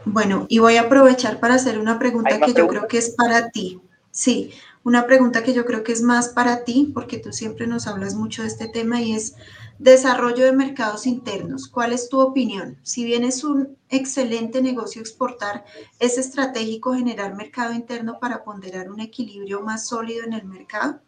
Bueno, 0.05 0.47
y 0.49 0.59
voy 0.59 0.77
a 0.77 0.83
aprovechar 0.83 1.39
para 1.39 1.55
hacer 1.55 1.79
una 1.79 1.99
pregunta 1.99 2.41
que 2.41 2.53
yo 2.55 2.67
creo 2.67 2.89
que 2.89 2.99
es 2.99 3.11
para 3.11 3.51
ti. 3.51 3.81
Sí, 4.11 4.53
una 4.85 5.07
pregunta 5.07 5.45
que 5.45 5.55
yo 5.55 5.65
creo 5.65 5.85
que 5.85 5.93
es 5.93 6.03
más 6.03 6.31
para 6.31 6.65
ti, 6.65 6.91
porque 6.93 7.19
tú 7.19 7.33
siempre 7.33 7.67
nos 7.67 7.87
hablas 7.87 8.15
mucho 8.15 8.43
de 8.43 8.49
este 8.49 8.69
tema 8.69 9.01
y 9.01 9.13
es 9.13 9.37
desarrollo 9.79 10.45
de 10.45 10.53
mercados 10.53 11.07
internos. 11.07 11.69
¿Cuál 11.69 11.93
es 11.93 12.09
tu 12.09 12.21
opinión? 12.21 12.77
Si 12.83 13.05
bien 13.05 13.25
es 13.25 13.45
un 13.45 13.77
excelente 13.91 14.61
negocio 14.61 15.01
exportar, 15.01 15.65
¿es 16.01 16.19
estratégico 16.19 16.95
generar 16.95 17.35
mercado 17.35 17.73
interno 17.73 18.19
para 18.19 18.43
ponderar 18.43 18.91
un 18.91 19.01
equilibrio 19.01 19.61
más 19.61 19.87
sólido 19.87 20.25
en 20.25 20.33
el 20.33 20.45
mercado? 20.45 20.99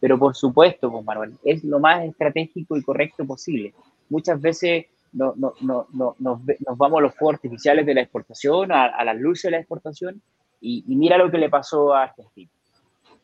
Pero 0.00 0.18
por 0.18 0.34
supuesto, 0.34 0.90
pues 0.90 1.04
Manuel, 1.04 1.38
es 1.44 1.62
lo 1.62 1.78
más 1.78 2.04
estratégico 2.04 2.76
y 2.76 2.82
correcto 2.82 3.24
posible. 3.24 3.72
Muchas 4.08 4.40
veces 4.40 4.86
no, 5.12 5.34
no, 5.36 5.54
no, 5.60 5.86
nos, 6.18 6.40
vamos 6.76 6.98
a 6.98 7.02
los 7.02 7.14
fuegos 7.14 7.34
artificiales 7.34 7.86
de 7.86 7.94
la 7.94 8.02
exportación, 8.02 8.72
a, 8.72 8.86
a 8.86 9.04
las 9.04 9.16
luces 9.16 9.44
de 9.44 9.50
la 9.52 9.58
exportación, 9.58 10.22
y, 10.62 10.84
mira 10.86 11.18
lo 11.18 11.30
que 11.30 11.38
le 11.38 11.50
pasó 11.50 11.92
a 11.92 12.04
Argentina. 12.04 12.50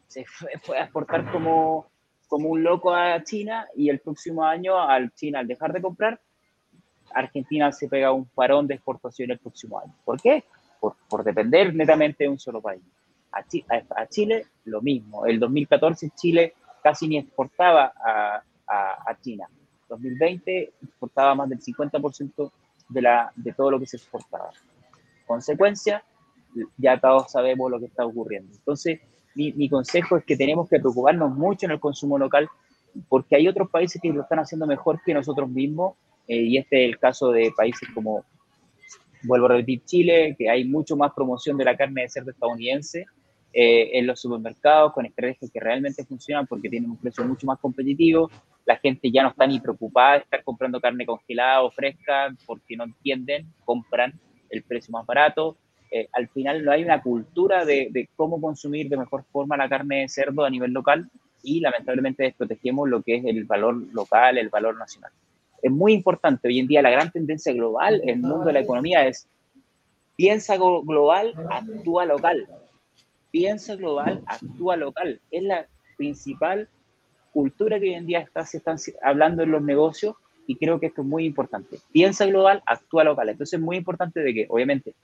Se 0.09 0.25
fue, 0.25 0.51
a 0.77 0.85
exportar 0.85 1.31
como, 1.31 1.87
como 2.27 2.49
un 2.49 2.63
loco 2.63 2.93
a 2.93 3.23
China 3.23 3.67
y 3.77 3.89
el 3.91 4.01
próximo 4.01 4.45
año 4.45 4.79
al 4.79 5.13
China, 5.15 5.39
al 5.39 5.47
dejar 5.47 5.73
de 5.73 5.81
comprar, 5.81 6.21
Argentina 7.15 7.71
se 7.73 7.89
pega 7.89 8.13
un 8.13 8.27
parón 8.27 8.67
de 8.67 8.75
exportación 8.75 9.31
el 9.31 9.39
próximo 9.39 9.79
año. 9.79 9.95
¿Por 10.05 10.21
qué? 10.21 10.45
Por, 10.81 10.97
por 11.09 11.23
depender 11.23 11.75
netamente 11.75 12.25
de 12.25 12.31
un 12.31 12.39
solo 12.39 12.61
país. 12.61 12.83
A, 13.33 13.45
a, 14.01 14.07
Chile 14.07 14.47
lo 14.65 14.83
mismo. 14.83 15.27
El 15.27 15.39
2014 15.39 16.11
Chile 16.17 16.55
casi 16.83 17.07
ni 17.07 17.19
exportaba 17.19 17.93
a, 18.05 18.43
a, 18.67 19.11
a 19.11 19.21
China. 19.21 19.49
2020 19.89 20.73
exportaba 20.83 21.35
más 21.35 21.49
del 21.49 21.61
50% 21.61 22.51
de, 22.89 23.03
la, 23.03 23.33
de 23.37 23.53
todo 23.53 23.71
lo 23.71 23.81
que 23.81 23.87
se 23.87 23.97
exportaba. 23.97 24.51
Consecuencia, 25.27 26.03
ya 26.77 26.99
todos 27.01 27.31
sabemos 27.33 27.71
lo 27.71 27.79
que 27.79 27.87
está 27.87 28.05
ocurriendo. 28.05 28.55
Entonces, 28.55 29.01
mi, 29.35 29.69
consejo 29.69 30.17
es 30.17 30.25
que 30.25 30.37
tenemos 30.37 30.69
que 30.69 30.81
preocuparnos 30.81 31.33
mucho 31.33 31.67
en 31.67 31.73
el 31.73 31.81
consumo 31.81 32.19
local 32.19 32.49
porque 33.09 33.37
hay 33.37 33.47
otros 33.47 33.71
países 33.71 34.01
que 34.03 34.13
lo 34.13 34.23
están 34.23 34.41
haciendo 34.41 34.67
mejor 34.67 35.01
que 35.05 35.15
nosotros 35.15 35.49
mismos 35.49 35.95
eh, 36.27 36.43
y 36.43 36.57
este 36.57 36.85
es 36.85 36.91
el 36.91 36.99
caso 36.99 37.31
de 37.31 37.53
países 37.57 37.89
como, 37.95 38.25
vuelvo 39.23 39.47
a 39.47 39.51
repetir, 39.51 39.85
Chile, 39.85 40.35
que 40.37 40.51
hay 40.51 40.65
mucho 40.65 40.97
más 40.97 41.13
promoción 41.13 41.57
de 41.57 41.65
la 41.65 41.77
carne 41.77 42.03
de 42.03 42.09
cerdo 42.09 42.33
estadounidense 42.33 43.07
eh, 43.53 43.99
en 43.99 44.07
los 44.07 44.21
supermercados 44.21 44.93
con 44.93 45.07
estrategias 45.07 45.51
que 45.51 45.59
realmente 45.59 46.05
funcionan 46.05 46.47
porque 46.47 46.69
tienen 46.69 46.91
un 46.91 46.99
precio 46.99 47.25
mucho 47.25 47.47
más 47.47 47.59
competitivo. 47.59 48.31
La 48.67 48.77
gente 48.77 49.11
ya 49.11 49.23
no 49.23 49.31
está 49.31 49.47
ni 49.47 49.59
preocupada 49.59 50.15
de 50.15 50.19
estar 50.19 50.45
comprando 50.45 50.81
carne 50.81 51.07
congelada 51.07 51.63
o 51.63 51.71
fresca 51.71 52.35
porque 52.47 52.77
no 52.77 52.85
entienden, 52.85 53.47
compran 53.65 54.13
el 54.51 54.63
precio 54.63 54.93
más 54.93 55.07
barato. 55.07 55.57
Eh, 55.91 56.09
al 56.13 56.29
final 56.29 56.63
no 56.63 56.73
hay 56.73 56.85
una 56.85 57.01
cultura 57.03 57.65
de, 57.65 58.09
cómo 58.15 58.39
consumir 58.41 58.91
de 58.91 58.99
mejor 58.99 59.25
forma 59.33 59.57
la 59.57 59.69
carne 59.69 60.03
de 60.03 60.09
cerdo 60.09 60.45
a 60.45 60.51
nivel 60.51 60.73
local 60.73 61.09
y 61.43 61.61
lamentablemente 61.61 62.25
desprotegemos 62.25 62.89
lo 62.89 63.01
que 63.01 63.17
es 63.17 63.25
el 63.25 63.45
valor 63.45 63.83
local, 63.95 64.37
el 64.37 64.51
valor 64.51 64.77
nacional. 64.77 65.11
Es 65.63 65.73
muy 65.73 65.95
importante, 65.95 66.49
hoy 66.49 66.59
en 66.59 66.67
día 66.67 66.83
la 66.83 66.91
gran 66.91 67.11
tendencia 67.11 67.53
global 67.55 68.01
en 68.03 68.11
el 68.11 68.19
mundo 68.19 68.45
de 68.45 68.53
la 68.53 68.61
economía 68.61 69.07
es 69.07 69.27
piensa 70.17 70.57
global, 70.57 71.33
actúa 71.51 72.05
local. 72.05 72.47
Piensa 73.31 73.77
global, 73.77 74.23
actúa 74.27 74.77
local. 74.77 75.21
Es 75.31 75.43
la 75.43 75.67
principal 75.97 76.69
cultura 77.33 77.79
que 77.79 77.87
hoy 77.87 77.95
en 77.95 78.07
día 78.07 78.29
se 78.45 78.57
están 78.59 78.77
hablando 79.03 79.43
en 79.43 79.51
los 79.51 79.63
negocios 79.63 80.17
y 80.47 80.57
creo 80.57 80.81
que 80.81 80.87
esto 80.87 81.03
es 81.03 81.09
muy 81.09 81.27
importante. 81.27 81.79
Piensa 81.93 82.25
global, 82.27 82.63
actúa 82.65 83.05
local. 83.05 83.29
Entonces 83.29 83.59
es 83.59 83.65
muy 83.65 83.77
importante 83.77 84.21
de 84.21 84.33
que, 84.33 84.47
obviamente, 84.49 84.95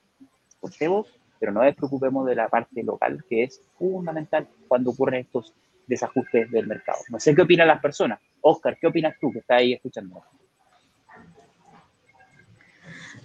pero 1.39 1.53
no 1.53 1.63
nos 1.63 1.75
preocupemos 1.75 2.27
de 2.27 2.35
la 2.35 2.49
parte 2.49 2.83
local, 2.83 3.23
que 3.29 3.43
es 3.45 3.61
fundamental 3.79 4.49
cuando 4.67 4.91
ocurren 4.91 5.21
estos 5.21 5.53
desajustes 5.87 6.51
del 6.51 6.67
mercado. 6.67 6.99
No 7.11 7.21
sé 7.21 7.35
qué 7.35 7.43
opinan 7.43 7.69
las 7.69 7.83
personas. 7.83 8.19
Oscar, 8.41 8.79
¿qué 8.81 8.87
opinas 8.87 9.15
tú 9.21 9.31
que 9.31 9.41
estás 9.41 9.59
ahí 9.59 9.75
escuchando? 9.75 10.23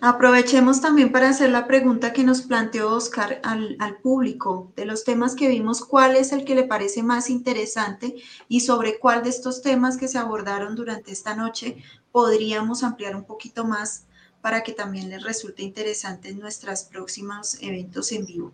Aprovechemos 0.01 0.79
también 0.79 1.11
para 1.11 1.27
hacer 1.27 1.49
la 1.49 1.67
pregunta 1.67 2.13
que 2.13 2.23
nos 2.23 2.43
planteó 2.43 2.95
Oscar 2.95 3.41
al, 3.43 3.97
público. 4.01 4.71
De 4.77 4.85
los 4.85 5.03
temas 5.03 5.35
que 5.35 5.49
vimos, 5.49 5.83
¿cuál 5.83 6.15
es 6.15 6.31
el 6.31 6.45
que 6.45 6.55
le 6.55 6.63
parece 6.63 7.03
más 7.03 7.29
interesante 7.29 8.15
y 8.47 8.61
sobre 8.61 8.97
cuál 8.97 9.23
de 9.23 9.29
estos 9.29 9.61
temas 9.61 9.97
que 9.97 10.07
se 10.07 10.17
abordaron 10.17 10.75
durante 10.75 11.11
esta 11.11 11.35
noche 11.35 11.83
podríamos 12.13 12.83
ampliar 12.83 13.13
un 13.13 13.25
poquito 13.25 13.65
más 13.65 14.05
para 14.41 14.63
que 14.63 14.71
también 14.71 15.09
les 15.09 15.21
resulte 15.21 15.63
interesante 15.63 16.29
en 16.29 16.39
nuestros 16.39 16.83
próximos 16.83 17.57
eventos 17.61 18.13
en 18.13 18.25
vivo. 18.25 18.53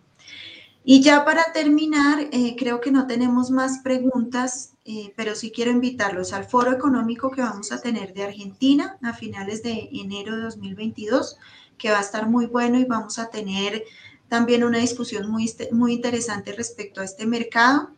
Y 0.84 1.00
ya 1.00 1.24
para 1.24 1.52
terminar, 1.52 2.28
eh, 2.32 2.56
creo 2.58 2.80
que 2.80 2.90
no 2.90 3.06
tenemos 3.06 3.52
más 3.52 3.78
preguntas, 3.84 4.72
eh, 4.88 5.12
pero 5.16 5.34
sí 5.34 5.50
quiero 5.50 5.72
invitarlos 5.72 6.32
al 6.32 6.44
foro 6.44 6.70
económico 6.72 7.30
que 7.32 7.40
vamos 7.40 7.72
a 7.72 7.80
tener 7.80 8.14
de 8.14 8.22
Argentina 8.22 8.98
a 9.02 9.12
finales 9.12 9.64
de 9.64 9.88
enero 9.92 10.36
de 10.36 10.42
2022, 10.42 11.38
que 11.76 11.90
va 11.90 11.98
a 11.98 12.02
estar 12.02 12.28
muy 12.28 12.46
bueno 12.46 12.78
y 12.78 12.84
vamos 12.84 13.18
a 13.18 13.28
tener 13.28 13.82
también 14.28 14.62
una 14.62 14.78
discusión 14.78 15.28
muy, 15.28 15.52
muy 15.72 15.92
interesante 15.92 16.52
respecto 16.52 17.00
a 17.00 17.04
este 17.04 17.26
mercado. 17.26 17.90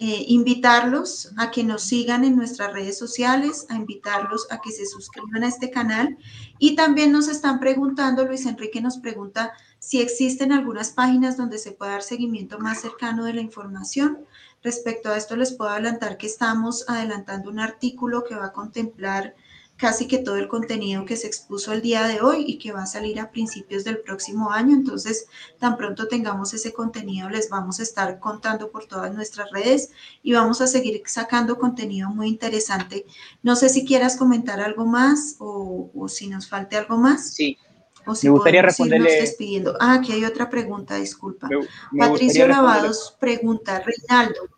Eh, 0.00 0.26
invitarlos 0.28 1.32
a 1.36 1.50
que 1.50 1.64
nos 1.64 1.82
sigan 1.82 2.22
en 2.22 2.36
nuestras 2.36 2.72
redes 2.72 2.96
sociales, 2.96 3.66
a 3.68 3.74
invitarlos 3.74 4.46
a 4.50 4.60
que 4.60 4.70
se 4.70 4.86
suscriban 4.86 5.42
a 5.42 5.48
este 5.48 5.70
canal 5.70 6.16
y 6.60 6.76
también 6.76 7.10
nos 7.10 7.26
están 7.26 7.58
preguntando, 7.58 8.24
Luis 8.24 8.46
Enrique 8.46 8.80
nos 8.80 8.98
pregunta 8.98 9.54
si 9.80 10.00
existen 10.00 10.52
algunas 10.52 10.90
páginas 10.90 11.36
donde 11.36 11.58
se 11.58 11.72
pueda 11.72 11.92
dar 11.92 12.02
seguimiento 12.02 12.60
más 12.60 12.80
cercano 12.80 13.24
de 13.24 13.34
la 13.34 13.40
información. 13.40 14.18
Respecto 14.62 15.10
a 15.10 15.16
esto 15.16 15.36
les 15.36 15.52
puedo 15.52 15.70
adelantar 15.70 16.16
que 16.16 16.26
estamos 16.26 16.84
adelantando 16.88 17.50
un 17.50 17.60
artículo 17.60 18.24
que 18.24 18.34
va 18.34 18.46
a 18.46 18.52
contemplar 18.52 19.34
casi 19.78 20.08
que 20.08 20.18
todo 20.18 20.36
el 20.36 20.48
contenido 20.48 21.04
que 21.04 21.16
se 21.16 21.28
expuso 21.28 21.72
el 21.72 21.80
día 21.80 22.06
de 22.08 22.20
hoy 22.20 22.44
y 22.46 22.58
que 22.58 22.72
va 22.72 22.82
a 22.82 22.86
salir 22.86 23.20
a 23.20 23.30
principios 23.30 23.84
del 23.84 23.98
próximo 23.98 24.50
año. 24.50 24.74
Entonces, 24.74 25.28
tan 25.58 25.76
pronto 25.76 26.08
tengamos 26.08 26.52
ese 26.52 26.72
contenido, 26.72 27.30
les 27.30 27.48
vamos 27.48 27.78
a 27.78 27.84
estar 27.84 28.18
contando 28.18 28.72
por 28.72 28.86
todas 28.86 29.14
nuestras 29.14 29.50
redes 29.52 29.90
y 30.22 30.32
vamos 30.32 30.60
a 30.60 30.66
seguir 30.66 31.00
sacando 31.06 31.58
contenido 31.58 32.10
muy 32.10 32.26
interesante. 32.28 33.06
No 33.44 33.54
sé 33.54 33.68
si 33.68 33.86
quieras 33.86 34.16
comentar 34.16 34.60
algo 34.60 34.84
más 34.84 35.36
o, 35.38 36.08
si 36.08 36.26
nos 36.26 36.48
falte 36.48 36.76
algo 36.76 36.98
más. 36.98 37.32
Sí. 37.34 37.56
O 38.08 38.14
si 38.14 38.26
me 38.26 38.32
gustaría 38.32 38.62
responderle. 38.62 39.20
Despidiendo. 39.20 39.76
Ah, 39.80 39.94
aquí 39.94 40.12
hay 40.12 40.24
otra 40.24 40.48
pregunta, 40.48 40.96
disculpa. 40.96 41.48
Patricio 41.96 42.48
Lavados 42.48 43.16
pregunta, 43.20 43.82
Reinaldo, 43.84 44.48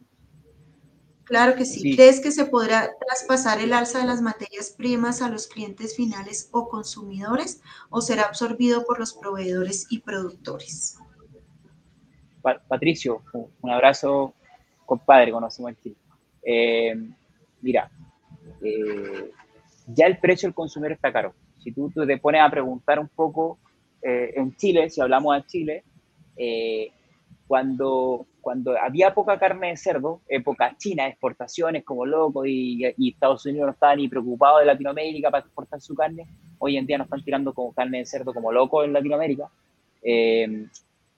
Claro 1.31 1.55
que 1.55 1.65
sí. 1.65 1.95
¿Crees 1.95 2.19
que 2.19 2.33
se 2.33 2.45
podrá 2.45 2.91
traspasar 2.99 3.61
el 3.61 3.73
alza 3.73 4.01
de 4.01 4.05
las 4.05 4.21
materias 4.21 4.75
primas 4.77 5.23
a 5.23 5.29
los 5.29 5.47
clientes 5.47 5.95
finales 5.95 6.49
o 6.51 6.69
consumidores 6.69 7.63
o 7.89 8.01
será 8.01 8.25
absorbido 8.25 8.85
por 8.85 8.99
los 8.99 9.15
proveedores 9.15 9.87
y 9.91 10.01
productores? 10.01 10.99
Patricio, 12.43 13.23
un 13.61 13.71
abrazo, 13.71 14.35
compadre, 14.85 15.31
conocemos 15.31 15.71
en 15.71 15.77
ti. 15.77 15.97
Eh, 16.43 16.97
mira, 17.61 17.89
eh, 18.61 19.31
ya 19.87 20.07
el 20.07 20.19
precio 20.19 20.49
del 20.49 20.55
consumidor 20.55 20.93
está 20.93 21.13
caro. 21.13 21.33
Si 21.63 21.73
tú, 21.73 21.91
te 21.91 22.19
pones 22.19 22.43
a 22.43 22.51
preguntar 22.51 22.99
un 22.99 23.09
poco 23.09 23.59
eh, 24.03 24.33
en 24.37 24.57
Chile, 24.57 24.91
si 24.91 25.01
hablamos 25.01 25.37
de 25.37 25.47
Chile, 25.47 25.85
eh, 26.37 26.91
cuando, 27.47 28.27
cuando 28.41 28.79
había 28.79 29.13
poca 29.13 29.39
carne 29.39 29.69
de 29.69 29.77
cerdo, 29.77 30.21
época 30.29 30.75
china, 30.79 31.07
exportaciones 31.07 31.85
como 31.85 32.07
loco 32.07 32.47
y, 32.47 32.85
Estados 32.85 33.45
Unidos 33.47 33.67
no 33.67 33.73
estaba 33.73 33.97
ni 33.97 34.09
preocupado 34.09 34.59
de 34.59 34.67
Latinoamérica 34.67 35.31
para 35.31 35.45
exportar 35.45 35.81
su 35.81 35.95
carne, 35.95 36.27
hoy 36.59 36.77
en 36.77 36.87
día 36.87 36.99
nos 36.99 37.07
están 37.07 37.25
tirando 37.25 37.53
como 37.53 37.73
carne 37.73 37.99
de 37.99 38.07
cerdo 38.07 38.33
como 38.33 38.53
loco 38.53 38.85
en 38.85 38.93
Latinoamérica. 38.93 39.51
en 40.03 40.71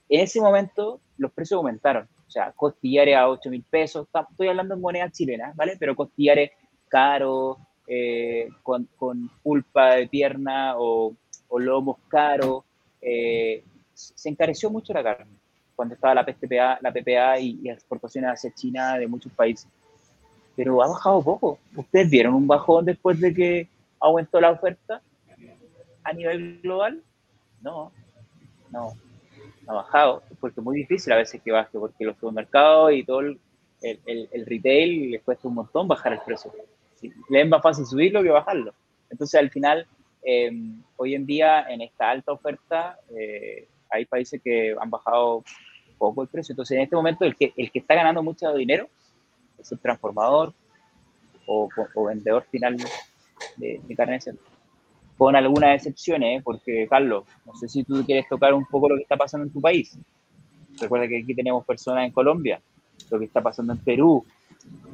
ese 0.09 0.41
momento 0.41 1.01
los 1.19 1.33
precios 1.33 1.59
aumentaron, 1.59 2.09
o 2.27 2.31
sea, 2.31 2.53
costillares 2.53 3.15
a 3.15 3.29
8 3.29 3.51
mil 3.51 3.63
pesos, 3.63 4.09
estoy 4.31 4.49
hablando 4.49 4.75
en 4.75 4.81
moneda 4.81 5.11
chilena, 5.11 5.53
¿vale? 5.55 5.77
Pero 5.79 5.95
costillares 5.95 6.51
caros, 6.89 7.59
eh, 7.95 8.49
con, 8.63 8.89
con, 8.97 9.29
pulpa 9.43 9.97
de 9.97 10.09
pierna 10.09 10.79
o, 10.79 11.15
o 11.49 11.59
lomos 11.59 11.99
caros. 12.09 12.65
Eh, 13.03 13.63
se 13.93 14.31
encareció 14.31 14.71
mucho 14.71 14.95
la 14.95 15.03
carne 15.03 15.37
cuando 15.77 15.95
estaba 15.95 16.15
la 16.15 16.25
PPA, 16.25 16.79
la 16.81 16.91
PPA 16.91 17.39
y, 17.39 17.61
y, 17.63 17.69
exportaciones 17.69 18.31
hacia 18.31 18.55
China 18.55 18.97
de 18.97 19.07
muchos 19.07 19.31
países. 19.33 19.69
Pero 20.57 20.83
ha 20.83 20.89
bajado 20.89 21.23
poco. 21.23 21.59
¿Ustedes 21.77 22.09
vieron 22.09 22.33
un 22.33 22.47
bajón 22.47 22.87
después 22.87 23.21
de 23.21 23.35
que 23.35 23.69
aumentó 24.01 24.41
la 24.41 24.53
oferta 24.53 25.03
a 26.03 26.13
nivel 26.15 26.63
global? 26.63 27.03
No, 27.61 27.93
no, 28.71 28.95
ha 29.67 29.75
bajado, 29.75 30.23
porque 30.41 30.61
es 30.61 30.65
muy 30.65 30.79
difícil 30.79 31.13
a 31.13 31.17
veces 31.17 31.43
que 31.43 31.53
baje, 31.53 31.79
porque 31.79 32.07
los 32.07 32.17
supermercados 32.17 32.93
y 32.95 33.05
todo 33.05 33.21
el, 33.21 33.39
el, 33.83 34.31
el 34.33 34.47
retail 34.47 35.11
les 35.11 35.23
cuesta 35.23 35.47
un 35.47 35.55
montón 35.55 35.87
bajar 35.87 36.15
el 36.15 36.21
precio 36.21 36.51
le 37.31 37.41
es 37.43 37.49
más 37.49 37.63
fácil 37.63 37.87
subirlo 37.87 38.23
que 38.23 38.31
bajarlo. 38.31 38.73
Entonces, 39.11 39.39
al 39.39 39.51
final, 39.51 39.87
em, 40.23 40.83
hoy 40.97 41.15
en 41.15 41.27
día, 41.27 41.67
en 41.69 41.83
esta 41.83 42.11
alta 42.11 42.33
oferta, 42.33 42.99
eh, 43.17 43.69
hay 43.91 44.07
países 44.07 44.41
que 44.43 44.75
han 44.81 44.91
bajado 44.91 45.45
poco 45.99 46.23
el 46.23 46.29
precio. 46.29 46.53
Entonces, 46.53 46.77
en 46.77 46.85
este 46.85 46.97
momento, 46.97 47.25
el 47.25 47.37
que, 47.37 47.53
el 47.57 47.71
que 47.71 47.81
está 47.81 47.95
ganando 47.95 48.23
mucho 48.23 48.53
dinero 48.55 48.89
es 49.59 49.71
el 49.71 49.79
transformador 49.79 50.53
o, 51.47 51.69
o 51.95 52.05
vendedor 52.05 52.45
final 52.51 52.77
de, 53.57 53.81
de 53.87 53.97
carne 53.97 54.19
de 54.25 54.35
Con 55.17 55.37
algunas 55.37 55.77
excepciones, 55.77 56.39
¿eh? 56.39 56.43
porque, 56.43 56.87
Carlos, 56.89 57.25
no 57.47 57.55
sé 57.55 57.69
si 57.69 57.85
tú 57.85 58.05
quieres 58.05 58.29
tocar 58.29 58.55
un 58.55 58.67
poco 58.67 58.89
lo 58.89 58.97
que 58.97 59.03
está 59.03 59.17
pasando 59.17 59.47
en 59.47 59.53
tu 59.53 59.61
país. 59.61 59.99
Recuerda 60.81 61.07
que 61.07 61.19
aquí 61.19 61.35
tenemos 61.35 61.65
personas 61.65 62.07
en 62.07 62.13
Colombia, 62.13 62.61
lo 63.11 63.19
que 63.19 63.27
está 63.27 63.43
pasando 63.43 63.73
en 63.75 63.79
Perú, 63.79 64.25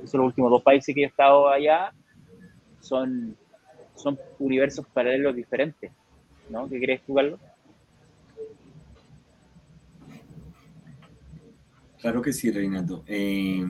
son 0.04 0.20
los 0.20 0.28
últimos 0.28 0.50
dos 0.50 0.62
países 0.62 0.94
que 0.94 1.02
he 1.02 1.06
estado 1.06 1.48
allá, 1.48 1.92
son, 2.88 3.36
son 3.94 4.18
universos 4.38 4.86
paralelos 4.86 5.36
diferentes. 5.36 5.92
¿no? 6.48 6.66
¿Qué 6.68 6.80
crees 6.80 7.02
tú, 7.04 7.14
Carlos? 7.14 7.38
Claro 12.00 12.22
que 12.22 12.32
sí, 12.32 12.50
Reinaldo. 12.50 13.04
Eh, 13.06 13.66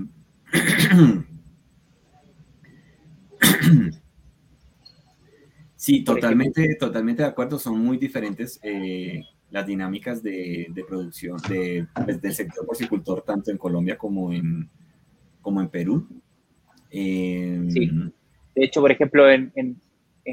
sí, 5.76 6.04
totalmente, 6.04 6.76
totalmente 6.78 7.22
de 7.22 7.28
acuerdo. 7.28 7.58
Son 7.58 7.78
muy 7.78 7.96
diferentes 7.96 8.60
eh, 8.62 9.22
las 9.50 9.66
dinámicas 9.66 10.22
de, 10.22 10.70
producción 10.86 11.38
de, 11.48 11.86
pues, 12.04 12.20
del 12.20 12.34
sector 12.34 12.66
porcicultor, 12.66 13.22
tanto 13.22 13.50
en 13.50 13.56
Colombia 13.56 13.96
como 13.96 14.30
en, 14.32 14.68
como 15.40 15.62
en 15.62 15.68
Perú. 15.68 16.06
Eh, 16.90 17.66
sí. 17.70 17.90
De 18.58 18.64
hecho, 18.64 18.80
por 18.80 18.90
ejemplo, 18.90 19.30
en, 19.30 19.80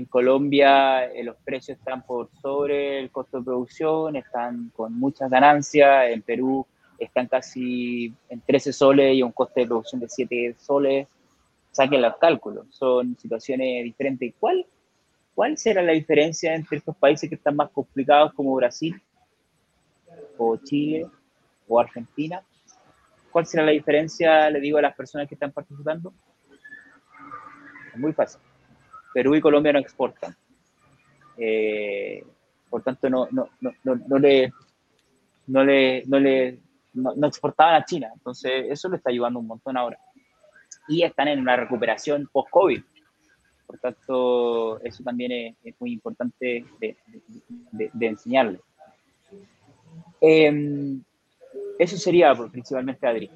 Colombia 0.10 1.06
eh, 1.06 1.23
los 1.23 1.38
precios 1.45 1.77
están 1.77 2.03
por 2.03 2.31
sobre 2.41 2.99
el 2.99 3.11
costo 3.11 3.38
de 3.38 3.45
producción, 3.45 4.15
están 4.15 4.72
con 4.76 4.97
muchas 4.97 5.30
ganancias. 5.30 6.10
En 6.10 6.23
Perú 6.23 6.65
están 6.97 7.27
casi 7.27 8.11
en 8.27 8.41
13 8.41 8.73
soles 8.73 9.15
y 9.15 9.22
un 9.22 9.31
coste 9.31 9.61
de 9.61 9.68
producción 9.68 10.02
de 10.02 10.10
7 10.10 10.56
soles. 10.57 11.07
Saquen 11.72 12.02
los 12.02 12.18
cálculos, 12.18 12.65
son 12.72 13.15
situaciones 13.15 13.84
diferentes. 13.84 14.34
¿Cuál, 14.39 14.65
¿Cuál 15.35 15.56
será 15.60 15.84
la 15.84 15.91
diferencia 15.91 16.56
entre 16.56 16.80
estos 16.80 16.95
países 16.97 17.30
que 17.30 17.35
están 17.35 17.56
más 17.56 17.69
complicados 17.69 18.34
como 18.34 18.56
Brasil 18.56 18.99
o 20.35 20.57
Chile 20.57 21.06
o 21.68 21.80
Argentina? 21.80 22.41
¿Cuál 23.31 23.45
será 23.45 23.64
la 23.64 23.72
diferencia, 23.72 24.49
le 24.49 24.60
digo 24.60 24.80
a 24.80 24.81
las 24.81 24.95
personas 24.95 25.27
que 25.27 25.35
están 25.35 25.52
participando? 25.52 26.11
Muy 27.97 28.13
fácil. 28.13 28.41
Perú 29.13 29.35
y 29.35 29.41
Colombia 29.41 29.73
no 29.73 29.80
exportan. 29.80 30.35
Eh, 31.38 32.23
por 32.69 32.84
tanto, 32.84 33.09
no, 33.09 33.27
no, 33.31 33.49
no, 33.61 33.72
no, 33.84 34.17
le, 34.17 34.51
no 35.47 35.63
le, 35.63 36.03
no 36.05 36.19
le 36.19 36.59
no, 36.93 37.27
exportaban 37.27 37.76
a 37.76 37.85
China. 37.85 38.11
Entonces, 38.13 38.65
eso 38.69 38.89
le 38.89 38.97
está 38.97 39.09
ayudando 39.09 39.39
un 39.39 39.47
montón 39.47 39.77
ahora. 39.77 39.97
Y 40.88 41.03
están 41.03 41.27
en 41.27 41.39
una 41.39 41.55
recuperación 41.55 42.27
post-COVID. 42.31 42.81
Por 43.65 43.80
tanto, 43.80 44.80
eso 44.81 45.03
también 45.03 45.55
es, 45.63 45.76
muy 45.80 45.93
importante 45.93 46.65
de, 46.80 46.97
de, 47.72 47.89
de 47.93 48.07
enseñarle. 48.07 48.59
Em, 50.22 51.03
eso 51.77 51.97
sería 51.97 52.34
principalmente 52.51 53.07
Adri. 53.07 53.30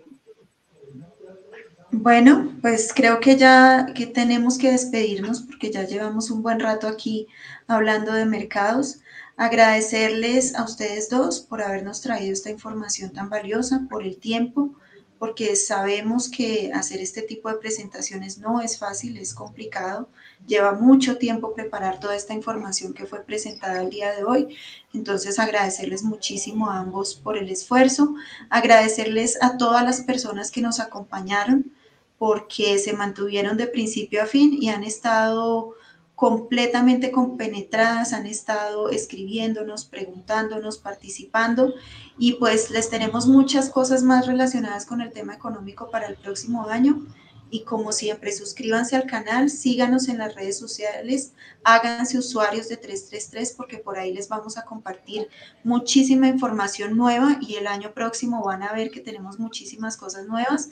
Bueno, 1.91 2.55
pues 2.61 2.93
creo 2.93 3.19
que 3.19 3.35
ya 3.35 3.87
que 3.95 4.05
tenemos 4.05 4.59
que 4.59 4.71
despedirnos 4.71 5.41
porque 5.41 5.71
ya 5.71 5.85
llevamos 5.85 6.29
un 6.29 6.43
buen 6.43 6.59
rato 6.59 6.87
aquí 6.87 7.27
hablando 7.67 8.13
de 8.13 8.25
mercados. 8.25 8.99
Agradecerles 9.37 10.53
a 10.53 10.65
ustedes 10.65 11.09
dos 11.09 11.41
por 11.41 11.63
habernos 11.63 12.01
traído 12.01 12.33
esta 12.33 12.51
información 12.51 13.11
tan 13.11 13.29
valiosa, 13.29 13.87
por 13.89 14.03
el 14.03 14.17
tiempo, 14.17 14.75
porque 15.17 15.55
sabemos 15.55 16.29
que 16.29 16.71
hacer 16.75 16.99
este 17.01 17.23
tipo 17.23 17.49
de 17.49 17.55
presentaciones 17.55 18.37
no 18.37 18.61
es 18.61 18.77
fácil, 18.77 19.17
es 19.17 19.33
complicado. 19.33 20.09
Lleva 20.45 20.73
mucho 20.73 21.17
tiempo 21.17 21.55
preparar 21.55 21.99
toda 21.99 22.15
esta 22.15 22.35
información 22.35 22.93
que 22.93 23.07
fue 23.07 23.23
presentada 23.23 23.81
el 23.81 23.89
día 23.89 24.11
de 24.11 24.23
hoy. 24.23 24.55
Entonces, 24.93 25.39
agradecerles 25.39 26.03
muchísimo 26.03 26.69
a 26.69 26.79
ambos 26.79 27.15
por 27.15 27.35
el 27.35 27.49
esfuerzo, 27.49 28.13
agradecerles 28.51 29.41
a 29.41 29.57
todas 29.57 29.83
las 29.83 30.01
personas 30.01 30.51
que 30.51 30.61
nos 30.61 30.79
acompañaron 30.79 31.71
porque 32.19 32.77
se 32.77 32.93
mantuvieron 32.93 33.57
de 33.57 33.65
principio 33.65 34.21
a 34.21 34.27
fin 34.27 34.55
y 34.61 34.69
han 34.69 34.83
estado 34.83 35.73
completamente 36.19 37.11
compenetradas, 37.11 38.11
han 38.11 38.27
estado 38.27 38.89
escribiéndonos, 38.89 39.85
preguntándonos, 39.85 40.77
participando 40.77 41.73
y 42.17 42.33
pues 42.33 42.71
les 42.71 42.89
tenemos 42.89 43.25
muchas 43.25 43.69
cosas 43.69 44.03
más 44.03 44.27
relacionadas 44.27 44.85
con 44.85 44.99
el 44.99 45.13
tema 45.13 45.33
económico 45.33 45.89
para 45.89 46.07
el 46.07 46.17
próximo 46.17 46.67
año. 46.67 47.05
Y 47.51 47.63
como 47.63 47.93
siempre, 47.93 48.31
suscríbanse 48.31 48.95
al 48.95 49.07
canal, 49.07 49.49
síganos 49.49 50.07
en 50.07 50.19
las 50.19 50.35
redes 50.35 50.59
sociales, 50.59 51.31
háganse 51.63 52.17
usuarios 52.17 52.67
de 52.67 52.75
333 52.77 53.53
porque 53.53 53.77
por 53.77 53.97
ahí 53.97 54.13
les 54.13 54.27
vamos 54.27 54.57
a 54.57 54.65
compartir 54.65 55.29
muchísima 55.63 56.27
información 56.27 56.95
nueva 56.95 57.37
y 57.41 57.55
el 57.55 57.65
año 57.65 57.93
próximo 57.93 58.43
van 58.43 58.61
a 58.61 58.73
ver 58.73 58.91
que 58.91 58.99
tenemos 58.99 59.39
muchísimas 59.39 59.97
cosas 59.97 60.27
nuevas. 60.27 60.69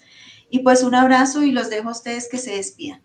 Y 0.49 0.59
pues 0.59 0.83
un 0.83 0.95
abrazo 0.95 1.43
y 1.43 1.51
los 1.51 1.69
dejo 1.69 1.89
a 1.89 1.91
ustedes 1.91 2.29
que 2.29 2.37
se 2.37 2.55
despidan. 2.55 3.01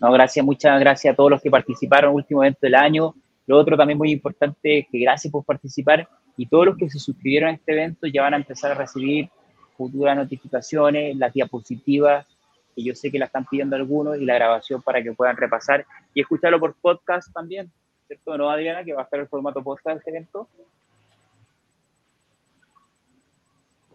No, 0.00 0.10
gracias, 0.12 0.44
muchas 0.44 0.80
gracias 0.80 1.12
a 1.12 1.16
todos 1.16 1.30
los 1.30 1.42
que 1.42 1.50
participaron, 1.50 2.14
último 2.14 2.42
evento 2.42 2.60
del 2.62 2.74
año. 2.74 3.14
Lo 3.46 3.58
otro 3.58 3.76
también 3.76 3.98
muy 3.98 4.12
importante, 4.12 4.88
que 4.90 4.98
gracias 4.98 5.30
por 5.30 5.44
participar 5.44 6.08
y 6.36 6.46
todos 6.46 6.66
los 6.66 6.76
que 6.78 6.88
se 6.88 6.98
suscribieron 6.98 7.50
a 7.50 7.52
este 7.52 7.72
evento 7.72 8.06
ya 8.06 8.22
van 8.22 8.34
a 8.34 8.38
empezar 8.38 8.72
a 8.72 8.74
recibir 8.74 9.28
futuras 9.76 10.16
notificaciones, 10.16 11.16
las 11.16 11.32
diapositivas, 11.32 12.26
que 12.74 12.82
yo 12.82 12.94
sé 12.94 13.10
que 13.10 13.18
la 13.18 13.26
están 13.26 13.44
pidiendo 13.44 13.76
algunos, 13.76 14.16
y 14.18 14.24
la 14.24 14.34
grabación 14.34 14.80
para 14.80 15.02
que 15.02 15.12
puedan 15.12 15.36
repasar 15.36 15.84
y 16.14 16.20
escucharlo 16.20 16.60
por 16.60 16.74
podcast 16.76 17.32
también, 17.32 17.70
¿cierto? 18.06 18.38
¿No, 18.38 18.48
Adriana, 18.48 18.84
que 18.84 18.94
va 18.94 19.02
a 19.02 19.04
estar 19.04 19.20
el 19.20 19.28
formato 19.28 19.62
podcast 19.62 19.94
de 19.94 19.98
este 19.98 20.10
evento? 20.10 20.48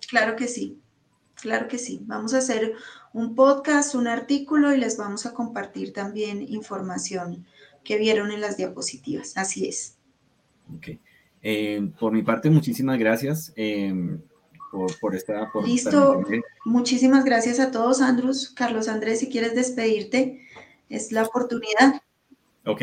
Claro 0.07 0.35
que 0.35 0.47
sí. 0.47 0.79
Claro 1.41 1.67
que 1.67 1.77
sí. 1.77 2.01
Vamos 2.05 2.33
a 2.33 2.39
hacer 2.39 2.73
un 3.13 3.35
podcast, 3.35 3.95
un 3.95 4.07
artículo 4.07 4.73
y 4.73 4.77
les 4.77 4.97
vamos 4.97 5.25
a 5.25 5.33
compartir 5.33 5.93
también 5.93 6.41
información 6.41 7.45
que 7.83 7.97
vieron 7.97 8.31
en 8.31 8.41
las 8.41 8.57
diapositivas. 8.57 9.37
Así 9.37 9.67
es. 9.67 9.97
Ok. 10.75 10.99
Eh, 11.41 11.91
por 11.99 12.11
mi 12.11 12.23
parte, 12.23 12.49
muchísimas 12.49 12.97
gracias 12.97 13.53
eh, 13.55 13.93
por, 14.99 15.15
esta... 15.15 15.51
Listo. 15.63 16.23
muchísimas 16.65 17.23
gracias 17.23 17.59
a 17.59 17.71
todos, 17.71 18.01
Andrus. 18.01 18.49
Carlos 18.49 18.87
Andrés, 18.87 19.19
si 19.19 19.29
quieres 19.29 19.53
despedirte, 19.55 20.41
es 20.89 21.11
la 21.11 21.23
oportunidad. 21.23 22.01
Ok. 22.65 22.81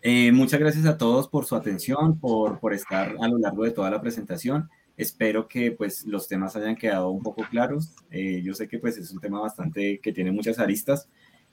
Eh, 0.00 0.30
muchas 0.30 0.60
gracias 0.60 0.86
a 0.86 0.96
todos 0.96 1.26
por 1.28 1.44
su 1.44 1.56
atención, 1.56 2.20
por, 2.20 2.60
por 2.60 2.72
estar 2.72 3.16
a 3.20 3.28
lo 3.28 3.38
largo 3.38 3.64
de 3.64 3.72
toda 3.72 3.90
la 3.90 4.00
presentación. 4.00 4.70
Espero 4.98 5.48
que 5.48 5.72
pues 5.72 6.04
los 6.06 6.28
temas 6.28 6.56
hayan 6.56 6.76
quedado 6.76 7.10
un 7.10 7.22
poco 7.22 7.44
claros. 7.50 7.94
Eh, 8.10 8.42
yo 8.42 8.52
sé 8.54 8.68
que 8.68 8.78
pues 8.78 8.98
es 8.98 9.10
un 9.12 9.20
tema 9.20 9.40
bastante 9.40 10.00
que 10.00 10.12
tiene 10.12 10.32
muchas 10.32 10.58
aristas 10.58 11.08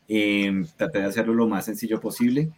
Eh, 0.07 0.51
traté 0.77 0.99
de 0.99 1.05
hacerlo 1.05 1.33
lo 1.33 1.47
más 1.47 1.65
sencillo 1.65 1.99
posible. 1.99 2.51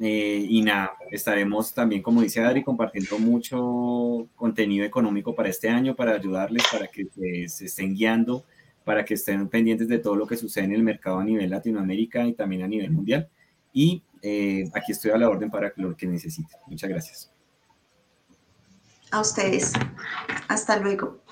Eh, 0.00 0.46
y 0.48 0.62
nada, 0.62 0.92
estaremos 1.10 1.74
también, 1.74 2.02
como 2.02 2.22
dice 2.22 2.40
Adri, 2.40 2.62
compartiendo 2.62 3.18
mucho 3.18 4.28
contenido 4.36 4.84
económico 4.86 5.34
para 5.34 5.50
este 5.50 5.68
año, 5.68 5.94
para 5.94 6.12
ayudarles, 6.14 6.64
para 6.72 6.86
que 6.86 7.06
se, 7.48 7.66
estén 7.66 7.94
guiando, 7.94 8.44
para 8.84 9.04
que 9.04 9.14
estén 9.14 9.48
pendientes 9.48 9.88
de 9.88 9.98
todo 9.98 10.16
lo 10.16 10.26
que 10.26 10.36
sucede 10.36 10.64
en 10.64 10.72
el 10.72 10.82
mercado 10.82 11.18
a 11.18 11.24
nivel 11.24 11.50
Latinoamérica 11.50 12.26
y 12.26 12.32
también 12.34 12.62
a 12.62 12.68
nivel 12.68 12.90
mundial. 12.90 13.28
Y 13.72 14.02
eh, 14.22 14.64
aquí 14.74 14.92
estoy 14.92 15.10
a 15.12 15.18
la 15.18 15.28
orden 15.28 15.50
para 15.50 15.72
lo 15.76 15.96
que 15.96 16.06
necesiten. 16.06 16.58
Muchas 16.68 16.90
gracias. 16.90 17.31
A 19.12 19.20
ustedes. 19.20 19.72
Hasta 20.48 20.76
luego. 20.76 21.22